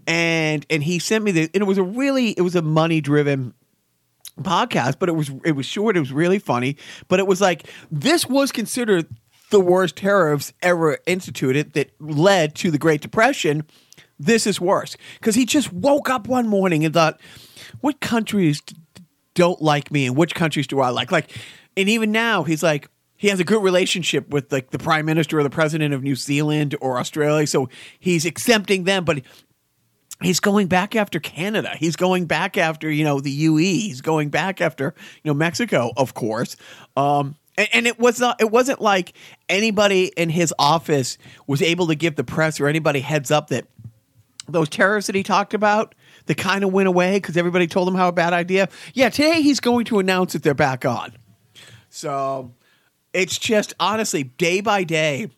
And 0.06 0.66
and 0.68 0.82
he 0.82 0.98
sent 0.98 1.24
me 1.24 1.30
the 1.30 1.42
and 1.54 1.62
it 1.62 1.66
was 1.66 1.78
a 1.78 1.82
really 1.82 2.30
it 2.30 2.42
was 2.42 2.56
a 2.56 2.62
money 2.62 3.00
driven 3.00 3.54
podcast, 4.40 4.98
but 4.98 5.08
it 5.08 5.12
was 5.12 5.30
it 5.44 5.52
was 5.52 5.66
short, 5.66 5.96
it 5.96 6.00
was 6.00 6.12
really 6.12 6.38
funny, 6.38 6.76
but 7.08 7.18
it 7.18 7.26
was 7.26 7.40
like 7.40 7.68
this 7.90 8.26
was 8.26 8.52
considered 8.52 9.06
the 9.50 9.60
worst 9.60 9.96
tariffs 9.96 10.52
ever 10.62 10.98
instituted 11.06 11.74
that 11.74 11.90
led 12.00 12.54
to 12.56 12.70
the 12.70 12.78
Great 12.78 13.00
Depression. 13.00 13.64
This 14.18 14.46
is 14.46 14.60
worse 14.60 14.96
because 15.18 15.34
he 15.34 15.44
just 15.44 15.72
woke 15.72 16.08
up 16.08 16.26
one 16.26 16.48
morning 16.48 16.84
and 16.84 16.94
thought, 16.94 17.20
"What 17.80 18.00
countries 18.00 18.62
don't 19.34 19.60
like 19.60 19.90
me, 19.90 20.06
and 20.06 20.16
which 20.16 20.34
countries 20.34 20.66
do 20.66 20.80
I 20.80 20.90
like?" 20.90 21.12
Like, 21.12 21.30
and 21.76 21.88
even 21.88 22.12
now 22.12 22.42
he's 22.42 22.62
like. 22.62 22.88
He 23.14 23.28
has 23.28 23.38
a 23.38 23.44
good 23.44 23.62
relationship 23.62 24.30
with 24.30 24.50
like 24.50 24.70
the 24.70 24.80
prime 24.80 25.06
minister 25.06 25.38
or 25.38 25.44
the 25.44 25.48
president 25.48 25.94
of 25.94 26.02
New 26.02 26.16
Zealand 26.16 26.74
or 26.80 26.98
Australia, 26.98 27.46
so 27.46 27.68
he's 28.00 28.24
exempting 28.24 28.82
them. 28.82 29.04
But 29.04 29.22
he's 30.22 30.40
going 30.40 30.66
back 30.66 30.96
after 30.96 31.20
Canada. 31.20 31.74
He's 31.76 31.96
going 31.96 32.26
back 32.26 32.56
after 32.56 32.90
you 32.90 33.04
know 33.04 33.20
the 33.20 33.30
UE. 33.30 33.58
He's 33.58 34.00
going 34.00 34.30
back 34.30 34.60
after 34.60 34.94
you 35.22 35.30
know 35.30 35.34
Mexico, 35.34 35.92
of 35.96 36.14
course. 36.14 36.56
Um, 36.96 37.36
and, 37.56 37.68
and 37.72 37.86
it 37.86 37.98
was 37.98 38.20
not. 38.20 38.40
It 38.40 38.50
wasn't 38.50 38.80
like 38.80 39.12
anybody 39.48 40.12
in 40.16 40.30
his 40.30 40.54
office 40.58 41.18
was 41.46 41.62
able 41.62 41.86
to 41.88 41.94
give 41.94 42.16
the 42.16 42.24
press 42.24 42.60
or 42.60 42.68
anybody 42.68 43.00
heads 43.00 43.30
up 43.30 43.48
that 43.48 43.66
those 44.48 44.68
terrorists 44.68 45.06
that 45.06 45.14
he 45.14 45.22
talked 45.22 45.54
about 45.54 45.94
They 46.26 46.34
kind 46.34 46.64
of 46.64 46.72
went 46.72 46.88
away 46.88 47.16
because 47.16 47.36
everybody 47.36 47.66
told 47.66 47.88
him 47.88 47.94
how 47.94 48.08
a 48.08 48.12
bad 48.12 48.32
idea. 48.32 48.68
Yeah, 48.94 49.08
today 49.08 49.42
he's 49.42 49.60
going 49.60 49.84
to 49.86 49.98
announce 49.98 50.32
that 50.32 50.42
they're 50.42 50.54
back 50.54 50.84
on. 50.84 51.12
So 51.88 52.52
it's 53.12 53.38
just 53.38 53.74
honestly 53.78 54.24
day 54.24 54.60
by 54.60 54.84
day. 54.84 55.28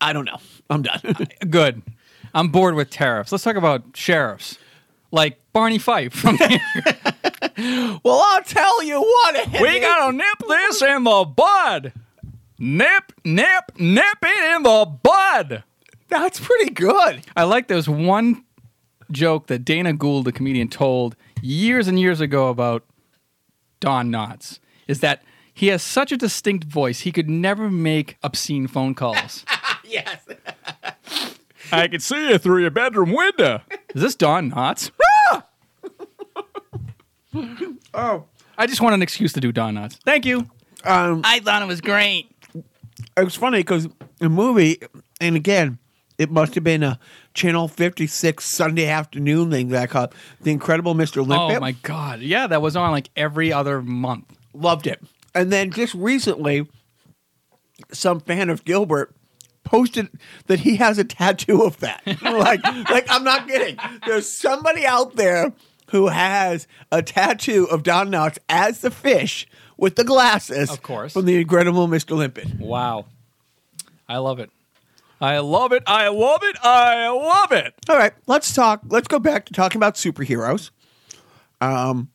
I 0.00 0.12
don't 0.12 0.24
know. 0.24 0.38
I'm 0.68 0.82
done. 0.82 1.00
Good. 1.50 1.82
I'm 2.36 2.48
bored 2.48 2.74
with 2.74 2.90
tariffs. 2.90 3.32
Let's 3.32 3.42
talk 3.44 3.56
about 3.56 3.82
sheriffs. 3.94 4.58
Like 5.10 5.38
Barney 5.54 5.78
Fife 5.78 6.12
from 6.12 6.36
the. 6.36 8.00
Well, 8.04 8.20
I'll 8.22 8.42
tell 8.42 8.82
you 8.82 9.00
what. 9.00 9.48
We 9.58 9.80
gotta 9.80 10.14
nip 10.14 10.42
this 10.46 10.82
in 10.82 11.04
the 11.04 11.24
bud. 11.24 11.94
Nip, 12.58 13.12
nip, 13.24 13.72
nip 13.78 14.18
it 14.22 14.56
in 14.56 14.62
the 14.64 14.84
bud. 15.02 15.64
That's 16.08 16.38
pretty 16.38 16.70
good. 16.70 17.22
I 17.34 17.44
like 17.44 17.68
there's 17.68 17.88
one 17.88 18.44
joke 19.10 19.46
that 19.46 19.60
Dana 19.64 19.94
Gould, 19.94 20.26
the 20.26 20.32
comedian, 20.32 20.68
told 20.68 21.16
years 21.40 21.88
and 21.88 21.98
years 21.98 22.20
ago 22.20 22.48
about 22.48 22.84
Don 23.80 24.10
Knotts 24.10 24.58
is 24.86 25.00
that 25.00 25.22
he 25.54 25.68
has 25.68 25.82
such 25.82 26.12
a 26.12 26.18
distinct 26.18 26.64
voice 26.64 27.00
he 27.00 27.12
could 27.12 27.30
never 27.30 27.70
make 27.70 28.18
obscene 28.22 28.66
phone 28.66 28.94
calls. 28.94 29.46
Yes. 29.88 30.26
I 31.72 31.88
can 31.88 32.00
see 32.00 32.30
you 32.30 32.38
through 32.38 32.60
your 32.62 32.70
bedroom 32.70 33.12
window. 33.12 33.60
Is 33.94 34.02
this 34.02 34.14
Don 34.14 34.50
Knotts? 34.52 34.90
Oh. 37.92 38.24
I 38.58 38.66
just 38.66 38.80
want 38.80 38.94
an 38.94 39.02
excuse 39.02 39.32
to 39.34 39.40
do 39.40 39.52
Don 39.52 39.74
Knotts. 39.74 39.98
Thank 40.04 40.24
you. 40.24 40.48
Um, 40.84 41.20
I 41.24 41.40
thought 41.40 41.60
it 41.62 41.68
was 41.68 41.80
great. 41.80 42.30
it 42.54 43.24
was 43.24 43.34
funny 43.34 43.58
because 43.58 43.88
the 44.18 44.28
movie, 44.30 44.78
and 45.20 45.36
again, 45.36 45.78
it 46.18 46.30
must 46.30 46.54
have 46.54 46.64
been 46.64 46.82
a 46.82 46.98
Channel 47.34 47.68
56 47.68 48.42
Sunday 48.44 48.86
afternoon 48.86 49.50
thing 49.50 49.68
that 49.68 49.82
I 49.82 49.86
caught. 49.86 50.14
The 50.40 50.50
Incredible 50.50 50.94
Mr. 50.94 51.16
Limpet. 51.26 51.58
Oh 51.58 51.60
my 51.60 51.72
god. 51.72 52.20
Yeah, 52.20 52.46
that 52.46 52.62
was 52.62 52.76
on 52.76 52.90
like 52.90 53.10
every 53.16 53.52
other 53.52 53.82
month. 53.82 54.34
Loved 54.54 54.86
it. 54.86 55.02
And 55.34 55.52
then 55.52 55.70
just 55.70 55.94
recently, 55.94 56.66
some 57.92 58.20
fan 58.20 58.48
of 58.48 58.64
Gilbert 58.64 59.14
posted 59.66 60.08
that 60.46 60.60
he 60.60 60.76
has 60.76 60.96
a 60.98 61.04
tattoo 61.04 61.62
of 61.64 61.78
that. 61.80 62.02
like, 62.22 62.64
like 62.88 63.06
I'm 63.10 63.22
not 63.24 63.46
kidding. 63.46 63.76
There's 64.06 64.26
somebody 64.30 64.86
out 64.86 65.16
there 65.16 65.52
who 65.90 66.08
has 66.08 66.66
a 66.90 67.02
tattoo 67.02 67.66
of 67.70 67.82
Don 67.82 68.08
Knotts 68.10 68.38
as 68.48 68.80
the 68.80 68.90
fish 68.90 69.46
with 69.76 69.96
the 69.96 70.04
glasses, 70.04 70.70
Of 70.70 70.82
course. 70.82 71.12
from 71.12 71.26
the 71.26 71.36
Incredible 71.36 71.86
Mr. 71.86 72.16
Limpet. 72.16 72.58
Wow. 72.58 73.04
I 74.08 74.16
love 74.18 74.38
it. 74.40 74.50
I 75.20 75.38
love 75.38 75.72
it. 75.72 75.82
I 75.86 76.08
love 76.08 76.40
it. 76.42 76.56
I 76.62 77.08
love 77.08 77.52
it. 77.52 77.74
All 77.88 77.96
right, 77.96 78.12
let's 78.26 78.52
talk. 78.54 78.80
Let's 78.88 79.08
go 79.08 79.18
back 79.18 79.46
to 79.46 79.52
talking 79.52 79.78
about 79.78 79.94
superheroes. 79.94 80.70
Um, 81.60 82.10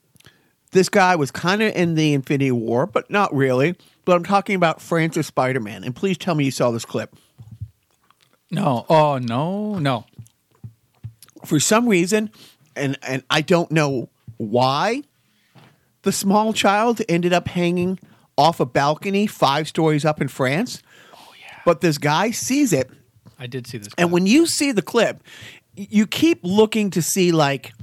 this 0.71 0.87
guy 0.89 1.15
was 1.15 1.31
kind 1.31 1.61
of 1.61 1.73
in 1.75 1.95
the 1.95 2.13
Infinity 2.13 2.51
War, 2.51 2.85
but 2.85 3.09
not 3.09 3.33
really. 3.33 3.75
But 4.05 4.15
I'm 4.15 4.23
talking 4.23 4.55
about 4.55 4.81
France's 4.81 5.27
Spider 5.27 5.59
Man, 5.59 5.83
and 5.83 5.95
please 5.95 6.17
tell 6.17 6.35
me 6.35 6.45
you 6.45 6.51
saw 6.51 6.71
this 6.71 6.85
clip. 6.85 7.15
No. 8.51 8.85
Oh 8.89 9.17
no. 9.17 9.79
No. 9.79 10.05
For 11.45 11.59
some 11.59 11.87
reason, 11.87 12.29
and 12.75 12.97
and 13.01 13.23
I 13.29 13.41
don't 13.41 13.71
know 13.71 14.09
why, 14.37 15.03
the 16.03 16.11
small 16.11 16.53
child 16.53 17.01
ended 17.09 17.33
up 17.33 17.47
hanging 17.47 17.99
off 18.37 18.59
a 18.59 18.65
balcony 18.65 19.25
five 19.27 19.67
stories 19.67 20.05
up 20.05 20.21
in 20.21 20.27
France. 20.27 20.81
Oh 21.13 21.33
yeah. 21.39 21.59
But 21.65 21.81
this 21.81 21.97
guy 21.97 22.31
sees 22.31 22.73
it, 22.73 22.89
I 23.39 23.47
did 23.47 23.65
see 23.67 23.77
this. 23.79 23.89
And 23.97 24.11
when 24.11 24.27
you 24.27 24.45
see 24.45 24.71
the 24.71 24.81
clip, 24.81 25.23
you 25.75 26.05
keep 26.05 26.39
looking 26.43 26.91
to 26.91 27.01
see 27.01 27.31
like 27.31 27.73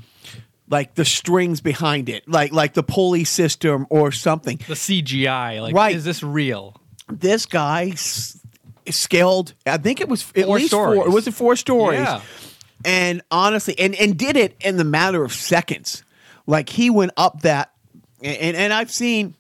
like 0.71 0.95
the 0.95 1.05
strings 1.05 1.61
behind 1.61 2.09
it, 2.09 2.29
like 2.29 2.53
like 2.53 2.75
the 2.75 2.83
pulley 2.85 3.25
system 3.25 3.87
or 3.91 4.13
something. 4.13 4.59
The 4.69 4.75
CGI, 4.75 5.61
like, 5.63 5.75
Right. 5.75 5.97
is 5.97 6.05
this 6.05 6.23
real? 6.23 6.77
This 7.11 7.47
guy 7.47 7.95
scaled. 8.95 9.55
I 9.67 9.77
think 9.79 10.01
it 10.01 10.09
was 10.09 10.31
at 10.37 10.45
Four 10.45 10.57
least 10.59 10.71
four. 10.73 10.93
stories. 10.93 11.07
It 11.07 11.15
was 11.15 11.29
four 11.29 11.57
stories. 11.57 12.01
Yeah. 12.01 12.21
And 12.85 13.23
honestly, 13.31 13.79
and 13.79 13.95
and 13.97 14.17
did 14.17 14.37
it 14.37 14.57
in 14.61 14.77
the 14.77 14.85
matter 14.85 15.25
of 15.25 15.33
seconds. 15.33 16.05
Like 16.47 16.69
he 16.69 16.91
went 16.91 17.13
up 17.17 17.43
that, 17.43 17.73
and 18.23 18.57
and 18.57 18.73
I've 18.73 18.91
seen 18.91 19.35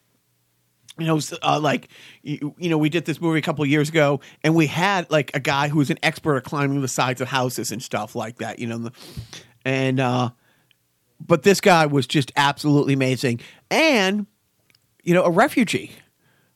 you 0.99 1.07
know, 1.07 1.21
uh, 1.43 1.61
like 1.61 1.89
you, 2.23 2.55
you 2.59 2.69
know, 2.69 2.77
we 2.79 2.89
did 2.89 3.05
this 3.05 3.21
movie 3.21 3.39
a 3.39 3.43
couple 3.43 3.63
of 3.63 3.71
years 3.71 3.89
ago, 3.89 4.21
and 4.43 4.55
we 4.55 4.67
had 4.67 5.11
like 5.11 5.31
a 5.35 5.41
guy 5.41 5.69
who 5.69 5.79
was 5.79 5.91
an 5.91 5.99
expert 6.03 6.37
at 6.37 6.45
climbing 6.45 6.81
the 6.83 6.89
sides 6.89 7.21
of 7.21 7.29
houses 7.29 7.71
and 7.71 7.83
stuff 7.83 8.17
like 8.17 8.39
that. 8.39 8.59
You 8.59 8.67
know, 8.67 8.91
and 9.65 10.01
uh, 10.01 10.31
but 11.25 11.45
this 11.45 11.61
guy 11.61 11.87
was 11.87 12.07
just 12.07 12.33
absolutely 12.37 12.95
amazing, 12.95 13.41
and 13.71 14.27
you 15.05 15.15
know, 15.15 15.25
a 15.25 15.31
refugee 15.31 15.93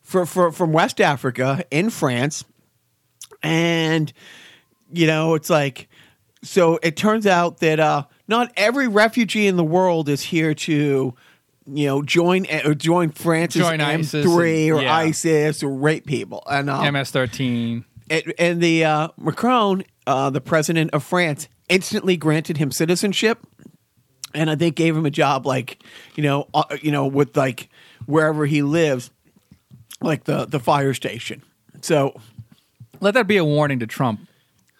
for, 0.01 0.25
for 0.25 0.51
from 0.51 0.73
West 0.73 0.99
Africa 0.99 1.63
in 1.71 1.89
France, 1.89 2.43
and 3.43 4.11
you 4.91 5.07
know, 5.07 5.35
it's 5.35 5.49
like 5.49 5.89
so. 6.41 6.79
It 6.81 6.95
turns 6.97 7.27
out 7.27 7.59
that 7.59 7.79
uh, 7.79 8.05
not 8.27 8.51
every 8.57 8.87
refugee 8.87 9.47
in 9.47 9.57
the 9.57 9.63
world 9.63 10.09
is 10.09 10.21
here 10.21 10.53
to. 10.53 11.13
You 11.65 11.87
know, 11.87 12.01
join 12.01 12.45
or 12.65 12.73
join 12.73 13.11
France's 13.11 13.61
Join 13.61 13.79
ISIS 13.79 14.25
M3 14.25 14.65
and- 14.67 14.73
or 14.73 14.81
yeah. 14.81 14.95
ISIS 14.97 15.63
or 15.63 15.69
rape 15.73 16.05
people, 16.05 16.43
and 16.45 16.69
um, 16.69 16.93
MS-13. 16.93 17.85
and, 18.09 18.33
and 18.37 18.61
the 18.61 18.83
uh, 18.83 19.07
Macron, 19.17 19.85
uh, 20.05 20.29
the 20.29 20.41
president 20.41 20.91
of 20.91 21.05
France, 21.05 21.47
instantly 21.69 22.17
granted 22.17 22.57
him 22.57 22.69
citizenship, 22.69 23.39
and 24.33 24.49
I 24.49 24.57
think 24.57 24.75
gave 24.75 24.93
him 24.93 25.05
a 25.05 25.09
job 25.09 25.45
like 25.45 25.81
you 26.15 26.23
know, 26.23 26.49
uh, 26.53 26.65
you 26.81 26.91
know, 26.91 27.07
with 27.07 27.37
like 27.37 27.69
wherever 28.07 28.45
he 28.45 28.61
lives, 28.61 29.09
like 30.01 30.25
the 30.25 30.43
the 30.43 30.59
fire 30.59 30.93
station. 30.93 31.43
So 31.79 32.13
Let 33.03 33.13
that 33.15 33.27
be 33.27 33.37
a 33.37 33.45
warning 33.45 33.79
to 33.79 33.87
Trump. 33.87 34.27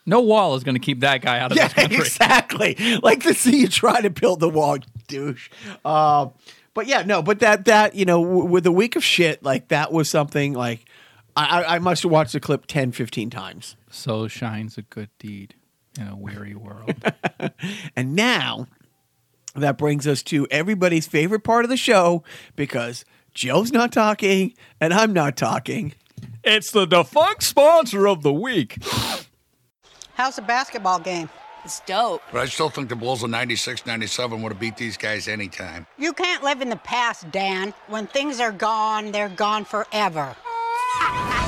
No 0.06 0.20
wall 0.22 0.56
is 0.56 0.64
going 0.64 0.76
to 0.76 0.82
keep 0.82 1.00
that 1.02 1.22
guy 1.22 1.40
out 1.40 1.52
of 1.52 1.58
yeah, 1.58 1.68
this 1.68 1.74
country. 1.82 1.98
exactly. 1.98 2.76
Like 3.04 3.24
to 3.24 3.34
see 3.34 3.62
you 3.62 3.68
try 3.68 4.02
to 4.02 4.10
build 4.10 4.40
the 4.40 4.50
wall, 4.50 4.78
douche. 5.08 5.50
Uh, 5.86 6.28
but 6.74 6.88
yeah, 6.88 7.04
no, 7.04 7.22
but 7.22 7.40
that 7.40 7.66
that 7.66 7.96
you 7.96 8.04
know, 8.06 8.24
w- 8.24 8.46
with 8.46 8.66
a 8.66 8.72
week 8.72 8.96
of 8.96 9.04
shit, 9.04 9.44
like 9.44 9.68
that 9.70 9.92
was 9.92 10.10
something 10.10 10.54
like. 10.54 10.86
I, 11.36 11.64
I- 11.64 11.76
I 11.76 11.80
must 11.80 12.04
have 12.04 12.12
watched 12.12 12.34
the 12.34 12.40
clip 12.40 12.68
10, 12.68 12.92
15 12.92 13.32
times. 13.32 13.76
So 13.90 14.28
shines 14.28 14.78
a 14.78 14.84
good 14.84 15.10
deed 15.18 15.56
in 16.00 16.08
a 16.08 16.16
weary 16.16 16.54
world. 16.54 16.94
And 17.96 18.16
now 18.16 18.68
that 19.56 19.78
brings 19.78 20.06
us 20.08 20.22
to 20.24 20.48
everybody's 20.52 21.08
favorite 21.08 21.44
part 21.44 21.66
of 21.66 21.70
the 21.70 21.78
show 21.78 22.24
because 22.56 23.04
Joe's 23.34 23.72
not 23.72 23.92
talking 23.92 24.54
and 24.80 24.94
I'm 24.94 25.12
not 25.14 25.36
talking. 25.36 25.94
It's 26.44 26.72
the 26.72 26.86
defunct 26.86 27.44
sponsor 27.44 28.08
of 28.08 28.24
the 28.24 28.34
week. 28.34 28.78
How's 30.16 30.36
the 30.36 30.42
basketball 30.42 31.00
game? 31.00 31.30
It's 31.66 31.80
dope. 31.82 32.22
But 32.32 32.42
I 32.42 32.46
still 32.46 32.70
think 32.70 32.90
the 32.90 32.96
Bulls 32.96 33.24
of 33.24 33.30
96, 33.30 33.86
97 33.86 34.42
would 34.42 34.52
have 34.52 34.60
beat 34.60 34.76
these 34.76 34.98
guys 34.98 35.28
anytime. 35.28 35.88
You 35.98 36.12
can't 36.14 36.44
live 36.44 36.62
in 36.62 36.70
the 36.70 36.76
past, 36.76 37.32
Dan. 37.32 37.74
When 37.88 38.06
things 38.08 38.40
are 38.42 38.52
gone, 38.52 39.12
they're 39.12 39.30
gone 39.30 39.64
forever. 39.66 40.36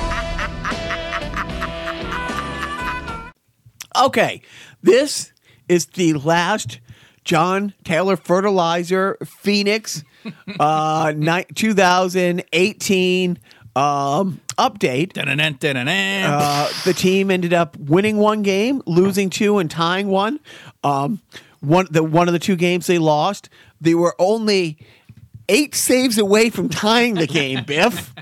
Okay, 3.96 4.42
this 4.82 5.32
is 5.70 5.86
the 5.86 6.12
last 6.12 6.80
John 7.24 7.72
Taylor 7.82 8.16
Fertilizer 8.16 9.16
Phoenix 9.24 10.04
uh, 10.60 11.14
ni- 11.16 11.46
2018 11.54 13.38
um, 13.76 14.40
update. 14.56 15.12
Uh, 16.26 16.72
the 16.84 16.94
team 16.94 17.30
ended 17.30 17.52
up 17.52 17.76
winning 17.76 18.16
one 18.16 18.42
game, 18.42 18.82
losing 18.86 19.28
two, 19.30 19.58
and 19.58 19.70
tying 19.70 20.08
one. 20.08 20.40
Um, 20.82 21.20
one 21.60 21.86
the 21.90 22.02
one 22.02 22.28
of 22.28 22.32
the 22.32 22.38
two 22.38 22.56
games 22.56 22.86
they 22.86 22.98
lost, 22.98 23.48
they 23.80 23.94
were 23.94 24.14
only 24.18 24.78
eight 25.48 25.74
saves 25.74 26.18
away 26.18 26.50
from 26.50 26.68
tying 26.68 27.14
the 27.14 27.26
game. 27.26 27.64
Biff. 27.66 28.12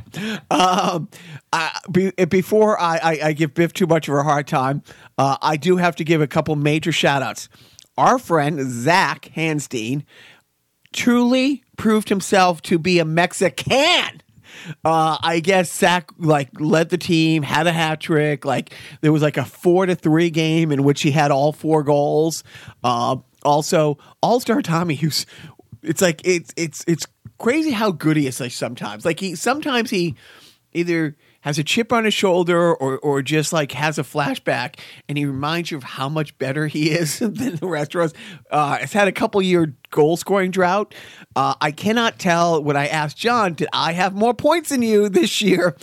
Um, 0.51 1.09
I, 1.53 1.79
be, 1.91 2.11
before 2.11 2.79
I, 2.81 2.97
I, 2.97 3.19
I 3.29 3.33
give 3.33 3.55
Biff 3.55 3.73
too 3.73 3.87
much 3.87 4.09
of 4.09 4.15
a 4.15 4.23
hard 4.23 4.47
time, 4.47 4.83
uh, 5.17 5.37
I 5.41 5.57
do 5.57 5.77
have 5.77 5.97
to 5.97 6.05
give 6.05 6.21
a 6.21 6.27
couple 6.27 6.57
major 6.57 6.93
shout 6.93 7.23
outs. 7.23 7.49
Our 7.97 8.19
friend 8.19 8.61
Zach 8.61 9.31
Hanstein 9.37 10.05
truly 10.93 11.63
proved 11.77 12.09
himself 12.09 12.61
to 12.63 12.79
be 12.79 12.99
a 12.99 13.05
Mexican. 13.05 14.23
Uh, 14.85 15.19
I 15.21 15.41
guess 15.41 15.73
Zach 15.73 16.11
like 16.19 16.49
led 16.61 16.91
the 16.91 16.99
team, 16.99 17.43
had 17.43 17.67
a 17.67 17.73
hat 17.73 18.01
trick. 18.01 18.45
Like 18.45 18.75
there 19.01 19.13
was 19.13 19.23
like 19.23 19.37
a 19.37 19.45
four 19.45 19.87
to 19.87 19.95
three 19.95 20.31
game 20.31 20.73
in 20.73 20.83
which 20.85 21.03
he 21.03 21.11
had 21.11 21.31
all 21.31 21.53
four 21.53 21.83
goals. 21.83 22.45
Uh, 22.83 23.17
also, 23.45 23.99
All 24.23 24.41
Star 24.41 24.63
Tommy, 24.63 24.95
who's 24.95 25.27
it's 25.83 26.01
like 26.01 26.21
it's 26.25 26.53
it's 26.57 26.85
it's 26.87 27.07
crazy 27.39 27.71
how 27.71 27.91
good 27.91 28.17
he 28.17 28.27
is. 28.27 28.41
Like 28.41 28.53
sometimes, 28.53 29.05
like 29.05 29.21
he 29.21 29.35
sometimes 29.35 29.91
he 29.91 30.15
either 30.73 31.17
has 31.45 31.59
a 31.59 31.65
chip 31.65 31.93
on 31.93 32.05
his 32.07 32.15
shoulder 32.15 32.75
or 32.75 32.99
or 32.99 33.21
just 33.23 33.53
like 33.53 33.73
has 33.73 33.99
a 33.99 34.03
flashback 34.03 34.79
and 35.09 35.19
he 35.19 35.27
reminds 35.27 35.71
you 35.71 35.77
of 35.77 35.83
how 35.85 36.09
much 36.09 36.37
better 36.39 36.67
he 36.67 36.91
is 36.91 37.19
than 37.21 37.57
the 37.57 37.67
rest 37.67 37.95
of 37.95 38.01
us. 38.01 38.13
Uh, 38.51 38.79
it's 38.81 38.93
had 38.95 39.09
a 39.09 39.13
couple 39.13 39.41
year 39.43 39.75
goal 39.91 40.17
scoring 40.17 40.51
drought. 40.51 40.95
Uh, 41.37 41.55
I 41.61 41.71
cannot 41.71 42.19
tell 42.19 42.63
when 42.63 42.77
I 42.77 42.87
asked 42.87 43.17
John, 43.19 43.53
did 43.55 43.69
I 43.73 43.93
have 43.93 44.15
more 44.15 44.33
points 44.35 44.71
than 44.71 44.83
you 44.83 45.09
this 45.09 45.43
year? 45.43 45.77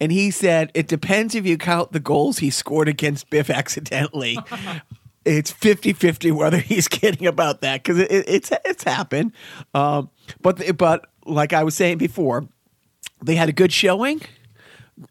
And 0.00 0.12
he 0.12 0.30
said, 0.30 0.70
it 0.74 0.86
depends 0.86 1.34
if 1.34 1.44
you 1.44 1.58
count 1.58 1.92
the 1.92 2.00
goals 2.00 2.38
he 2.38 2.50
scored 2.50 2.88
against 2.88 3.28
Biff 3.28 3.50
accidentally. 3.50 4.38
it's 5.24 5.52
50-50 5.52 6.32
whether 6.32 6.58
he's 6.58 6.86
kidding 7.00 7.26
about 7.26 7.60
that 7.62 7.82
because 7.82 7.98
it, 7.98 8.10
it- 8.10 8.24
it's 8.28 8.52
it's 8.64 8.84
happened. 8.84 9.32
Um, 9.74 10.10
but 10.40 10.76
but 10.78 11.06
like 11.26 11.52
I 11.52 11.64
was 11.64 11.74
saying 11.74 11.98
before, 11.98 12.46
they 13.22 13.34
had 13.34 13.48
a 13.48 13.52
good 13.52 13.72
showing. 13.72 14.20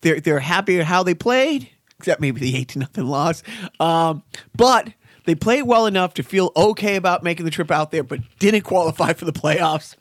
They're 0.02 0.20
they're 0.20 0.40
happy 0.40 0.80
how 0.82 1.04
they 1.04 1.14
played, 1.14 1.70
except 2.00 2.22
maybe 2.22 2.40
the 2.40 2.56
eight 2.56 2.70
to 2.70 2.80
nothing 2.80 3.06
loss. 3.06 3.44
Um, 3.80 4.24
but 4.56 4.94
they 5.26 5.36
played 5.36 5.64
well 5.64 5.86
enough 5.86 6.14
to 6.16 6.24
feel 6.24 6.52
okay 6.56 6.96
about 6.96 7.24
making 7.24 7.46
the 7.46 7.52
trip 7.52 7.72
out 7.72 7.92
there, 7.92 8.04
but 8.04 8.20
didn't 8.40 8.62
qualify 8.62 9.14
for 9.14 9.26
the 9.26 9.34
playoffs. 9.34 9.96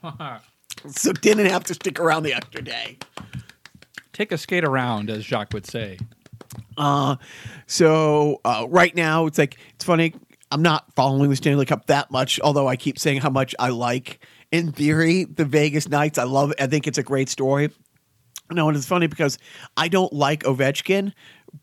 so 0.88 1.12
didn't 1.12 1.46
have 1.46 1.64
to 1.64 1.74
stick 1.74 1.98
around 1.98 2.22
the 2.22 2.32
extra 2.34 2.62
day. 2.62 2.98
Take 4.12 4.32
a 4.32 4.38
skate 4.38 4.64
around, 4.64 5.10
as 5.10 5.24
Jacques 5.24 5.52
would 5.52 5.66
say. 5.66 5.98
So 7.66 8.40
uh, 8.44 8.66
right 8.68 8.94
now, 8.94 9.26
it's 9.26 9.38
like 9.38 9.58
it's 9.74 9.84
funny. 9.84 10.14
I'm 10.52 10.62
not 10.62 10.94
following 10.94 11.28
the 11.28 11.36
Stanley 11.36 11.66
Cup 11.66 11.86
that 11.86 12.10
much, 12.10 12.40
although 12.40 12.68
I 12.68 12.76
keep 12.76 12.98
saying 12.98 13.20
how 13.20 13.30
much 13.30 13.54
I 13.58 13.70
like, 13.70 14.20
in 14.52 14.70
theory, 14.70 15.24
the 15.24 15.44
Vegas 15.44 15.88
Knights. 15.88 16.18
I 16.18 16.24
love 16.24 16.52
it. 16.52 16.60
I 16.60 16.68
think 16.68 16.86
it's 16.86 16.98
a 16.98 17.02
great 17.02 17.28
story. 17.28 17.70
No, 18.50 18.68
and 18.68 18.76
it's 18.76 18.86
funny 18.86 19.06
because 19.08 19.38
I 19.76 19.88
don't 19.88 20.12
like 20.12 20.44
Ovechkin, 20.44 21.12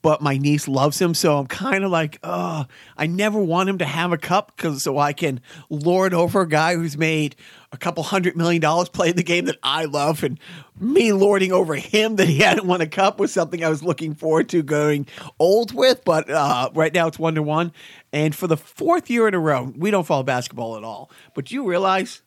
but 0.01 0.21
my 0.21 0.37
niece 0.37 0.67
loves 0.67 0.99
him, 1.01 1.13
so 1.13 1.37
I'm 1.37 1.47
kind 1.47 1.83
of 1.83 1.91
like, 1.91 2.19
oh, 2.23 2.65
I 2.97 3.07
never 3.07 3.39
want 3.39 3.69
him 3.69 3.77
to 3.77 3.85
have 3.85 4.11
a 4.11 4.17
cup 4.17 4.53
because 4.55 4.83
so 4.83 4.97
I 4.97 5.13
can 5.13 5.39
lord 5.69 6.13
over 6.13 6.41
a 6.41 6.47
guy 6.47 6.75
who's 6.75 6.97
made 6.97 7.35
a 7.71 7.77
couple 7.77 8.03
hundred 8.03 8.35
million 8.35 8.61
dollars 8.61 8.89
playing 8.89 9.15
the 9.15 9.23
game 9.23 9.45
that 9.45 9.57
I 9.63 9.85
love, 9.85 10.23
and 10.23 10.39
me 10.79 11.13
lording 11.13 11.51
over 11.51 11.75
him 11.75 12.17
that 12.17 12.27
he 12.27 12.39
hadn't 12.39 12.67
won 12.67 12.81
a 12.81 12.87
cup 12.87 13.19
was 13.19 13.31
something 13.31 13.63
I 13.63 13.69
was 13.69 13.83
looking 13.83 14.13
forward 14.13 14.49
to 14.49 14.61
going 14.61 15.07
old 15.39 15.73
with. 15.73 16.03
But 16.03 16.29
uh, 16.29 16.69
right 16.73 16.93
now 16.93 17.07
it's 17.07 17.19
one 17.19 17.35
to 17.35 17.43
one, 17.43 17.71
and 18.11 18.35
for 18.35 18.47
the 18.47 18.57
fourth 18.57 19.09
year 19.09 19.27
in 19.27 19.33
a 19.33 19.39
row, 19.39 19.71
we 19.75 19.91
don't 19.91 20.05
follow 20.05 20.23
basketball 20.23 20.75
at 20.77 20.83
all. 20.83 21.09
But 21.33 21.51
you 21.51 21.67
realize 21.67 22.23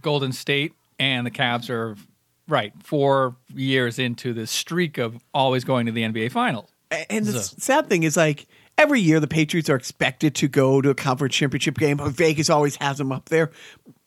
Golden 0.00 0.32
State 0.32 0.72
and 0.98 1.26
the 1.26 1.30
Cavs 1.30 1.68
are 1.68 1.96
right 2.48 2.72
four 2.82 3.36
years 3.54 3.98
into 3.98 4.32
this 4.32 4.50
streak 4.50 4.98
of 4.98 5.16
always 5.34 5.64
going 5.64 5.86
to 5.86 5.92
the 5.92 6.02
NBA 6.02 6.30
Finals. 6.32 6.70
And 7.10 7.26
the 7.26 7.38
s- 7.38 7.54
sad 7.58 7.88
thing 7.88 8.04
is, 8.04 8.16
like 8.16 8.46
every 8.78 9.00
year, 9.00 9.18
the 9.20 9.26
Patriots 9.26 9.68
are 9.68 9.76
expected 9.76 10.34
to 10.36 10.48
go 10.48 10.80
to 10.80 10.90
a 10.90 10.94
conference 10.94 11.34
championship 11.34 11.78
game. 11.78 11.96
But 11.96 12.10
Vegas 12.12 12.48
always 12.48 12.76
has 12.76 12.98
them 12.98 13.10
up 13.12 13.28
there, 13.28 13.50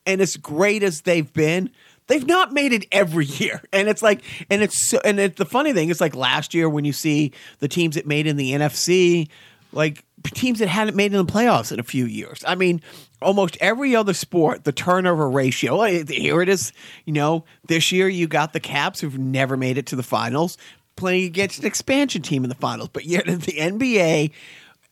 and 0.06 0.22
as 0.22 0.38
great 0.38 0.82
as 0.84 1.02
they've 1.02 1.32
been, 1.34 1.70
they've 2.08 2.26
not 2.26 2.54
made 2.54 2.72
it 2.74 2.86
every 2.92 3.26
year. 3.26 3.62
And 3.74 3.88
it's 3.90 4.02
like, 4.02 4.22
and 4.50 4.62
it's 4.62 4.90
so, 4.90 5.00
and 5.04 5.20
it, 5.20 5.36
the 5.36 5.46
funny 5.46 5.74
thing 5.74 5.90
is, 5.90 6.00
like 6.00 6.16
last 6.16 6.54
year 6.54 6.70
when 6.70 6.86
you 6.86 6.94
see 6.94 7.34
the 7.60 7.68
teams 7.68 7.96
that 7.96 8.08
made 8.08 8.28
in 8.28 8.38
the 8.38 8.54
NFC, 8.54 9.28
like 9.74 10.06
teams 10.24 10.60
that 10.60 10.68
hadn't 10.68 10.96
made 10.96 11.14
in 11.14 11.26
the 11.26 11.32
playoffs 11.32 11.72
in 11.72 11.80
a 11.80 11.84
few 11.84 12.06
years. 12.06 12.44
I 12.48 12.56
mean, 12.56 12.82
almost 13.22 13.58
every 13.60 13.96
other 13.96 14.14
sport, 14.14 14.64
the 14.64 14.72
turnover 14.72 15.30
ratio. 15.30 15.82
eh, 15.82 16.04
Here 16.08 16.42
it 16.42 16.50
is. 16.50 16.72
You 17.06 17.14
know, 17.14 17.46
this 17.68 17.92
year 17.92 18.08
you 18.08 18.28
got 18.28 18.54
the 18.54 18.60
Caps 18.60 19.00
who've 19.02 19.18
never 19.18 19.58
made 19.58 19.78
it 19.78 19.86
to 19.88 19.96
the 19.96 20.04
finals, 20.04 20.58
playing 20.96 21.26
against 21.26 21.60
an 21.60 21.66
expansion 21.66 22.22
team 22.22 22.44
in 22.44 22.50
the 22.50 22.56
finals. 22.56 22.90
But 22.92 23.06
yet 23.06 23.28
in 23.28 23.40
the 23.40 23.54
NBA, 23.54 24.32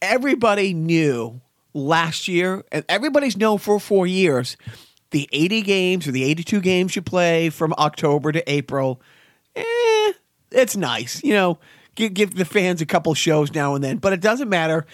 everybody 0.02 0.74
knew 0.74 1.42
last 1.74 2.28
year, 2.28 2.64
and 2.72 2.84
everybody's 2.90 3.38
known 3.38 3.58
for 3.60 3.80
four 3.80 4.08
years 4.08 4.58
the 5.12 5.30
80 5.32 5.62
games 5.62 6.08
or 6.08 6.12
the 6.12 6.24
82 6.26 6.60
games 6.60 6.96
you 6.96 7.02
play 7.02 7.50
from 7.50 7.74
October 7.78 8.32
to 8.34 8.52
April, 8.52 9.02
eh, 9.56 10.12
it's 10.52 10.76
nice. 10.76 11.24
You 11.24 11.34
know, 11.34 11.60
give, 11.96 12.14
give 12.14 12.36
the 12.36 12.44
fans 12.46 12.82
a 12.82 12.86
couple 12.86 13.14
shows 13.14 13.54
now 13.54 13.74
and 13.76 13.82
then, 13.84 13.98
but 13.98 14.12
it 14.12 14.20
doesn't 14.20 14.50
matter. 14.50 14.86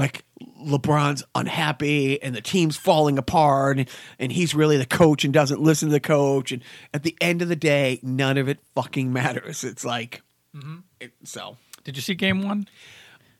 Like 0.00 0.24
LeBron's 0.64 1.22
unhappy 1.34 2.22
and 2.22 2.34
the 2.34 2.40
team's 2.40 2.78
falling 2.78 3.18
apart 3.18 3.78
and, 3.78 3.88
and 4.18 4.32
he's 4.32 4.54
really 4.54 4.78
the 4.78 4.86
coach 4.86 5.24
and 5.24 5.34
doesn't 5.34 5.60
listen 5.60 5.90
to 5.90 5.92
the 5.92 6.00
coach. 6.00 6.52
And 6.52 6.62
at 6.94 7.02
the 7.02 7.14
end 7.20 7.42
of 7.42 7.48
the 7.48 7.56
day, 7.56 8.00
none 8.02 8.38
of 8.38 8.48
it 8.48 8.60
fucking 8.74 9.12
matters. 9.20 9.62
It's 9.62 9.84
like, 9.84 10.22
mm-hmm. 10.56 10.78
it, 11.00 11.12
so. 11.24 11.58
Did 11.84 11.96
you 11.96 12.02
see 12.02 12.14
game 12.14 12.40
one? 12.42 12.66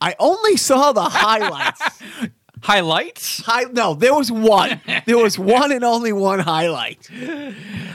I 0.02 0.14
only 0.18 0.58
saw 0.58 0.92
the 0.92 1.02
highlights. 1.02 2.02
Highlights? 2.62 3.42
Hi, 3.46 3.62
no, 3.72 3.94
there 3.94 4.12
was 4.12 4.30
one. 4.30 4.82
There 5.06 5.16
was 5.16 5.38
one 5.38 5.72
and 5.72 5.82
only 5.82 6.12
one 6.12 6.40
highlight. 6.40 7.08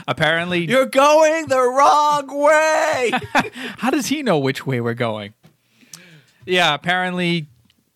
Apparently, 0.08 0.66
You're 0.66 0.86
going 0.86 1.46
the 1.46 1.60
wrong 1.60 2.26
way. 2.36 3.12
how 3.78 3.90
does 3.90 4.08
he 4.08 4.24
know 4.24 4.38
which 4.38 4.66
way 4.66 4.80
we're 4.80 4.94
going? 4.94 5.34
Yeah, 6.46 6.74
apparently, 6.74 7.46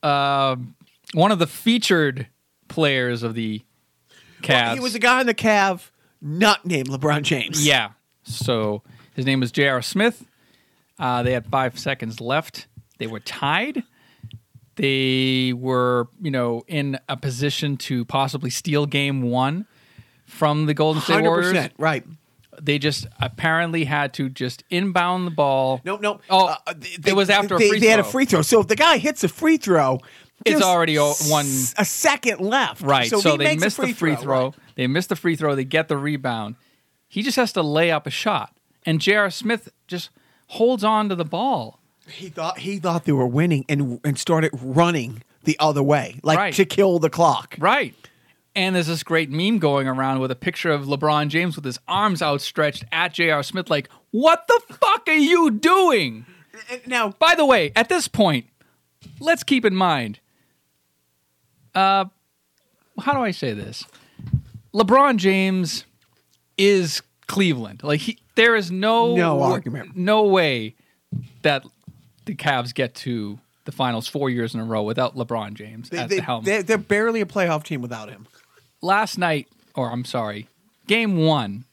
um, 0.03 0.75
one 1.15 1.33
of 1.33 1.39
the 1.39 1.47
featured 1.47 2.27
players 2.69 3.23
of 3.23 3.35
the 3.35 3.63
Cavs. 4.43 4.75
he 4.75 4.81
was 4.81 4.95
a 4.95 4.99
guy 4.99 5.21
in 5.21 5.27
the 5.27 5.35
Cav, 5.35 5.91
not 6.21 6.65
named 6.65 6.89
LeBron 6.89 7.23
James. 7.23 7.67
Yeah. 7.67 7.91
So 8.23 8.83
his 9.15 9.27
name 9.27 9.41
was 9.41 9.53
J.R. 9.53 9.83
Smith. 9.83 10.25
Uh, 10.99 11.23
they 11.23 11.33
had 11.33 11.47
five 11.47 11.79
seconds 11.79 12.21
left. 12.21 12.67
They 12.99 13.07
were 13.07 13.21
tied. 13.21 13.83
They 14.77 15.53
were, 15.53 16.09
you 16.21 16.31
know, 16.31 16.63
in 16.67 16.99
a 17.09 17.17
position 17.17 17.77
to 17.79 18.05
possibly 18.05 18.51
steal 18.51 18.87
game 18.87 19.23
one 19.23 19.67
from 20.25 20.67
the 20.67 20.75
Golden 20.75 21.03
State 21.03 21.23
Warriors. 21.23 21.69
right. 21.77 22.05
They 22.63 22.79
just 22.79 23.07
apparently 23.21 23.85
had 23.85 24.13
to 24.15 24.29
just 24.29 24.65
inbound 24.71 25.27
the 25.27 25.31
ball. 25.31 25.81
No, 25.85 25.97
no. 25.97 26.21
Oh, 26.29 26.57
uh, 26.67 26.75
it 27.07 27.15
was 27.15 27.31
after 27.31 27.59
they, 27.59 27.67
a 27.67 27.69
free 27.71 27.79
they 27.79 27.87
throw. 27.87 27.91
had 27.91 28.01
a 28.01 28.05
free 28.05 28.25
throw. 28.25 28.43
So 28.43 28.61
if 28.61 28.69
the 28.69 28.77
guy 28.77 28.99
hits 28.99 29.25
a 29.25 29.29
free 29.29 29.57
throw, 29.57 30.01
It's 30.47 30.63
already 30.63 30.97
one- 30.99 31.47
a 31.79 31.85
second 31.85 32.41
left. 32.41 32.83
Right. 32.83 33.09
So, 33.11 33.21
So, 33.21 33.33
he 33.33 33.39
they 33.39 33.57
missed 33.57 33.77
the 33.81 33.93
free 33.93 34.15
throw. 34.17 34.45
right. 34.47 34.55
They 34.77 34.87
missed 34.87 35.09
the 35.11 35.17
free 35.17 35.37
throw. 35.37 35.55
They 35.55 35.65
get 35.65 35.89
the 35.89 35.97
rebound. 35.99 36.57
He 37.09 37.23
just 37.23 37.37
has 37.37 37.53
to 37.55 37.63
lay 37.63 37.91
up 37.91 38.07
a 38.07 38.11
shot. 38.11 38.55
And 38.87 39.01
J.R. 39.01 39.31
Smith 39.31 39.69
just 39.87 40.11
holds 40.49 40.83
on 40.85 41.09
to 41.11 41.15
the 41.15 41.25
ball. 41.25 41.79
He 42.09 42.29
thought 42.29 42.59
he 42.61 42.79
thought 42.79 43.05
they 43.05 43.13
were 43.13 43.27
winning 43.27 43.65
and 43.69 44.01
and 44.05 44.19
started 44.19 44.51
running 44.63 45.23
the 45.45 45.57
other 45.61 45.83
way, 45.83 46.19
like 46.23 46.39
Right. 46.39 46.55
to 46.55 46.65
kill 46.65 46.99
the 46.99 47.11
clock. 47.11 47.55
Right. 47.59 47.95
And 48.57 48.75
there's 48.75 48.89
this 48.89 49.03
great 49.05 49.31
meme 49.31 49.59
going 49.59 49.87
around 49.87 50.19
with 50.19 50.31
a 50.33 50.35
picture 50.37 50.71
of 50.73 50.87
LeBron 50.87 51.29
James 51.29 51.55
with 51.57 51.65
his 51.65 51.79
arms 51.87 52.21
outstretched 52.21 52.85
at 52.91 53.15
J.R. 53.15 53.43
Smith, 53.45 53.71
like, 53.71 53.89
what 54.11 54.45
the 54.49 54.61
fuck 54.75 55.05
are 55.07 55.13
you 55.13 55.51
doing? 55.53 56.27
Now, 56.87 57.11
By 57.19 57.35
the 57.37 57.47
way, 57.47 57.71
at 57.77 57.89
this 57.89 58.09
point, 58.09 58.47
let's 59.21 59.45
keep 59.45 59.65
in 59.65 59.75
mind, 59.77 60.19
uh, 61.75 62.07
how 63.01 63.13
do 63.13 63.21
I 63.21 63.31
say 63.31 63.53
this? 63.53 63.85
LeBron 64.75 65.17
James 65.17 65.85
is 66.59 67.03
Cleveland. 67.29 67.83
Like 67.83 68.01
he, 68.01 68.19
there 68.35 68.57
is 68.57 68.71
no 68.71 69.15
No 69.17 69.41
argument. 69.43 69.97
no 69.97 70.25
way 70.25 70.75
that 71.43 71.65
the 72.25 72.35
Cavs 72.35 72.75
get 72.75 72.95
to 72.97 73.39
the 73.65 73.73
finals 73.73 74.07
four 74.09 74.29
years 74.29 74.55
in 74.55 74.61
a 74.61 74.65
row 74.65 74.83
without 74.83 75.17
LeBron 75.17 75.55
James 75.55 75.89
they, 75.91 75.99
at 75.99 76.09
they, 76.09 76.17
the 76.17 76.23
helm. 76.23 76.45
they're, 76.45 76.63
they're 76.63 76.77
barely 76.79 77.21
a 77.21 77.27
playoff 77.27 77.63
team 77.63 77.81
without 77.81 78.11
him. 78.11 78.27
Last 78.83 79.19
night, 79.19 79.49
or 79.75 79.91
I'm 79.91 80.05
sorry, 80.05 80.49
game 80.87 81.19
one, 81.19 81.65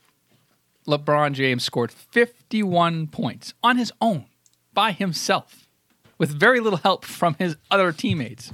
LeBron 0.88 1.34
James 1.34 1.64
scored 1.64 1.92
51 1.92 3.08
points 3.08 3.54
on 3.64 3.78
his 3.78 3.92
own 4.02 4.26
by 4.74 4.92
himself 4.92 5.68
with 6.18 6.30
very 6.30 6.60
little 6.60 6.80
help 6.80 7.06
from 7.06 7.36
his 7.40 7.56
other 7.72 7.92
teammates. 7.92 8.52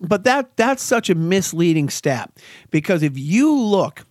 But 0.00 0.24
that 0.24 0.56
that's 0.56 0.82
such 0.82 1.10
a 1.10 1.14
misleading 1.14 1.88
stat 1.88 2.30
because 2.70 3.02
if 3.02 3.18
you 3.18 3.56
look 3.56 4.04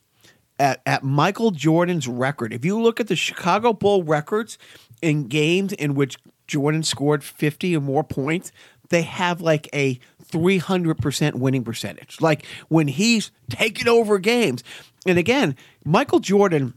at, 0.59 0.81
at 0.85 1.03
Michael 1.03 1.51
Jordan's 1.51 2.07
record, 2.07 2.53
if 2.53 2.65
you 2.65 2.81
look 2.81 2.99
at 2.99 3.07
the 3.07 3.15
Chicago 3.15 3.73
Bull 3.73 4.03
records 4.03 4.57
in 5.01 5.27
games 5.27 5.73
in 5.73 5.95
which 5.95 6.17
Jordan 6.47 6.83
scored 6.83 7.23
50 7.23 7.75
or 7.75 7.81
more 7.81 8.03
points, 8.03 8.51
they 8.89 9.01
have 9.01 9.41
like 9.41 9.69
a 9.73 9.99
300% 10.31 11.35
winning 11.35 11.63
percentage. 11.63 12.21
Like 12.21 12.45
when 12.69 12.87
he's 12.87 13.31
taking 13.49 13.87
over 13.87 14.19
games. 14.19 14.63
And 15.05 15.17
again, 15.17 15.55
Michael 15.85 16.19
Jordan 16.19 16.73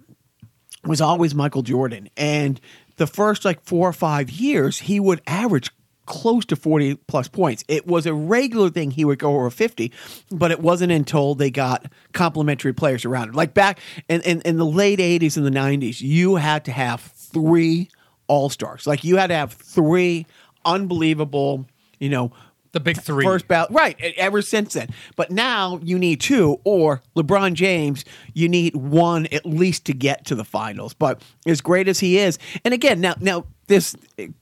was 0.85 1.01
always 1.01 1.35
Michael 1.35 1.63
Jordan. 1.63 2.09
And 2.17 2.61
the 2.97 3.07
first 3.07 3.45
like 3.45 3.63
four 3.63 3.89
or 3.89 3.93
five 3.93 4.31
years, 4.31 4.79
he 4.79 5.01
would 5.01 5.21
average 5.27 5.71
close 6.07 6.45
to 6.45 6.57
40 6.57 6.97
plus 7.07 7.29
points. 7.29 7.65
It 7.69 7.87
was 7.87 8.05
a 8.05 8.13
regular 8.13 8.69
thing 8.69 8.91
he 8.91 9.05
would 9.05 9.21
go 9.21 9.37
over 9.37 9.49
50, 9.49 9.93
but 10.31 10.51
it 10.51 10.61
wasn't 10.61 10.91
until 10.91 11.37
they 11.37 11.51
got 11.51 11.91
complementary 12.13 12.73
players 12.73 13.05
around 13.05 13.29
him. 13.29 13.35
Like 13.35 13.55
back 13.55 13.79
in, 14.09 14.21
in, 14.23 14.41
in 14.43 14.57
the 14.57 14.67
late 14.67 14.99
80s 14.99 15.37
and 15.37 15.47
the 15.47 15.51
90s, 15.51 16.01
you 16.01 16.35
had 16.35 16.65
to 16.65 16.73
have 16.73 17.01
three 17.01 17.89
all 18.27 18.49
stars. 18.49 18.87
Like 18.87 19.05
you 19.05 19.17
had 19.17 19.29
to 19.29 19.35
have 19.35 19.53
three 19.53 20.27
unbelievable, 20.65 21.67
you 22.01 22.09
know, 22.09 22.33
The 22.73 22.81
big 22.81 23.01
three. 23.01 23.25
First 23.25 23.49
ballot, 23.49 23.73
right? 23.73 23.97
Ever 24.17 24.43
since 24.43 24.75
then, 24.75 24.91
but 25.17 25.33
now 25.33 25.81
you 25.83 25.99
need 25.99 26.21
two, 26.21 26.61
or 26.63 27.03
LeBron 27.17 27.55
James, 27.55 28.05
you 28.33 28.49
need 28.49 28.77
one 28.77 29.27
at 29.33 29.45
least 29.45 29.87
to 29.87 29.93
get 29.93 30.25
to 30.27 30.37
the 30.37 30.45
finals. 30.45 30.95
But 30.95 31.21
as 31.47 31.61
great 31.61 31.89
as 31.89 31.99
he 31.99 32.19
is, 32.19 32.39
and 32.65 32.73
again, 32.73 33.01
now 33.01 33.15
now 33.19 33.47
this, 33.67 33.97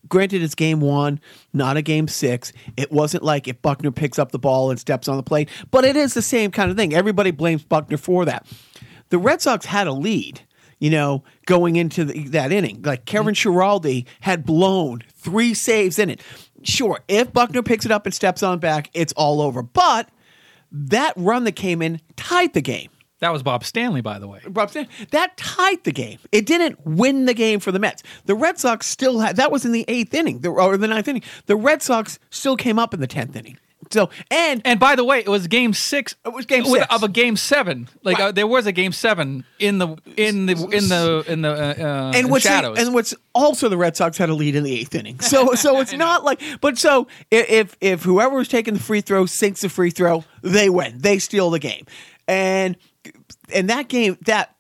granted, 0.09 0.43
it's 0.43 0.55
game 0.55 0.81
one, 0.81 1.21
not 1.55 1.79
a 1.79 1.83
game 1.83 2.07
six. 2.07 2.53
It 2.77 2.93
wasn't 2.93 3.23
like 3.23 3.49
if 3.49 3.63
Buckner 3.63 3.91
picks 3.93 4.19
up 4.19 4.31
the 4.31 4.39
ball 4.39 4.71
and 4.71 4.79
steps 4.79 5.09
on 5.09 5.17
the 5.17 5.23
plate, 5.23 5.49
but 5.71 5.87
it 5.87 5.97
is 5.97 6.13
the 6.13 6.23
same 6.23 6.51
kind 6.51 6.71
of 6.71 6.77
thing. 6.77 6.95
Everybody 6.95 7.31
blames 7.31 7.65
Buckner 7.65 7.97
for 7.97 8.27
that. 8.27 8.47
The 9.09 9.19
Red 9.19 9.41
Sox 9.41 9.65
had 9.65 9.87
a 9.87 9.93
lead. 9.93 10.43
You 10.81 10.91
know, 10.91 11.25
going 11.47 11.75
into 11.75 12.05
the, 12.05 12.29
that 12.29 12.53
inning, 12.53 12.83
like 12.83 13.05
Kevin 13.05 13.35
mm-hmm. 13.35 13.51
Schiraldi 13.51 14.07
had 14.21 14.47
blown 14.47 15.03
three 15.17 15.53
saves 15.53 15.99
in 15.99 16.09
it. 16.09 16.21
Sure, 16.63 17.01
if 17.09 17.33
Buckner 17.33 17.63
picks 17.63 17.85
it 17.87 17.93
up 17.93 18.07
and 18.07 18.15
steps 18.15 18.43
on 18.43 18.59
back, 18.59 18.91
it's 18.95 19.13
all 19.15 19.41
over. 19.41 19.63
But 19.63 20.09
that 20.73 21.13
run 21.17 21.45
that 21.45 21.53
came 21.53 21.83
in 21.83 22.01
tied 22.17 22.53
the 22.55 22.61
game. 22.61 22.91
That 23.21 23.33
was 23.33 23.43
Bob 23.43 23.65
Stanley, 23.65 24.01
by 24.01 24.19
the 24.21 24.29
way. 24.29 24.41
Rob 24.47 24.71
Stan- 24.71 24.87
that 25.11 25.37
tied 25.37 25.83
the 25.83 25.93
game. 25.93 26.19
It 26.31 26.47
didn't 26.47 26.79
win 26.87 27.25
the 27.25 27.35
game 27.35 27.59
for 27.59 27.73
the 27.73 27.79
Mets. 27.81 28.03
The 28.27 28.35
Red 28.35 28.59
Sox 28.59 28.87
still 28.87 29.19
had 29.19 29.37
that 29.37 29.51
was 29.51 29.65
in 29.65 29.73
the 29.73 29.85
eighth 29.89 30.15
inning, 30.15 30.41
the, 30.41 30.51
or 30.51 30.77
the 30.77 30.87
ninth 30.87 31.09
inning. 31.09 31.23
The 31.47 31.57
Red 31.57 31.83
Sox 31.83 32.19
still 32.31 32.57
came 32.57 32.79
up 32.79 32.95
in 32.95 33.01
the 33.01 33.09
tenth 33.09 33.35
inning. 33.35 33.59
So 33.91 34.11
and 34.31 34.61
And 34.65 34.79
by 34.79 34.97
the 34.97 35.05
way, 35.05 35.21
it 35.21 35.29
was 35.29 35.47
game 35.47 35.73
six. 35.73 36.15
It 36.25 36.33
was 36.33 36.47
game 36.47 36.65
with- 36.65 36.83
six. 36.83 36.95
of 36.95 37.03
a 37.03 37.09
game 37.09 37.37
seven. 37.37 37.89
Like 38.03 38.19
Right. 38.19 38.25
uh, 38.29 38.33
there 38.33 38.47
was 38.47 38.67
a 38.67 38.73
game 38.73 38.93
seven 38.93 39.45
in 39.59 39.79
the 39.79 39.97
in 40.17 40.47
the 40.47 40.53
in 40.73 40.89
the 40.89 41.25
in 41.27 41.43
the 41.43 41.51
uh, 41.51 41.85
uh, 41.85 42.13
and 42.15 42.31
what's 42.31 42.45
shadows. 42.45 42.79
and 42.79 42.93
what's 42.95 43.15
also 43.35 43.69
the 43.69 43.77
Red 43.79 43.97
Sox 43.97 44.19
had 44.19 44.29
a 44.29 44.35
lead 44.35 44.57
in 44.57 44.65
the 44.65 44.75
eighth 44.79 44.95
inning. 44.95 45.21
So 45.21 45.55
so 45.55 45.81
it's 45.81 45.93
not 45.93 46.25
like 46.25 46.41
but 46.61 46.77
so 46.79 47.07
if 47.31 47.77
if 47.81 48.03
whoever 48.03 48.37
was 48.37 48.49
taking 48.49 48.75
the 48.75 48.81
free 48.81 49.01
throw 49.01 49.27
sinks 49.27 49.61
the 49.63 49.69
free 49.69 49.91
throw, 49.91 50.25
they 50.43 50.69
win. 50.71 50.99
They 50.99 51.19
steal 51.19 51.51
the 51.51 51.59
game. 51.59 51.85
And 52.27 52.77
and 53.55 53.71
that 53.71 53.89
game 53.89 54.19
that 54.27 54.55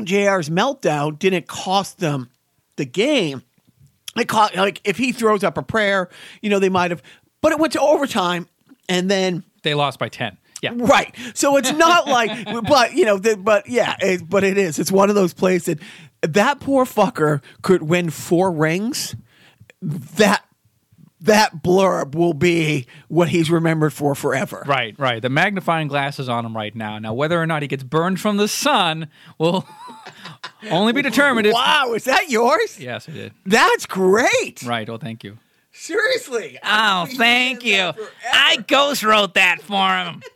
JR's 0.00 0.48
meltdown 0.50 1.18
didn't 1.18 1.46
cost 1.46 1.98
them 1.98 2.30
the 2.76 2.84
game. 2.84 3.42
It 4.16 4.28
caught 4.28 4.56
like 4.56 4.80
if 4.84 4.96
he 4.96 5.12
throws 5.12 5.44
up 5.44 5.58
a 5.58 5.62
prayer, 5.62 6.08
you 6.40 6.48
know, 6.50 6.58
they 6.58 6.68
might 6.70 6.90
have 6.90 7.02
but 7.46 7.52
it 7.52 7.60
went 7.60 7.72
to 7.74 7.80
overtime 7.80 8.48
and 8.88 9.08
then 9.08 9.44
they 9.62 9.72
lost 9.72 10.00
by 10.00 10.08
ten. 10.08 10.36
Yeah. 10.62 10.72
Right. 10.74 11.14
So 11.34 11.56
it's 11.56 11.70
not 11.70 12.08
like, 12.08 12.44
but 12.68 12.94
you 12.94 13.04
know, 13.04 13.18
the, 13.18 13.36
but 13.36 13.68
yeah, 13.68 13.94
it, 14.00 14.28
but 14.28 14.42
it 14.42 14.58
is. 14.58 14.80
It's 14.80 14.90
one 14.90 15.10
of 15.10 15.14
those 15.14 15.32
plays 15.32 15.66
that 15.66 15.78
that 16.22 16.58
poor 16.58 16.84
fucker 16.84 17.40
could 17.62 17.84
win 17.84 18.10
four 18.10 18.50
rings. 18.50 19.14
That 19.80 20.44
that 21.20 21.62
blurb 21.62 22.16
will 22.16 22.34
be 22.34 22.88
what 23.06 23.28
he's 23.28 23.48
remembered 23.48 23.92
for 23.92 24.16
forever. 24.16 24.64
Right, 24.66 24.98
right. 24.98 25.22
The 25.22 25.28
magnifying 25.28 25.86
glass 25.86 26.18
is 26.18 26.28
on 26.28 26.44
him 26.44 26.56
right 26.56 26.74
now. 26.74 26.98
Now, 26.98 27.14
whether 27.14 27.40
or 27.40 27.46
not 27.46 27.62
he 27.62 27.68
gets 27.68 27.84
burned 27.84 28.20
from 28.20 28.38
the 28.38 28.48
sun 28.48 29.06
will 29.38 29.64
only 30.72 30.92
be 30.92 31.02
determined 31.02 31.46
if. 31.46 31.54
Wow, 31.54 31.92
is 31.94 32.02
that 32.06 32.28
yours? 32.28 32.80
Yes, 32.80 33.08
I 33.08 33.12
did. 33.12 33.32
That's 33.44 33.86
great. 33.86 34.64
Right. 34.64 34.88
Well, 34.88 34.98
thank 34.98 35.22
you. 35.22 35.38
Seriously. 35.78 36.58
Oh, 36.64 37.06
thank 37.16 37.64
you. 37.64 37.92
I 38.32 38.56
ghost 38.66 39.02
wrote 39.04 39.34
that 39.34 39.60
for 39.62 39.88
him. 39.96 40.22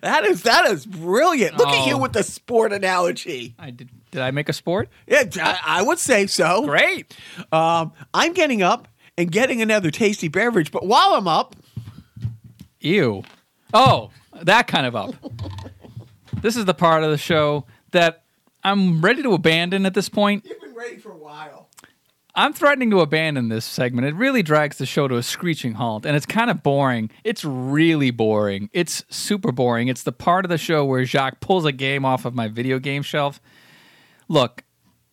That 0.00 0.24
is 0.24 0.44
that 0.44 0.66
is 0.70 0.86
brilliant. 0.86 1.56
Look 1.58 1.66
at 1.66 1.74
Oh. 1.82 1.86
you 1.88 1.98
with 1.98 2.12
the 2.12 2.22
sport 2.22 2.72
analogy. 2.72 3.56
I 3.58 3.70
did. 3.72 3.90
Did 4.12 4.20
I 4.22 4.30
make 4.30 4.48
a 4.48 4.52
sport? 4.52 4.88
Yeah, 5.08 5.24
I, 5.40 5.58
I 5.80 5.82
would 5.82 5.98
say 5.98 6.28
so. 6.28 6.64
Great. 6.66 7.16
Um, 7.50 7.90
I'm 8.14 8.32
getting 8.32 8.62
up 8.62 8.86
and 9.18 9.32
getting 9.32 9.60
another 9.60 9.90
tasty 9.90 10.28
beverage, 10.28 10.70
but 10.70 10.86
while 10.86 11.14
I'm 11.14 11.26
up, 11.26 11.56
Ew. 12.80 13.24
Oh, 13.74 14.10
that 14.42 14.68
kind 14.68 14.86
of 14.86 14.94
up. 14.94 15.14
this 16.42 16.56
is 16.56 16.64
the 16.64 16.74
part 16.74 17.02
of 17.02 17.10
the 17.10 17.18
show 17.18 17.64
that 17.90 18.22
I'm 18.62 19.00
ready 19.00 19.24
to 19.24 19.32
abandon 19.32 19.84
at 19.84 19.94
this 19.94 20.08
point. 20.08 20.44
You've 20.46 20.60
been 20.60 20.74
ready 20.76 20.98
for 20.98 21.10
a 21.10 21.16
while. 21.18 21.61
I'm 22.34 22.54
threatening 22.54 22.90
to 22.92 23.00
abandon 23.00 23.50
this 23.50 23.64
segment. 23.66 24.06
It 24.06 24.14
really 24.14 24.42
drags 24.42 24.78
the 24.78 24.86
show 24.86 25.06
to 25.06 25.16
a 25.16 25.22
screeching 25.22 25.74
halt, 25.74 26.06
and 26.06 26.16
it's 26.16 26.24
kind 26.24 26.50
of 26.50 26.62
boring. 26.62 27.10
It's 27.24 27.44
really 27.44 28.10
boring. 28.10 28.70
It's 28.72 29.04
super 29.10 29.52
boring. 29.52 29.88
It's 29.88 30.02
the 30.02 30.12
part 30.12 30.46
of 30.46 30.48
the 30.48 30.56
show 30.56 30.82
where 30.84 31.04
Jacques 31.04 31.40
pulls 31.40 31.66
a 31.66 31.72
game 31.72 32.06
off 32.06 32.24
of 32.24 32.34
my 32.34 32.48
video 32.48 32.78
game 32.78 33.02
shelf. 33.02 33.38
Look, 34.28 34.64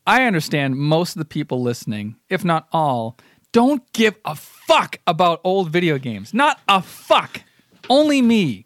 I 0.08 0.24
understand 0.24 0.78
most 0.78 1.18
of 1.18 1.20
the 1.20 1.26
people 1.26 1.62
listening, 1.62 2.16
if 2.30 2.46
not 2.46 2.70
all, 2.72 3.18
don't 3.52 3.92
give 3.92 4.16
a 4.24 4.36
fuck 4.36 4.98
about 5.06 5.42
old 5.44 5.72
video 5.72 5.98
games. 5.98 6.34
Not 6.34 6.62
a 6.70 6.82
fuck. 6.82 7.42
Only 7.90 8.22
me. 8.22 8.66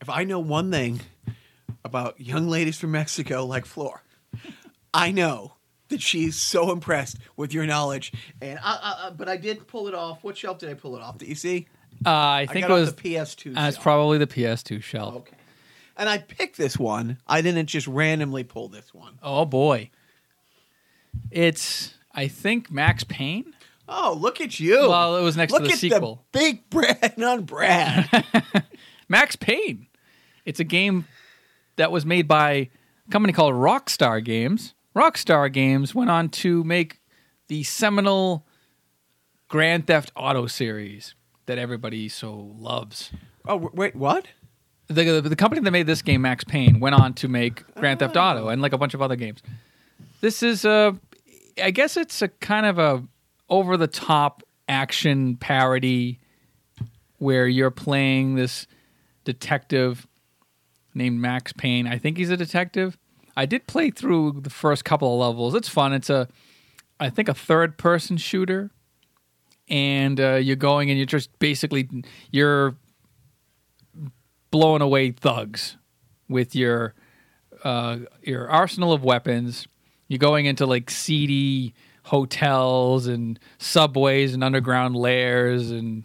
If 0.00 0.08
I 0.08 0.24
know 0.24 0.40
one 0.40 0.70
thing 0.70 1.00
about 1.84 2.18
young 2.18 2.48
ladies 2.48 2.78
from 2.78 2.92
Mexico 2.92 3.44
like 3.44 3.66
Floor, 3.66 4.02
I 4.94 5.12
know 5.12 5.56
that 5.90 6.00
she's 6.02 6.36
so 6.36 6.72
impressed 6.72 7.18
with 7.36 7.52
your 7.52 7.66
knowledge. 7.66 8.12
And 8.40 8.58
I, 8.62 8.72
I, 8.72 9.06
I- 9.06 9.10
but 9.10 9.28
I 9.28 9.36
did 9.36 9.66
pull 9.68 9.86
it 9.88 9.94
off. 9.94 10.24
What 10.24 10.36
shelf 10.36 10.58
did 10.58 10.70
I 10.70 10.74
pull 10.74 10.96
it 10.96 11.02
off? 11.02 11.18
Did 11.18 11.28
you 11.28 11.34
see? 11.34 11.68
Uh, 12.04 12.10
I 12.10 12.46
think 12.50 12.64
it 12.66 12.72
was 12.72 12.94
the 12.94 13.02
PS2 13.02 13.48
Uh, 13.56 13.66
it's 13.68 13.76
shelf. 13.76 13.82
probably 13.82 14.18
the 14.18 14.26
PS2 14.26 14.82
shelf. 14.82 15.14
Okay. 15.16 15.36
And 15.96 16.08
I 16.08 16.16
picked 16.18 16.56
this 16.56 16.78
one. 16.78 17.18
I 17.26 17.42
didn't 17.42 17.66
just 17.66 17.86
randomly 17.86 18.42
pull 18.42 18.68
this 18.68 18.94
one. 18.94 19.18
Oh 19.22 19.44
boy. 19.44 19.90
It's 21.30 21.94
I 22.14 22.28
think 22.28 22.70
Max 22.70 23.04
Payne. 23.04 23.54
Oh, 23.88 24.16
look 24.18 24.40
at 24.40 24.60
you! 24.60 24.88
Well, 24.88 25.16
it 25.16 25.22
was 25.22 25.36
next 25.36 25.52
to 25.52 25.58
look 25.58 25.66
the 25.68 25.72
at 25.74 25.78
sequel. 25.80 26.24
The 26.32 26.38
big 26.38 26.70
Brad 26.70 27.20
on 27.22 27.42
Brad. 27.42 28.24
Max 29.08 29.34
Payne. 29.36 29.88
It's 30.44 30.60
a 30.60 30.64
game 30.64 31.06
that 31.76 31.90
was 31.90 32.06
made 32.06 32.28
by 32.28 32.52
a 32.52 32.70
company 33.10 33.32
called 33.32 33.54
Rockstar 33.54 34.24
Games. 34.24 34.74
Rockstar 34.94 35.52
Games 35.52 35.94
went 35.94 36.10
on 36.10 36.28
to 36.30 36.64
make 36.64 37.00
the 37.48 37.62
seminal 37.62 38.46
Grand 39.48 39.86
Theft 39.86 40.12
Auto 40.16 40.46
series 40.46 41.14
that 41.46 41.58
everybody 41.58 42.08
so 42.08 42.54
loves. 42.56 43.10
oh, 43.46 43.70
wait, 43.74 43.96
what? 43.96 44.26
The, 44.88 45.20
the, 45.20 45.36
company 45.36 45.60
that 45.60 45.70
made 45.70 45.86
this 45.86 46.02
game, 46.02 46.22
Max 46.22 46.42
Payne, 46.42 46.80
went 46.80 46.96
on 46.96 47.14
to 47.14 47.28
make 47.28 47.62
Grand 47.74 48.00
Theft 48.00 48.16
oh. 48.16 48.20
Auto 48.20 48.48
and 48.48 48.60
like 48.60 48.72
a 48.72 48.78
bunch 48.78 48.94
of 48.94 49.02
other 49.02 49.16
games. 49.16 49.40
This 50.20 50.42
is 50.42 50.64
a, 50.64 50.98
I 51.62 51.70
guess 51.70 51.96
it's 51.96 52.22
a 52.22 52.28
kind 52.28 52.66
of 52.66 52.78
a 52.78 53.04
over 53.48 53.76
the 53.76 53.86
top 53.86 54.42
action 54.68 55.36
parody 55.36 56.18
where 57.18 57.46
you're 57.46 57.70
playing 57.70 58.34
this 58.34 58.66
detective 59.24 60.06
named 60.94 61.20
Max 61.20 61.52
Payne. 61.52 61.86
I 61.86 61.98
think 61.98 62.16
he's 62.16 62.30
a 62.30 62.36
detective. 62.36 62.98
I 63.40 63.46
did 63.46 63.66
play 63.66 63.90
through 63.90 64.42
the 64.42 64.50
first 64.50 64.84
couple 64.84 65.14
of 65.14 65.26
levels. 65.26 65.54
It's 65.54 65.68
fun. 65.68 65.94
It's 65.94 66.10
a, 66.10 66.28
I 67.00 67.08
think, 67.08 67.26
a 67.26 67.32
third 67.32 67.78
person 67.78 68.18
shooter, 68.18 68.70
and 69.66 70.20
uh, 70.20 70.34
you're 70.34 70.56
going 70.56 70.90
and 70.90 70.98
you're 70.98 71.06
just 71.06 71.38
basically 71.38 71.88
you're 72.30 72.76
blowing 74.50 74.82
away 74.82 75.12
thugs 75.12 75.78
with 76.28 76.54
your 76.54 76.92
uh, 77.64 78.00
your 78.22 78.46
arsenal 78.50 78.92
of 78.92 79.04
weapons. 79.04 79.66
You're 80.08 80.18
going 80.18 80.44
into 80.44 80.66
like 80.66 80.90
seedy 80.90 81.72
hotels 82.02 83.06
and 83.06 83.40
subways 83.56 84.34
and 84.34 84.44
underground 84.44 84.96
lairs, 84.96 85.70
and 85.70 86.04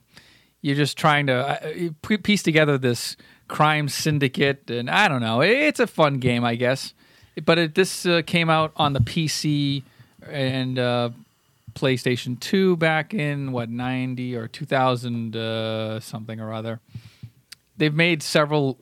you're 0.61 0.77
just 0.77 0.97
trying 0.97 1.27
to 1.27 1.35
uh, 1.35 2.17
piece 2.23 2.43
together 2.43 2.77
this 2.77 3.17
crime 3.49 3.89
syndicate. 3.89 4.71
And 4.71 4.89
I 4.89 5.09
don't 5.09 5.21
know, 5.21 5.41
it's 5.41 5.81
a 5.81 5.87
fun 5.87 6.19
game, 6.19 6.45
I 6.45 6.55
guess. 6.55 6.93
But 7.43 7.57
it, 7.57 7.75
this 7.75 8.05
uh, 8.05 8.21
came 8.25 8.49
out 8.49 8.71
on 8.75 8.93
the 8.93 8.99
PC 8.99 9.83
and 10.29 10.79
uh, 10.79 11.09
PlayStation 11.73 12.39
2 12.39 12.77
back 12.77 13.13
in 13.13 13.51
what 13.51 13.69
90 13.69 14.35
or 14.35 14.47
2000 14.47 15.35
uh, 15.35 15.99
something 15.99 16.39
or 16.39 16.53
other 16.53 16.79
they've 17.77 17.93
made 17.93 18.23
several 18.23 18.79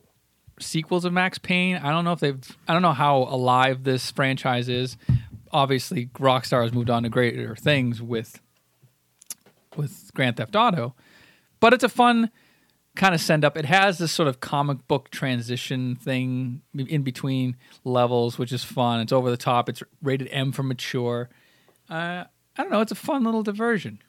sequels 0.59 1.05
of 1.05 1.13
Max 1.13 1.37
Payne. 1.37 1.77
I 1.77 1.91
don't 1.91 2.05
know 2.05 2.13
if 2.13 2.19
they've 2.19 2.57
I 2.67 2.73
don't 2.73 2.81
know 2.81 2.93
how 2.93 3.17
alive 3.17 3.83
this 3.83 4.11
franchise 4.11 4.69
is. 4.69 4.97
Obviously, 5.51 6.07
Rockstar 6.15 6.63
has 6.63 6.73
moved 6.73 6.89
on 6.89 7.03
to 7.03 7.09
greater 7.09 7.55
things 7.55 8.01
with 8.01 8.41
with 9.75 10.11
Grand 10.13 10.37
Theft 10.37 10.55
Auto, 10.55 10.93
but 11.59 11.73
it's 11.73 11.83
a 11.83 11.89
fun 11.89 12.29
kind 12.95 13.15
of 13.15 13.21
send 13.21 13.43
up. 13.43 13.57
It 13.57 13.65
has 13.65 13.97
this 13.97 14.11
sort 14.11 14.27
of 14.27 14.39
comic 14.39 14.87
book 14.87 15.09
transition 15.09 15.95
thing 15.95 16.61
in 16.75 17.03
between 17.03 17.55
levels, 17.83 18.37
which 18.37 18.51
is 18.51 18.63
fun. 18.63 18.99
It's 18.99 19.11
over 19.11 19.29
the 19.31 19.37
top. 19.37 19.69
It's 19.69 19.81
rated 20.01 20.27
M 20.31 20.51
for 20.51 20.63
mature. 20.63 21.29
Uh, 21.89 22.25
I 22.57 22.61
don't 22.61 22.71
know. 22.71 22.81
It's 22.81 22.91
a 22.91 22.95
fun 22.95 23.23
little 23.23 23.43
diversion. 23.43 23.99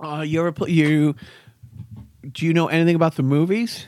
Uh, 0.00 0.20
you 0.20 0.40
ever 0.40 0.52
pl- 0.52 0.68
you? 0.68 1.14
Do 2.30 2.46
you 2.46 2.52
know 2.52 2.68
anything 2.68 2.94
about 2.94 3.16
the 3.16 3.22
movies? 3.22 3.86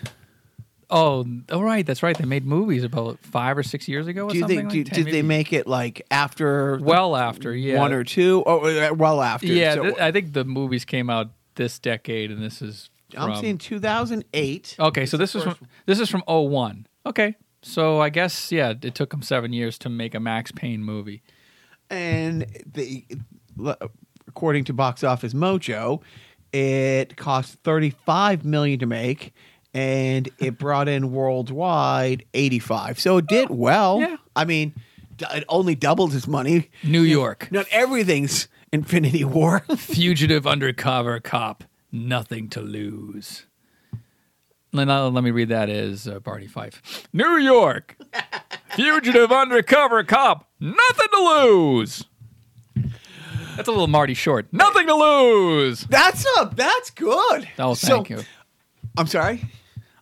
Oh, 0.91 1.25
oh, 1.49 1.61
right. 1.61 1.85
That's 1.85 2.03
right. 2.03 2.17
They 2.17 2.25
made 2.25 2.45
movies 2.45 2.85
about 2.85 3.19
five 3.21 3.57
or 3.57 3.63
six 3.63 3.89
years 3.89 4.07
ago. 4.07 4.27
Or 4.29 4.33
Do 4.33 4.47
think? 4.47 4.65
like 4.65 4.73
do, 4.73 4.85
10, 4.85 5.05
did 5.05 5.13
they 5.13 5.23
make 5.23 5.53
it 5.53 5.67
like 5.67 6.03
after? 6.11 6.79
well 6.79 7.17
after? 7.17 7.55
Yeah, 7.55 7.79
one 7.79 7.93
or 7.93 8.05
two? 8.05 8.43
Oh, 8.47 8.61
uh, 8.67 8.95
well 8.95 9.23
after. 9.23 9.47
yeah. 9.47 9.75
So, 9.75 9.83
th- 9.83 9.99
I 9.99 10.13
think 10.13 10.33
the 10.35 10.45
movies 10.45 10.85
came 10.85 11.09
out 11.11 11.31
this 11.55 11.79
decade, 11.79 12.31
and 12.31 12.43
this 12.43 12.61
is. 12.63 12.91
I'm 13.17 13.33
from- 13.33 13.41
seeing 13.41 13.59
2008. 13.59 14.77
Okay, 14.79 15.07
so 15.07 15.17
this 15.17 15.35
is 15.35 15.43
from 15.45 15.57
this 15.87 16.01
is 16.01 16.09
from 16.11 16.23
01. 16.27 16.87
Okay, 17.07 17.35
so 17.63 18.01
I 18.01 18.09
guess 18.11 18.51
yeah, 18.53 18.75
it 18.83 18.95
took 18.95 19.11
them 19.11 19.23
seven 19.23 19.53
years 19.53 19.79
to 19.79 19.89
make 19.89 20.15
a 20.15 20.21
Max 20.21 20.53
Payne 20.53 20.83
movie. 20.83 21.23
and 21.91 22.47
the 22.73 23.05
according 24.29 24.65
to 24.65 24.73
Box 24.73 25.05
Office 25.05 25.35
Mojo, 25.35 26.01
it 26.53 27.17
cost 27.17 27.59
35 27.65 28.45
million 28.45 28.79
to 28.81 28.87
make, 28.87 29.33
and 29.73 30.29
it 30.39 30.59
brought 30.59 30.89
in 30.89 31.13
worldwide 31.13 32.25
85. 32.35 32.99
So 33.01 33.19
it 33.19 33.27
did 33.27 33.51
well. 33.51 34.01
yeah. 34.01 34.17
I 34.35 34.45
mean, 34.45 34.75
it 35.21 35.45
only 35.49 35.75
doubled 35.75 36.15
its 36.15 36.27
money. 36.27 36.71
New 36.83 37.03
York, 37.03 37.49
Not 37.53 37.67
everything's 37.71 38.49
Infinity 38.73 39.25
War. 39.25 39.61
fugitive 39.77 40.47
undercover 40.47 41.21
cop, 41.21 41.63
nothing 41.95 42.49
to 42.51 42.61
lose. 42.61 43.47
Let, 44.73 44.89
uh, 44.89 45.09
let 45.09 45.23
me 45.23 45.31
read 45.31 45.49
that 45.51 45.71
as 45.71 46.09
uh, 46.09 46.19
Barney 46.19 46.49
Fife. 46.49 47.07
New 47.13 47.37
York, 47.37 47.97
fugitive 48.71 49.31
undercover 49.31 50.03
cop, 50.03 50.51
nothing 50.59 51.07
to 51.13 51.21
lose. 51.21 52.05
That's 53.57 53.69
a 53.69 53.71
little 53.71 53.87
Marty 53.87 54.15
Short. 54.15 54.49
Nothing 54.53 54.89
to 54.89 54.95
lose. 54.95 55.83
that's 55.83 56.27
a 56.39 56.51
that's 56.57 56.91
good. 56.91 57.49
Oh, 57.59 57.75
So- 57.75 57.87
thank 57.97 58.11
you. 58.11 58.21
I'm 58.99 59.07
sorry. 59.07 59.45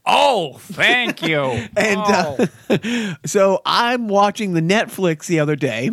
Oh, 0.04 0.54
thank 0.58 1.22
you. 1.22 1.42
And 1.76 2.00
Oh. 2.04 2.46
uh, 2.70 3.14
so 3.26 3.60
I'm 3.64 4.08
watching 4.08 4.54
the 4.54 4.60
Netflix 4.62 5.26
the 5.26 5.38
other 5.40 5.54
day. 5.54 5.90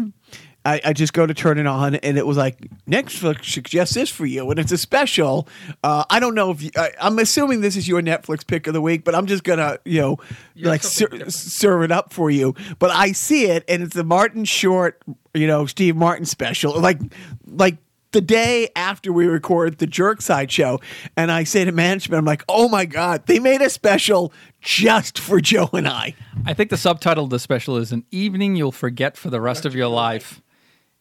I, 0.66 0.82
I 0.84 0.94
just 0.94 1.14
go 1.14 1.26
to 1.26 1.34
turn 1.34 1.58
it 1.58 1.68
on, 1.68 1.96
and 1.96 2.18
it 2.18 2.28
was 2.28 2.38
like 2.38 2.58
Netflix 2.86 3.46
suggests 3.46 3.96
this 3.96 4.10
for 4.10 4.26
you, 4.26 4.50
and 4.52 4.60
it's 4.60 4.72
a 4.72 4.78
special. 4.78 5.48
Uh, 5.84 6.04
I 6.10 6.20
don't 6.20 6.36
know 6.36 6.52
if 6.52 6.62
you, 6.62 6.72
I, 6.76 6.92
I'm 7.00 7.18
assuming 7.20 7.62
this 7.62 7.78
is 7.78 7.88
your 7.88 8.02
Netflix 8.02 8.46
pick 8.46 8.68
of 8.68 8.74
the 8.74 8.82
week, 8.82 9.04
but 9.04 9.16
I'm 9.16 9.26
just 9.26 9.44
gonna 9.44 9.80
you 9.86 10.02
know 10.02 10.18
like 10.58 10.84
ser- 10.84 11.30
serve 11.30 11.84
it 11.84 11.92
up 11.92 12.12
for 12.12 12.30
you. 12.30 12.56
But 12.78 12.92
I 12.92 13.14
see 13.14 13.46
it, 13.46 13.64
and 13.70 13.84
it's 13.84 13.96
the 13.96 14.04
Martin 14.04 14.44
Short, 14.44 15.02
you 15.34 15.48
know, 15.48 15.66
Steve 15.66 15.96
Martin 15.96 16.26
special, 16.26 16.80
like 16.80 17.00
like 17.48 17.78
the 18.12 18.22
day 18.22 18.70
after 18.76 19.14
we 19.14 19.28
record 19.28 19.78
the 19.78 19.88
Jerk 19.88 20.22
Side 20.22 20.52
show, 20.52 20.82
and 21.16 21.32
I 21.32 21.44
say 21.46 21.64
to 21.64 21.72
management, 21.72 22.20
I'm 22.20 22.26
like, 22.26 22.44
oh 22.50 22.68
my 22.68 22.86
god, 22.86 23.28
they 23.28 23.40
made 23.40 23.62
a 23.62 23.70
special 23.70 24.34
just 24.62 25.20
for 25.20 25.40
Joe 25.40 25.70
and 25.72 25.88
I. 25.88 26.16
I 26.46 26.54
think 26.54 26.70
the 26.70 26.78
subtitle 26.78 27.24
of 27.24 27.30
the 27.30 27.40
special 27.40 27.78
is 27.78 27.92
"An 27.92 28.04
Evening 28.12 28.56
You'll 28.56 28.72
Forget 28.72 29.16
for 29.16 29.30
the 29.30 29.40
Rest 29.40 29.66
of 29.66 29.74
Your 29.74 29.88
Life." 29.88 30.42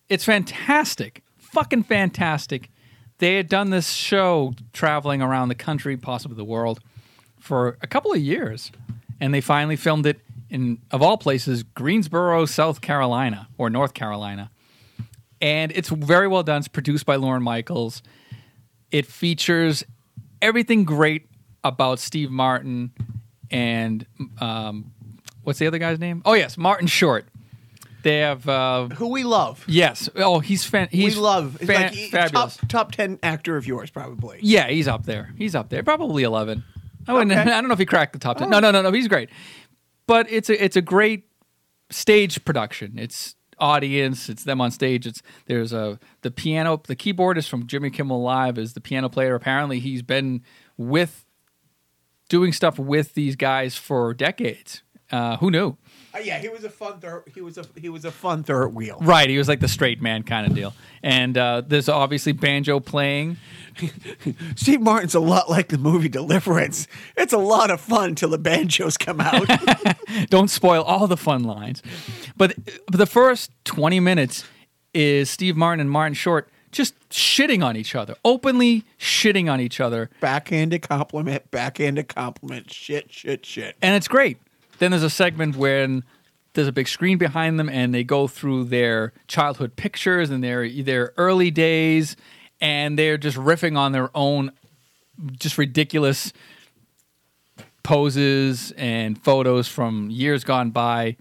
It's 0.09 0.25
fantastic, 0.25 1.23
fucking 1.37 1.85
fantastic. 1.85 2.71
They 3.19 3.35
had 3.35 3.49
done 3.49 3.71
this 3.71 3.91
show 3.91 4.55
traveling 4.73 5.21
around 5.21 5.49
the 5.49 5.55
country, 5.55 5.97
possibly 5.97 6.37
the 6.37 6.45
world, 6.45 6.81
for 7.39 7.77
a 7.83 7.87
couple 7.87 8.13
of 8.13 8.19
years, 8.19 8.71
and 9.21 9.35
they 9.35 9.41
finally 9.41 9.77
filmed 9.77 10.07
it 10.07 10.21
in, 10.51 10.79
of 10.91 11.03
all 11.03 11.19
places, 11.19 11.63
Greensboro, 11.63 12.47
South 12.47 12.81
Carolina 12.81 13.49
or 13.59 13.69
North 13.69 13.93
Carolina. 13.95 14.51
And 15.41 15.73
it's 15.73 15.89
very 15.89 16.27
well 16.27 16.43
done. 16.43 16.59
It's 16.59 16.69
produced 16.69 17.07
by 17.07 17.17
Lorne 17.17 17.43
Michaels. 17.43 18.03
It 18.91 19.07
features 19.07 19.85
everything 20.41 20.85
great 20.85 21.27
about 21.65 21.99
Steve 21.99 22.31
Martin 22.31 22.93
and 23.51 24.07
um, 24.41 24.93
what's 25.43 25.59
the 25.59 25.67
other 25.67 25.79
guy's 25.79 25.99
name? 25.99 26.23
Oh 26.25 26.35
yes, 26.35 26.57
Martin 26.57 26.87
Short. 26.87 27.27
They 28.03 28.19
have 28.19 28.49
uh, 28.49 28.89
Who 28.89 29.09
we 29.09 29.25
love. 29.25 29.65
yes. 29.67 30.09
Oh, 30.17 30.39
he's 30.39 30.65
fan- 30.65 30.89
he's 30.91 31.17
we 31.17 31.21
love. 31.21 31.57
Fan- 31.59 31.83
like 31.83 31.93
he- 31.93 32.09
fabulous. 32.11 32.57
Top, 32.57 32.69
top 32.69 32.93
10 32.93 33.19
actor 33.23 33.57
of 33.57 33.67
yours, 33.67 33.91
probably. 33.91 34.39
Yeah, 34.43 34.69
he's 34.69 34.87
up 34.87 35.05
there. 35.05 35.33
He's 35.37 35.55
up 35.55 35.69
there. 35.69 35.83
Probably 35.83 36.23
eleven. 36.23 36.65
I 37.07 37.13
wouldn't. 37.15 37.33
Okay. 37.33 37.41
I 37.53 37.61
don't 37.61 37.69
know 37.69 37.73
if 37.73 37.79
he 37.79 37.87
cracked 37.87 38.13
the 38.13 38.19
top 38.19 38.39
ten. 38.39 38.51
No, 38.51 38.61
no, 38.61 38.71
no, 38.71 38.83
no. 38.83 38.93
He's 38.93 39.09
great. 39.09 39.31
But 40.07 40.31
it's 40.31 40.49
a 40.49 40.63
it's 40.65 40.77
a 40.77 40.83
great 40.83 41.25
stage 41.91 42.45
production. 42.45 42.99
It's 42.99 43.35
audience. 43.59 44.29
It's 44.29 44.45
them 44.45 44.61
on 44.61 44.71
stage. 44.71 45.07
It's 45.07 45.21
there's 45.47 45.73
a 45.73 45.99
the 46.23 46.31
piano. 46.31 46.81
The 46.87 46.95
keyboardist 46.97 47.49
from 47.49 47.67
Jimmy 47.67 47.91
Kimmel 47.91 48.23
Live 48.23 48.59
is 48.59 48.75
the 48.75 48.81
piano 48.81 49.09
player. 49.09 49.35
Apparently, 49.35 49.81
he's 49.81 50.03
been 50.03 50.43
with 50.77 51.25
doing 52.29 52.53
stuff 52.53 52.79
with 52.79 53.15
these 53.15 53.35
guys 53.37 53.75
for 53.77 54.15
decades. 54.15 54.83
Uh, 55.11 55.39
who 55.39 55.51
knew? 55.51 55.77
Uh, 56.19 56.23
yeah, 56.23 56.39
he 56.39 56.49
was 56.49 56.65
a 56.65 56.71
fun 56.71 57.01
third. 57.01 57.25
He 57.33 57.41
was 57.41 57.59
a 57.59 57.65
he 57.77 57.89
was 57.89 58.05
a 58.05 58.11
fun 58.11 58.43
third 58.43 58.75
wheel. 58.75 58.99
Right, 59.01 59.29
he 59.29 59.39
was 59.39 59.49
like 59.49 59.61
the 59.61 59.69
straight 59.69 60.01
man 60.03 60.23
kind 60.23 60.47
of 60.47 60.55
deal. 60.55 60.75
And 61.03 61.37
uh, 61.39 61.63
there's 61.67 61.89
obviously 61.89 62.33
banjo 62.33 62.81
playing. 62.81 63.37
Steve 64.57 64.81
Martin's 64.81 65.15
a 65.15 65.21
lot 65.21 65.49
like 65.49 65.69
the 65.69 65.79
movie 65.79 66.09
Deliverance. 66.09 66.89
It's 67.17 67.33
a 67.33 67.39
lot 67.39 67.71
of 67.71 67.81
fun 67.81 68.15
till 68.15 68.31
the 68.31 68.39
banjos 68.39 68.97
come 68.97 69.21
out. 69.21 69.47
Don't 70.29 70.49
spoil 70.49 70.83
all 70.83 71.07
the 71.07 71.17
fun 71.17 71.45
lines. 71.45 71.83
But, 72.37 72.57
but 72.87 72.99
the 72.99 73.07
first 73.07 73.53
20 73.65 74.01
minutes 74.01 74.45
is 74.93 75.31
Steve 75.31 75.57
Martin 75.57 75.81
and 75.81 75.91
Martin 75.91 76.15
Short 76.15 76.49
just 76.73 76.99
shitting 77.09 77.65
on 77.65 77.77
each 77.77 77.95
other, 77.95 78.15
openly 78.25 78.85
shitting 78.99 79.51
on 79.51 79.61
each 79.61 79.81
other. 79.81 80.11
backhanded 80.21 80.83
compliment, 80.83 81.51
backhanded 81.51 82.09
compliment, 82.09 82.73
shit, 82.73 83.13
shit, 83.13 83.47
shit. 83.47 83.77
and 83.81 83.95
it's 83.95 84.09
great. 84.09 84.39
Then 84.79 84.91
there's 84.93 85.03
a 85.03 85.11
segment 85.11 85.57
when 85.57 86.05
there's 86.55 86.69
a 86.69 86.73
big 86.73 86.89
screen 86.89 87.19
behind 87.19 87.59
them, 87.59 87.69
and 87.69 87.95
they 87.95 88.05
go 88.05 88.27
through 88.27 88.65
their 88.65 89.13
childhood 89.27 89.77
pictures 89.77 90.31
and 90.31 90.43
their 90.43 90.69
their 90.83 91.13
early 91.17 91.51
days, 91.51 92.17
and 92.61 92.99
they're 92.99 93.19
just 93.19 93.37
riffing 93.37 93.77
on 93.77 93.93
their 93.93 94.11
own 94.17 94.53
just 95.39 95.59
ridiculous 95.59 96.33
poses 97.83 98.73
and 98.73 99.23
photos 99.23 99.69
from 99.69 100.11
years 100.11 100.45
gone 100.45 100.71
by. 100.71 101.17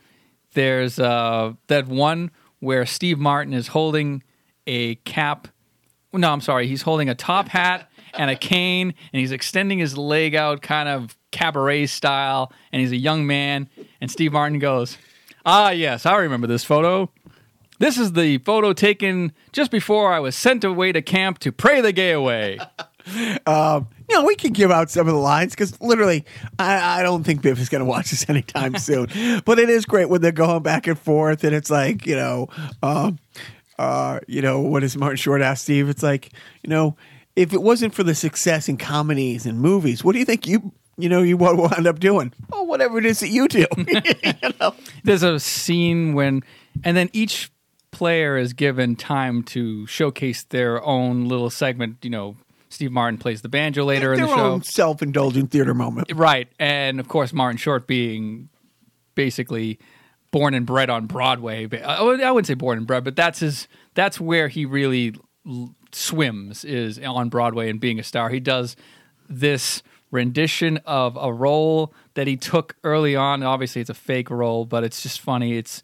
There's 0.53 0.99
uh, 0.99 1.53
that 1.67 1.87
one 1.87 2.31
where 2.59 2.85
Steve 2.85 3.19
Martin 3.19 3.53
is 3.53 3.67
holding 3.67 4.23
a 4.65 4.95
cap. 4.95 5.47
No, 6.13 6.31
I'm 6.31 6.41
sorry. 6.41 6.67
He's 6.67 6.81
holding 6.81 7.09
a 7.09 7.15
top 7.15 7.49
hat 7.49 7.89
and 8.17 8.29
a 8.29 8.35
cane, 8.35 8.93
and 9.13 9.19
he's 9.19 9.31
extending 9.31 9.79
his 9.79 9.97
leg 9.97 10.35
out, 10.35 10.61
kind 10.61 10.89
of 10.89 11.16
cabaret 11.31 11.87
style. 11.87 12.51
And 12.71 12.81
he's 12.81 12.91
a 12.91 12.97
young 12.97 13.27
man. 13.27 13.69
And 14.01 14.09
Steve 14.11 14.33
Martin 14.33 14.59
goes, 14.59 14.97
"Ah, 15.45 15.71
yes, 15.71 16.05
I 16.05 16.15
remember 16.17 16.47
this 16.47 16.63
photo. 16.63 17.09
This 17.79 17.97
is 17.97 18.13
the 18.13 18.39
photo 18.39 18.73
taken 18.73 19.31
just 19.51 19.69
before 19.69 20.11
I 20.11 20.19
was 20.19 20.35
sent 20.35 20.63
away 20.63 20.91
to 20.91 21.01
camp 21.01 21.39
to 21.39 21.51
pray 21.51 21.81
the 21.81 21.91
gay 21.91 22.11
away." 22.11 22.59
Um, 23.45 23.87
you 24.09 24.15
know, 24.17 24.25
we 24.25 24.35
can 24.35 24.51
give 24.51 24.69
out 24.69 24.89
some 24.89 25.07
of 25.07 25.13
the 25.13 25.19
lines 25.19 25.51
because 25.53 25.79
literally, 25.81 26.25
I, 26.59 26.99
I 26.99 27.03
don't 27.03 27.23
think 27.23 27.41
Biff 27.41 27.59
is 27.59 27.69
going 27.69 27.79
to 27.79 27.85
watch 27.85 28.09
this 28.11 28.25
anytime 28.29 28.75
soon. 28.79 29.07
but 29.45 29.59
it 29.59 29.69
is 29.69 29.85
great 29.85 30.09
when 30.09 30.21
they're 30.21 30.31
going 30.33 30.63
back 30.63 30.87
and 30.87 30.99
forth, 30.99 31.43
and 31.43 31.55
it's 31.55 31.69
like, 31.69 32.05
you 32.05 32.15
know, 32.15 32.47
um, 32.83 33.19
uh, 33.79 34.19
you 34.27 34.41
know, 34.41 34.59
what 34.59 34.81
does 34.81 34.97
Martin 34.97 35.17
Short 35.17 35.41
ask 35.41 35.63
Steve? 35.63 35.87
It's 35.89 36.03
like, 36.03 36.31
you 36.63 36.69
know, 36.69 36.97
if 37.35 37.53
it 37.53 37.61
wasn't 37.61 37.93
for 37.93 38.03
the 38.03 38.15
success 38.15 38.67
in 38.67 38.77
comedies 38.77 39.45
and 39.45 39.59
movies, 39.59 40.03
what 40.03 40.13
do 40.13 40.19
you 40.19 40.25
think 40.25 40.47
you, 40.47 40.73
you 40.97 41.09
know, 41.09 41.21
you 41.21 41.37
what 41.37 41.57
will 41.57 41.69
wind 41.69 41.87
up 41.87 41.99
doing? 41.99 42.33
Oh, 42.51 42.63
whatever 42.63 42.97
it 42.97 43.05
is 43.05 43.19
that 43.19 43.29
you 43.29 43.47
do. 43.47 43.65
you 43.77 44.49
know? 44.59 44.73
there's 45.03 45.23
a 45.23 45.39
scene 45.39 46.13
when 46.13 46.43
and 46.83 46.95
then 46.97 47.09
each 47.13 47.51
player 47.91 48.37
is 48.37 48.53
given 48.53 48.95
time 48.95 49.41
to 49.41 49.87
showcase 49.87 50.43
their 50.43 50.83
own 50.83 51.25
little 51.27 51.49
segment 51.49 51.97
you 52.03 52.09
know 52.09 52.35
steve 52.69 52.91
martin 52.91 53.17
plays 53.17 53.41
the 53.41 53.49
banjo 53.49 53.85
later 53.85 54.13
in 54.13 54.21
the 54.21 54.27
show 54.27 54.39
own 54.39 54.61
self-indulgent 54.61 55.49
theater 55.51 55.73
moment. 55.73 56.11
right 56.13 56.49
and 56.59 56.99
of 56.99 57.07
course 57.07 57.31
martin 57.33 57.57
short 57.57 57.87
being 57.87 58.49
basically 59.15 59.79
born 60.31 60.53
and 60.53 60.65
bred 60.65 60.89
on 60.89 61.07
broadway 61.07 61.67
I 61.81 62.01
wouldn't 62.01 62.45
say 62.45 62.53
born 62.53 62.77
and 62.77 62.85
bred 62.85 63.03
but 63.03 63.15
that's 63.15 63.39
his 63.39 63.67
that's 63.93 64.19
where 64.19 64.49
he 64.49 64.65
really 64.65 65.15
swims 65.93 66.65
is 66.65 66.99
on 66.99 67.29
broadway 67.29 67.69
and 67.69 67.79
being 67.79 67.99
a 67.99 68.03
star 68.03 68.29
he 68.29 68.41
does 68.41 68.75
this 69.29 69.81
rendition 70.11 70.77
of 70.85 71.17
a 71.19 71.31
role 71.33 71.93
that 72.13 72.27
he 72.27 72.37
took 72.37 72.75
early 72.83 73.15
on 73.15 73.43
obviously 73.43 73.81
it's 73.81 73.89
a 73.89 73.93
fake 73.93 74.29
role 74.29 74.65
but 74.65 74.83
it's 74.83 75.01
just 75.01 75.19
funny 75.19 75.57
it's 75.57 75.83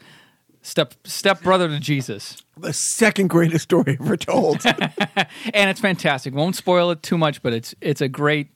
step 0.61 0.93
step 1.03 1.41
brother 1.41 1.67
to 1.67 1.79
jesus 1.79 2.41
The 2.57 2.71
second 2.71 3.29
greatest 3.29 3.63
story 3.63 3.97
ever 3.99 4.15
told. 4.15 4.65
and 4.65 5.69
it's 5.69 5.81
fantastic 5.81 6.33
won't 6.33 6.55
spoil 6.55 6.91
it 6.91 7.03
too 7.03 7.17
much 7.17 7.43
but 7.43 7.53
it's 7.53 7.75
it's 7.81 7.99
a 8.01 8.07
great 8.07 8.47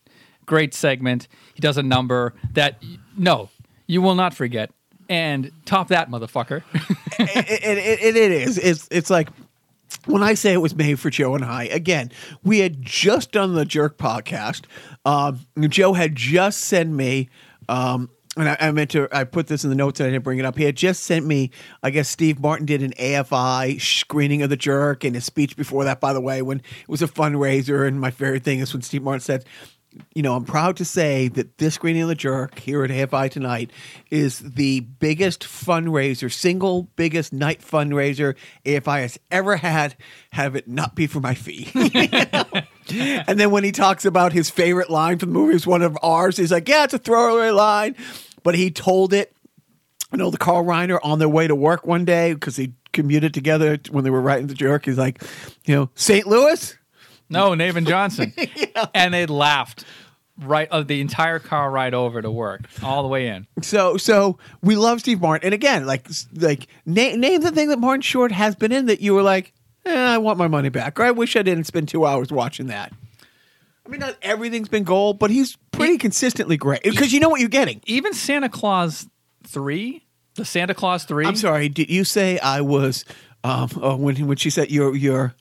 great 0.46 0.74
segment 0.74 1.28
he 1.54 1.60
does 1.60 1.78
a 1.78 1.84
number 1.84 2.34
that 2.54 2.82
no 3.18 3.50
you 3.88 4.02
will 4.02 4.16
not 4.16 4.34
forget 4.34 4.72
and 5.10 5.52
top 5.66 5.90
that 5.90 6.10
motherfucker 6.10 6.64
it, 7.20 7.64
it, 7.64 8.00
it, 8.04 8.16
it 8.16 8.32
is. 8.32 8.58
It's 8.58 8.88
it's 8.92 9.10
like 9.10 9.30
when 10.06 10.24
I 10.24 10.34
say 10.34 10.54
it 10.54 10.58
was 10.58 10.76
made 10.76 11.00
for 11.00 11.10
Joe 11.10 11.36
and 11.36 11.44
I. 11.44 11.64
Again, 11.66 12.12
we 12.44 12.60
had 12.60 12.82
just 12.82 13.32
done 13.32 13.56
the 13.56 13.66
Jerk 13.66 13.98
podcast. 13.98 14.64
Um, 15.08 15.40
Joe 15.70 15.94
had 15.94 16.16
just 16.16 16.60
sent 16.60 16.92
me. 16.92 17.30
Um, 17.70 18.10
and 18.36 18.50
I, 18.50 18.58
I 18.60 18.72
meant 18.72 18.92
to. 18.92 19.08
I 19.12 19.24
put 19.24 19.48
this 19.48 19.64
in 19.64 19.70
the 19.70 19.76
notes. 19.76 20.00
and 20.00 20.08
I 20.08 20.12
didn't 20.12 20.26
bring 20.26 20.38
it 20.38 20.46
up. 20.46 20.58
He 20.58 20.66
had 20.66 20.76
just 20.76 21.04
sent 21.04 21.26
me. 21.26 21.50
I 21.82 21.90
guess 21.90 22.10
Steve 22.10 22.40
Martin 22.40 22.66
did 22.66 22.84
an 22.84 22.92
AFI 23.00 23.82
screening 23.82 24.42
of 24.44 24.50
the 24.50 24.58
Jerk, 24.58 25.04
and 25.04 25.16
his 25.16 25.26
speech 25.26 25.56
before 25.56 25.86
that. 25.86 26.02
By 26.02 26.14
the 26.14 26.22
way, 26.22 26.42
when 26.42 26.60
it 26.60 26.90
was 26.90 27.02
a 27.02 27.08
fundraiser, 27.08 27.88
and 27.88 28.00
my 28.00 28.12
favorite 28.12 28.44
thing 28.44 28.60
is 28.60 28.74
when 28.74 28.84
Steve 28.84 29.02
Martin 29.02 29.22
said, 29.22 29.46
you 30.14 30.22
know, 30.22 30.36
I'm 30.36 30.46
proud 30.46 30.78
to 30.78 30.86
say 30.86 31.30
that 31.30 31.58
this 31.58 31.76
screening 31.76 32.04
of 32.04 32.10
the 32.10 32.16
jerk 32.16 32.60
here 32.60 32.84
at 32.84 32.92
AFI 32.92 33.32
tonight 33.32 33.72
is 34.12 34.40
the 34.40 34.82
biggest 34.82 35.42
fundraiser, 35.42 36.32
single 36.32 36.84
biggest 36.96 37.34
night 37.34 37.62
fundraiser 37.62 38.36
AFI 38.66 39.02
has 39.02 39.18
ever 39.32 39.56
had. 39.56 39.96
Have 40.34 40.56
it 40.56 40.68
not 40.68 40.96
be 40.96 41.08
for 41.08 41.20
my 41.22 41.34
fee. 41.34 41.72
and 42.90 43.40
then 43.40 43.52
when 43.52 43.64
he 43.64 43.72
talks 43.72 44.06
about 44.06 44.34
his 44.34 44.50
favorite 44.50 44.90
line 44.90 45.18
from 45.20 45.30
the 45.30 45.40
movie, 45.40 45.56
it's 45.56 45.68
one 45.68 45.82
of 45.82 45.98
ours. 46.02 46.38
He's 46.38 46.52
like, 46.52 46.68
"Yeah, 46.68 46.84
it's 46.86 46.94
a 46.94 46.98
throwaway 46.98 47.50
line," 47.52 47.96
but 48.44 48.56
he 48.56 48.72
told 48.72 49.14
it. 49.14 49.34
I 50.12 50.16
know 50.16 50.32
the 50.32 50.38
Carl 50.38 50.64
Reiner 50.64 51.00
on 51.04 51.20
their 51.20 51.28
way 51.28 51.48
to 51.48 51.56
work 51.56 51.86
one 51.86 52.06
day 52.06 52.34
because 52.34 52.56
they 52.56 52.72
commuted 52.94 53.34
together 53.34 53.78
when 53.92 54.04
they 54.06 54.10
were 54.10 54.22
writing 54.22 54.48
the 54.48 54.54
jerk. 54.54 54.86
He's 54.86 54.98
like, 54.98 55.22
you 55.66 55.76
know, 55.76 55.90
St. 55.96 56.26
Louis. 56.26 56.78
no 57.30 57.50
navin 57.52 57.86
johnson 57.86 58.34
and 58.94 59.14
they 59.14 59.26
laughed 59.26 59.84
right 60.40 60.70
uh, 60.72 60.82
the 60.82 61.02
entire 61.02 61.40
car 61.40 61.70
ride 61.70 61.94
over 61.94 62.22
to 62.22 62.32
work 62.32 62.62
all 62.82 63.02
the 63.04 63.10
way 63.10 63.28
in 63.28 63.46
So 63.62 63.98
so 63.98 64.38
we 64.64 64.78
love 64.78 65.02
Steve 65.02 65.20
Martin, 65.20 65.48
and 65.48 65.54
again, 65.54 65.86
like 65.86 66.08
like 66.36 66.68
na- 66.86 67.16
name 67.18 67.42
the 67.42 67.52
thing 67.52 67.68
that 67.68 67.80
Martin 67.80 68.02
Short 68.02 68.32
has 68.32 68.56
been 68.56 68.72
in 68.72 68.86
that 68.86 69.02
you 69.02 69.14
were 69.14 69.24
like, 69.24 69.52
eh, 69.88 70.14
I 70.14 70.18
want 70.18 70.38
my 70.38 70.48
money 70.48 70.70
back, 70.70 71.00
or 71.00 71.04
I 71.04 71.12
wish 71.12 71.36
I 71.36 71.42
didn't 71.42 71.66
spend 71.66 71.88
two 71.90 72.06
hours 72.06 72.32
watching 72.32 72.68
that. 72.68 72.94
I 73.86 73.90
mean, 73.90 74.02
not 74.02 74.18
everything's 74.22 74.68
been 74.68 74.84
gold, 74.84 75.18
but 75.18 75.30
he's 75.32 75.58
pretty 75.72 75.98
consistently 75.98 76.58
great 76.58 76.84
because 76.84 77.14
you 77.14 77.20
know 77.20 77.30
what 77.30 77.40
you're 77.40 77.50
getting. 77.50 77.82
even 77.86 78.14
santa 78.14 78.50
claus 78.50 79.08
3 79.44 80.04
the 80.36 80.44
santa 80.44 80.74
claus 80.74 81.06
3 81.06 81.26
I'm 81.26 81.36
sorry, 81.36 81.70
did 81.70 81.90
you 81.90 82.04
say 82.04 82.38
I 82.40 82.62
was 82.62 83.06
um 83.44 83.70
oh, 83.82 83.96
when 83.96 84.28
when 84.28 84.38
she 84.38 84.50
said 84.50 84.72
you're 84.72 84.96
you're 84.96 85.36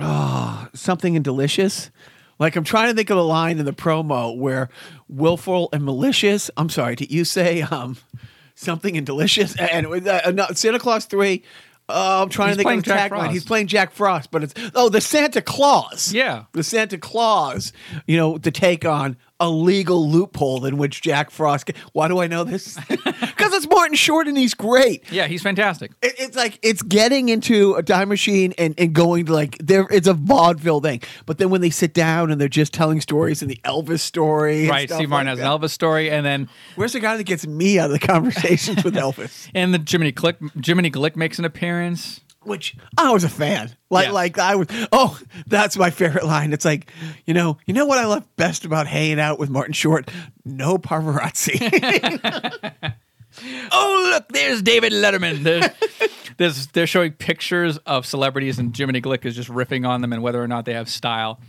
oh, 0.00 0.68
something 0.74 1.14
in 1.14 1.22
delicious? 1.22 1.90
Like 2.38 2.54
I'm 2.54 2.64
trying 2.64 2.90
to 2.90 2.94
think 2.94 3.10
of 3.10 3.16
a 3.18 3.22
line 3.22 3.58
in 3.58 3.64
the 3.64 3.72
promo 3.72 4.36
where 4.36 4.68
willful 5.08 5.70
and 5.72 5.84
malicious. 5.84 6.50
I'm 6.56 6.68
sorry, 6.68 6.94
did 6.94 7.10
you 7.10 7.24
say 7.24 7.62
um 7.62 7.96
something 8.54 8.94
in 8.94 9.04
delicious? 9.04 9.56
And 9.60 9.88
with 9.88 10.06
uh, 10.06 10.30
no, 10.30 10.46
Santa 10.52 10.78
Claus 10.78 11.06
three. 11.06 11.42
Uh, 11.88 12.22
I'm 12.22 12.28
trying 12.28 12.48
He's 12.48 12.56
to 12.58 12.62
think 12.64 12.78
of 12.78 12.84
the 12.84 12.90
Jack 12.90 13.10
tagline. 13.10 13.18
Frost. 13.18 13.32
He's 13.32 13.44
playing 13.44 13.66
Jack 13.68 13.92
Frost, 13.92 14.30
but 14.30 14.42
it's 14.42 14.54
oh 14.74 14.88
the 14.88 15.00
Santa 15.00 15.40
Claus. 15.40 16.12
Yeah. 16.12 16.44
the 16.52 16.64
Santa 16.64 16.98
Claus. 16.98 17.72
You 18.06 18.16
know 18.16 18.38
to 18.38 18.50
take 18.50 18.84
on 18.84 19.16
a 19.38 19.48
legal 19.50 20.08
loophole 20.08 20.64
in 20.64 20.78
which 20.78 21.00
Jack 21.02 21.30
Frost. 21.30 21.70
Why 21.92 22.08
do 22.08 22.18
I 22.18 22.26
know 22.26 22.42
this? 22.42 22.76
It's 23.56 23.68
Martin 23.68 23.94
Short 23.96 24.28
and 24.28 24.36
he's 24.36 24.54
great. 24.54 25.10
Yeah 25.10 25.26
he's 25.26 25.42
fantastic. 25.42 25.92
It, 26.02 26.14
it's 26.18 26.36
like 26.36 26.58
it's 26.62 26.82
getting 26.82 27.28
into 27.30 27.74
a 27.74 27.82
time 27.82 28.08
machine 28.10 28.52
and, 28.58 28.74
and 28.78 28.92
going 28.92 29.26
to 29.26 29.32
like 29.32 29.56
there 29.58 29.86
it's 29.90 30.06
a 30.06 30.14
vaudeville 30.14 30.80
thing. 30.80 31.00
But 31.24 31.38
then 31.38 31.50
when 31.50 31.60
they 31.62 31.70
sit 31.70 31.94
down 31.94 32.30
and 32.30 32.40
they're 32.40 32.48
just 32.48 32.72
telling 32.74 33.00
stories 33.00 33.40
and 33.42 33.50
the 33.50 33.58
elvis 33.64 34.00
story 34.00 34.60
and 34.62 34.70
right 34.70 34.90
steve 34.90 35.08
martin 35.08 35.26
like 35.26 35.38
has 35.38 35.38
that. 35.38 35.52
an 35.52 35.60
elvis 35.60 35.70
story 35.70 36.10
and 36.10 36.24
then 36.26 36.48
where's 36.74 36.92
the 36.92 37.00
guy 37.00 37.16
that 37.16 37.24
gets 37.24 37.46
me 37.46 37.78
out 37.78 37.86
of 37.90 37.98
the 37.98 38.06
conversations 38.06 38.84
with 38.84 38.94
elvis? 39.06 39.48
And 39.54 39.72
the 39.72 39.78
jiminy 39.78 40.12
glick 40.12 40.36
jiminy 40.64 40.90
glick 40.90 41.16
makes 41.16 41.38
an 41.38 41.44
appearance. 41.44 42.20
Which 42.42 42.76
i 42.96 43.10
was 43.10 43.24
a 43.24 43.28
fan. 43.28 43.74
Like 43.90 44.06
Yes. 44.06 44.14
like 44.14 44.38
i 44.38 44.54
was 44.54 44.68
oh 44.92 45.18
that's 45.48 45.76
my 45.76 45.90
favorite 45.90 46.24
line. 46.24 46.52
It's 46.52 46.64
like 46.64 46.92
you 47.24 47.34
know 47.34 47.58
you 47.66 47.74
know 47.74 47.86
what 47.86 47.98
i 47.98 48.04
love 48.06 48.24
best 48.36 48.64
about 48.64 48.86
hanging 48.86 49.18
out 49.18 49.38
with 49.38 49.50
martin 49.50 49.72
short? 49.72 50.10
No 50.44 50.78
paparazzi 50.78 51.56
oh 53.72 54.08
look 54.12 54.28
there's 54.28 54.62
david 54.62 54.92
letterman. 54.92 55.42
There- 55.42 55.72
there's, 56.38 56.66
they're 56.68 56.86
showing 56.86 57.12
pictures 57.12 57.78
of 57.78 58.04
celebrities 58.06 58.58
and 58.58 58.76
jiminy 58.76 59.00
glick 59.00 59.24
is 59.24 59.34
just 59.34 59.48
riffing 59.48 59.88
on 59.88 60.00
them 60.02 60.12
and 60.12 60.22
whether 60.22 60.42
or 60.42 60.48
not 60.48 60.64
they 60.64 60.74
have 60.74 60.88
style. 60.88 61.40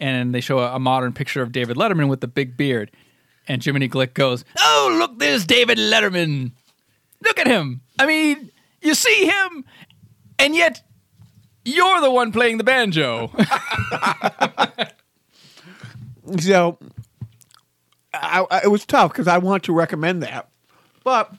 And 0.00 0.34
they 0.34 0.40
show 0.40 0.58
a, 0.58 0.74
a 0.76 0.78
modern 0.78 1.12
picture 1.12 1.42
of 1.42 1.52
david 1.52 1.76
letterman 1.76 2.08
with 2.08 2.20
the 2.20 2.28
big 2.28 2.56
beard. 2.56 2.90
And 3.46 3.64
jiminy 3.64 3.88
glick 3.88 4.14
goes 4.14 4.44
oh 4.58 4.96
look 4.98 5.18
there's 5.18 5.44
david 5.46 5.78
letterman. 5.78 6.52
Look 7.22 7.38
at 7.38 7.46
him. 7.46 7.80
I 7.98 8.06
mean, 8.06 8.50
you 8.82 8.94
see 8.94 9.24
him, 9.24 9.64
and 10.38 10.54
yet 10.54 10.82
you're 11.64 12.00
the 12.02 12.10
one 12.10 12.32
playing 12.32 12.58
the 12.58 12.64
banjo. 12.64 13.30
So 16.40 16.78
I, 18.14 18.46
I, 18.50 18.60
it 18.64 18.68
was 18.68 18.86
tough 18.86 19.12
because 19.12 19.28
I 19.28 19.38
want 19.38 19.64
to 19.64 19.74
recommend 19.74 20.22
that, 20.22 20.48
but 21.04 21.32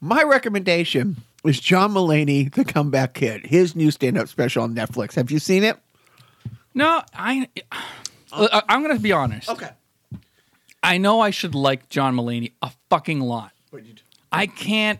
my 0.00 0.22
recommendation 0.22 1.16
is 1.44 1.60
John 1.60 1.92
Mulaney, 1.92 2.52
The 2.52 2.64
Comeback 2.64 3.14
Kid, 3.14 3.46
his 3.46 3.74
new 3.76 3.90
stand-up 3.90 4.28
special 4.28 4.62
on 4.62 4.74
Netflix. 4.74 5.14
Have 5.14 5.30
you 5.30 5.38
seen 5.38 5.64
it? 5.64 5.76
no, 6.74 7.02
I. 7.14 7.48
I- 8.32 8.62
I'm 8.68 8.82
going 8.82 8.96
to 8.96 9.02
be 9.02 9.12
honest. 9.12 9.48
Okay. 9.50 9.68
I 10.82 10.98
know 10.98 11.20
I 11.20 11.30
should 11.30 11.54
like 11.54 11.88
John 11.90 12.16
Mulaney 12.16 12.52
a 12.62 12.70
fucking 12.88 13.20
lot. 13.20 13.52
I 14.32 14.46
can't. 14.46 14.98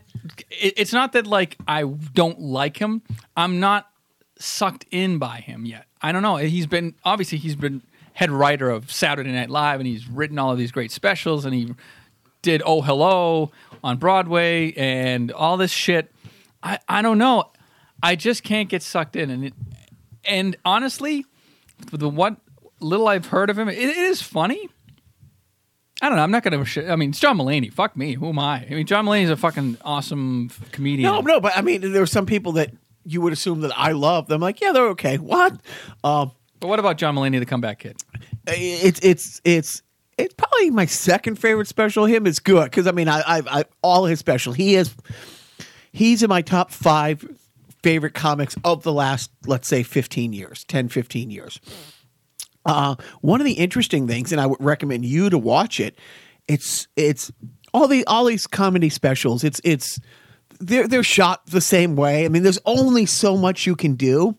It, 0.51 0.75
it's 0.77 0.93
not 0.93 1.13
that 1.13 1.25
like 1.25 1.57
I 1.67 1.83
don't 1.83 2.39
like 2.39 2.77
him. 2.77 3.01
I'm 3.35 3.59
not 3.59 3.89
sucked 4.37 4.85
in 4.91 5.17
by 5.17 5.37
him 5.37 5.65
yet. 5.65 5.85
I 6.01 6.11
don't 6.11 6.21
know. 6.21 6.35
He's 6.37 6.67
been 6.67 6.93
obviously 7.03 7.39
he's 7.39 7.55
been 7.55 7.81
head 8.13 8.29
writer 8.29 8.69
of 8.69 8.91
Saturday 8.91 9.31
Night 9.31 9.49
Live, 9.49 9.79
and 9.79 9.87
he's 9.87 10.07
written 10.07 10.37
all 10.37 10.51
of 10.51 10.57
these 10.59 10.71
great 10.71 10.91
specials, 10.91 11.43
and 11.45 11.53
he 11.55 11.73
did 12.43 12.61
Oh 12.63 12.81
Hello 12.81 13.51
on 13.83 13.97
Broadway 13.97 14.71
and 14.73 15.31
all 15.31 15.57
this 15.57 15.71
shit. 15.71 16.11
I 16.61 16.77
I 16.87 17.01
don't 17.01 17.17
know. 17.17 17.51
I 18.03 18.15
just 18.15 18.43
can't 18.43 18.69
get 18.69 18.83
sucked 18.83 19.15
in, 19.15 19.31
and 19.31 19.45
it, 19.45 19.53
and 20.25 20.55
honestly, 20.63 21.25
the 21.91 22.07
what 22.09 22.37
little 22.79 23.07
I've 23.07 23.25
heard 23.27 23.49
of 23.49 23.57
him, 23.57 23.67
it, 23.69 23.77
it 23.77 23.97
is 23.97 24.21
funny. 24.21 24.69
I 26.01 26.09
don't 26.09 26.17
know. 26.17 26.23
I'm 26.23 26.31
not 26.31 26.43
going 26.43 26.63
to. 26.65 26.91
I 26.91 26.97
mean, 26.97 27.11
it's 27.11 27.19
John 27.19 27.37
Mulaney. 27.37 27.71
Fuck 27.71 27.95
me. 27.95 28.13
Who 28.13 28.27
am 28.27 28.39
I? 28.39 28.65
I 28.65 28.69
mean, 28.71 28.85
John 28.85 29.05
Mulaney's 29.05 29.29
a 29.29 29.37
fucking 29.37 29.77
awesome 29.85 30.49
comedian. 30.73 31.09
No, 31.09 31.21
no, 31.21 31.39
but 31.39 31.55
I 31.55 31.61
mean, 31.61 31.79
there 31.79 32.01
were 32.01 32.05
some 32.05 32.25
people 32.25 32.53
that 32.53 32.71
you 33.05 33.21
would 33.21 33.31
assume 33.31 33.61
that 33.61 33.71
I 33.77 33.93
love. 33.93 34.29
I'm 34.29 34.41
like, 34.41 34.59
yeah, 34.59 34.73
they're 34.73 34.89
okay. 34.89 35.17
What? 35.17 35.53
Um, 36.03 36.31
But 36.59 36.67
what 36.67 36.79
about 36.79 36.97
John 36.97 37.15
Mulaney, 37.15 37.39
the 37.39 37.45
comeback 37.45 37.79
kid? 37.79 38.01
it's 38.47 38.99
it's 39.01 39.39
it's 39.45 39.81
it's 40.17 40.33
probably 40.33 40.69
my 40.69 40.85
second 40.85 41.35
favorite 41.35 41.67
special. 41.67 42.05
Him 42.05 42.27
is 42.27 42.39
good 42.39 42.65
because 42.65 42.87
I 42.87 42.91
mean, 42.91 43.07
I, 43.07 43.19
I 43.19 43.41
I 43.47 43.65
all 43.81 44.05
his 44.05 44.19
special. 44.19 44.53
He 44.53 44.75
is 44.75 44.95
he's 45.93 46.23
in 46.23 46.29
my 46.29 46.41
top 46.41 46.71
five 46.71 47.25
favorite 47.83 48.13
comics 48.13 48.55
of 48.63 48.83
the 48.83 48.91
last 48.91 49.29
let's 49.45 49.67
say 49.67 49.83
15 49.83 50.33
years 50.33 50.63
10 50.65 50.87
15 50.89 51.29
years 51.29 51.59
uh, 52.65 52.95
one 53.19 53.41
of 53.41 53.45
the 53.45 53.53
interesting 53.53 54.07
things 54.07 54.31
and 54.31 54.39
i 54.39 54.45
would 54.47 54.61
recommend 54.61 55.03
you 55.03 55.29
to 55.29 55.37
watch 55.37 55.81
it 55.81 55.97
it's 56.47 56.87
it's 56.95 57.29
all 57.73 57.87
the 57.87 58.05
all 58.05 58.23
these 58.23 58.47
comedy 58.47 58.87
specials 58.87 59.43
it's 59.43 59.59
it's 59.65 59.99
they're 60.59 60.87
they're 60.87 61.03
shot 61.03 61.45
the 61.47 61.59
same 61.59 61.97
way 61.97 62.23
i 62.23 62.29
mean 62.29 62.41
there's 62.41 62.59
only 62.65 63.05
so 63.05 63.35
much 63.35 63.67
you 63.67 63.75
can 63.75 63.95
do 63.95 64.33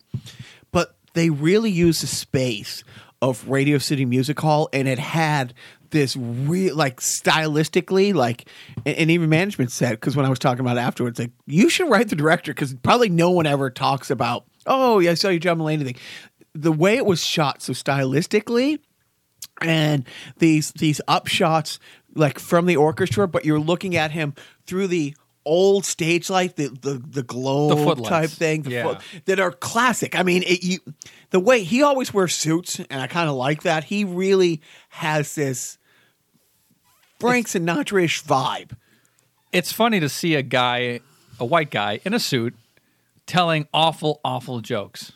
but 0.72 0.96
they 1.12 1.28
really 1.28 1.70
use 1.70 2.00
the 2.00 2.06
space 2.06 2.82
of 3.24 3.48
Radio 3.48 3.78
City 3.78 4.04
Music 4.04 4.38
Hall, 4.38 4.68
and 4.72 4.86
it 4.86 4.98
had 4.98 5.54
this 5.90 6.14
real, 6.16 6.76
like 6.76 7.00
stylistically, 7.00 8.12
like, 8.12 8.48
and, 8.84 8.96
and 8.96 9.10
even 9.10 9.30
management 9.30 9.72
said 9.72 9.92
because 9.92 10.14
when 10.14 10.26
I 10.26 10.28
was 10.28 10.38
talking 10.38 10.60
about 10.60 10.76
it 10.76 10.80
afterwards, 10.80 11.18
like, 11.18 11.30
you 11.46 11.70
should 11.70 11.88
write 11.88 12.08
the 12.08 12.16
director 12.16 12.52
because 12.52 12.74
probably 12.74 13.08
no 13.08 13.30
one 13.30 13.46
ever 13.46 13.70
talks 13.70 14.10
about, 14.10 14.44
oh 14.66 14.98
yeah, 14.98 15.12
I 15.12 15.14
saw 15.14 15.30
you 15.30 15.40
John 15.40 15.58
Mulaney 15.58 15.84
thing. 15.84 15.96
The 16.54 16.72
way 16.72 16.96
it 16.96 17.06
was 17.06 17.24
shot, 17.24 17.62
so 17.62 17.72
stylistically, 17.72 18.78
and 19.62 20.04
these 20.38 20.72
these 20.72 21.00
upshots 21.08 21.78
like 22.14 22.38
from 22.38 22.66
the 22.66 22.76
orchestra, 22.76 23.26
but 23.26 23.44
you're 23.44 23.58
looking 23.58 23.96
at 23.96 24.10
him 24.10 24.34
through 24.66 24.88
the 24.88 25.16
old 25.45 25.84
stage 25.84 26.28
light, 26.30 26.57
the 26.57 26.68
the 26.68 26.95
the 26.95 27.22
glow 27.22 27.95
The 27.95 28.03
type 28.03 28.30
thing, 28.30 28.62
the 28.62 28.70
Yeah. 28.70 28.82
foot- 28.84 28.99
that 29.26 29.38
are 29.40 29.53
classic. 29.53 30.18
I 30.18 30.22
mean, 30.22 30.42
it, 30.45 30.62
you 30.64 30.78
the 31.30 31.40
way 31.40 31.62
he 31.64 31.82
always 31.82 32.12
wears 32.14 32.34
suits, 32.34 32.78
and 32.78 33.01
I 33.03 33.07
kind 33.07 33.28
of 33.28 33.34
like 33.36 33.62
that. 33.62 33.84
He 33.84 34.05
really 34.05 34.61
has 34.90 35.34
this 35.34 35.78
Frank 37.20 37.47
Sinatra-ish 37.49 38.22
vibe. 38.24 38.72
It's 39.53 39.72
funny 39.72 40.01
to 40.01 40.09
see 40.09 40.34
a 40.34 40.42
guy, 40.42 41.01
a 41.38 41.45
white 41.45 41.70
guy 41.70 42.01
in 42.05 42.12
a 42.14 42.18
suit, 42.18 42.55
telling 43.26 43.68
awful, 43.72 44.20
awful 44.24 44.61
jokes. 44.61 45.12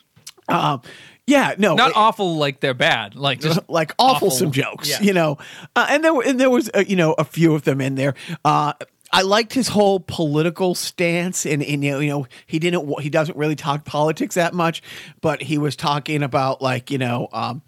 Um, 0.47 0.81
yeah, 1.27 1.53
no, 1.57 1.75
Not 1.75 1.91
it- 1.91 1.97
awful 1.97 2.37
like 2.37 2.59
they're 2.59 2.73
bad, 2.73 3.15
like 3.15 3.39
just 3.41 3.59
like 3.69 3.93
awful, 3.99 4.29
awful. 4.29 4.31
some 4.31 4.51
jokes, 4.51 4.89
Yeah. 4.89 5.01
you 5.01 5.13
know. 5.13 5.37
Uh, 5.75 5.85
and 5.89 6.03
there 6.03 6.13
were, 6.13 6.23
and 6.23 6.39
there 6.39 6.49
was 6.49 6.69
uh, 6.73 6.83
you 6.87 6.95
know 6.95 7.13
a 7.13 7.23
few 7.23 7.53
of 7.53 7.63
them 7.63 7.81
in 7.81 7.95
there. 7.95 8.15
Uh, 8.43 8.73
I 9.11 9.23
liked 9.23 9.53
his 9.53 9.67
whole 9.67 9.99
political 9.99 10.75
stance, 10.75 11.45
and, 11.45 11.63
and 11.63 11.83
you 11.83 11.91
know, 11.91 11.99
you 11.99 12.09
know 12.09 12.27
he 12.45 12.59
didn't 12.59 13.01
he 13.01 13.09
doesn't 13.09 13.37
really 13.37 13.55
talk 13.55 13.85
politics 13.85 14.35
that 14.35 14.53
much, 14.53 14.81
but 15.21 15.41
he 15.41 15.57
was 15.57 15.75
talking 15.75 16.23
about 16.23 16.61
like 16.61 16.91
you 16.91 16.97
know. 16.97 17.27
Um, 17.31 17.61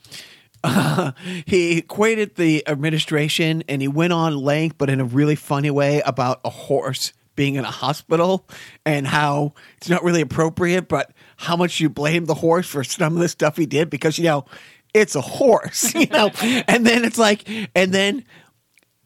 he 1.47 1.79
equated 1.79 2.35
the 2.35 2.67
administration 2.67 3.63
and 3.67 3.81
he 3.81 3.87
went 3.87 4.13
on 4.13 4.35
length, 4.37 4.77
but 4.77 4.91
in 4.91 4.99
a 4.99 5.05
really 5.05 5.35
funny 5.35 5.71
way, 5.71 6.03
about 6.05 6.39
a 6.45 6.51
horse 6.51 7.13
being 7.35 7.55
in 7.55 7.65
a 7.65 7.71
hospital 7.71 8.45
and 8.85 9.07
how 9.07 9.53
it's 9.77 9.89
not 9.89 10.03
really 10.03 10.21
appropriate, 10.21 10.87
but 10.87 11.11
how 11.37 11.55
much 11.55 11.79
you 11.79 11.89
blame 11.89 12.25
the 12.25 12.35
horse 12.35 12.67
for 12.67 12.83
some 12.83 13.15
of 13.15 13.19
the 13.19 13.29
stuff 13.29 13.57
he 13.57 13.65
did 13.65 13.89
because, 13.89 14.17
you 14.17 14.25
know, 14.25 14.45
it's 14.93 15.15
a 15.15 15.21
horse, 15.21 15.93
you 15.95 16.07
know? 16.07 16.29
and 16.67 16.85
then 16.85 17.03
it's 17.03 17.17
like, 17.17 17.49
and 17.75 17.91
then 17.93 18.23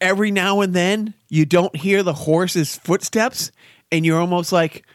every 0.00 0.30
now 0.30 0.60
and 0.60 0.74
then 0.74 1.14
you 1.28 1.44
don't 1.46 1.74
hear 1.74 2.02
the 2.02 2.12
horse's 2.12 2.76
footsteps 2.76 3.50
and 3.90 4.04
you're 4.04 4.20
almost 4.20 4.52
like, 4.52 4.86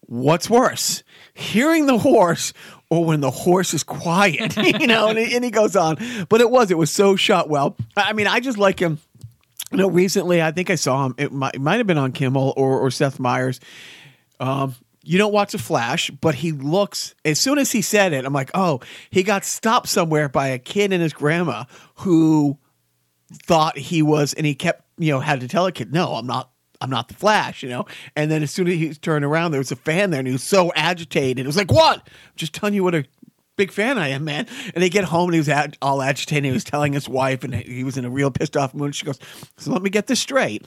what's 0.00 0.48
worse, 0.48 1.02
hearing 1.34 1.86
the 1.86 1.98
horse 1.98 2.52
or 2.90 3.04
when 3.04 3.20
the 3.20 3.30
horse 3.30 3.74
is 3.74 3.82
quiet? 3.82 4.56
you 4.80 4.86
know, 4.86 5.08
and 5.08 5.18
he, 5.18 5.34
and 5.34 5.44
he 5.44 5.50
goes 5.50 5.76
on. 5.76 5.98
But 6.28 6.40
it 6.40 6.50
was, 6.50 6.70
it 6.70 6.78
was 6.78 6.90
so 6.90 7.16
shot 7.16 7.48
well. 7.48 7.76
I 7.96 8.10
I 8.10 8.12
mean, 8.12 8.26
I 8.26 8.40
just 8.40 8.58
like 8.58 8.80
him. 8.80 8.98
You 9.70 9.78
know, 9.78 9.90
recently 9.90 10.40
I 10.40 10.50
think 10.50 10.70
I 10.70 10.76
saw 10.76 11.04
him. 11.04 11.14
It 11.18 11.30
might, 11.30 11.54
it 11.54 11.60
might 11.60 11.76
have 11.76 11.86
been 11.86 11.98
on 11.98 12.12
Kimmel 12.12 12.54
or, 12.56 12.80
or 12.80 12.90
Seth 12.90 13.20
Meyers. 13.20 13.60
Um, 14.40 14.74
you 15.02 15.18
don't 15.18 15.32
watch 15.32 15.52
the 15.52 15.58
Flash, 15.58 16.10
but 16.10 16.34
he 16.34 16.52
looks. 16.52 17.14
As 17.24 17.38
soon 17.38 17.58
as 17.58 17.72
he 17.72 17.82
said 17.82 18.12
it, 18.14 18.24
I'm 18.24 18.32
like, 18.32 18.50
oh, 18.54 18.80
he 19.10 19.22
got 19.22 19.44
stopped 19.44 19.88
somewhere 19.88 20.28
by 20.28 20.48
a 20.48 20.58
kid 20.58 20.92
and 20.92 21.02
his 21.02 21.12
grandma 21.12 21.64
who 21.96 22.58
thought 23.32 23.76
he 23.76 24.02
was, 24.02 24.32
and 24.34 24.46
he 24.46 24.54
kept, 24.54 24.84
you 24.98 25.12
know, 25.12 25.20
had 25.20 25.40
to 25.40 25.48
tell 25.48 25.66
a 25.66 25.72
kid, 25.72 25.92
no, 25.92 26.14
I'm 26.14 26.26
not. 26.26 26.50
I'm 26.80 26.90
not 26.90 27.08
the 27.08 27.14
Flash, 27.14 27.64
you 27.64 27.68
know. 27.68 27.86
And 28.14 28.30
then 28.30 28.44
as 28.44 28.52
soon 28.52 28.68
as 28.68 28.74
he 28.74 28.94
turned 28.94 29.24
around, 29.24 29.50
there 29.50 29.58
was 29.58 29.72
a 29.72 29.76
fan 29.76 30.10
there, 30.10 30.20
and 30.20 30.28
he 30.28 30.32
was 30.32 30.44
so 30.44 30.72
agitated. 30.76 31.40
It 31.40 31.46
was 31.46 31.56
like, 31.56 31.72
"What? 31.72 31.96
I'm 32.06 32.36
just 32.36 32.52
telling 32.52 32.72
you 32.72 32.84
what 32.84 32.94
a 32.94 33.04
big 33.56 33.72
fan 33.72 33.98
I 33.98 34.10
am, 34.10 34.22
man." 34.22 34.46
And 34.72 34.80
they 34.80 34.88
get 34.88 35.02
home, 35.02 35.24
and 35.24 35.34
he 35.34 35.40
was 35.40 35.48
ag- 35.48 35.76
all 35.82 36.00
agitated. 36.00 36.44
He 36.44 36.52
was 36.52 36.62
telling 36.62 36.92
his 36.92 37.08
wife, 37.08 37.42
and 37.42 37.52
he 37.52 37.82
was 37.82 37.98
in 37.98 38.04
a 38.04 38.10
real 38.10 38.30
pissed 38.30 38.56
off 38.56 38.74
mood. 38.74 38.94
She 38.94 39.04
goes, 39.04 39.18
"So 39.56 39.72
let 39.72 39.82
me 39.82 39.90
get 39.90 40.06
this 40.06 40.20
straight. 40.20 40.66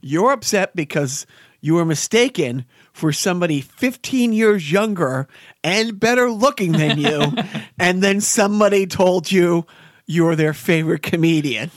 You're 0.00 0.32
upset 0.32 0.74
because 0.74 1.26
you 1.60 1.74
were 1.74 1.84
mistaken 1.84 2.64
for 2.94 3.12
somebody 3.12 3.60
15 3.60 4.32
years 4.32 4.72
younger 4.72 5.28
and 5.62 6.00
better 6.00 6.30
looking 6.30 6.72
than 6.72 6.98
you, 6.98 7.34
and 7.78 8.02
then 8.02 8.22
somebody 8.22 8.86
told 8.86 9.30
you 9.30 9.66
you're 10.06 10.36
their 10.36 10.54
favorite 10.54 11.02
comedian. 11.02 11.70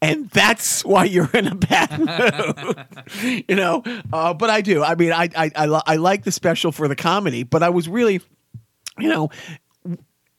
And 0.00 0.30
that's 0.30 0.84
why 0.84 1.04
you're 1.04 1.30
in 1.34 1.48
a 1.48 1.54
bad 1.54 1.98
mood, 3.16 3.44
you 3.48 3.56
know. 3.56 3.82
Uh, 4.12 4.32
but 4.32 4.48
I 4.48 4.60
do. 4.60 4.82
I 4.82 4.94
mean, 4.94 5.12
I 5.12 5.28
I 5.36 5.50
I, 5.56 5.66
li- 5.66 5.82
I 5.86 5.96
like 5.96 6.22
the 6.24 6.30
special 6.32 6.70
for 6.72 6.86
the 6.86 6.94
comedy, 6.96 7.42
but 7.42 7.62
I 7.62 7.70
was 7.70 7.88
really, 7.88 8.20
you 8.98 9.08
know, 9.08 9.30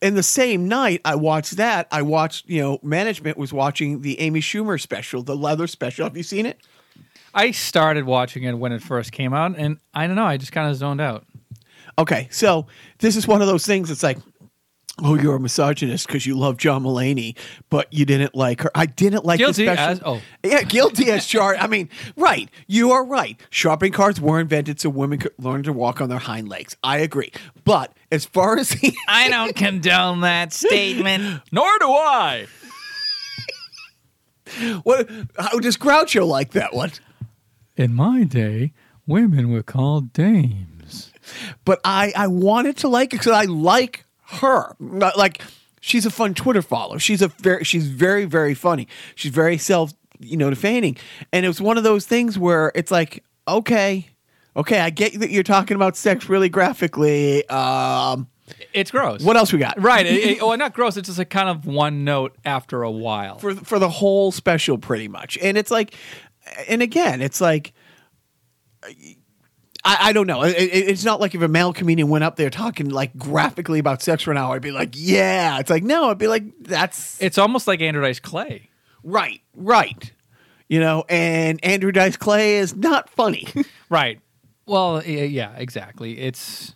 in 0.02 0.16
the 0.16 0.24
same 0.24 0.68
night 0.68 1.02
I 1.04 1.16
watched 1.16 1.58
that, 1.58 1.88
I 1.92 2.04
watched, 2.04 2.48
you 2.48 2.62
know, 2.62 2.80
management 2.84 3.38
was 3.38 3.52
watching 3.52 4.02
the 4.02 4.20
Amy 4.20 4.40
Schumer 4.40 4.80
special, 4.80 5.24
the 5.24 5.36
leather 5.36 5.68
special. 5.68 6.06
Have 6.06 6.16
you 6.16 6.24
seen 6.24 6.46
it? 6.46 6.60
I 7.34 7.52
started 7.52 8.06
watching 8.06 8.44
it 8.44 8.54
when 8.54 8.72
it 8.72 8.82
first 8.82 9.12
came 9.12 9.34
out, 9.34 9.56
and 9.58 9.78
I 9.94 10.08
don't 10.08 10.16
know. 10.16 10.26
I 10.26 10.38
just 10.38 10.52
kind 10.52 10.70
of 10.70 10.76
zoned 10.76 11.02
out. 11.02 11.26
Okay, 12.00 12.28
so 12.32 12.68
this 13.00 13.16
is 13.16 13.28
one 13.28 13.42
of 13.42 13.48
those 13.48 13.66
things. 13.66 13.92
It's 13.92 14.04
like, 14.04 14.20
oh, 15.04 15.16
you're 15.16 15.36
a 15.36 15.40
misogynist 15.40 16.08
because 16.08 16.26
you 16.26 16.36
love 16.38 16.58
John 16.58 16.84
Mulaney, 16.84 17.38
but 17.70 17.92
you 17.94 18.06
didn't 18.06 18.34
like 18.36 18.62
her. 18.62 18.72
I 18.74 18.86
didn't 18.88 19.26
like 19.26 19.38
Guilty 19.38 19.66
the 19.66 19.74
special. 19.76 19.92
as- 19.92 20.02
oh. 20.04 20.22
yeah, 20.44 20.64
guilty 20.64 21.12
as 21.12 21.26
charged. 21.26 21.62
I 21.62 21.68
mean, 21.68 21.90
right? 22.16 22.50
You 22.68 22.92
are 22.92 23.06
right. 23.06 23.40
Shopping 23.50 23.92
carts 23.92 24.20
were 24.20 24.40
invented 24.40 24.80
so 24.80 24.90
women 24.90 25.20
could 25.20 25.34
learn 25.38 25.64
to 25.64 25.74
walk 25.74 26.02
on 26.02 26.10
their 26.10 26.20
hind 26.20 26.50
legs. 26.50 26.76
I 26.84 26.98
agree. 27.00 27.32
But 27.64 27.96
as 28.12 28.26
far 28.26 28.58
as 28.58 28.70
the 28.70 28.94
I 29.08 29.30
don't 29.30 29.56
condone 29.56 30.22
that 30.22 30.54
statement. 30.54 31.42
Nor 31.52 31.70
do 31.80 31.90
I. 31.92 32.48
what, 34.84 35.10
how 35.38 35.60
does 35.60 35.78
Groucho 35.78 36.26
like 36.28 36.52
that 36.52 36.74
one? 36.74 36.92
In 37.76 37.94
my 37.94 38.24
day, 38.24 38.74
women 39.06 39.52
were 39.52 39.64
called 39.64 40.14
dames. 40.14 41.12
but 41.66 41.80
I 41.86 42.14
I 42.16 42.28
wanted 42.28 42.78
to 42.78 42.88
like 42.88 43.14
it 43.14 43.18
because 43.20 43.34
I 43.34 43.44
like 43.44 44.06
her. 44.28 44.76
Not- 44.80 45.18
Like 45.18 45.42
she's 45.82 46.06
a 46.06 46.10
fun 46.12 46.34
Twitter 46.34 46.62
follow. 46.62 46.98
She's 46.98 47.22
a 47.22 47.28
very 47.30 47.64
she's 47.64 47.88
very 47.88 48.26
very 48.26 48.54
funny. 48.54 48.88
She's 49.16 49.32
very 49.32 49.58
self 49.58 49.94
you 50.20 50.38
know 50.38 50.50
defaming, 50.50 50.98
and 51.32 51.46
it 51.46 51.48
was 51.48 51.62
one 51.62 51.78
of 51.78 51.84
those 51.84 52.06
things 52.06 52.38
where 52.38 52.72
it's 52.76 52.92
like 52.92 53.24
okay. 53.48 54.10
Okay, 54.56 54.80
I 54.80 54.90
get 54.90 55.20
that 55.20 55.30
you're 55.30 55.44
talking 55.44 55.76
about 55.76 55.96
sex 55.96 56.28
really 56.30 56.50
graphically. 56.50 57.48
Um, 57.48 58.28
It's 58.74 58.90
gross. 58.90 59.22
what 59.22 59.38
else 59.38 59.54
we 59.54 59.60
got? 59.60 59.80
Right. 59.80 60.04
It, 60.08 60.16
it, 60.38 60.42
well, 60.42 60.58
not 60.58 60.74
gross. 60.74 60.98
It's 60.98 61.08
just 61.10 61.20
a 61.20 61.26
kind 61.26 61.48
of 61.48 61.68
one 61.68 62.04
note 62.04 62.36
after 62.44 62.82
a 62.82 62.90
while. 62.90 63.38
for 63.38 63.54
for 63.54 63.78
the 63.78 63.88
whole 63.90 64.32
special, 64.32 64.80
pretty 64.80 65.08
much. 65.08 65.38
And 65.44 65.60
it's 65.60 65.70
like, 65.70 65.94
and 66.68 66.82
again, 66.82 67.22
it's 67.22 67.40
like. 67.40 67.72
I, 69.88 70.10
I 70.10 70.14
don't 70.14 70.28
know. 70.28 70.44
It, 70.44 70.56
it- 70.58 70.88
it's 70.90 71.04
not 71.06 71.20
like 71.20 71.34
if 71.36 71.42
a 71.42 71.48
male 71.48 71.74
comedian 71.74 72.10
went 72.10 72.24
up 72.24 72.36
there 72.36 72.50
talking 72.50 72.90
like 72.90 73.18
graphically 73.18 73.80
about 73.80 74.02
sex 74.02 74.24
for 74.24 74.32
an 74.32 74.38
hour, 74.38 74.56
I'd 74.56 74.62
be 74.62 74.72
like, 74.72 74.90
yeah. 74.94 75.60
It's 75.60 75.70
like, 75.70 75.84
no, 75.84 76.10
I'd 76.10 76.18
be 76.18 76.28
like, 76.28 76.44
that's 76.62 77.22
it's 77.22 77.38
almost 77.38 77.68
like 77.68 77.82
Andrew 77.82 78.02
Dice 78.02 78.20
Clay. 78.20 78.70
right, 79.04 79.42
right. 79.56 80.12
You 80.70 80.82
know, 80.82 81.06
and 81.08 81.64
Andrew 81.64 81.94
Dice 81.94 82.18
Clay 82.18 82.58
is 82.58 82.76
not 82.76 83.10
funny. 83.10 83.48
Right. 83.90 84.20
Well, 84.66 85.02
yeah, 85.06 85.54
exactly. 85.56 86.20
It's 86.20 86.76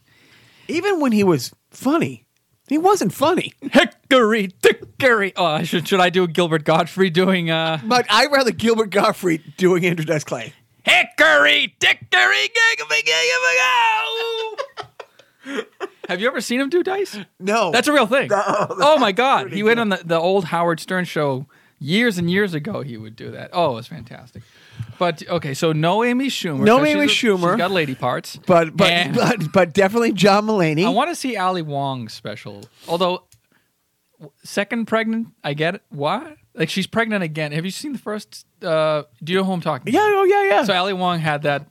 Even 0.70 1.02
when 1.02 1.12
he 1.12 1.26
was 1.26 1.52
funny, 1.72 2.26
he 2.70 2.78
wasn't 2.78 3.14
funny. 3.14 3.52
hickory 3.62 4.48
dickory. 4.62 5.34
Oh, 5.36 5.62
should 5.64 5.86
should 5.90 6.00
I 6.00 6.10
do 6.10 6.26
Gilbert 6.28 6.64
Gottfried 6.64 7.12
doing 7.12 7.52
uh 7.52 7.80
But 7.84 8.06
I'd 8.10 8.32
rather 8.32 8.52
Gilbert 8.52 8.92
Gottfried 8.92 9.56
doing 9.58 9.86
Andrew 9.86 10.06
Dice 10.06 10.24
Clay. 10.24 10.54
Hickory 10.84 11.76
dickory 11.80 12.50
giggly 12.78 13.02
giggly 13.04 14.58
Have 16.10 16.20
you 16.22 16.28
ever 16.28 16.42
seen 16.42 16.60
him 16.62 16.70
do 16.70 16.84
dice? 16.84 17.18
No, 17.40 17.72
That's 17.72 17.88
a 17.88 17.94
real 17.94 18.08
thing. 18.08 18.30
oh 18.34 18.98
my 19.00 19.12
god, 19.12 19.44
pretty 19.44 19.56
he 19.58 19.64
went 19.64 19.80
on 19.80 19.90
the, 19.90 20.02
the 20.04 20.20
old 20.20 20.46
Howard 20.46 20.80
Stern 20.80 21.06
show 21.06 21.48
years 21.80 22.18
and 22.18 22.30
years 22.30 22.54
ago. 22.54 22.82
He 22.82 22.98
would 22.98 23.16
do 23.16 23.32
that. 23.32 23.50
Oh, 23.54 23.72
it 23.72 23.76
was 23.76 23.88
fantastic. 23.88 24.44
But 25.00 25.28
okay, 25.28 25.54
so 25.54 25.72
no 25.72 26.04
Amy 26.04 26.28
Schumer. 26.28 26.64
No 26.66 26.80
'cause 26.80 26.88
Amy 26.90 27.08
she's 27.08 27.24
a- 27.24 27.28
Schumer. 27.28 27.52
She's 27.54 27.58
got 27.58 27.72
lady 27.72 27.96
parts. 27.96 28.38
but 28.46 28.76
but, 28.78 28.92
And 28.92 29.16
but 29.16 29.52
but 29.52 29.74
definitely 29.74 30.12
John 30.12 30.46
Mulaney. 30.46 30.86
I 30.86 30.90
want 30.90 31.10
to 31.10 31.16
see 31.16 31.38
Ali 31.38 31.62
Wong's 31.64 32.14
special. 32.14 32.64
Although 32.88 33.24
w- 34.20 34.32
second 34.44 34.86
pregnant, 34.86 35.30
I 35.44 35.54
get 35.54 35.76
it. 35.76 35.82
What? 35.90 36.36
Like 36.54 36.70
she's 36.70 36.88
pregnant 36.88 37.24
again. 37.24 37.52
Have 37.52 37.66
you 37.66 37.72
seen 37.72 37.94
the 37.94 38.00
first? 38.00 38.46
Uh, 38.62 39.04
do 39.24 39.34
you 39.34 39.40
know 39.40 39.46
who 39.46 39.54
I'm 39.54 39.62
talking? 39.62 39.94
yeah, 39.94 40.00
oh 40.04 40.24
yeah, 40.24 40.44
yeah. 40.44 40.64
So 40.64 40.74
Ali 40.74 40.94
Wong 40.94 41.20
had 41.20 41.44
that. 41.44 41.68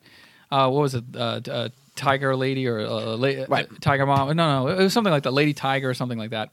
Uh, 0.50 0.68
what 0.70 0.80
was 0.82 0.94
it? 0.94 1.04
Uh, 1.14 1.40
uh, 1.50 1.68
Tiger 1.96 2.34
Lady 2.34 2.66
or 2.66 2.80
uh, 2.80 3.16
la- 3.16 3.44
Right. 3.48 3.66
uh, 3.70 3.74
Tiger 3.80 4.06
Mom? 4.06 4.34
No, 4.36 4.64
no, 4.64 4.68
it 4.68 4.78
was 4.78 4.92
something 4.92 5.12
like 5.12 5.22
that. 5.24 5.32
Lady 5.32 5.52
Tiger 5.54 5.88
or 5.90 5.94
something 5.94 6.18
like 6.18 6.30
that. 6.30 6.50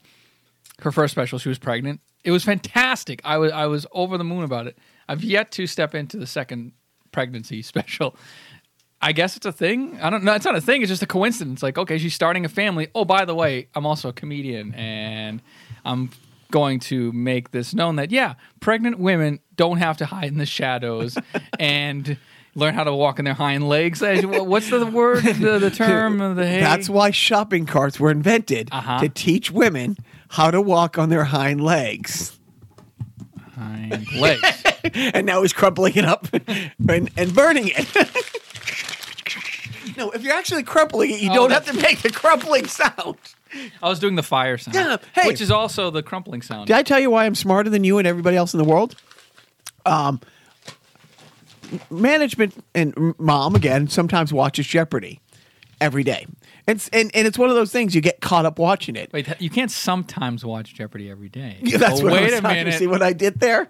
Her 0.82 0.92
first 0.92 1.12
special, 1.12 1.40
she 1.40 1.50
was 1.50 1.58
pregnant. 1.58 2.02
It 2.24 2.32
was 2.32 2.44
fantastic. 2.44 3.22
I 3.24 3.38
was 3.38 3.52
I 3.52 3.66
was 3.68 3.88
over 3.92 4.18
the 4.18 4.24
moon 4.24 4.44
about 4.44 4.68
it. 4.68 4.78
I've 5.08 5.24
yet 5.24 5.52
to 5.54 5.66
step 5.66 5.96
into 5.96 6.18
the 6.18 6.28
second 6.28 6.74
pregnancy 7.12 7.62
special. 7.74 8.16
I 9.02 9.12
guess 9.12 9.38
it's 9.38 9.46
a 9.46 9.52
thing. 9.52 10.00
I 10.02 10.10
don't 10.10 10.24
know. 10.24 10.34
It's 10.34 10.46
not 10.46 10.56
a 10.56 10.62
thing. 10.62 10.82
It's 10.82 10.90
just 10.90 11.04
a 11.04 11.08
coincidence. 11.08 11.62
Like, 11.64 11.78
okay, 11.78 11.98
she's 12.00 12.16
starting 12.16 12.46
a 12.46 12.50
family. 12.50 12.88
Oh, 12.96 13.06
by 13.06 13.26
the 13.26 13.36
way, 13.36 13.68
I'm 13.76 13.86
also 13.86 14.10
a 14.10 14.14
comedian, 14.14 14.74
and 14.74 15.42
I'm 15.86 16.10
going 16.52 16.80
to 16.82 17.12
make 17.12 17.52
this 17.52 17.74
known 17.74 17.95
that 17.98 18.12
yeah, 18.12 18.36
pregnant 18.60 19.00
women 19.00 19.39
don't 19.56 19.78
have 19.78 19.98
to 19.98 20.06
hide 20.06 20.28
in 20.30 20.38
the 20.38 20.45
shadows 20.45 21.18
and 21.60 22.18
learn 22.56 22.74
how 22.74 22.84
to 22.84 22.93
walk 22.93 23.20
on 23.20 23.26
their 23.26 23.34
hind 23.36 23.68
legs. 23.70 24.02
What's 24.02 24.70
the 24.70 24.86
word? 24.86 25.24
The, 25.24 25.60
the 25.60 25.70
term? 25.72 26.22
of 26.22 26.36
The 26.36 26.48
hey? 26.48 26.60
That's 26.60 26.89
why 26.89 27.12
shopping 27.12 27.66
carts 27.66 28.00
were 28.00 28.12
invented 28.12 28.70
Uh-huh. 28.72 29.00
to 29.02 29.10
teach 29.10 29.52
women 29.52 29.98
how 30.30 30.52
to 30.52 30.62
walk 30.62 30.98
on 30.98 31.10
their 31.10 31.26
hind 31.26 31.62
legs. 31.62 32.38
hind 33.56 34.12
legs. 34.14 34.64
And 35.14 35.26
now 35.26 35.41
he's 35.41 35.52
crumpling 35.52 35.95
it 35.95 36.06
up 36.06 36.28
and, 36.34 37.10
and 37.18 37.36
burning 37.36 37.70
it. 37.76 37.93
no, 39.98 40.12
if 40.12 40.24
you're 40.24 40.34
actually 40.34 40.64
crumpling 40.64 41.12
it, 41.12 41.20
you 41.20 41.30
Oh, 41.32 41.36
don't 41.36 41.52
have 41.52 41.66
to 41.66 41.74
make 41.74 42.02
the 42.04 42.10
crumpling 42.10 42.68
sound. 42.68 43.18
I 43.84 43.89
was 43.89 44.00
doing 44.00 44.16
the 44.16 44.24
fire 44.24 44.58
sound, 44.58 44.76
Yeah, 44.76 44.98
hey. 45.14 45.28
which 45.28 45.41
is 45.41 45.52
also 45.52 45.89
the 45.89 46.04
crumpling 46.04 46.41
sound. 46.41 46.68
Did 46.68 46.76
I 46.76 46.84
tell 46.84 47.00
you 47.00 47.10
why 47.12 47.26
I'm 47.26 47.36
smarter 47.36 47.70
than 47.70 47.84
you 47.84 47.98
and 47.98 48.08
everybody 48.08 48.38
else 48.38 48.54
in 48.54 48.58
the 48.58 48.64
world? 48.66 48.95
Um, 49.86 50.20
management 51.89 52.54
and 52.74 53.16
mom 53.20 53.56
again 53.56 53.88
sometimes 53.88 54.32
watches 54.34 54.68
Jeopardy 54.68 55.20
every 55.82 56.04
day. 56.04 56.26
It's 56.68 56.89
and, 56.89 57.10
and 57.16 57.26
it's 57.28 57.38
one 57.38 57.50
of 57.50 57.56
those 57.56 57.72
things 57.72 57.95
you 57.95 58.02
get 58.02 58.20
caught 58.20 58.45
up 58.45 58.60
watching 58.60 58.95
it. 58.98 59.12
Wait, 59.14 59.28
you 59.39 59.50
can't 59.50 59.72
sometimes 59.72 60.43
watch 60.43 60.74
Jeopardy 60.74 61.10
every 61.10 61.30
day. 61.30 61.58
Yeah, 61.62 61.78
That's 61.80 62.02
Oh, 62.02 62.06
what 62.06 62.14
I 62.14 62.16
wait 62.18 62.32
was 62.32 62.39
a 62.39 62.41
minute. 62.41 62.74
See 62.74 62.88
what 62.88 63.02
I 63.02 63.14
did 63.14 63.39
there? 63.39 63.68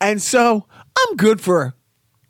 And 0.00 0.20
so 0.20 0.66
I'm 0.98 1.16
good 1.16 1.40
for 1.40 1.74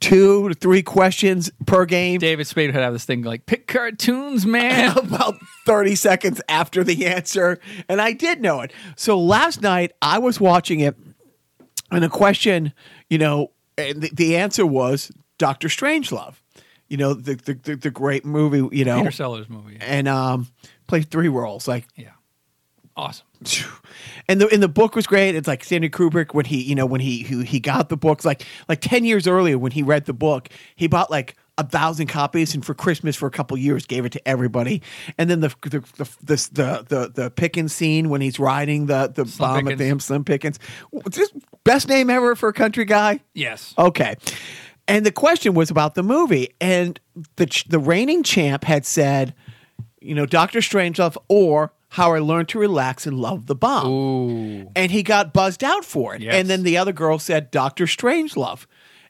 two 0.01 0.49
to 0.49 0.55
three 0.55 0.83
questions 0.83 1.51
per 1.67 1.85
game. 1.85 2.19
David 2.19 2.47
Spade 2.47 2.75
would 2.75 2.83
have 2.83 2.93
this 2.93 3.05
thing 3.05 3.23
like 3.23 3.47
pick 3.47 3.67
cartoons, 3.67 4.47
man. 4.47 4.97
about 4.99 5.37
30 5.67 5.95
seconds 5.95 6.41
after 6.49 6.83
the 6.83 7.07
answer, 7.07 7.59
and 7.89 8.01
I 8.01 8.13
did 8.13 8.41
know 8.41 8.61
it. 8.61 8.73
So 8.97 9.19
last 9.19 9.63
night 9.63 9.93
I 10.03 10.19
was 10.19 10.41
watching 10.41 10.81
it, 10.81 10.97
and 11.91 12.03
the 12.03 12.09
question, 12.09 12.73
you 13.09 13.19
know, 13.19 13.53
and 13.77 14.03
the, 14.03 14.11
the 14.13 14.37
answer 14.37 14.67
was 14.67 15.13
Doctor 15.39 15.69
Strangelove. 15.69 16.37
You 16.89 16.97
know, 16.97 17.15
the, 17.15 17.37
the 17.37 17.55
the 17.55 17.77
the 17.77 17.91
great 17.91 18.25
movie. 18.25 18.77
You 18.77 18.85
know, 18.85 18.99
Peter 18.99 19.13
Sellers 19.13 19.49
movie. 19.49 19.79
and 19.81 20.09
um, 20.09 20.49
played 20.89 21.09
three 21.09 21.29
roles 21.29 21.69
like 21.69 21.87
Yeah, 21.95 22.11
awesome. 23.01 23.27
and 24.29 24.41
the 24.41 24.49
and 24.49 24.63
the 24.63 24.69
book 24.69 24.95
was 24.95 25.07
great. 25.07 25.35
It's 25.35 25.49
like 25.49 25.65
Stanley 25.65 25.91
Kubrick 25.91 26.35
when 26.35 26.45
he 26.45 26.63
you 26.63 26.75
know 26.75 26.87
when 26.87 27.01
he 27.01 27.23
he, 27.23 27.45
he 27.45 27.61
got 27.61 27.89
the 27.89 27.97
books 27.97 28.25
like 28.25 28.45
like 28.69 28.81
ten 28.81 29.05
years 29.05 29.27
earlier 29.27 29.59
when 29.59 29.73
he 29.73 29.83
read 29.83 30.05
the 30.05 30.13
book 30.13 30.49
he 30.77 30.87
bought 30.87 31.11
like 31.11 31.37
a 31.61 31.65
thousand 31.65 32.07
copies 32.07 32.55
and 32.55 32.65
for 32.65 32.75
Christmas 32.75 33.17
for 33.17 33.27
a 33.27 33.31
couple 33.31 33.57
years 33.57 33.87
gave 33.87 34.05
it 34.07 34.13
to 34.13 34.29
everybody. 34.29 34.83
And 35.19 35.29
then 35.29 35.41
the 35.41 35.55
the 35.63 35.81
the 35.97 36.11
the 36.23 36.49
the, 36.53 36.87
the, 36.89 37.13
the 37.15 37.31
Pickens 37.31 37.73
scene 37.73 38.09
when 38.09 38.21
he's 38.21 38.39
riding 38.39 38.87
the 38.87 39.13
the 39.15 39.27
Slim 39.27 39.49
bomb 39.49 39.59
at 39.59 39.65
Pickens. 39.65 39.79
damn 39.79 40.01
Slim 40.01 40.25
Pickens. 40.25 40.59
Just 41.11 41.35
best 41.65 41.89
name 41.89 42.11
ever 42.11 42.35
for 42.35 42.49
a 42.49 42.53
country 42.53 42.85
guy. 42.85 43.21
Yes. 43.35 43.75
Okay. 43.77 44.17
And 44.89 45.07
the 45.07 45.13
question 45.13 45.55
was 45.55 45.71
about 45.71 45.95
the 45.95 46.03
movie, 46.03 46.55
and 46.61 46.99
the 47.37 47.65
the 47.69 47.79
reigning 47.79 48.23
champ 48.23 48.65
had 48.65 48.87
said, 48.87 49.35
you 50.01 50.15
know, 50.15 50.27
Doctor 50.27 50.61
Strangelove 50.61 51.17
or 51.29 51.73
How 51.91 52.13
I 52.15 52.21
Learned 52.21 52.49
to 52.51 52.59
Relax 52.59 53.07
and 53.07 53.19
Love 53.19 53.47
the 53.47 53.55
Bomb. 53.55 53.87
Ooh. 53.89 54.71
And 54.77 54.91
he 54.93 55.03
got 55.03 55.33
buzzed 55.33 55.65
out 55.65 55.85
for 55.85 56.15
it. 56.15 56.23
Yes. 56.23 56.35
And 56.35 56.49
then 56.49 56.63
the 56.63 56.77
other 56.77 56.93
girl 56.93 57.19
said 57.19 57.51
Doctor 57.51 57.85
Strangelove. 57.87 58.67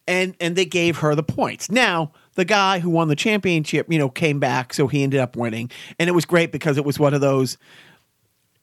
And 0.08 0.34
and 0.40 0.56
they 0.56 0.64
gave 0.64 0.98
her 0.98 1.14
the 1.14 1.22
points. 1.22 1.70
Now, 1.70 2.12
the 2.34 2.44
guy 2.44 2.78
who 2.80 2.90
won 2.90 3.08
the 3.08 3.14
championship, 3.16 3.86
you 3.92 3.98
know, 3.98 4.08
came 4.08 4.40
back, 4.40 4.72
so 4.74 4.88
he 4.88 5.02
ended 5.02 5.20
up 5.20 5.36
winning. 5.36 5.70
And 5.98 6.08
it 6.08 6.12
was 6.12 6.24
great 6.24 6.52
because 6.52 6.78
it 6.78 6.84
was 6.84 6.98
one 6.98 7.14
of 7.14 7.20
those 7.20 7.58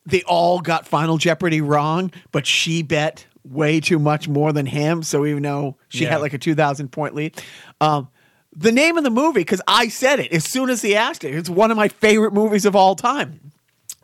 they 0.06 0.24
all 0.24 0.62
got 0.62 0.88
Final 0.88 1.18
Jeopardy 1.18 1.62
wrong, 1.62 2.12
but 2.32 2.48
she 2.48 2.82
bet 2.82 3.26
way 3.44 3.80
too 3.80 4.00
much 4.00 4.28
more 4.28 4.52
than 4.54 4.66
him. 4.66 5.04
So 5.04 5.26
even 5.26 5.44
though 5.44 5.78
she 5.90 6.06
Yeah. 6.06 6.12
had 6.12 6.22
like 6.22 6.34
a 6.34 6.38
2,000 6.38 6.92
point 6.92 7.14
lead, 7.14 7.42
um, 7.82 8.08
the 8.56 8.72
name 8.72 8.98
of 8.98 9.04
the 9.04 9.10
movie, 9.10 9.42
because 9.42 9.62
I 9.68 9.90
said 9.90 10.20
it 10.20 10.32
as 10.32 10.44
soon 10.46 10.70
as 10.70 10.82
he 10.82 10.96
asked 10.96 11.24
it, 11.24 11.36
it's 11.36 11.50
one 11.50 11.72
of 11.72 11.78
my 11.78 11.88
favorite 11.90 12.34
movies 12.34 12.66
of 12.66 12.76
all 12.76 12.96
time. 12.96 13.52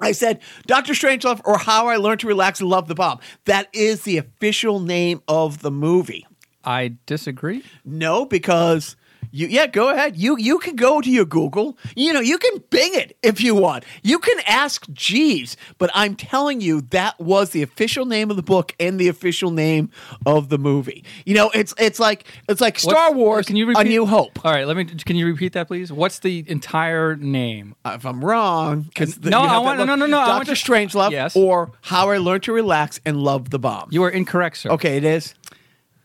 I 0.03 0.11
said 0.11 0.41
Doctor 0.67 0.93
Strangelove 0.93 1.41
or 1.45 1.57
How 1.57 1.87
I 1.87 1.97
Learned 1.97 2.19
to 2.21 2.27
Relax 2.27 2.59
and 2.59 2.69
Love 2.69 2.87
the 2.87 2.95
Bomb. 2.95 3.19
That 3.45 3.69
is 3.73 4.03
the 4.03 4.17
official 4.17 4.79
name 4.79 5.21
of 5.27 5.61
the 5.61 5.71
movie. 5.71 6.27
I 6.63 6.95
disagree. 7.05 7.63
No, 7.83 8.25
because 8.25 8.95
you 9.33 9.47
yeah, 9.47 9.67
go 9.67 9.89
ahead. 9.89 10.15
You 10.15 10.37
you 10.37 10.59
can 10.59 10.75
go 10.77 11.01
to 11.01 11.09
your 11.09 11.25
Google. 11.25 11.77
You 11.95 12.13
know, 12.13 12.21
you 12.21 12.37
can 12.37 12.63
Bing 12.69 12.93
it 12.95 13.17
if 13.21 13.41
you 13.41 13.53
want. 13.55 13.83
You 14.03 14.17
can 14.19 14.37
ask 14.47 14.85
Jeeves, 14.93 15.57
but 15.77 15.89
I'm 15.93 16.15
telling 16.15 16.61
you 16.61 16.81
that 16.91 17.19
was 17.19 17.49
the 17.49 17.61
official 17.63 18.05
name 18.05 18.29
of 18.29 18.35
the 18.37 18.43
book 18.43 18.73
and 18.79 18.99
the 18.99 19.07
official 19.09 19.51
name 19.51 19.89
of 20.25 20.49
the 20.49 20.57
movie. 20.57 21.03
You 21.25 21.33
know, 21.35 21.49
it's 21.53 21.73
it's 21.77 21.99
like 21.99 22.25
it's 22.47 22.61
like 22.61 22.79
Star 22.79 23.09
What's- 23.09 23.15
Wars 23.15 23.45
Can 23.47 23.55
you 23.55 23.69
A? 23.75 23.83
New 23.83 24.05
Hope. 24.05 24.43
All 24.45 24.51
right, 24.51 24.65
let 24.67 24.77
me. 24.77 24.85
Can 24.85 25.15
you 25.15 25.25
repeat 25.25 25.53
that, 25.53 25.67
please? 25.67 25.91
What's 25.91 26.19
the 26.19 26.45
entire 26.47 27.15
name? 27.15 27.75
Uh, 27.83 27.93
if 27.95 28.05
I'm 28.05 28.23
wrong, 28.23 28.81
because 28.83 29.19
No, 29.23 29.41
I 29.41 29.57
want- 29.57 29.79
no, 29.79 29.85
no, 29.85 29.95
no, 29.95 30.17
want 30.17 30.27
Doctor 30.45 30.53
Strangelove 30.53 31.11
Yes. 31.11 31.35
or 31.35 31.71
How 31.81 32.09
I 32.11 32.17
Learned 32.17 32.43
to 32.43 32.53
Relax 32.53 32.99
and 33.05 33.17
Love 33.17 33.49
the 33.49 33.59
Bomb. 33.59 33.89
You 33.91 34.03
are 34.03 34.09
incorrect, 34.09 34.57
sir. 34.57 34.69
okay, 34.71 34.97
it 34.97 35.03
is. 35.03 35.33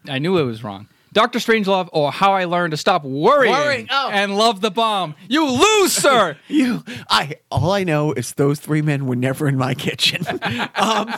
I 0.08 0.18
knew 0.18 0.38
it 0.38 0.44
was 0.44 0.64
wrong. 0.64 0.88
Doctor 1.12 1.38
Strangelove 1.38 1.88
or 1.92 2.12
How 2.12 2.32
I 2.32 2.44
Learned 2.44 2.72
to 2.72 2.76
Stop 2.76 3.04
Worrying, 3.04 3.52
Worrying, 3.52 3.88
oh. 3.90 4.10
and 4.12 4.36
Love 4.36 4.60
the 4.60 4.70
Bomb. 4.70 5.14
You 5.28 5.48
lose, 5.50 5.92
sir. 5.92 6.36
You, 6.48 6.82
I, 7.08 7.36
all 7.50 7.70
I 7.70 7.84
know 7.84 8.12
is 8.12 8.32
those 8.32 8.58
three 8.58 8.82
men 8.82 9.06
were 9.06 9.14
never 9.14 9.46
in 9.48 9.56
my 9.56 9.74
kitchen. 9.74 10.26
um, 10.74 11.14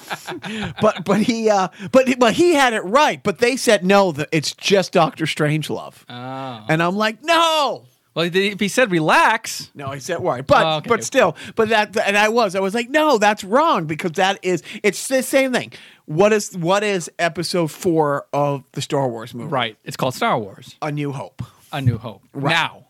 but 0.80 1.04
but 1.04 1.22
he, 1.22 1.48
uh, 1.48 1.68
but 1.92 2.18
but 2.18 2.34
he 2.34 2.54
had 2.54 2.74
it 2.74 2.80
right. 2.80 3.22
But 3.22 3.38
they 3.38 3.56
said 3.56 3.84
no, 3.84 4.12
that 4.12 4.28
it's 4.32 4.52
just 4.54 4.92
Doctor 4.92 5.24
Strangelove. 5.24 5.94
Oh. 6.08 6.64
And 6.68 6.82
I'm 6.82 6.96
like, 6.96 7.22
no, 7.22 7.84
Well, 8.14 8.28
if 8.32 8.58
he 8.60 8.68
said 8.68 8.90
relax, 8.90 9.70
no, 9.74 9.90
he 9.92 10.00
said 10.00 10.18
worry, 10.20 10.42
but 10.42 10.66
Oh, 10.66 10.76
okay. 10.78 10.88
but 10.88 11.04
still, 11.04 11.36
but 11.54 11.68
that, 11.68 11.96
and 11.96 12.16
I 12.18 12.28
was, 12.28 12.54
I 12.56 12.60
was 12.60 12.74
like, 12.74 12.90
no, 12.90 13.18
that's 13.18 13.44
wrong 13.44 13.86
because 13.86 14.12
that 14.12 14.38
is, 14.42 14.62
it's 14.82 15.06
the 15.06 15.22
same 15.22 15.52
thing. 15.52 15.72
What 16.06 16.32
is 16.32 16.56
what 16.56 16.82
is 16.82 17.08
episode 17.20 17.70
four 17.70 18.26
of 18.32 18.64
the 18.72 18.82
Star 18.82 19.08
Wars 19.08 19.32
movie? 19.32 19.48
right? 19.50 19.76
It's 19.84 19.96
called 19.96 20.14
Star 20.14 20.36
Wars: 20.38 20.74
A 20.82 20.90
New 20.90 21.12
Hope. 21.12 21.42
A 21.72 21.80
New 21.80 21.98
Hope. 21.98 22.22
Right. 22.32 22.52
Now, 22.52 22.86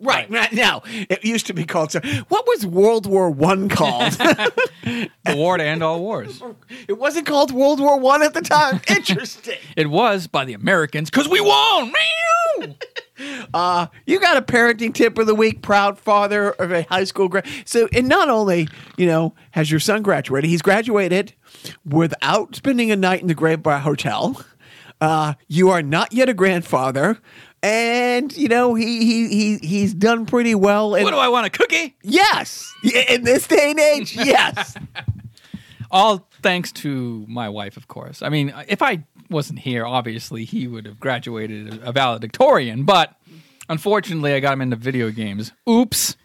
Right. 0.00 0.28
Now, 0.52 0.82
it 0.86 1.24
used 1.24 1.46
to 1.46 1.52
be 1.54 1.64
called. 1.64 1.92
What 2.28 2.44
was 2.48 2.66
World 2.66 3.06
War 3.06 3.30
One 3.30 3.68
called? 3.68 4.16
The 4.84 5.36
war 5.36 5.56
to 5.58 5.62
end 5.64 5.84
all 5.84 6.00
wars. 6.00 6.42
it 6.88 6.98
wasn't 6.98 7.24
called 7.26 7.52
World 7.52 7.78
War 7.78 8.00
One 8.00 8.20
at 8.22 8.34
the 8.34 8.40
time. 8.40 8.80
Interesting. 8.88 9.58
It 9.76 9.88
was 9.88 10.26
by 10.26 10.44
the 10.44 10.54
Americans 10.54 11.08
because 11.08 11.28
we 11.28 11.40
won. 11.40 11.92
Uh, 13.54 13.86
you 14.06 14.20
got 14.20 14.36
a 14.36 14.42
parenting 14.42 14.94
tip 14.94 15.18
of 15.18 15.26
the 15.26 15.34
week. 15.34 15.62
Proud 15.62 15.98
father 15.98 16.50
of 16.52 16.72
a 16.72 16.82
high 16.82 17.04
school 17.04 17.28
grad. 17.28 17.46
So, 17.64 17.88
and 17.92 18.08
not 18.08 18.28
only 18.28 18.68
you 18.96 19.06
know 19.06 19.34
has 19.52 19.70
your 19.70 19.80
son 19.80 20.02
graduated, 20.02 20.48
he's 20.48 20.62
graduated 20.62 21.34
without 21.84 22.56
spending 22.56 22.90
a 22.90 22.96
night 22.96 23.20
in 23.20 23.28
the 23.28 23.34
Graybar 23.34 23.80
Hotel. 23.80 24.44
Uh, 25.00 25.34
you 25.48 25.68
are 25.70 25.82
not 25.82 26.12
yet 26.12 26.28
a 26.28 26.34
grandfather, 26.34 27.18
and 27.62 28.36
you 28.36 28.48
know 28.48 28.74
he 28.74 29.04
he 29.04 29.28
he 29.28 29.58
he's 29.58 29.94
done 29.94 30.26
pretty 30.26 30.54
well. 30.54 30.94
And 30.94 31.04
what 31.04 31.10
do 31.10 31.16
I 31.16 31.28
want? 31.28 31.46
A 31.46 31.50
cookie? 31.50 31.96
yes, 32.02 32.72
in 33.08 33.24
this 33.24 33.46
day 33.46 33.70
and 33.70 33.80
age, 33.80 34.14
yes. 34.16 34.76
All 35.90 36.26
thanks 36.42 36.72
to 36.72 37.26
my 37.28 37.48
wife, 37.48 37.76
of 37.76 37.86
course. 37.86 38.22
I 38.22 38.30
mean, 38.30 38.54
if 38.66 38.80
I 38.80 39.04
wasn't 39.32 39.60
here, 39.60 39.84
obviously 39.84 40.44
he 40.44 40.68
would 40.68 40.86
have 40.86 41.00
graduated 41.00 41.80
a 41.82 41.92
valedictorian, 41.92 42.84
but 42.84 43.16
unfortunately, 43.68 44.34
I 44.34 44.40
got 44.40 44.52
him 44.52 44.60
into 44.60 44.76
video 44.76 45.10
games. 45.10 45.52
Oops. 45.68 46.16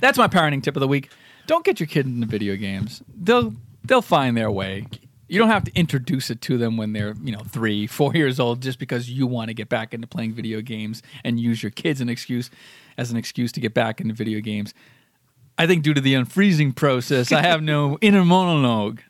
That's 0.00 0.18
my 0.18 0.28
parenting 0.28 0.62
tip 0.62 0.76
of 0.76 0.80
the 0.80 0.88
week. 0.88 1.10
Don't 1.46 1.64
get 1.64 1.80
your 1.80 1.86
kid 1.86 2.06
into 2.06 2.26
video 2.26 2.56
games. 2.56 3.02
They'll 3.16 3.54
they'll 3.84 4.02
find 4.02 4.36
their 4.36 4.50
way. 4.50 4.86
You 5.28 5.38
don't 5.38 5.48
have 5.48 5.64
to 5.64 5.72
introduce 5.74 6.30
it 6.30 6.40
to 6.42 6.56
them 6.56 6.76
when 6.76 6.94
they're, 6.94 7.14
you 7.22 7.32
know, 7.32 7.40
three, 7.40 7.86
four 7.86 8.14
years 8.14 8.40
old 8.40 8.62
just 8.62 8.78
because 8.78 9.10
you 9.10 9.26
want 9.26 9.48
to 9.48 9.54
get 9.54 9.68
back 9.68 9.92
into 9.92 10.06
playing 10.06 10.32
video 10.32 10.60
games 10.60 11.02
and 11.24 11.38
use 11.38 11.62
your 11.62 11.70
kids 11.70 12.00
an 12.00 12.08
excuse 12.08 12.50
as 12.96 13.10
an 13.10 13.16
excuse 13.16 13.52
to 13.52 13.60
get 13.60 13.74
back 13.74 14.00
into 14.00 14.14
video 14.14 14.40
games. 14.40 14.72
I 15.58 15.66
think 15.66 15.82
due 15.82 15.92
to 15.92 16.00
the 16.00 16.14
unfreezing 16.14 16.76
process, 16.76 17.32
I 17.32 17.42
have 17.42 17.62
no 17.62 17.98
inner 18.00 18.24
monologue. 18.24 19.00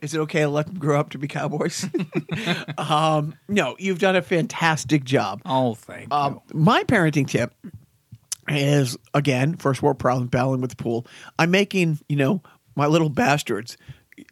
Is 0.00 0.14
it 0.14 0.18
okay 0.20 0.40
to 0.40 0.48
let 0.48 0.66
them 0.66 0.78
grow 0.78 0.98
up 0.98 1.10
to 1.10 1.18
be 1.18 1.28
cowboys? 1.28 1.86
um, 2.78 3.34
no, 3.48 3.76
you've 3.78 3.98
done 3.98 4.16
a 4.16 4.22
fantastic 4.22 5.04
job. 5.04 5.42
Oh, 5.44 5.74
thank 5.74 6.12
Um, 6.12 6.40
my 6.52 6.84
parenting 6.84 7.26
tip 7.28 7.54
is 8.48 8.96
again 9.14 9.56
first 9.56 9.82
world 9.82 9.98
problem 9.98 10.26
battling 10.26 10.60
with 10.60 10.70
the 10.70 10.82
pool. 10.82 11.06
I'm 11.38 11.50
making 11.50 11.98
you 12.08 12.16
know 12.16 12.42
my 12.74 12.86
little 12.86 13.08
bastards 13.08 13.76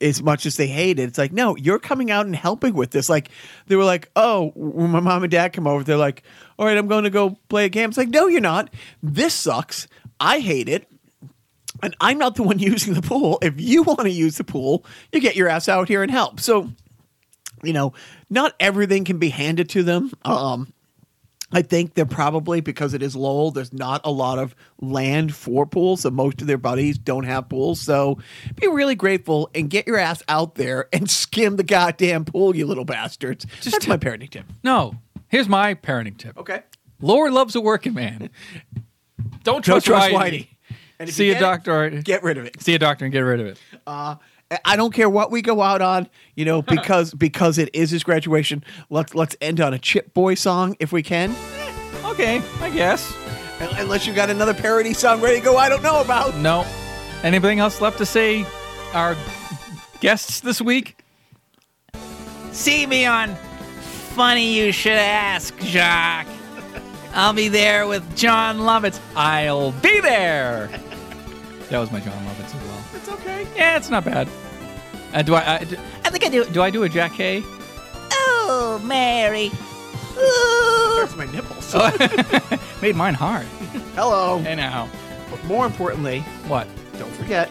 as 0.01 0.23
much 0.23 0.45
as 0.45 0.57
they 0.57 0.67
hate 0.67 0.99
it. 0.99 1.05
It's 1.05 1.19
like 1.19 1.33
no, 1.33 1.57
you're 1.57 1.79
coming 1.79 2.11
out 2.11 2.27
and 2.27 2.35
helping 2.35 2.75
with 2.75 2.91
this. 2.91 3.09
Like 3.09 3.31
they 3.67 3.77
were 3.77 3.85
like, 3.85 4.11
oh, 4.17 4.53
when 4.55 4.91
my 4.91 5.01
mom 5.01 5.23
and 5.23 5.31
dad 5.31 5.53
come 5.53 5.67
over, 5.67 5.85
they're 5.85 5.97
like, 5.97 6.23
all 6.59 6.67
right, 6.67 6.77
I'm 6.77 6.89
going 6.89 7.05
to 7.05 7.11
go 7.11 7.39
play 7.49 7.65
a 7.65 7.69
game. 7.69 7.89
It's 7.89 7.99
like 7.99 8.09
no, 8.09 8.27
you're 8.27 8.41
not. 8.41 8.73
This 9.03 9.35
sucks. 9.35 9.87
I 10.21 10.41
hate 10.41 10.69
it. 10.69 10.89
And 11.83 11.95
I'm 12.01 12.19
not 12.19 12.37
the 12.37 12.43
one 12.43 12.59
using 12.61 12.95
the 12.95 13.03
pool. 13.03 13.39
If 13.43 13.61
you 13.61 13.83
want 13.83 14.01
to 14.01 14.11
use 14.11 14.37
the 14.37 14.45
pool, 14.45 14.85
you 15.13 15.21
get 15.21 15.37
your 15.37 15.49
ass 15.49 15.69
out 15.69 15.89
here 15.89 16.03
and 16.03 16.11
help. 16.11 16.41
So, 16.41 16.71
you 17.63 17.73
know, 17.73 17.93
not 18.31 18.55
everything 18.61 19.05
can 19.05 19.19
be 19.19 19.31
handed 19.31 19.69
to 19.71 19.83
them. 19.83 20.13
Um, 20.25 20.73
I 21.51 21.63
think 21.63 21.95
they're 21.95 22.05
probably 22.05 22.61
because 22.61 22.93
it 22.93 23.03
is 23.03 23.17
Lowell. 23.17 23.51
There's 23.51 23.73
not 23.73 24.03
a 24.05 24.11
lot 24.11 24.39
of 24.39 24.55
land 24.81 25.35
for 25.35 25.65
pools, 25.65 26.03
so 26.03 26.11
most 26.11 26.43
of 26.43 26.47
their 26.47 26.59
buddies 26.59 26.99
don't 26.99 27.25
have 27.25 27.49
pools. 27.49 27.81
So 27.81 28.19
be 28.57 28.67
really 28.67 28.95
grateful 28.95 29.49
and 29.55 29.71
get 29.71 29.87
your 29.87 29.97
ass 29.97 30.23
out 30.29 30.57
there 30.57 30.89
and 30.93 31.11
skim 31.11 31.57
the 31.57 31.63
goddamn 31.63 32.27
pool, 32.27 32.55
you 32.55 32.67
little 32.67 32.85
bastards. 32.85 33.47
That's 33.65 33.87
my 33.87 33.97
parenting 33.97 34.29
tip. 34.31 34.45
No, 34.63 34.97
here's 35.29 35.49
my 35.49 35.75
parenting 35.75 36.19
tip. 36.19 36.37
Okay, 36.37 36.63
Lord 37.01 37.33
loves 37.33 37.57
a 37.57 37.63
working 37.63 37.95
man. 37.95 38.29
Don't 39.43 39.65
trust, 39.65 39.87
trust 39.87 40.11
Whitey. 40.11 40.15
Whitey. 40.15 40.49
And 40.99 41.09
if 41.09 41.15
See 41.15 41.27
you 41.27 41.33
a 41.33 41.35
get 41.35 41.43
it, 41.43 41.45
doctor. 41.45 41.91
get 42.03 42.23
rid 42.23 42.39
of 42.39 42.45
it. 42.45 42.61
See 42.61 42.75
a 42.75 42.79
doctor 42.79 43.05
and 43.05 43.13
get 43.13 43.21
rid 43.21 43.41
of 43.41 43.47
it. 43.47 43.59
Uh, 43.87 44.17
I 44.65 44.77
don't 44.77 44.93
care 44.95 45.09
what 45.11 45.31
we 45.31 45.43
go 45.43 45.61
out 45.63 45.81
on, 45.83 46.09
you 46.35 46.45
know, 46.45 46.63
because 46.77 47.13
because 47.15 47.59
it 47.59 47.71
is 47.73 47.91
his 47.91 48.03
graduation. 48.03 48.65
Let's 48.91 49.15
let's 49.15 49.37
end 49.41 49.61
on 49.61 49.75
a 49.75 49.79
Chip 49.79 50.13
Boy 50.15 50.35
song 50.35 50.77
if 50.81 50.91
we 50.93 51.03
can. 51.03 51.31
Eh, 51.31 52.09
okay, 52.11 52.43
I 52.61 52.71
guess. 52.71 53.15
Unless 53.61 54.07
you 54.07 54.15
got 54.15 54.31
another 54.31 54.55
parody 54.55 54.95
song 54.95 55.21
ready 55.21 55.39
to 55.41 55.45
go, 55.45 55.57
I 55.57 55.69
don't 55.69 55.83
know 55.83 56.01
about. 56.01 56.37
No. 56.37 56.65
Anything 57.25 57.59
else 57.59 57.81
left 57.81 57.99
to 57.99 58.07
say? 58.07 58.47
Our 58.95 59.17
guests 60.01 60.41
this 60.41 60.61
week? 60.61 60.97
See 62.53 62.87
me 62.87 63.05
on 63.05 63.35
Funny 64.15 64.57
You 64.57 64.71
Should 64.73 64.93
Ask, 64.93 65.59
Jacques. 65.61 66.27
I'll 67.19 67.33
be 67.33 67.49
there 67.49 67.87
with 67.89 68.17
Jon 68.17 68.59
Lovitz. 68.59 69.01
I'll 69.17 69.73
be 69.73 70.01
there. 70.01 70.71
That 71.69 71.81
was 71.81 71.93
my 71.93 72.01
Jon 72.01 72.15
Lovitz 72.25 72.47
as 72.47 72.55
well. 72.55 72.85
It's 72.95 73.09
okay. 73.11 73.47
Yeah, 73.55 73.77
it's 73.77 73.91
not 73.91 74.03
bad. 74.03 74.27
Uh, 75.13 75.21
do 75.21 75.35
I, 75.35 75.57
I? 75.57 75.65
do- 75.65 75.77
I 76.03 76.09
think 76.09 76.25
I 76.25 76.31
do. 76.31 76.47
Do 76.47 76.63
I 76.63 76.71
do 76.71 76.83
a 76.85 76.89
Jack 76.89 77.13
Hay? 77.13 77.43
Oh, 78.11 78.81
Mary. 78.83 79.49
Ooh. 80.17 80.97
Hurts 80.99 81.15
my 81.15 81.27
nipples. 81.27 81.75
Made 82.83 82.97
mine 82.97 83.13
hard. 83.13 83.45
Hello. 83.95 84.39
Hey 84.39 84.55
now, 84.55 84.89
But 85.31 85.45
more 85.45 85.67
importantly, 85.67 86.21
what? 86.47 86.67
don't 86.99 87.13
forget 87.17 87.51